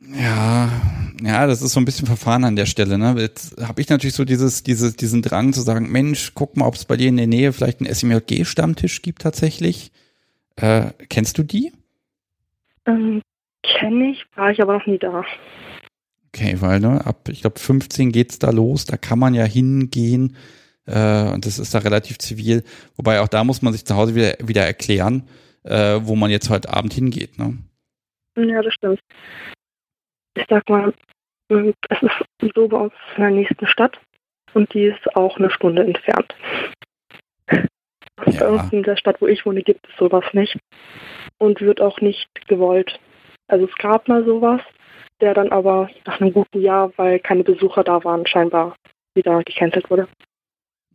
Ja, 0.00 0.68
ja, 1.22 1.46
das 1.46 1.62
ist 1.62 1.72
so 1.72 1.80
ein 1.80 1.84
bisschen 1.84 2.06
Verfahren 2.06 2.44
an 2.44 2.56
der 2.56 2.66
Stelle. 2.66 2.98
Ne? 2.98 3.14
Jetzt 3.18 3.60
habe 3.66 3.80
ich 3.80 3.88
natürlich 3.88 4.14
so 4.14 4.24
dieses, 4.24 4.62
dieses, 4.62 4.96
diesen 4.96 5.22
Drang 5.22 5.52
zu 5.52 5.62
sagen, 5.62 5.90
Mensch, 5.90 6.32
guck 6.34 6.56
mal, 6.56 6.66
ob 6.66 6.74
es 6.74 6.84
bei 6.84 6.96
dir 6.96 7.08
in 7.08 7.16
der 7.16 7.26
Nähe 7.26 7.52
vielleicht 7.52 7.80
einen 7.80 7.92
SMJG-Stammtisch 7.92 9.02
gibt 9.02 9.22
tatsächlich. 9.22 9.90
Äh, 10.56 10.90
kennst 11.08 11.38
du 11.38 11.42
die? 11.42 11.72
Ähm, 12.86 13.22
Kenne 13.66 14.10
ich, 14.10 14.24
war 14.36 14.50
ich 14.50 14.62
aber 14.62 14.74
noch 14.74 14.86
nie 14.86 14.98
da. 14.98 15.24
Okay, 16.36 16.60
weil 16.60 16.80
ne, 16.80 17.00
ab, 17.06 17.28
ich 17.30 17.40
glaube, 17.40 17.58
15 17.58 18.12
geht's 18.12 18.38
da 18.38 18.50
los, 18.50 18.84
da 18.84 18.98
kann 18.98 19.18
man 19.18 19.32
ja 19.32 19.44
hingehen 19.44 20.36
äh, 20.84 21.30
und 21.32 21.46
das 21.46 21.58
ist 21.58 21.74
da 21.74 21.78
relativ 21.78 22.18
zivil. 22.18 22.62
Wobei 22.96 23.20
auch 23.20 23.28
da 23.28 23.42
muss 23.42 23.62
man 23.62 23.72
sich 23.72 23.86
zu 23.86 23.96
Hause 23.96 24.14
wieder, 24.14 24.34
wieder 24.42 24.62
erklären, 24.62 25.26
äh, 25.64 25.98
wo 26.02 26.14
man 26.14 26.30
jetzt 26.30 26.50
heute 26.50 26.72
Abend 26.72 26.92
hingeht. 26.92 27.38
Ne? 27.38 27.56
Ja, 28.36 28.60
das 28.60 28.74
stimmt. 28.74 29.00
Ich 30.36 30.44
sag 30.50 30.68
mal, 30.68 30.92
es 31.48 32.02
ist 32.02 32.54
so 32.54 32.68
bei 32.68 32.76
uns 32.76 32.92
in 33.16 33.22
der 33.22 33.30
nächsten 33.30 33.66
Stadt 33.66 33.98
und 34.52 34.74
die 34.74 34.84
ist 34.84 35.16
auch 35.16 35.38
eine 35.38 35.50
Stunde 35.50 35.84
entfernt. 35.84 36.34
Ja. 37.50 38.40
Bei 38.40 38.48
uns 38.48 38.72
in 38.72 38.82
der 38.82 38.96
Stadt, 38.96 39.22
wo 39.22 39.26
ich 39.26 39.46
wohne, 39.46 39.62
gibt 39.62 39.88
es 39.88 39.96
sowas 39.96 40.24
nicht 40.32 40.58
und 41.38 41.62
wird 41.62 41.80
auch 41.80 42.00
nicht 42.02 42.28
gewollt. 42.46 42.98
Also 43.48 43.66
es 43.66 43.74
gab 43.76 44.08
mal 44.08 44.24
sowas, 44.24 44.60
der 45.20 45.34
dann 45.34 45.50
aber 45.50 45.88
nach 46.04 46.20
einem 46.20 46.32
guten 46.32 46.60
Jahr, 46.60 46.92
weil 46.96 47.18
keine 47.18 47.44
Besucher 47.44 47.84
da 47.84 48.04
waren, 48.04 48.26
scheinbar 48.26 48.76
wieder 49.14 49.42
gecancelt 49.44 49.90
wurde. 49.90 50.08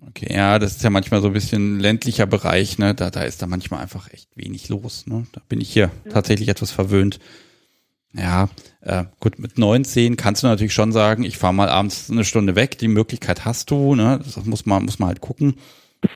Okay, 0.07 0.33
ja, 0.33 0.57
das 0.57 0.77
ist 0.77 0.83
ja 0.83 0.89
manchmal 0.89 1.21
so 1.21 1.27
ein 1.27 1.33
bisschen 1.33 1.79
ländlicher 1.79 2.25
Bereich, 2.25 2.79
ne? 2.79 2.95
Da, 2.95 3.11
da 3.11 3.21
ist 3.21 3.41
da 3.41 3.47
manchmal 3.47 3.81
einfach 3.81 4.11
echt 4.11 4.35
wenig 4.35 4.69
los, 4.69 5.05
ne? 5.05 5.27
Da 5.31 5.41
bin 5.47 5.61
ich 5.61 5.71
hier 5.71 5.91
ja. 6.05 6.11
tatsächlich 6.11 6.49
etwas 6.49 6.71
verwöhnt. 6.71 7.19
Ja, 8.13 8.49
äh, 8.81 9.05
gut, 9.19 9.39
mit 9.39 9.57
19 9.57 10.17
kannst 10.17 10.43
du 10.43 10.47
natürlich 10.47 10.73
schon 10.73 10.91
sagen, 10.91 11.23
ich 11.23 11.37
fahre 11.37 11.53
mal 11.53 11.69
abends 11.69 12.09
eine 12.09 12.25
Stunde 12.25 12.55
weg, 12.55 12.77
die 12.79 12.87
Möglichkeit 12.87 13.45
hast 13.45 13.69
du, 13.69 13.95
ne? 13.95 14.19
Das 14.23 14.43
muss 14.45 14.65
man, 14.65 14.85
muss 14.85 14.97
man 14.97 15.09
halt 15.09 15.21
gucken. 15.21 15.55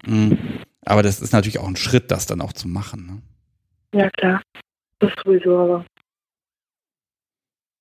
Mhm. 0.05 0.37
Aber 0.83 1.03
das 1.03 1.21
ist 1.21 1.31
natürlich 1.31 1.59
auch 1.59 1.67
ein 1.67 1.75
Schritt, 1.75 2.09
das 2.09 2.25
dann 2.25 2.41
auch 2.41 2.53
zu 2.53 2.67
machen, 2.67 3.05
ne? 3.93 4.01
Ja, 4.01 4.09
klar. 4.09 4.41
Das 4.99 5.11
ist 5.11 5.23
sowieso 5.23 5.57
aber. 5.57 5.85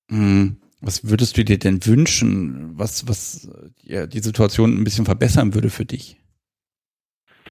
Mhm. 0.09 0.57
Was 0.81 1.09
würdest 1.09 1.37
du 1.37 1.43
dir 1.43 1.57
denn 1.57 1.83
wünschen, 1.85 2.77
was, 2.77 3.07
was 3.07 3.49
ja, 3.81 4.05
die 4.05 4.19
Situation 4.19 4.77
ein 4.77 4.83
bisschen 4.83 5.05
verbessern 5.05 5.55
würde 5.55 5.69
für 5.69 5.85
dich? 5.85 6.17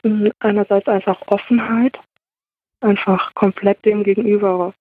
Mhm, 0.05 0.31
einerseits 0.39 0.87
einfach 0.87 1.21
Offenheit, 1.27 1.99
einfach 2.81 3.35
komplett 3.35 3.85
dem 3.85 4.05
gegenüber. 4.05 4.75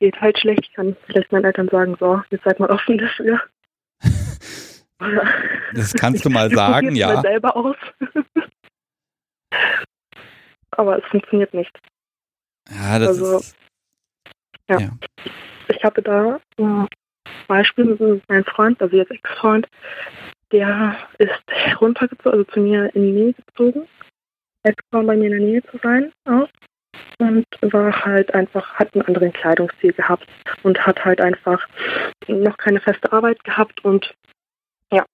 Geht 0.00 0.20
halt 0.20 0.38
schlecht, 0.38 0.66
ich 0.68 0.72
kann 0.72 0.96
vielleicht 1.06 1.30
meinen 1.30 1.44
Eltern 1.44 1.68
sagen, 1.68 1.96
so, 2.00 2.20
jetzt 2.30 2.42
seid 2.44 2.58
mal 2.58 2.70
offen 2.70 2.98
dafür. 2.98 3.40
das 5.74 5.92
kannst 5.92 6.24
du 6.24 6.30
mal 6.30 6.50
sagen, 6.54 6.96
ja. 6.96 7.14
Mal 7.14 7.22
selber 7.22 7.56
aus. 7.56 7.76
Aber 10.72 10.98
es 10.98 11.04
funktioniert 11.10 11.52
nicht. 11.52 11.78
Ja, 12.70 12.98
das 12.98 13.08
also, 13.08 13.38
ist. 13.38 13.56
Ja. 14.68 14.80
ja. 14.80 14.98
Ich 15.82 15.84
hatte 15.84 16.00
da 16.00 16.38
ein 16.58 16.86
Beispiel 17.48 17.84
mit 17.84 18.28
meinem 18.28 18.44
Freund, 18.44 18.80
also 18.80 18.96
jetzt 18.96 19.10
Ex-Freund, 19.10 19.66
der 20.52 20.94
ist 21.18 21.42
runtergezogen, 21.80 22.30
also 22.30 22.44
zu 22.52 22.60
mir 22.60 22.94
in 22.94 23.02
die 23.02 23.10
Nähe 23.10 23.32
gezogen, 23.32 23.88
extra 24.62 25.02
bei 25.02 25.16
mir 25.16 25.24
in 25.24 25.32
der 25.32 25.40
Nähe 25.40 25.62
zu 25.64 25.78
sein 25.82 26.12
auch 26.24 26.48
und 27.18 27.44
war 27.62 28.04
halt 28.04 28.32
einfach, 28.32 28.74
hat 28.74 28.94
einen 28.94 29.04
anderen 29.06 29.32
Kleidungsstil 29.32 29.92
gehabt 29.92 30.28
und 30.62 30.78
hat 30.86 31.04
halt 31.04 31.20
einfach 31.20 31.66
noch 32.28 32.56
keine 32.58 32.78
feste 32.78 33.12
Arbeit 33.12 33.42
gehabt 33.42 33.84
und 33.84 34.14
ja, 34.92 35.04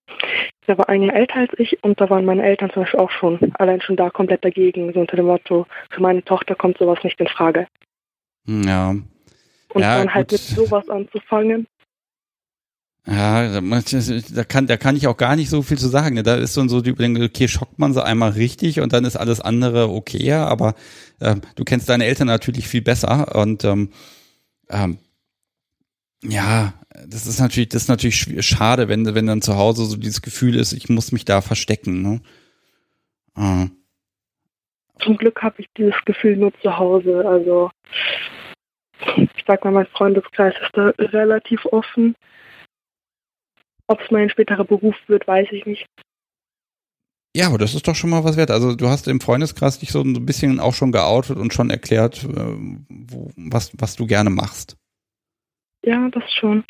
der 0.67 0.77
war 0.77 0.91
ein 0.91 1.03
Jahr 1.03 1.17
älter 1.17 1.37
als 1.37 1.53
ich 1.57 1.83
und 1.83 1.99
da 1.99 2.11
waren 2.11 2.27
meine 2.27 2.43
Eltern 2.43 2.69
zum 2.73 2.83
Beispiel 2.83 3.01
auch 3.01 3.11
schon 3.11 3.55
allein 3.55 3.81
schon 3.81 3.97
da 3.97 4.11
komplett 4.11 4.45
dagegen, 4.45 4.93
so 4.93 5.01
unter 5.01 5.17
dem 5.17 5.29
Motto, 5.29 5.67
für 5.89 6.03
meine 6.03 6.23
Tochter 6.23 6.55
kommt 6.55 6.77
sowas 6.77 7.03
nicht 7.05 7.19
in 7.19 7.29
Frage. 7.29 7.69
Ja. 8.45 8.95
Und 9.75 9.83
ja, 9.83 9.99
dann 9.99 10.15
halt 10.15 10.33
mit 10.33 10.41
sowas 10.41 10.89
anzufangen. 10.89 11.67
Ja, 13.07 13.61
da 13.61 14.45
kann, 14.45 14.67
da 14.67 14.77
kann 14.77 14.95
ich 14.95 15.07
auch 15.07 15.17
gar 15.17 15.35
nicht 15.35 15.49
so 15.49 15.63
viel 15.63 15.79
zu 15.79 15.89
sagen. 15.89 16.23
Da 16.25 16.35
ist 16.35 16.53
so 16.53 16.69
so 16.69 16.83
die 16.83 16.91
Überlegung, 16.91 17.23
okay, 17.23 17.49
schockt 17.49 17.79
man 17.79 17.95
sie 17.95 18.05
einmal 18.05 18.33
richtig 18.33 18.81
und 18.81 18.93
dann 18.93 19.07
ist 19.07 19.17
alles 19.17 19.41
andere 19.41 19.89
okay, 19.89 20.33
aber 20.33 20.75
ähm, 21.21 21.41
du 21.57 21.65
kennst 21.65 21.89
deine 21.89 22.05
Eltern 22.05 22.27
natürlich 22.27 22.69
viel 22.69 22.83
besser 22.83 23.35
und 23.35 23.65
ähm, 23.65 23.91
ähm, 24.69 24.99
ja, 26.23 26.75
das 27.07 27.27
ist 27.27 27.41
natürlich, 27.41 27.71
das 27.71 27.83
ist 27.83 27.89
natürlich 27.89 28.27
schade, 28.47 28.89
wenn, 28.89 29.15
wenn 29.15 29.27
dann 29.27 29.43
zu 29.43 29.57
Hause 29.57 29.85
so 29.85 29.97
dieses 29.97 30.21
Gefühl 30.21 30.57
ist, 30.57 30.73
ich 30.73 30.89
muss 30.89 31.13
mich 31.13 31.25
da 31.25 31.41
verstecken. 31.41 32.03
Ne? 32.03 32.21
Äh. 33.37 33.69
Zum 35.03 35.17
Glück 35.17 35.43
habe 35.43 35.63
ich 35.63 35.69
dieses 35.77 35.95
Gefühl 36.05 36.37
nur 36.37 36.53
zu 36.61 36.77
Hause. 36.77 37.25
Also 37.27 37.71
sag 39.49 39.65
mal, 39.65 39.73
mein 39.73 39.87
Freundeskreis 39.87 40.55
ist 40.63 40.77
da 40.77 40.93
relativ 40.99 41.65
offen. 41.67 42.15
Ob 43.89 44.01
es 44.01 44.11
mein 44.11 44.31
späterer 44.31 44.65
Beruf 44.65 44.95
wird, 45.09 45.27
weiß 45.27 45.49
ich 45.51 45.67
nicht. 45.67 45.87
Ja, 47.35 47.47
aber 47.49 47.59
das 47.59 47.75
ist 47.75 47.87
doch 47.89 47.95
schon 47.95 48.11
mal 48.11 48.25
was 48.25 48.37
wert. 48.37 48.51
Also 48.51 48.75
du 48.75 48.89
hast 48.89 49.09
im 49.09 49.21
Freundeskreis 49.21 49.79
dich 49.79 49.91
so 49.91 50.03
ein 50.03 50.27
bisschen 50.27 50.61
auch 50.61 50.75
schon 50.75 50.93
geoutet 50.93 51.37
und 51.39 51.53
schon 51.53 51.71
erklärt, 51.71 52.25
äh, 52.25 52.57
wo, 52.89 53.31
was, 53.37 53.73
was 53.79 53.97
du 53.97 54.07
gerne 54.07 54.31
machst. 54.31 54.77
Ja, 55.85 56.09
das 56.11 56.25
schon. 56.33 56.65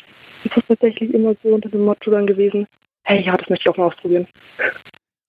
Es 0.45 0.55
ist 0.55 0.67
tatsächlich 0.67 1.13
immer 1.13 1.35
so 1.43 1.49
unter 1.49 1.69
dem 1.69 1.81
Motto 1.81 2.11
dann 2.11 2.27
gewesen, 2.27 2.67
hey, 3.03 3.21
ja, 3.21 3.35
das 3.35 3.49
möchte 3.49 3.63
ich 3.63 3.69
auch 3.69 3.77
mal 3.77 3.87
ausprobieren. 3.87 4.27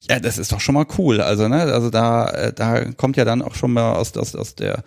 Ja, 0.08 0.18
das 0.20 0.38
ist 0.38 0.52
doch 0.52 0.60
schon 0.60 0.74
mal 0.74 0.86
cool. 0.98 1.20
Also, 1.20 1.48
ne, 1.48 1.62
also 1.62 1.90
da, 1.90 2.28
äh, 2.30 2.52
da 2.52 2.92
kommt 2.92 3.16
ja 3.16 3.24
dann 3.24 3.42
auch 3.42 3.54
schon 3.54 3.72
mal 3.72 3.94
aus, 3.94 4.16
aus, 4.16 4.34
aus 4.36 4.54
der, 4.54 4.84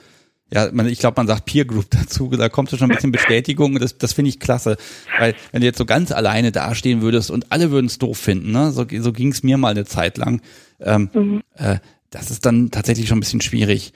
ja, 0.53 0.69
man, 0.71 0.87
ich 0.87 0.99
glaube, 0.99 1.15
man 1.17 1.27
sagt 1.27 1.45
Peer 1.45 1.65
Group 1.65 1.87
dazu, 1.89 2.29
da 2.29 2.49
kommt 2.49 2.69
schon 2.69 2.81
ein 2.81 2.89
bisschen 2.89 3.11
Bestätigung, 3.11 3.79
das, 3.79 3.97
das 3.97 4.13
finde 4.13 4.29
ich 4.29 4.39
klasse. 4.39 4.77
Weil 5.19 5.35
wenn 5.51 5.61
du 5.61 5.67
jetzt 5.67 5.77
so 5.77 5.85
ganz 5.85 6.11
alleine 6.11 6.51
dastehen 6.51 7.01
würdest 7.01 7.31
und 7.31 7.51
alle 7.51 7.71
würden 7.71 7.87
es 7.87 7.99
doof 7.99 8.17
finden, 8.17 8.51
ne? 8.51 8.71
so, 8.71 8.85
so 8.89 9.13
ging 9.13 9.31
es 9.31 9.43
mir 9.43 9.57
mal 9.57 9.71
eine 9.71 9.85
Zeit 9.85 10.17
lang, 10.17 10.41
ähm, 10.79 11.09
mhm. 11.13 11.41
äh, 11.55 11.77
das 12.09 12.29
ist 12.29 12.45
dann 12.45 12.69
tatsächlich 12.69 13.07
schon 13.07 13.17
ein 13.17 13.21
bisschen 13.21 13.41
schwierig. 13.41 13.93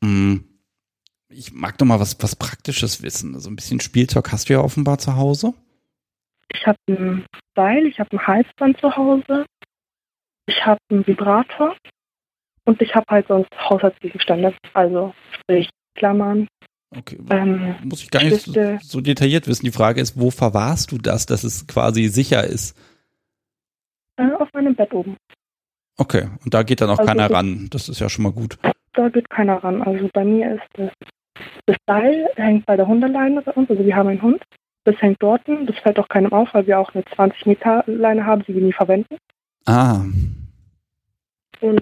Mhm 0.00 0.44
ich 1.30 1.52
mag 1.52 1.76
doch 1.78 1.86
mal 1.86 2.00
was, 2.00 2.16
was 2.22 2.36
Praktisches 2.36 3.02
wissen. 3.02 3.34
Also 3.34 3.50
ein 3.50 3.56
bisschen 3.56 3.80
Spielzeug 3.80 4.32
hast 4.32 4.48
du 4.48 4.54
ja 4.54 4.60
offenbar 4.60 4.98
zu 4.98 5.16
Hause. 5.16 5.54
Ich 6.52 6.66
habe 6.66 6.78
ein 6.88 7.26
Seil, 7.54 7.86
ich 7.86 8.00
habe 8.00 8.10
ein 8.12 8.26
Halsband 8.26 8.80
zu 8.80 8.96
Hause, 8.96 9.44
ich 10.46 10.64
habe 10.64 10.80
einen 10.90 11.06
Vibrator 11.06 11.76
und 12.64 12.80
ich 12.80 12.94
habe 12.94 13.04
halt 13.10 13.28
sonst 13.28 13.50
Haushaltsgegenstände. 13.58 14.54
Also 14.72 15.14
sprich 15.32 15.68
Klammern. 15.98 16.48
Okay. 16.96 17.18
Ähm, 17.30 17.76
Muss 17.84 18.02
ich 18.02 18.10
gar 18.10 18.22
nicht 18.22 18.40
so, 18.40 18.78
so, 18.80 19.00
detailliert 19.00 19.46
wissen. 19.46 19.66
Die 19.66 19.72
Frage 19.72 20.00
ist, 20.00 20.18
wo 20.18 20.30
verwahrst 20.30 20.90
du 20.90 20.98
das, 20.98 21.26
dass 21.26 21.44
es 21.44 21.66
quasi 21.66 22.08
sicher 22.08 22.44
ist? 22.44 22.76
Äh, 24.16 24.32
auf 24.38 24.48
meinem 24.54 24.74
Bett 24.74 24.94
oben. 24.94 25.16
Okay, 25.98 26.28
und 26.44 26.54
da 26.54 26.62
geht 26.62 26.80
dann 26.80 26.90
auch 26.90 26.98
also 26.98 27.08
keiner 27.08 27.30
ran. 27.30 27.68
Das 27.70 27.88
ist 27.88 28.00
ja 28.00 28.08
schon 28.08 28.22
mal 28.22 28.32
gut. 28.32 28.58
Da 28.94 29.08
geht 29.10 29.28
keiner 29.28 29.62
ran. 29.62 29.82
Also 29.82 30.08
bei 30.12 30.24
mir 30.24 30.54
ist 30.54 30.68
das 30.74 30.90
das 31.66 31.76
Seil 31.86 32.28
hängt 32.36 32.66
bei 32.66 32.76
der 32.76 32.86
Hundeleine 32.86 33.42
bei 33.42 33.52
uns, 33.52 33.70
also 33.70 33.84
wir 33.84 33.96
haben 33.96 34.08
einen 34.08 34.22
Hund. 34.22 34.42
Das 34.84 34.96
hängt 35.00 35.22
dort, 35.22 35.42
das 35.46 35.76
fällt 35.78 35.98
auch 35.98 36.08
keinem 36.08 36.32
auf, 36.32 36.54
weil 36.54 36.66
wir 36.66 36.78
auch 36.78 36.94
eine 36.94 37.04
20 37.04 37.46
Meter 37.46 37.84
Leine 37.86 38.24
haben, 38.24 38.42
die 38.44 38.54
wir 38.54 38.62
nie 38.62 38.72
verwenden. 38.72 39.18
Ah. 39.66 40.02
Und 41.60 41.80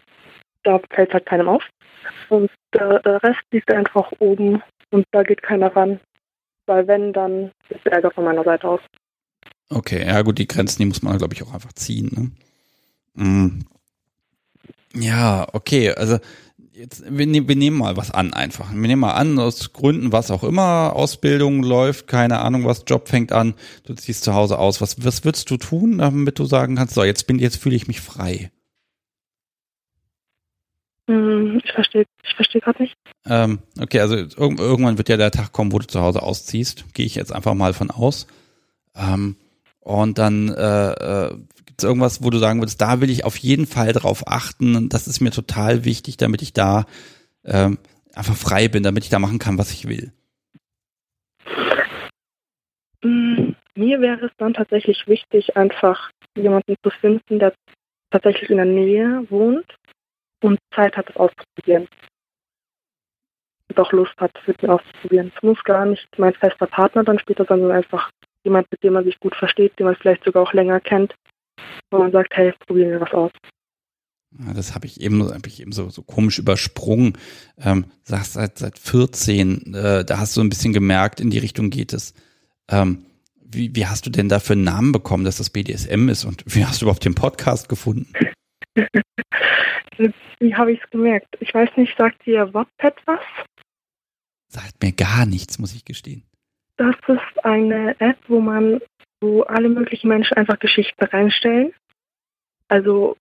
da 0.66 0.80
fällt 0.90 1.12
halt 1.12 1.26
keinem 1.26 1.48
auf. 1.48 1.62
Und 2.28 2.50
der, 2.74 3.00
der 3.00 3.22
Rest 3.22 3.42
liegt 3.50 3.72
einfach 3.72 4.10
oben 4.18 4.62
und 4.90 5.06
da 5.12 5.22
geht 5.22 5.42
keiner 5.42 5.74
ran. 5.74 6.00
Weil 6.66 6.86
wenn, 6.88 7.12
dann 7.12 7.52
ist 7.68 7.86
Ärger 7.86 8.10
von 8.10 8.24
meiner 8.24 8.44
Seite 8.44 8.68
aus. 8.68 8.80
Okay, 9.70 10.04
ja 10.04 10.22
gut, 10.22 10.38
die 10.38 10.46
Grenzen, 10.46 10.82
die 10.82 10.86
muss 10.86 11.02
man, 11.02 11.18
glaube 11.18 11.34
ich, 11.34 11.42
auch 11.42 11.54
einfach 11.54 11.72
ziehen. 11.72 12.32
Ne? 13.14 13.24
Mm. 13.24 13.64
Ja, 14.94 15.46
okay, 15.52 15.90
also 15.90 16.18
jetzt, 16.72 17.04
wir, 17.08 17.26
ne, 17.26 17.46
wir 17.46 17.56
nehmen 17.56 17.78
mal 17.78 17.96
was 17.96 18.10
an 18.10 18.32
einfach. 18.32 18.70
Wir 18.72 18.88
nehmen 18.88 19.00
mal 19.00 19.14
an, 19.14 19.38
aus 19.38 19.72
Gründen, 19.72 20.12
was 20.12 20.30
auch 20.30 20.44
immer, 20.44 20.94
Ausbildung 20.94 21.62
läuft, 21.62 22.06
keine 22.06 22.40
Ahnung 22.40 22.64
was, 22.64 22.84
Job 22.86 23.08
fängt 23.08 23.32
an, 23.32 23.54
du 23.84 23.94
ziehst 23.94 24.24
zu 24.24 24.34
Hause 24.34 24.58
aus. 24.58 24.80
Was, 24.80 25.04
was 25.04 25.24
würdest 25.24 25.50
du 25.50 25.56
tun, 25.56 25.98
damit 25.98 26.38
du 26.38 26.44
sagen 26.44 26.76
kannst, 26.76 26.94
so, 26.94 27.04
jetzt 27.04 27.26
bin, 27.26 27.38
jetzt 27.38 27.56
fühle 27.56 27.76
ich 27.76 27.88
mich 27.88 28.00
frei? 28.00 28.50
Hm, 31.08 31.60
ich 31.64 31.72
verstehe, 31.72 32.04
ich 32.24 32.34
verstehe 32.34 32.60
gerade 32.60 32.82
nicht. 32.82 32.96
Ähm, 33.26 33.60
okay, 33.80 34.00
also 34.00 34.16
irg 34.16 34.58
irgendwann 34.58 34.98
wird 34.98 35.08
ja 35.08 35.16
der 35.16 35.30
Tag 35.30 35.52
kommen, 35.52 35.72
wo 35.72 35.78
du 35.78 35.86
zu 35.86 36.00
Hause 36.00 36.22
ausziehst. 36.22 36.92
Gehe 36.94 37.06
ich 37.06 37.14
jetzt 37.14 37.32
einfach 37.32 37.54
mal 37.54 37.74
von 37.74 37.90
aus. 37.90 38.26
Ähm, 38.96 39.36
und 39.80 40.18
dann 40.18 40.48
äh, 40.48 40.92
äh, 40.92 41.36
gibt 41.64 41.78
es 41.78 41.84
irgendwas, 41.84 42.24
wo 42.24 42.30
du 42.30 42.38
sagen 42.38 42.60
würdest, 42.60 42.80
da 42.80 43.00
will 43.00 43.10
ich 43.10 43.24
auf 43.24 43.36
jeden 43.36 43.66
Fall 43.66 43.92
drauf 43.92 44.26
achten. 44.26 44.88
Das 44.88 45.06
ist 45.06 45.20
mir 45.20 45.30
total 45.30 45.84
wichtig, 45.84 46.16
damit 46.16 46.42
ich 46.42 46.52
da 46.52 46.86
ähm, 47.44 47.78
einfach 48.12 48.34
frei 48.34 48.66
bin, 48.66 48.82
damit 48.82 49.04
ich 49.04 49.10
da 49.10 49.20
machen 49.20 49.38
kann, 49.38 49.58
was 49.58 49.70
ich 49.70 49.86
will. 49.86 50.12
Hm, 53.02 53.54
mir 53.76 54.00
wäre 54.00 54.26
es 54.26 54.32
dann 54.38 54.54
tatsächlich 54.54 55.06
wichtig, 55.06 55.56
einfach 55.56 56.10
jemanden 56.36 56.74
zu 56.82 56.90
finden, 56.90 57.38
der 57.38 57.52
tatsächlich 58.10 58.50
in 58.50 58.56
der 58.56 58.66
Nähe 58.66 59.24
wohnt 59.30 59.66
und 60.42 60.58
Zeit 60.74 60.96
hat, 60.96 61.10
es 61.10 61.16
auszuprobieren. 61.16 61.88
Und 63.68 63.80
auch 63.80 63.92
Lust 63.92 64.14
hat, 64.18 64.32
es 64.40 64.46
mit 64.46 64.62
mir 64.62 64.74
auszuprobieren. 64.74 65.32
Es 65.34 65.42
muss 65.42 65.62
gar 65.64 65.86
nicht 65.86 66.06
mein 66.18 66.34
fester 66.34 66.66
Partner 66.66 67.04
dann 67.04 67.18
später 67.18 67.44
sondern 67.46 67.72
einfach 67.72 68.10
jemand, 68.44 68.70
mit 68.70 68.82
dem 68.82 68.92
man 68.92 69.04
sich 69.04 69.18
gut 69.18 69.34
versteht, 69.34 69.78
den 69.78 69.86
man 69.86 69.96
vielleicht 69.96 70.24
sogar 70.24 70.42
auch 70.42 70.52
länger 70.52 70.80
kennt, 70.80 71.14
wo 71.90 71.98
man 71.98 72.12
sagt, 72.12 72.36
hey, 72.36 72.54
probieren 72.66 72.90
wir 72.90 73.00
was 73.00 73.12
aus. 73.12 73.32
Das 74.54 74.74
habe 74.74 74.86
ich 74.86 75.00
eben, 75.00 75.22
hab 75.32 75.46
ich 75.46 75.60
eben 75.60 75.72
so, 75.72 75.88
so 75.88 76.02
komisch 76.02 76.38
übersprungen. 76.38 77.16
Ähm, 77.58 77.86
sagst 78.04 78.34
seit 78.34 78.58
seit 78.58 78.78
14, 78.78 79.74
äh, 79.74 80.04
da 80.04 80.18
hast 80.18 80.36
du 80.36 80.40
ein 80.40 80.48
bisschen 80.48 80.72
gemerkt, 80.72 81.20
in 81.20 81.30
die 81.30 81.38
Richtung 81.38 81.70
geht 81.70 81.92
es. 81.92 82.14
Ähm, 82.68 83.06
wie, 83.48 83.74
wie 83.74 83.86
hast 83.86 84.06
du 84.06 84.10
denn 84.10 84.28
da 84.28 84.40
für 84.40 84.52
einen 84.54 84.64
Namen 84.64 84.92
bekommen, 84.92 85.24
dass 85.24 85.38
das 85.38 85.50
BDSM 85.50 86.08
ist 86.08 86.24
und 86.24 86.44
wie 86.46 86.64
hast 86.64 86.80
du 86.80 86.84
überhaupt 86.84 87.04
den 87.04 87.14
Podcast 87.14 87.68
gefunden? 87.68 88.12
wie 89.98 90.54
habe 90.54 90.72
ich 90.72 90.82
es 90.82 90.90
gemerkt? 90.90 91.36
Ich 91.40 91.52
weiß 91.52 91.70
nicht, 91.76 91.96
sagt 91.96 92.24
dir 92.26 92.52
Wattpad 92.52 92.96
was? 93.06 93.20
Sagt 94.48 94.82
mir 94.82 94.92
gar 94.92 95.26
nichts, 95.26 95.58
muss 95.58 95.74
ich 95.74 95.84
gestehen. 95.84 96.22
Das 96.76 96.94
ist 97.08 97.44
eine 97.44 97.98
App, 98.00 98.18
wo 98.28 98.40
man, 98.40 98.80
wo 99.20 99.42
alle 99.42 99.68
möglichen 99.68 100.08
Menschen 100.08 100.36
einfach 100.36 100.58
Geschichten 100.58 101.04
reinstellen. 101.04 101.72
Also 102.68 103.16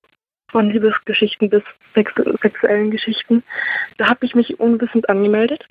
von 0.51 0.69
Liebesgeschichten 0.69 1.49
bis 1.49 1.63
sex 1.93 2.11
sexuellen 2.41 2.91
Geschichten. 2.91 3.43
Da 3.97 4.09
habe 4.09 4.25
ich 4.25 4.35
mich 4.35 4.59
unwissend 4.59 5.09
angemeldet 5.09 5.65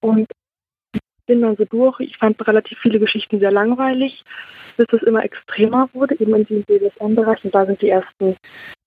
und 0.00 0.28
bin 1.26 1.40
dann 1.40 1.56
so 1.56 1.64
durch. 1.64 2.00
Ich 2.00 2.16
fand 2.18 2.46
relativ 2.46 2.78
viele 2.80 2.98
Geschichten 2.98 3.38
sehr 3.40 3.50
langweilig, 3.50 4.24
bis 4.76 4.86
es 4.92 5.02
immer 5.02 5.24
extremer 5.24 5.88
wurde, 5.92 6.18
eben 6.20 6.34
in 6.34 6.44
diesem 6.44 6.64
BDSM-Bereich. 6.64 7.44
Und 7.44 7.54
da 7.54 7.66
sind 7.66 7.80
die 7.80 7.90
ersten 7.90 8.36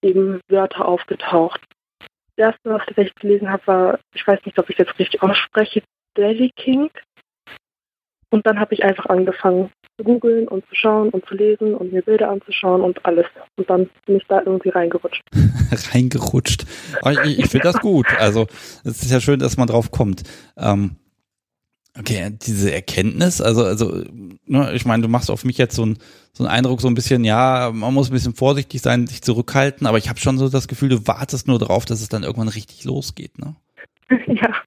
eben 0.08 0.40
Wörter 0.48 0.88
aufgetaucht. 0.88 1.62
Das 2.36 2.54
erste, 2.54 2.70
was 2.70 3.06
ich 3.06 3.16
gelesen 3.16 3.50
habe, 3.50 3.68
war, 3.68 4.00
ich 4.14 4.26
weiß 4.26 4.40
nicht, 4.46 4.58
ob 4.60 4.70
ich 4.70 4.78
jetzt 4.78 4.98
richtig 5.00 5.22
ausspreche, 5.22 5.82
Daily 6.16 6.52
King. 6.56 6.90
Und 8.30 8.46
dann 8.46 8.60
habe 8.60 8.74
ich 8.74 8.84
einfach 8.84 9.06
angefangen 9.08 9.72
zu 9.98 10.04
googeln 10.04 10.48
und 10.48 10.68
zu 10.68 10.76
schauen 10.76 11.10
und 11.10 11.26
zu 11.26 11.34
lesen 11.34 11.74
und 11.74 11.94
mir 11.94 12.02
Bilder 12.02 12.30
anzuschauen 12.30 12.82
und 12.82 13.04
alles. 13.06 13.26
Und 13.56 13.70
dann 13.70 13.90
bin 14.06 14.18
ich 14.18 14.26
da 14.28 14.42
irgendwie 14.46 14.70
reingerutscht. 14.70 15.24
reingerutscht. 15.94 16.66
Ich, 17.24 17.40
ich 17.40 17.50
finde 17.50 17.72
das 17.72 17.80
gut. 17.80 18.08
Also 18.20 18.48
es 18.84 19.02
ist 19.02 19.12
ja 19.12 19.22
schön, 19.22 19.40
dass 19.40 19.58
man 19.58 19.68
drauf 19.68 19.92
kommt. 19.92 20.24
Ähm, 20.58 20.98
okay, 22.00 22.32
diese 22.42 22.74
Erkenntnis, 22.74 23.42
also, 23.42 23.64
also, 23.64 24.04
ne, 24.46 24.74
ich 24.74 24.86
meine, 24.86 25.04
du 25.04 25.10
machst 25.10 25.32
auf 25.32 25.44
mich 25.44 25.58
jetzt 25.58 25.76
so, 25.76 25.86
ein, 25.86 25.98
so 26.34 26.44
einen 26.44 26.52
Eindruck, 26.52 26.82
so 26.82 26.88
ein 26.88 26.96
bisschen, 26.96 27.24
ja, 27.24 27.72
man 27.74 27.94
muss 27.94 28.10
ein 28.10 28.14
bisschen 28.14 28.36
vorsichtig 28.36 28.82
sein, 28.82 29.08
sich 29.08 29.22
zurückhalten, 29.22 29.88
aber 29.88 29.98
ich 29.98 30.10
habe 30.10 30.20
schon 30.20 30.38
so 30.38 30.50
das 30.50 30.68
Gefühl, 30.68 30.90
du 30.90 31.08
wartest 31.08 31.48
nur 31.48 31.60
darauf, 31.60 31.86
dass 31.86 32.02
es 32.02 32.10
dann 32.10 32.24
irgendwann 32.24 32.50
richtig 32.50 32.84
losgeht, 32.84 33.38
ne? 33.38 33.56
Ja. 34.28 34.64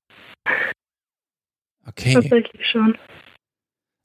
Okay. 1.87 2.14
Tatsächlich 2.14 2.66
schon. 2.70 2.97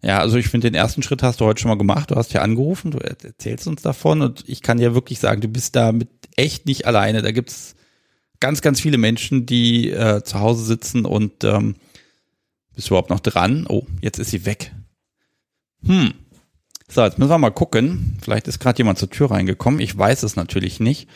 Ja, 0.01 0.19
also 0.19 0.37
ich 0.37 0.47
finde, 0.47 0.69
den 0.69 0.75
ersten 0.75 1.03
Schritt 1.03 1.23
hast 1.23 1.41
du 1.41 1.45
heute 1.45 1.61
schon 1.61 1.69
mal 1.69 1.77
gemacht. 1.77 2.11
Du 2.11 2.15
hast 2.15 2.33
ja 2.33 2.41
angerufen, 2.41 2.91
du 2.91 2.99
erzählst 2.99 3.67
uns 3.67 3.81
davon 3.81 4.21
und 4.21 4.43
ich 4.47 4.61
kann 4.61 4.79
ja 4.79 4.93
wirklich 4.93 5.19
sagen, 5.19 5.41
du 5.41 5.47
bist 5.47 5.75
damit 5.75 6.09
echt 6.35 6.65
nicht 6.65 6.85
alleine. 6.85 7.21
Da 7.21 7.31
gibt's 7.31 7.75
ganz, 8.39 8.61
ganz 8.61 8.81
viele 8.81 8.97
Menschen, 8.97 9.45
die 9.45 9.89
äh, 9.89 10.23
zu 10.23 10.39
Hause 10.39 10.63
sitzen 10.63 11.05
und 11.05 11.43
ähm, 11.43 11.75
bist 12.75 12.89
du 12.89 12.93
überhaupt 12.93 13.09
noch 13.09 13.19
dran? 13.19 13.65
Oh, 13.67 13.85
jetzt 14.01 14.19
ist 14.19 14.31
sie 14.31 14.45
weg. 14.45 14.71
Hm. 15.85 16.13
So, 16.87 17.03
jetzt 17.03 17.17
müssen 17.17 17.31
wir 17.31 17.37
mal 17.37 17.49
gucken. 17.49 18.17
Vielleicht 18.21 18.47
ist 18.47 18.59
gerade 18.59 18.77
jemand 18.77 18.99
zur 18.99 19.09
Tür 19.09 19.31
reingekommen. 19.31 19.79
Ich 19.79 19.97
weiß 19.97 20.23
es 20.23 20.35
natürlich 20.35 20.79
nicht. 20.79 21.09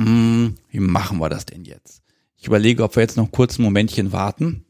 Hm, 0.00 0.56
wie 0.70 0.80
machen 0.80 1.18
wir 1.18 1.28
das 1.28 1.46
denn 1.46 1.64
jetzt? 1.64 2.02
Ich 2.36 2.46
überlege, 2.46 2.82
ob 2.82 2.96
wir 2.96 3.02
jetzt 3.02 3.16
noch 3.16 3.30
kurz 3.30 3.58
ein 3.58 3.62
Momentchen 3.62 4.12
warten. 4.12 4.64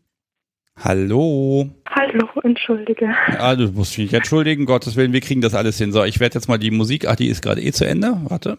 Hallo. 0.76 1.70
Hallo, 1.88 2.28
entschuldige. 2.42 3.14
Ah, 3.38 3.54
du 3.54 3.70
musst 3.70 3.96
mich 3.96 4.12
entschuldigen, 4.12 4.66
Gottes 4.66 4.96
Willen, 4.96 5.12
wir 5.12 5.20
kriegen 5.20 5.40
das 5.40 5.54
alles 5.54 5.78
hin. 5.78 5.92
So, 5.92 6.04
ich 6.04 6.20
werde 6.20 6.34
jetzt 6.34 6.48
mal 6.48 6.58
die 6.58 6.70
Musik, 6.70 7.06
ach, 7.06 7.16
die 7.16 7.28
ist 7.28 7.42
gerade 7.42 7.62
eh 7.62 7.72
zu 7.72 7.86
Ende. 7.86 8.20
Warte. 8.24 8.58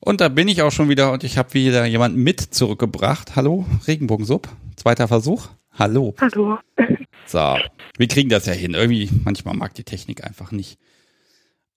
Und 0.00 0.20
da 0.20 0.28
bin 0.28 0.48
ich 0.48 0.62
auch 0.62 0.72
schon 0.72 0.88
wieder 0.88 1.12
und 1.12 1.24
ich 1.24 1.38
habe 1.38 1.54
wieder 1.54 1.84
jemanden 1.84 2.22
mit 2.22 2.40
zurückgebracht. 2.40 3.36
Hallo, 3.36 3.66
Regenbogensub. 3.86 4.48
Zweiter 4.76 5.08
Versuch. 5.08 5.48
Hallo. 5.78 6.14
Hallo. 6.20 6.58
So, 7.26 7.58
wir 7.98 8.08
kriegen 8.08 8.30
das 8.30 8.46
ja 8.46 8.54
hin. 8.54 8.72
Irgendwie, 8.72 9.10
manchmal 9.22 9.54
mag 9.54 9.74
die 9.74 9.84
Technik 9.84 10.24
einfach 10.24 10.50
nicht. 10.50 10.78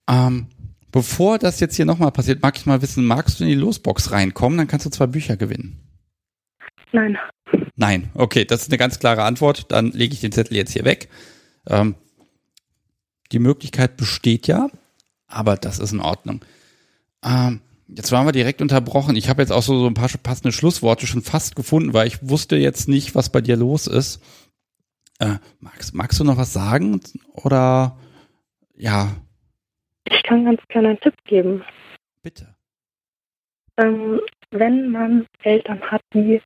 Ähm, 0.10 0.48
bevor 0.94 1.40
das 1.40 1.60
jetzt 1.60 1.76
hier 1.76 1.84
nochmal 1.84 2.14
passiert, 2.14 2.42
mag 2.42 2.56
ich 2.58 2.66
mal 2.66 2.82
wissen, 2.82 3.06
magst 3.06 3.38
du 3.38 3.44
in 3.44 3.50
die 3.50 3.56
Losbox 3.56 4.12
reinkommen? 4.12 4.58
Dann 4.58 4.68
kannst 4.68 4.86
du 4.86 4.90
zwei 4.90 5.08
Bücher 5.08 5.36
gewinnen. 5.36 5.78
Nein. 6.94 7.18
Nein, 7.76 8.10
okay, 8.14 8.46
das 8.46 8.62
ist 8.62 8.70
eine 8.70 8.78
ganz 8.78 8.98
klare 8.98 9.24
Antwort. 9.24 9.74
Dann 9.74 9.92
lege 9.92 10.14
ich 10.14 10.22
den 10.22 10.32
Zettel 10.32 10.56
jetzt 10.56 10.72
hier 10.72 10.86
weg. 10.86 11.10
Ähm, 11.68 11.96
die 13.34 13.40
Möglichkeit 13.40 13.98
besteht 13.98 14.48
ja, 14.48 14.70
aber 15.28 15.58
das 15.58 15.80
ist 15.80 15.92
in 15.92 16.00
Ordnung. 16.00 16.40
Ähm, 17.26 17.60
jetzt 17.96 18.12
waren 18.12 18.26
wir 18.26 18.32
direkt 18.32 18.62
unterbrochen. 18.62 19.16
Ich 19.16 19.30
habe 19.30 19.42
jetzt 19.42 19.52
auch 19.52 19.62
so, 19.62 19.80
so 19.80 19.88
ein 19.88 19.94
paar 19.94 20.10
passende 20.22 20.52
Schlussworte 20.52 21.08
schon 21.08 21.22
fast 21.22 21.56
gefunden, 21.56 21.94
weil 21.94 22.08
ich 22.08 22.28
wusste 22.28 22.56
jetzt 22.56 22.88
nicht, 22.88 23.16
was 23.16 23.32
bei 23.32 23.42
dir 23.42 23.58
los 23.58 23.88
ist. 23.88 24.24
Äh, 25.20 25.36
magst, 25.60 25.94
magst 25.94 26.20
du 26.20 26.24
noch 26.24 26.38
was 26.38 26.54
sagen? 26.54 27.02
Oder 27.34 27.98
ja. 28.76 29.16
Ich 30.06 30.24
kann 30.24 30.46
ganz 30.46 30.62
gerne 30.70 30.90
einen 30.90 31.00
Tipp 31.00 31.16
geben. 31.26 31.64
Bitte. 32.24 32.56
Ähm, 33.78 34.20
wenn 34.52 34.92
man 34.92 35.28
Eltern 35.44 35.82
hat, 35.82 36.02
die 36.14 36.42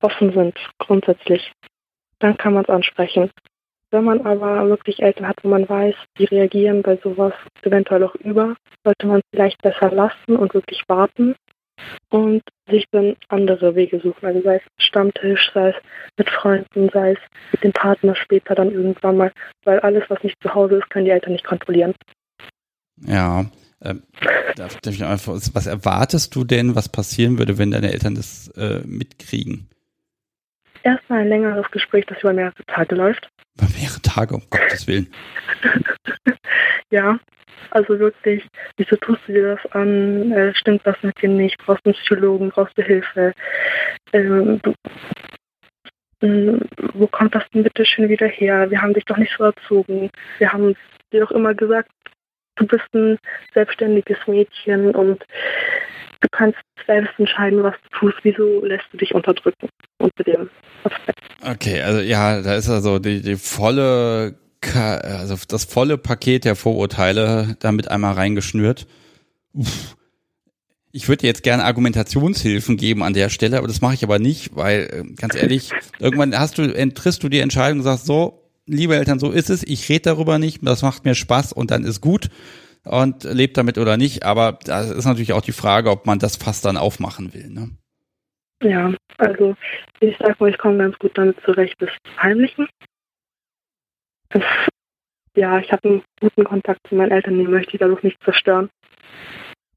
offen 0.00 0.32
sind, 0.32 0.56
grundsätzlich, 0.78 1.52
dann 2.18 2.36
kann 2.36 2.54
man 2.54 2.64
es 2.64 2.70
ansprechen. 2.70 3.30
Wenn 3.90 4.04
man 4.04 4.24
aber 4.24 4.68
wirklich 4.68 5.02
Eltern 5.02 5.26
hat, 5.26 5.42
wo 5.42 5.48
man 5.48 5.68
weiß, 5.68 5.94
die 6.18 6.24
reagieren 6.24 6.82
bei 6.82 6.96
sowas 7.02 7.32
eventuell 7.62 8.04
auch 8.04 8.14
über, 8.16 8.54
sollte 8.84 9.06
man 9.06 9.20
vielleicht 9.32 9.60
besser 9.62 9.90
lassen 9.90 10.36
und 10.36 10.54
wirklich 10.54 10.84
warten 10.88 11.34
und 12.10 12.42
sich 12.68 12.84
dann 12.92 13.16
andere 13.28 13.74
Wege 13.74 14.00
suchen. 14.00 14.26
Also 14.26 14.42
sei 14.42 14.56
es 14.56 14.84
Stammtisch, 14.84 15.50
sei 15.54 15.70
es 15.70 15.76
mit 16.16 16.30
Freunden, 16.30 16.90
sei 16.92 17.12
es 17.12 17.18
mit 17.52 17.64
dem 17.64 17.72
Partner 17.72 18.14
später 18.14 18.54
dann 18.54 18.70
irgendwann 18.70 19.16
mal, 19.16 19.32
weil 19.64 19.80
alles, 19.80 20.04
was 20.08 20.22
nicht 20.22 20.36
zu 20.42 20.54
Hause 20.54 20.76
ist, 20.76 20.90
können 20.90 21.06
die 21.06 21.10
Eltern 21.10 21.32
nicht 21.32 21.44
kontrollieren. 21.44 21.94
Ja. 23.04 23.46
Ähm, 23.82 24.02
darf, 24.56 24.78
darf 24.80 24.94
ich 24.94 25.04
einfach, 25.04 25.32
was 25.32 25.66
erwartest 25.66 26.34
du 26.34 26.44
denn, 26.44 26.74
was 26.74 26.90
passieren 26.90 27.38
würde, 27.38 27.56
wenn 27.56 27.70
deine 27.70 27.90
Eltern 27.90 28.14
das 28.14 28.48
äh, 28.56 28.80
mitkriegen? 28.84 29.70
Erstmal 30.82 31.20
ein 31.20 31.28
längeres 31.28 31.70
Gespräch, 31.70 32.06
das 32.06 32.20
über 32.20 32.32
mehrere 32.32 32.64
Tage 32.66 32.94
läuft. 32.94 33.28
Über 33.58 33.68
mehrere 33.78 34.00
Tage, 34.02 34.34
um 34.34 34.42
Gottes 34.50 34.86
Willen. 34.86 35.12
ja, 36.90 37.18
also 37.70 37.98
wirklich, 37.98 38.46
wieso 38.76 38.96
tust 38.96 39.20
du 39.26 39.32
dir 39.32 39.56
das 39.56 39.72
an? 39.72 40.32
Äh, 40.32 40.54
stimmt 40.54 40.82
das 40.84 40.96
mit 41.02 41.20
dir 41.20 41.28
nicht? 41.28 41.56
Brauchst 41.58 41.84
du 41.84 41.90
einen 41.90 41.94
Psychologen? 41.94 42.50
Brauchst 42.50 42.76
du 42.76 42.82
Hilfe? 42.82 43.32
Ähm, 44.12 44.60
du, 44.62 44.74
hm, 46.22 46.60
wo 46.94 47.06
kommt 47.06 47.34
das 47.34 47.44
denn 47.50 47.62
bitte 47.62 47.84
schön 47.84 48.08
wieder 48.08 48.26
her? 48.26 48.70
Wir 48.70 48.82
haben 48.82 48.94
dich 48.94 49.04
doch 49.04 49.16
nicht 49.16 49.32
so 49.36 49.44
erzogen. 49.44 50.10
Wir 50.38 50.52
haben 50.52 50.74
dir 51.12 51.20
doch 51.20 51.30
immer 51.30 51.54
gesagt, 51.54 51.90
du 52.56 52.66
bist 52.66 52.86
ein 52.94 53.18
selbstständiges 53.54 54.18
Mädchen 54.26 54.94
und 54.94 55.24
du 56.20 56.28
kannst 56.30 56.58
selbst 56.86 57.12
entscheiden, 57.18 57.62
was 57.62 57.74
du 57.90 57.98
tust. 57.98 58.18
Wieso 58.22 58.64
lässt 58.64 58.84
du 58.92 58.98
dich 58.98 59.14
unterdrücken 59.14 59.68
unter 59.98 60.24
dem 60.24 60.50
Aspekt? 60.84 61.20
Okay, 61.42 61.80
also 61.82 62.00
ja, 62.00 62.42
da 62.42 62.54
ist 62.54 62.68
also 62.68 62.98
die, 62.98 63.22
die 63.22 63.36
volle, 63.36 64.38
also 64.74 65.36
das 65.48 65.64
volle 65.64 65.98
Paket 65.98 66.44
der 66.44 66.56
Vorurteile 66.56 67.56
damit 67.60 67.88
einmal 67.88 68.14
reingeschnürt. 68.14 68.86
Uff. 69.52 69.96
Ich 70.92 71.08
würde 71.08 71.24
jetzt 71.24 71.44
gerne 71.44 71.64
Argumentationshilfen 71.64 72.76
geben 72.76 73.04
an 73.04 73.14
der 73.14 73.28
Stelle, 73.28 73.58
aber 73.58 73.68
das 73.68 73.80
mache 73.80 73.94
ich 73.94 74.02
aber 74.02 74.18
nicht, 74.18 74.56
weil 74.56 74.88
äh, 74.92 75.14
ganz 75.14 75.36
ehrlich, 75.36 75.70
irgendwann 76.00 76.36
hast 76.36 76.58
du 76.58 76.66
triffst 76.90 77.22
du 77.22 77.28
die 77.28 77.38
Entscheidung 77.38 77.78
und 77.78 77.84
sagst 77.84 78.06
so, 78.06 78.50
liebe 78.66 78.96
Eltern, 78.96 79.20
so 79.20 79.30
ist 79.30 79.50
es, 79.50 79.62
ich 79.62 79.88
rede 79.88 80.02
darüber 80.02 80.40
nicht, 80.40 80.66
das 80.66 80.82
macht 80.82 81.04
mir 81.04 81.14
Spaß 81.14 81.52
und 81.52 81.70
dann 81.70 81.84
ist 81.84 82.00
gut 82.00 82.28
und 82.84 83.24
lebt 83.24 83.56
damit 83.56 83.78
oder 83.78 83.96
nicht, 83.96 84.24
aber 84.24 84.58
da 84.64 84.82
ist 84.82 85.04
natürlich 85.04 85.32
auch 85.32 85.42
die 85.42 85.52
Frage, 85.52 85.90
ob 85.90 86.06
man 86.06 86.18
das 86.18 86.36
fast 86.36 86.64
dann 86.64 86.76
aufmachen 86.76 87.34
will, 87.34 87.48
ne? 87.50 87.70
Ja, 88.62 88.92
also 89.16 89.56
ich 90.00 90.16
sag 90.18 90.38
mal, 90.38 90.50
ich 90.50 90.58
komme 90.58 90.78
ganz 90.78 90.98
gut 90.98 91.16
damit 91.16 91.36
zurecht, 91.44 91.76
das 91.78 91.90
Heimlichen. 92.20 92.68
Ja, 95.34 95.58
ich 95.58 95.72
habe 95.72 95.88
einen 95.88 96.02
guten 96.20 96.44
Kontakt 96.44 96.80
zu 96.88 96.94
meinen 96.94 97.12
Eltern, 97.12 97.38
den 97.38 97.50
möchte 97.50 97.72
ich 97.72 97.80
dadurch 97.80 98.02
nicht 98.02 98.22
zerstören. 98.22 98.68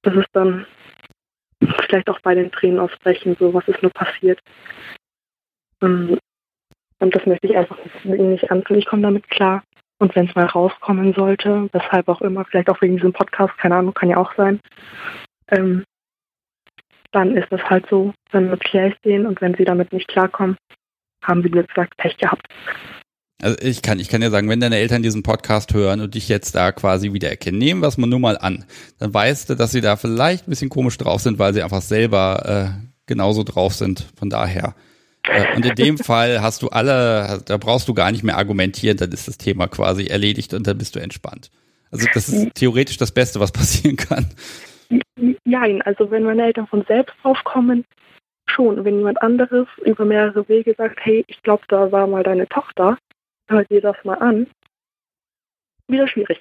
Das 0.01 0.15
ist 0.15 0.27
dann 0.34 0.65
vielleicht 1.61 2.09
auch 2.09 2.19
bei 2.21 2.35
den 2.35 2.51
Tränen 2.51 2.80
ausbrechen, 2.80 3.38
so 3.39 3.53
was 3.53 3.67
ist 3.67 3.81
nur 3.81 3.91
passiert. 3.91 4.39
Ähm, 5.81 6.17
und 6.99 7.15
das 7.15 7.25
möchte 7.25 7.47
ich 7.47 7.55
einfach 7.55 7.77
nicht 8.03 8.51
antun. 8.51 8.77
Ich 8.77 8.85
komme 8.85 9.01
damit 9.01 9.30
klar. 9.30 9.63
Und 9.99 10.15
wenn 10.15 10.28
es 10.28 10.36
mal 10.36 10.45
rauskommen 10.45 11.14
sollte, 11.14 11.70
weshalb 11.72 12.07
auch 12.10 12.22
immer, 12.22 12.45
vielleicht 12.45 12.70
auch 12.70 12.82
wegen 12.82 12.98
diesem 12.98 13.14
Podcast, 13.14 13.57
keine 13.57 13.76
Ahnung, 13.76 13.94
kann 13.94 14.10
ja 14.10 14.18
auch 14.18 14.34
sein, 14.36 14.60
ähm, 15.49 15.84
dann 17.11 17.38
ist 17.38 17.52
es 17.52 17.61
halt 17.70 17.86
so, 17.90 18.14
dann 18.32 18.49
erkläre 18.49 18.90
ich 18.90 18.99
denen 19.02 19.26
und 19.26 19.40
wenn 19.40 19.56
sie 19.56 19.65
damit 19.65 19.94
nicht 19.94 20.07
klarkommen, 20.07 20.57
haben 21.24 21.44
sie, 21.44 21.53
wie 21.53 21.61
gesagt, 21.61 21.95
Pech 21.98 22.18
gehabt. 22.18 22.48
Also 23.41 23.57
ich 23.61 23.82
kann, 23.82 23.99
ich 23.99 24.10
kann 24.10 24.22
ja 24.22 24.30
sagen, 24.30 24.49
wenn 24.49 24.60
deine 24.60 24.78
Eltern 24.78 25.03
diesen 25.03 25.22
Podcast 25.22 25.74
hören 25.74 25.99
und 26.02 26.15
dich 26.15 26.30
jetzt 26.30 26.56
da 26.56 26.72
quasi 26.72 27.11
wiedererkennen, 27.14 27.60
nehmen 27.60 27.82
wir 27.82 27.88
es 27.88 27.98
mal 27.98 28.07
nur 28.07 28.20
mal 28.20 28.38
an, 28.38 28.65
dann 28.99 29.14
weißt 29.14 29.49
du, 29.49 29.56
dass 29.56 29.72
sie 29.72 29.82
da 29.82 29.95
vielleicht 29.95 30.48
ein 30.48 30.49
bisschen 30.49 30.70
komisch 30.70 30.98
drauf 30.98 31.22
sind, 31.22 31.40
weil 31.40 31.53
sie 31.53 31.61
einfach 31.61 31.82
selber 31.82 32.78
äh, 32.80 32.88
genauso 33.06 33.44
drauf 33.44 33.74
sind. 33.74 34.07
Von 34.18 34.30
daher. 34.30 34.76
Äh, 35.28 35.56
und 35.56 35.66
in 35.66 35.76
dem 35.76 35.98
Fall 35.98 36.41
hast 36.41 36.62
du 36.62 36.70
alle, 36.70 37.41
da 37.45 37.58
brauchst 37.58 37.88
du 37.88 37.94
gar 37.94 38.12
nicht 38.12 38.24
mehr 38.24 38.38
argumentieren, 38.38 38.98
dann 38.98 39.12
ist 39.12 39.28
das 39.28 39.38
Thema 39.38 39.68
quasi 39.68 40.08
erledigt 40.08 40.54
und 40.54 40.68
dann 40.68 40.78
bist 40.78 40.95
du 40.95 41.00
entspannt. 41.00 41.50
Also 41.91 42.08
das 42.14 42.30
ist 42.30 42.56
theoretisch 42.56 42.98
das 42.98 43.12
Beste, 43.12 43.40
was 43.40 43.52
passieren 43.54 43.98
kann. 43.98 44.28
Nein, 45.45 45.82
also 45.84 46.12
wenn 46.12 46.24
meine 46.24 46.44
Eltern 46.44 46.68
von 46.68 46.84
selbst 46.88 47.16
draufkommen, 47.22 47.86
schon. 48.45 48.84
Wenn 48.84 48.98
jemand 48.98 49.22
anderes 49.22 49.68
über 49.86 50.06
mehrere 50.06 50.48
Wege 50.50 50.76
sagt, 50.78 51.00
hey, 51.04 51.24
ich 51.28 51.41
glaube, 51.44 51.64
da 51.68 51.91
war 51.91 52.08
mal 52.08 52.24
deine 52.24 52.48
Tochter, 52.48 52.98
hör 53.48 53.64
dir 53.66 53.82
das 53.82 53.95
mal 54.04 54.16
an, 54.16 54.48
wieder 55.88 56.08
schwierig. 56.08 56.40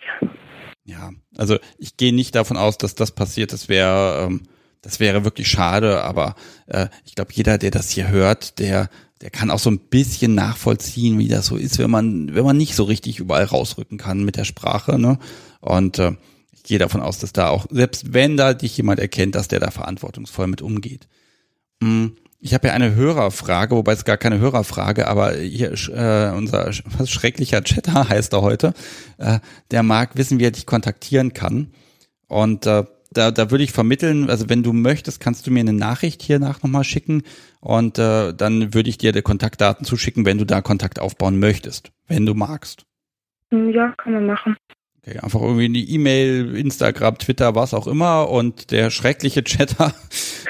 Ja, 0.84 1.10
also 1.36 1.58
ich 1.78 1.96
gehe 1.96 2.14
nicht 2.14 2.34
davon 2.34 2.56
aus, 2.56 2.78
dass 2.78 2.94
das 2.94 3.14
passiert. 3.14 3.52
Das 3.52 3.68
wäre, 3.68 4.26
ähm, 4.26 4.42
das 4.82 4.98
wäre 4.98 5.24
wirklich 5.24 5.48
schade, 5.48 6.02
aber 6.02 6.34
äh, 6.66 6.88
ich 7.06 7.14
glaube, 7.14 7.32
jeder, 7.32 7.56
der 7.56 7.70
das 7.70 7.90
hier 7.90 8.08
hört, 8.08 8.58
der, 8.58 8.90
der 9.20 9.30
kann 9.30 9.50
auch 9.50 9.60
so 9.60 9.70
ein 9.70 9.78
bisschen 9.78 10.34
nachvollziehen, 10.34 11.18
wie 11.18 11.28
das 11.28 11.46
so 11.46 11.56
ist, 11.56 11.78
wenn 11.78 11.90
man, 11.90 12.34
wenn 12.34 12.44
man 12.44 12.56
nicht 12.56 12.74
so 12.74 12.82
richtig 12.82 13.20
überall 13.20 13.44
rausrücken 13.44 13.96
kann 13.96 14.24
mit 14.24 14.36
der 14.36 14.44
Sprache. 14.44 14.98
Ne? 14.98 15.18
Und 15.60 16.00
äh, 16.00 16.12
ich 16.52 16.64
gehe 16.64 16.78
davon 16.78 17.00
aus, 17.00 17.18
dass 17.18 17.32
da 17.32 17.48
auch, 17.48 17.66
selbst 17.70 18.12
wenn 18.12 18.36
da 18.36 18.54
dich 18.54 18.76
jemand 18.76 18.98
erkennt, 18.98 19.36
dass 19.36 19.48
der 19.48 19.60
da 19.60 19.70
verantwortungsvoll 19.70 20.48
mit 20.48 20.62
umgeht. 20.62 21.06
Mhm. 21.80 22.16
Ich 22.44 22.54
habe 22.54 22.66
ja 22.66 22.74
eine 22.74 22.96
Hörerfrage, 22.96 23.76
wobei 23.76 23.92
es 23.92 24.04
gar 24.04 24.16
keine 24.16 24.40
Hörerfrage, 24.40 25.06
aber 25.06 25.36
hier 25.36 25.70
äh, 25.90 26.36
unser 26.36 26.72
was 26.98 27.08
schrecklicher 27.08 27.62
Chatter 27.62 28.08
heißt 28.08 28.32
er 28.32 28.42
heute, 28.42 28.74
äh, 29.18 29.38
der 29.70 29.84
mag 29.84 30.16
wissen, 30.16 30.40
wie 30.40 30.46
er 30.46 30.50
dich 30.50 30.66
kontaktieren 30.66 31.34
kann. 31.34 31.70
Und 32.26 32.66
äh, 32.66 32.82
da, 33.12 33.30
da 33.30 33.50
würde 33.50 33.64
ich 33.64 33.72
vermitteln, 33.72 34.30
also 34.30 34.48
wenn 34.48 34.62
du 34.62 34.72
möchtest, 34.72 35.20
kannst 35.20 35.46
du 35.46 35.50
mir 35.50 35.60
eine 35.60 35.72
Nachricht 35.72 36.22
hier 36.22 36.38
nach 36.38 36.62
nochmal 36.62 36.84
schicken 36.84 37.22
und 37.60 37.98
äh, 37.98 38.32
dann 38.34 38.74
würde 38.74 38.88
ich 38.88 38.98
dir 38.98 39.12
die 39.12 39.22
Kontaktdaten 39.22 39.84
zuschicken, 39.84 40.24
wenn 40.24 40.38
du 40.38 40.46
da 40.46 40.60
Kontakt 40.60 40.98
aufbauen 40.98 41.38
möchtest, 41.38 41.92
wenn 42.06 42.26
du 42.26 42.34
magst. 42.34 42.84
Ja, 43.50 43.92
kann 43.98 44.14
man 44.14 44.26
machen. 44.26 44.56
Okay, 45.04 45.18
einfach 45.18 45.40
irgendwie 45.40 45.64
eine 45.64 45.78
E-Mail, 45.78 46.54
Instagram, 46.54 47.18
Twitter, 47.18 47.56
was 47.56 47.74
auch 47.74 47.88
immer 47.88 48.30
und 48.30 48.70
der 48.70 48.90
schreckliche 48.90 49.42
Chatter 49.44 49.92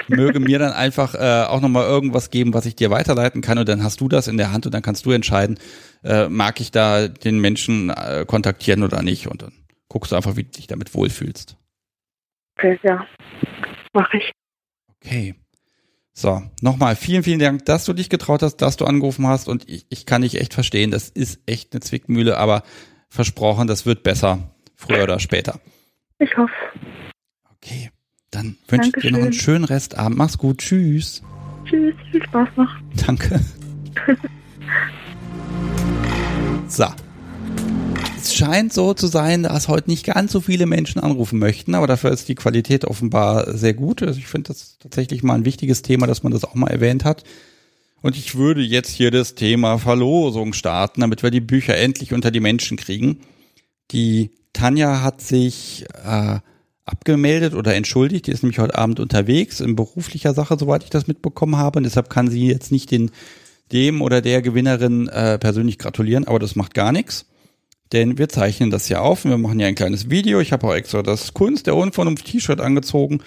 möge 0.08 0.40
mir 0.40 0.58
dann 0.58 0.72
einfach 0.72 1.14
äh, 1.14 1.46
auch 1.48 1.60
nochmal 1.60 1.86
irgendwas 1.86 2.30
geben, 2.30 2.52
was 2.52 2.66
ich 2.66 2.76
dir 2.76 2.90
weiterleiten 2.90 3.40
kann 3.40 3.58
und 3.58 3.68
dann 3.68 3.82
hast 3.82 4.00
du 4.00 4.08
das 4.08 4.28
in 4.28 4.36
der 4.36 4.52
Hand 4.52 4.66
und 4.66 4.74
dann 4.74 4.82
kannst 4.82 5.06
du 5.06 5.10
entscheiden, 5.10 5.58
äh, 6.04 6.28
mag 6.28 6.60
ich 6.60 6.70
da 6.70 7.08
den 7.08 7.40
Menschen 7.40 7.90
äh, 7.90 8.24
kontaktieren 8.26 8.82
oder 8.82 9.02
nicht 9.02 9.26
und 9.26 9.42
dann 9.42 9.52
guckst 9.88 10.12
du 10.12 10.16
einfach, 10.16 10.36
wie 10.36 10.44
du 10.44 10.50
dich 10.50 10.66
damit 10.66 10.94
wohlfühlst. 10.94 11.56
Okay, 12.56 12.78
ja, 12.82 13.06
mache 13.92 14.18
ich. 14.18 14.32
Okay. 14.96 15.34
So, 16.14 16.42
nochmal 16.60 16.94
vielen, 16.94 17.22
vielen 17.22 17.38
Dank, 17.38 17.64
dass 17.64 17.86
du 17.86 17.94
dich 17.94 18.10
getraut 18.10 18.42
hast, 18.42 18.56
dass 18.56 18.76
du 18.76 18.84
angerufen 18.84 19.26
hast 19.26 19.48
und 19.48 19.68
ich, 19.68 19.86
ich 19.88 20.04
kann 20.04 20.22
dich 20.22 20.38
echt 20.38 20.52
verstehen, 20.52 20.90
das 20.90 21.08
ist 21.08 21.40
echt 21.46 21.72
eine 21.72 21.80
Zwickmühle, 21.80 22.36
aber 22.36 22.64
versprochen, 23.08 23.66
das 23.66 23.86
wird 23.86 24.02
besser, 24.02 24.50
früher 24.76 25.04
oder 25.04 25.18
später. 25.20 25.58
Ich 26.18 26.36
hoffe. 26.36 26.52
Okay, 27.56 27.90
dann 28.30 28.56
wünsche 28.68 28.90
ich 28.94 29.02
dir 29.02 29.12
noch 29.12 29.20
einen 29.20 29.32
schönen 29.32 29.64
Restabend. 29.64 30.18
Mach's 30.18 30.36
gut. 30.36 30.58
Tschüss. 30.58 31.22
Tschüss, 31.64 31.94
viel 32.10 32.22
Spaß 32.24 32.48
noch. 32.56 32.70
Danke. 33.06 33.40
so. 36.68 36.86
Es 38.22 38.36
scheint 38.36 38.72
so 38.72 38.94
zu 38.94 39.08
sein, 39.08 39.42
dass 39.42 39.66
heute 39.66 39.90
nicht 39.90 40.06
ganz 40.06 40.30
so 40.30 40.40
viele 40.40 40.66
Menschen 40.66 41.00
anrufen 41.00 41.40
möchten, 41.40 41.74
aber 41.74 41.88
dafür 41.88 42.12
ist 42.12 42.28
die 42.28 42.36
Qualität 42.36 42.84
offenbar 42.84 43.56
sehr 43.56 43.74
gut. 43.74 44.00
Also 44.00 44.20
ich 44.20 44.28
finde 44.28 44.52
das 44.52 44.78
tatsächlich 44.78 45.24
mal 45.24 45.34
ein 45.34 45.44
wichtiges 45.44 45.82
Thema, 45.82 46.06
dass 46.06 46.22
man 46.22 46.30
das 46.30 46.44
auch 46.44 46.54
mal 46.54 46.68
erwähnt 46.68 47.04
hat. 47.04 47.24
Und 48.00 48.16
ich 48.16 48.36
würde 48.36 48.60
jetzt 48.60 48.90
hier 48.90 49.10
das 49.10 49.34
Thema 49.34 49.76
Verlosung 49.78 50.52
starten, 50.52 51.00
damit 51.00 51.24
wir 51.24 51.32
die 51.32 51.40
Bücher 51.40 51.76
endlich 51.76 52.12
unter 52.12 52.30
die 52.30 52.38
Menschen 52.38 52.76
kriegen. 52.76 53.22
Die 53.90 54.30
Tanja 54.52 55.02
hat 55.02 55.20
sich 55.20 55.84
äh, 56.04 56.38
abgemeldet 56.84 57.54
oder 57.54 57.74
entschuldigt. 57.74 58.28
Die 58.28 58.30
ist 58.30 58.44
nämlich 58.44 58.60
heute 58.60 58.78
Abend 58.78 59.00
unterwegs 59.00 59.58
in 59.58 59.74
beruflicher 59.74 60.32
Sache, 60.32 60.56
soweit 60.56 60.84
ich 60.84 60.90
das 60.90 61.08
mitbekommen 61.08 61.56
habe. 61.56 61.80
Und 61.80 61.82
deshalb 61.82 62.08
kann 62.08 62.30
sie 62.30 62.46
jetzt 62.46 62.70
nicht 62.70 62.92
den, 62.92 63.10
dem 63.72 64.00
oder 64.00 64.20
der 64.20 64.42
Gewinnerin 64.42 65.08
äh, 65.08 65.40
persönlich 65.40 65.76
gratulieren, 65.76 66.28
aber 66.28 66.38
das 66.38 66.54
macht 66.54 66.72
gar 66.74 66.92
nichts. 66.92 67.26
Denn 67.92 68.18
wir 68.18 68.28
zeichnen 68.28 68.70
das 68.70 68.88
ja 68.88 69.00
auf 69.00 69.24
und 69.24 69.30
wir 69.30 69.38
machen 69.38 69.60
ja 69.60 69.66
ein 69.66 69.74
kleines 69.74 70.10
Video. 70.10 70.40
Ich 70.40 70.52
habe 70.52 70.66
auch 70.66 70.74
extra 70.74 71.02
das 71.02 71.34
Kunst 71.34 71.66
der 71.66 71.76
Unvernunft 71.76 72.24
T-Shirt 72.26 72.60
angezogen 72.60 73.22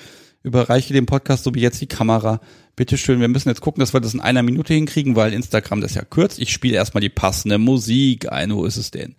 überreiche 0.45 0.93
dem 0.93 1.07
Podcast 1.07 1.43
so 1.43 1.55
wie 1.55 1.61
jetzt 1.61 1.81
die 1.81 1.87
Kamera. 1.87 2.39
Bitteschön, 2.75 3.19
wir 3.19 3.27
müssen 3.27 3.49
jetzt 3.49 3.61
gucken, 3.61 3.79
dass 3.79 3.93
wir 3.93 3.99
das 3.99 4.13
in 4.13 4.21
einer 4.21 4.43
Minute 4.43 4.75
hinkriegen, 4.75 5.15
weil 5.15 5.33
Instagram 5.33 5.81
das 5.81 5.95
ja 5.95 6.03
kürzt. 6.03 6.37
Ich 6.39 6.51
spiele 6.51 6.75
erstmal 6.75 7.01
die 7.01 7.09
passende 7.09 7.57
Musik 7.57 8.31
ein. 8.31 8.53
Wo 8.53 8.63
ist 8.63 8.77
es 8.77 8.91
denn? 8.91 9.15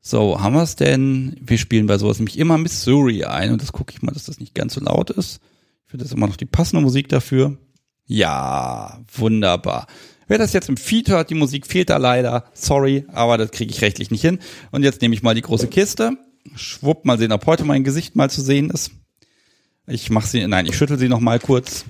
So, 0.00 0.40
haben 0.40 0.54
wir 0.54 0.64
es 0.64 0.74
denn? 0.74 1.36
Wir 1.40 1.58
spielen 1.58 1.86
bei 1.86 1.98
sowas 1.98 2.18
nämlich 2.18 2.38
immer 2.38 2.58
Missouri 2.58 3.24
ein 3.24 3.52
und 3.52 3.62
das 3.62 3.72
gucke 3.72 3.94
ich 3.94 4.02
mal, 4.02 4.12
dass 4.12 4.24
das 4.24 4.40
nicht 4.40 4.54
ganz 4.54 4.74
so 4.74 4.80
laut 4.80 5.10
ist. 5.10 5.40
Ich 5.84 5.90
finde 5.90 6.04
das 6.04 6.12
immer 6.12 6.26
noch 6.26 6.36
die 6.36 6.46
passende 6.46 6.82
Musik 6.82 7.08
dafür. 7.08 7.56
Ja, 8.04 9.00
wunderbar. 9.14 9.86
Wer 10.28 10.38
das 10.38 10.52
jetzt 10.52 10.68
im 10.68 10.76
Feed 10.76 11.08
hört, 11.08 11.30
die 11.30 11.34
Musik 11.34 11.66
fehlt 11.66 11.90
da 11.90 11.98
leider. 11.98 12.44
Sorry, 12.52 13.04
aber 13.12 13.38
das 13.38 13.52
kriege 13.52 13.72
ich 13.72 13.80
rechtlich 13.82 14.10
nicht 14.10 14.22
hin. 14.22 14.38
Und 14.72 14.82
jetzt 14.82 15.00
nehme 15.00 15.14
ich 15.14 15.22
mal 15.22 15.34
die 15.34 15.42
große 15.42 15.68
Kiste. 15.68 16.16
Schwupp, 16.56 17.04
mal 17.04 17.18
sehen, 17.18 17.32
ob 17.32 17.46
heute 17.46 17.64
mein 17.64 17.84
Gesicht 17.84 18.16
mal 18.16 18.30
zu 18.30 18.40
sehen 18.40 18.70
ist. 18.70 18.90
Ich 19.86 20.10
mache 20.10 20.26
sie, 20.26 20.46
nein, 20.46 20.66
ich 20.66 20.76
schüttel 20.76 20.98
sie 20.98 21.08
noch 21.08 21.20
mal 21.20 21.38
kurz. 21.38 21.84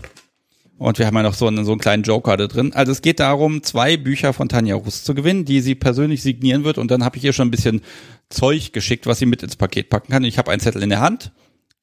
Und 0.78 0.98
wir 0.98 1.06
haben 1.06 1.16
ja 1.16 1.22
noch 1.22 1.34
so 1.34 1.46
einen, 1.46 1.64
so 1.64 1.72
einen 1.72 1.80
kleinen 1.80 2.02
Joker 2.02 2.36
da 2.36 2.46
drin. 2.46 2.74
Also 2.74 2.92
es 2.92 3.00
geht 3.00 3.20
darum, 3.20 3.62
zwei 3.62 3.96
Bücher 3.96 4.34
von 4.34 4.50
Tanja 4.50 4.74
Rust 4.74 5.06
zu 5.06 5.14
gewinnen, 5.14 5.46
die 5.46 5.60
sie 5.60 5.74
persönlich 5.74 6.22
signieren 6.22 6.64
wird. 6.64 6.76
Und 6.76 6.90
dann 6.90 7.02
habe 7.02 7.16
ich 7.16 7.24
ihr 7.24 7.32
schon 7.32 7.48
ein 7.48 7.52
bisschen 7.52 7.80
Zeug 8.28 8.74
geschickt, 8.74 9.06
was 9.06 9.18
sie 9.18 9.26
mit 9.26 9.42
ins 9.42 9.56
Paket 9.56 9.88
packen 9.88 10.12
kann. 10.12 10.24
Ich 10.24 10.36
habe 10.36 10.50
einen 10.50 10.60
Zettel 10.60 10.82
in 10.82 10.90
der 10.90 11.00
Hand. 11.00 11.32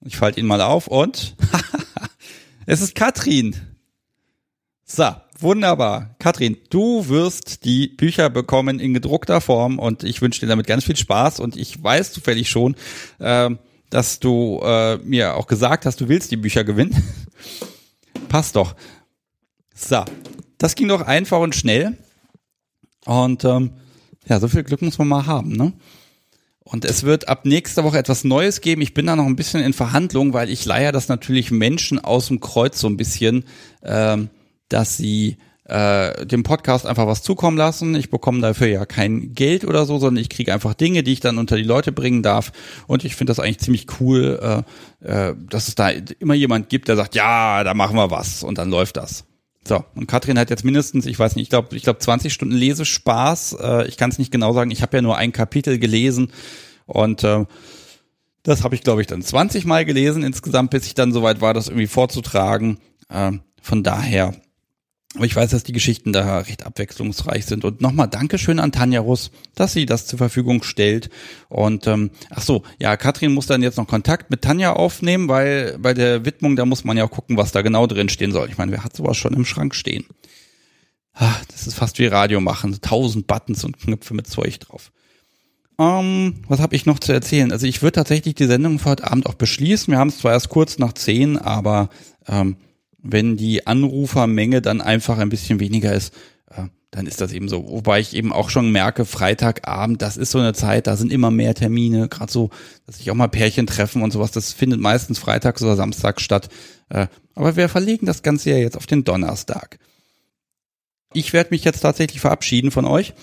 Ich 0.06 0.18
falte 0.18 0.40
ihn 0.40 0.46
mal 0.46 0.62
auf 0.62 0.88
und 0.88 1.36
es 2.68 2.82
ist 2.82 2.94
Katrin. 2.94 3.56
So, 4.86 5.16
wunderbar. 5.40 6.16
Katrin, 6.20 6.58
du 6.70 7.08
wirst 7.08 7.66
die 7.66 7.88
Bücher 7.88 8.30
bekommen 8.30 8.80
in 8.80 8.94
gedruckter 8.94 9.42
Form 9.42 9.80
und 9.80 10.04
ich 10.04 10.22
wünsche 10.22 10.42
dir 10.42 10.48
damit 10.48 10.68
ganz 10.68 10.84
viel 10.84 10.96
Spaß. 10.96 11.40
Und 11.40 11.58
ich 11.58 11.82
weiß 11.82 12.14
zufällig 12.14 12.50
schon, 12.50 12.76
äh, 13.20 13.50
dass 13.90 14.20
du 14.20 14.60
äh, 14.64 14.98
mir 14.98 15.36
auch 15.36 15.48
gesagt 15.48 15.86
hast, 15.86 16.02
du 16.02 16.10
willst 16.10 16.32
die 16.32 16.38
Bücher 16.38 16.64
gewinnen. 16.64 16.96
Passt 18.30 18.56
doch. 18.56 18.76
So, 19.76 20.04
das 20.58 20.76
ging 20.76 20.88
doch 20.88 21.02
einfach 21.02 21.40
und 21.40 21.56
schnell. 21.56 21.98
Und 23.06 23.44
ähm, 23.44 23.72
ja, 24.28 24.40
so 24.40 24.48
viel 24.48 24.64
Glück 24.64 24.82
muss 24.82 24.98
man 24.98 25.08
mal 25.08 25.26
haben, 25.26 25.52
ne? 25.56 25.74
Und 26.64 26.86
es 26.86 27.04
wird 27.04 27.28
ab 27.28 27.46
nächster 27.46 27.84
Woche 27.84 27.98
etwas 27.98 28.24
Neues 28.24 28.62
geben. 28.62 28.82
Ich 28.82 28.94
bin 28.94 29.06
da 29.06 29.18
noch 29.18 29.26
ein 29.26 29.36
bisschen 29.36 29.62
in 29.62 29.74
Verhandlung, 29.74 30.34
weil 30.34 30.50
ich 30.50 30.64
leier 30.64 30.94
das 30.94 31.10
natürlich 31.10 31.52
Menschen 31.52 32.00
aus 32.00 32.28
dem 32.28 32.40
Kreuz 32.40 32.80
so 32.80 32.88
ein 32.88 32.96
bisschen, 32.96 33.44
ähm, 33.84 34.30
dass 34.74 34.98
sie 34.98 35.38
äh, 35.66 36.26
dem 36.26 36.44
Podcast 36.44 36.86
einfach 36.86 37.08
was 37.08 37.24
zukommen 37.24 37.58
lassen. 37.58 37.96
Ich 37.96 38.10
bekomme 38.10 38.42
dafür 38.42 38.68
ja 38.68 38.86
kein 38.86 39.34
Geld 39.34 39.66
oder 39.66 39.86
so, 39.86 39.98
sondern 39.98 40.22
ich 40.22 40.30
kriege 40.30 40.54
einfach 40.54 40.74
Dinge, 40.74 41.04
die 41.04 41.14
ich 41.14 41.20
dann 41.20 41.38
unter 41.38 41.56
die 41.56 41.64
Leute 41.64 41.92
bringen 41.92 42.22
darf. 42.22 42.52
Und 42.88 43.06
ich 43.06 43.16
finde 43.16 43.32
das 43.32 43.40
eigentlich 43.40 43.60
ziemlich 43.60 43.88
cool, 44.00 44.64
äh, 45.02 45.08
äh, 45.08 45.36
dass 45.50 45.68
es 45.68 45.76
da 45.76 45.90
immer 45.90 46.34
jemand 46.34 46.70
gibt, 46.70 46.88
der 46.88 46.96
sagt, 46.96 47.16
ja, 47.16 47.64
da 47.64 47.74
machen 47.74 47.96
wir 47.96 48.12
was 48.12 48.44
und 48.44 48.58
dann 48.58 48.70
läuft 48.70 48.98
das. 48.98 49.26
So, 49.66 49.86
und 49.96 50.08
Katrin 50.08 50.38
hat 50.38 50.50
jetzt 50.50 50.66
mindestens, 50.66 51.06
ich 51.06 51.18
weiß 51.18 51.38
nicht, 51.38 51.44
ich 51.44 51.50
glaube, 51.50 51.74
ich 51.76 51.84
glaube 51.84 52.00
20 52.00 52.34
Stunden 52.34 52.56
Lesespaß. 52.56 53.58
Äh, 53.62 53.88
ich 53.88 53.96
kann 53.96 54.10
es 54.10 54.20
nicht 54.20 54.32
genau 54.32 54.54
sagen, 54.54 54.72
ich 54.72 54.82
habe 54.82 54.98
ja 54.98 55.02
nur 55.02 55.18
ein 55.18 55.32
Kapitel 55.32 55.80
gelesen 55.80 56.34
und 56.86 57.24
äh, 57.24 57.46
das 58.44 58.66
habe 58.66 58.76
ich, 58.76 58.84
glaube 58.84 59.00
ich, 59.00 59.08
dann 59.08 59.22
20 59.22 59.64
Mal 59.66 59.86
gelesen 59.86 60.24
insgesamt, 60.24 60.72
bis 60.72 60.86
ich 60.86 60.96
dann 60.96 61.14
soweit 61.14 61.40
war, 61.40 61.54
das 61.54 61.70
irgendwie 61.70 61.88
vorzutragen. 61.88 62.80
Äh, 63.08 63.32
von 63.62 63.82
daher 63.82 64.34
aber 65.16 65.26
ich 65.26 65.36
weiß, 65.36 65.52
dass 65.52 65.64
die 65.64 65.74
Geschichten 65.74 66.12
da 66.12 66.40
recht 66.40 66.66
abwechslungsreich 66.66 67.46
sind. 67.46 67.66
Und 67.66 67.82
nochmal 67.82 68.08
Dankeschön 68.08 68.60
an 68.60 68.72
Tanja 68.72 69.00
Russ, 69.00 69.30
dass 69.54 69.74
sie 69.74 69.86
das 69.86 70.08
zur 70.08 70.18
Verfügung 70.18 70.64
stellt. 70.64 71.10
Und 71.50 71.86
ähm, 71.86 72.10
ach 72.32 72.42
so, 72.42 72.64
ja, 72.80 72.98
Katrin 72.98 73.34
muss 73.34 73.46
dann 73.46 73.62
jetzt 73.62 73.78
noch 73.78 73.88
Kontakt 73.88 74.32
mit 74.32 74.42
Tanja 74.42 74.74
aufnehmen, 74.74 75.28
weil 75.28 75.78
bei 75.78 75.94
der 75.94 76.26
Widmung, 76.26 76.56
da 76.56 76.66
muss 76.66 76.84
man 76.84 76.98
ja 76.98 77.04
auch 77.04 77.12
gucken, 77.12 77.38
was 77.38 77.52
da 77.52 77.62
genau 77.62 77.86
drin 77.86 78.10
stehen 78.10 78.32
soll. 78.32 78.50
Ich 78.50 78.58
meine, 78.58 78.72
wer 78.72 78.84
hat 78.84 78.96
sowas 78.96 79.16
schon 79.16 79.34
im 79.34 79.46
Schrank 79.46 79.76
stehen? 79.76 80.06
Ach, 81.14 81.46
das 81.46 81.68
ist 81.68 81.76
fast 81.76 82.00
wie 82.00 82.08
Radio 82.08 82.42
machen. 82.42 82.76
Tausend 82.82 83.28
Buttons 83.28 83.64
und 83.64 83.78
Knöpfe 83.80 84.16
mit 84.16 84.26
Zeug 84.26 84.60
drauf. 84.60 84.92
Ähm, 85.80 86.42
was 86.48 86.60
habe 86.60 86.76
ich 86.76 86.88
noch 86.88 87.00
zu 87.00 87.14
erzählen? 87.14 87.52
Also 87.52 87.68
ich 87.68 87.84
würde 87.84 87.94
tatsächlich 87.94 88.34
die 88.36 88.46
Sendung 88.46 88.80
für 88.80 88.90
heute 88.90 89.10
Abend 89.10 89.28
auch 89.28 89.36
beschließen. 89.36 89.92
Wir 89.92 90.00
haben 90.00 90.10
es 90.10 90.20
zwar 90.20 90.32
erst 90.32 90.50
kurz 90.50 90.80
nach 90.80 90.94
zehn, 90.94 91.38
aber 91.38 91.90
ähm, 92.28 92.58
wenn 93.04 93.38
die 93.38 93.68
Anrufermenge 93.68 94.62
dann 94.62 94.82
einfach 94.82 95.20
ein 95.20 95.30
bisschen 95.30 95.60
weniger 95.60 95.94
ist, 95.94 96.14
äh, 96.50 96.64
dann 96.90 97.06
ist 97.06 97.22
das 97.22 97.34
eben 97.34 97.50
so. 97.50 97.68
Wobei 97.68 98.00
ich 98.00 98.16
eben 98.16 98.32
auch 98.32 98.50
schon 98.50 98.72
merke, 98.72 99.06
Freitagabend, 99.06 100.02
das 100.02 100.18
ist 100.18 100.32
so 100.32 100.40
eine 100.40 100.54
Zeit, 100.54 100.88
da 100.88 100.96
sind 100.96 101.12
immer 101.12 101.30
mehr 101.30 101.54
Termine, 101.54 102.08
gerade 102.08 102.32
so, 102.32 102.50
dass 102.86 102.98
sich 102.98 103.12
auch 103.12 103.16
mal 103.16 103.28
Pärchen 103.28 103.68
treffen 103.68 104.02
und 104.02 104.12
sowas, 104.12 104.32
das 104.32 104.54
findet 104.54 104.80
meistens 104.80 105.20
freitags 105.20 105.62
oder 105.62 105.76
samstags 105.76 106.24
statt. 106.24 106.50
Äh, 106.90 107.08
aber 107.36 107.56
wir 107.56 107.68
verlegen 107.68 108.06
das 108.06 108.24
Ganze 108.24 108.52
ja 108.52 108.58
jetzt 108.58 108.78
auf 108.78 108.86
den 108.86 109.04
Donnerstag. 109.04 109.80
Ich 111.14 111.34
werde 111.34 111.50
mich 111.52 111.64
jetzt 111.64 111.82
tatsächlich 111.82 112.22
verabschieden 112.22 112.72
von 112.72 112.86
euch. 112.86 113.14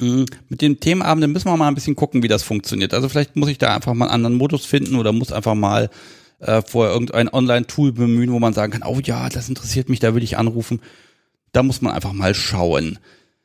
Mm, 0.00 0.24
mit 0.48 0.60
den 0.60 0.78
Themenabenden 0.78 1.32
müssen 1.32 1.48
wir 1.48 1.56
mal 1.56 1.68
ein 1.68 1.74
bisschen 1.74 1.96
gucken, 1.96 2.22
wie 2.22 2.28
das 2.28 2.42
funktioniert. 2.42 2.92
Also 2.92 3.08
vielleicht 3.08 3.34
muss 3.36 3.48
ich 3.48 3.58
da 3.58 3.74
einfach 3.74 3.94
mal 3.94 4.06
einen 4.06 4.14
anderen 4.14 4.36
Modus 4.36 4.66
finden 4.66 4.96
oder 4.96 5.12
muss 5.12 5.32
einfach 5.32 5.54
mal 5.54 5.90
äh, 6.40 6.62
vorher 6.62 6.92
irgendein 6.92 7.28
Online-Tool 7.28 7.92
bemühen, 7.92 8.32
wo 8.32 8.38
man 8.38 8.52
sagen 8.52 8.72
kann, 8.72 8.82
oh 8.82 9.00
ja, 9.02 9.28
das 9.28 9.48
interessiert 9.48 9.88
mich, 9.88 10.00
da 10.00 10.12
würde 10.12 10.24
ich 10.24 10.36
anrufen. 10.36 10.80
Da 11.52 11.62
muss 11.62 11.82
man 11.82 11.92
einfach 11.92 12.12
mal 12.12 12.34
schauen. 12.34 12.98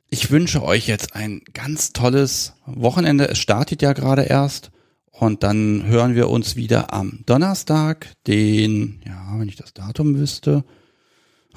Ich 0.09 0.31
wünsche 0.31 0.63
euch 0.63 0.87
jetzt 0.87 1.15
ein 1.15 1.41
ganz 1.53 1.91
tolles 1.91 2.53
Wochenende. 2.65 3.27
Es 3.27 3.39
startet 3.39 3.81
ja 3.81 3.93
gerade 3.93 4.23
erst. 4.23 4.71
Und 5.11 5.43
dann 5.43 5.85
hören 5.85 6.15
wir 6.15 6.29
uns 6.29 6.55
wieder 6.57 6.93
am 6.93 7.19
Donnerstag, 7.25 8.07
den, 8.27 9.01
ja, 9.05 9.35
wenn 9.37 9.47
ich 9.47 9.55
das 9.55 9.73
Datum 9.73 10.17
wüsste. 10.17 10.65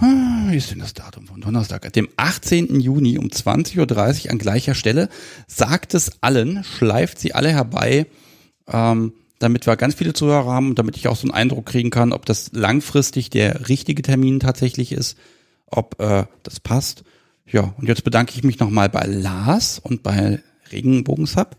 Wie 0.01 0.57
ist 0.57 0.71
denn 0.71 0.79
das 0.79 0.95
Datum 0.95 1.27
von 1.27 1.41
Donnerstag? 1.41 1.93
Dem 1.93 2.09
18. 2.17 2.79
Juni 2.79 3.19
um 3.19 3.27
20.30 3.27 4.27
Uhr 4.27 4.31
an 4.31 4.39
gleicher 4.39 4.77
Stelle. 4.77 5.09
Sagt 5.49 5.93
es 5.95 6.23
allen, 6.23 6.63
schleift 6.63 7.19
sie 7.19 7.35
alle 7.35 7.51
herbei. 7.51 8.07
Ähm, 8.69 9.13
damit 9.39 9.67
wir 9.67 9.77
ganz 9.77 9.95
viele 9.95 10.13
Zuhörer 10.13 10.53
haben 10.53 10.71
und 10.71 10.79
damit 10.79 10.97
ich 10.97 11.09
auch 11.09 11.17
so 11.17 11.27
einen 11.27 11.35
Eindruck 11.35 11.67
kriegen 11.67 11.91
kann, 11.91 12.13
ob 12.13 12.27
das 12.27 12.51
langfristig 12.53 13.31
der 13.31 13.69
richtige 13.69 14.03
Termin 14.03 14.41
tatsächlich 14.41 14.93
ist, 14.93 15.17
ob 15.67 16.01
äh, 16.01 16.25
das 16.43 16.61
passt. 16.61 17.05
Ja, 17.47 17.75
und 17.79 17.89
jetzt 17.89 18.05
bedanke 18.05 18.33
ich 18.35 18.45
mich 18.45 18.59
nochmal 18.59 18.89
bei 18.89 19.07
Lars 19.07 19.79
und 19.79 20.03
bei 20.03 20.41
Regenbogensub 20.71 21.57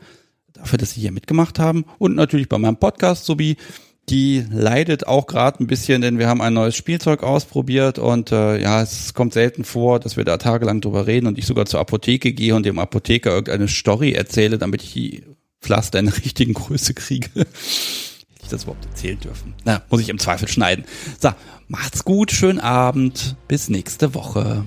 dafür, 0.54 0.78
dass 0.78 0.92
sie 0.92 1.02
hier 1.02 1.12
mitgemacht 1.12 1.58
haben 1.58 1.86
und 1.98 2.16
natürlich 2.16 2.50
bei 2.50 2.58
meinem 2.58 2.78
Podcast 2.78 3.26
sowie 3.26 3.58
die 4.10 4.44
leidet 4.52 5.08
auch 5.08 5.28
gerade 5.28 5.64
ein 5.64 5.68
bisschen, 5.68 6.02
denn 6.02 6.18
wir 6.18 6.28
haben 6.28 6.42
ein 6.42 6.54
neues 6.54 6.76
Spielzeug 6.76 7.22
ausprobiert 7.22 8.00
und 8.00 8.32
äh, 8.32 8.60
ja, 8.60 8.82
es 8.82 9.14
kommt 9.14 9.34
selten 9.34 9.64
vor, 9.64 10.00
dass 10.00 10.18
wir 10.18 10.26
da 10.26 10.38
tagelang 10.38 10.82
drüber 10.82 11.06
reden 11.06 11.28
und 11.28 11.38
ich 11.38 11.46
sogar 11.46 11.68
zur 11.68 11.80
Apotheke 11.80 12.34
gehe 12.34 12.56
und 12.56 12.66
dem 12.66 12.80
Apotheker 12.80 13.30
irgendeine 13.30 13.68
Story 13.68 14.14
erzähle, 14.14 14.58
damit 14.58 14.82
ich 14.84 14.94
die 14.94 15.24
Pflaster 15.62 16.00
in 16.00 16.06
der 16.06 16.18
richtigen 16.18 16.54
Größe 16.54 16.94
kriege. 16.94 17.30
Hätte 17.34 17.48
ich 18.44 18.50
das 18.50 18.64
überhaupt 18.64 18.86
erzählen 18.86 19.20
dürfen? 19.20 19.54
Na, 19.66 19.82
muss 19.90 20.02
ich 20.02 20.10
im 20.10 20.20
Zweifel 20.20 20.48
schneiden. 20.48 20.86
So, 21.20 21.32
macht's 21.68 22.04
gut, 22.04 22.32
schönen 22.32 22.60
Abend, 22.60 23.36
bis 23.48 23.70
nächste 23.70 24.14
Woche. 24.14 24.64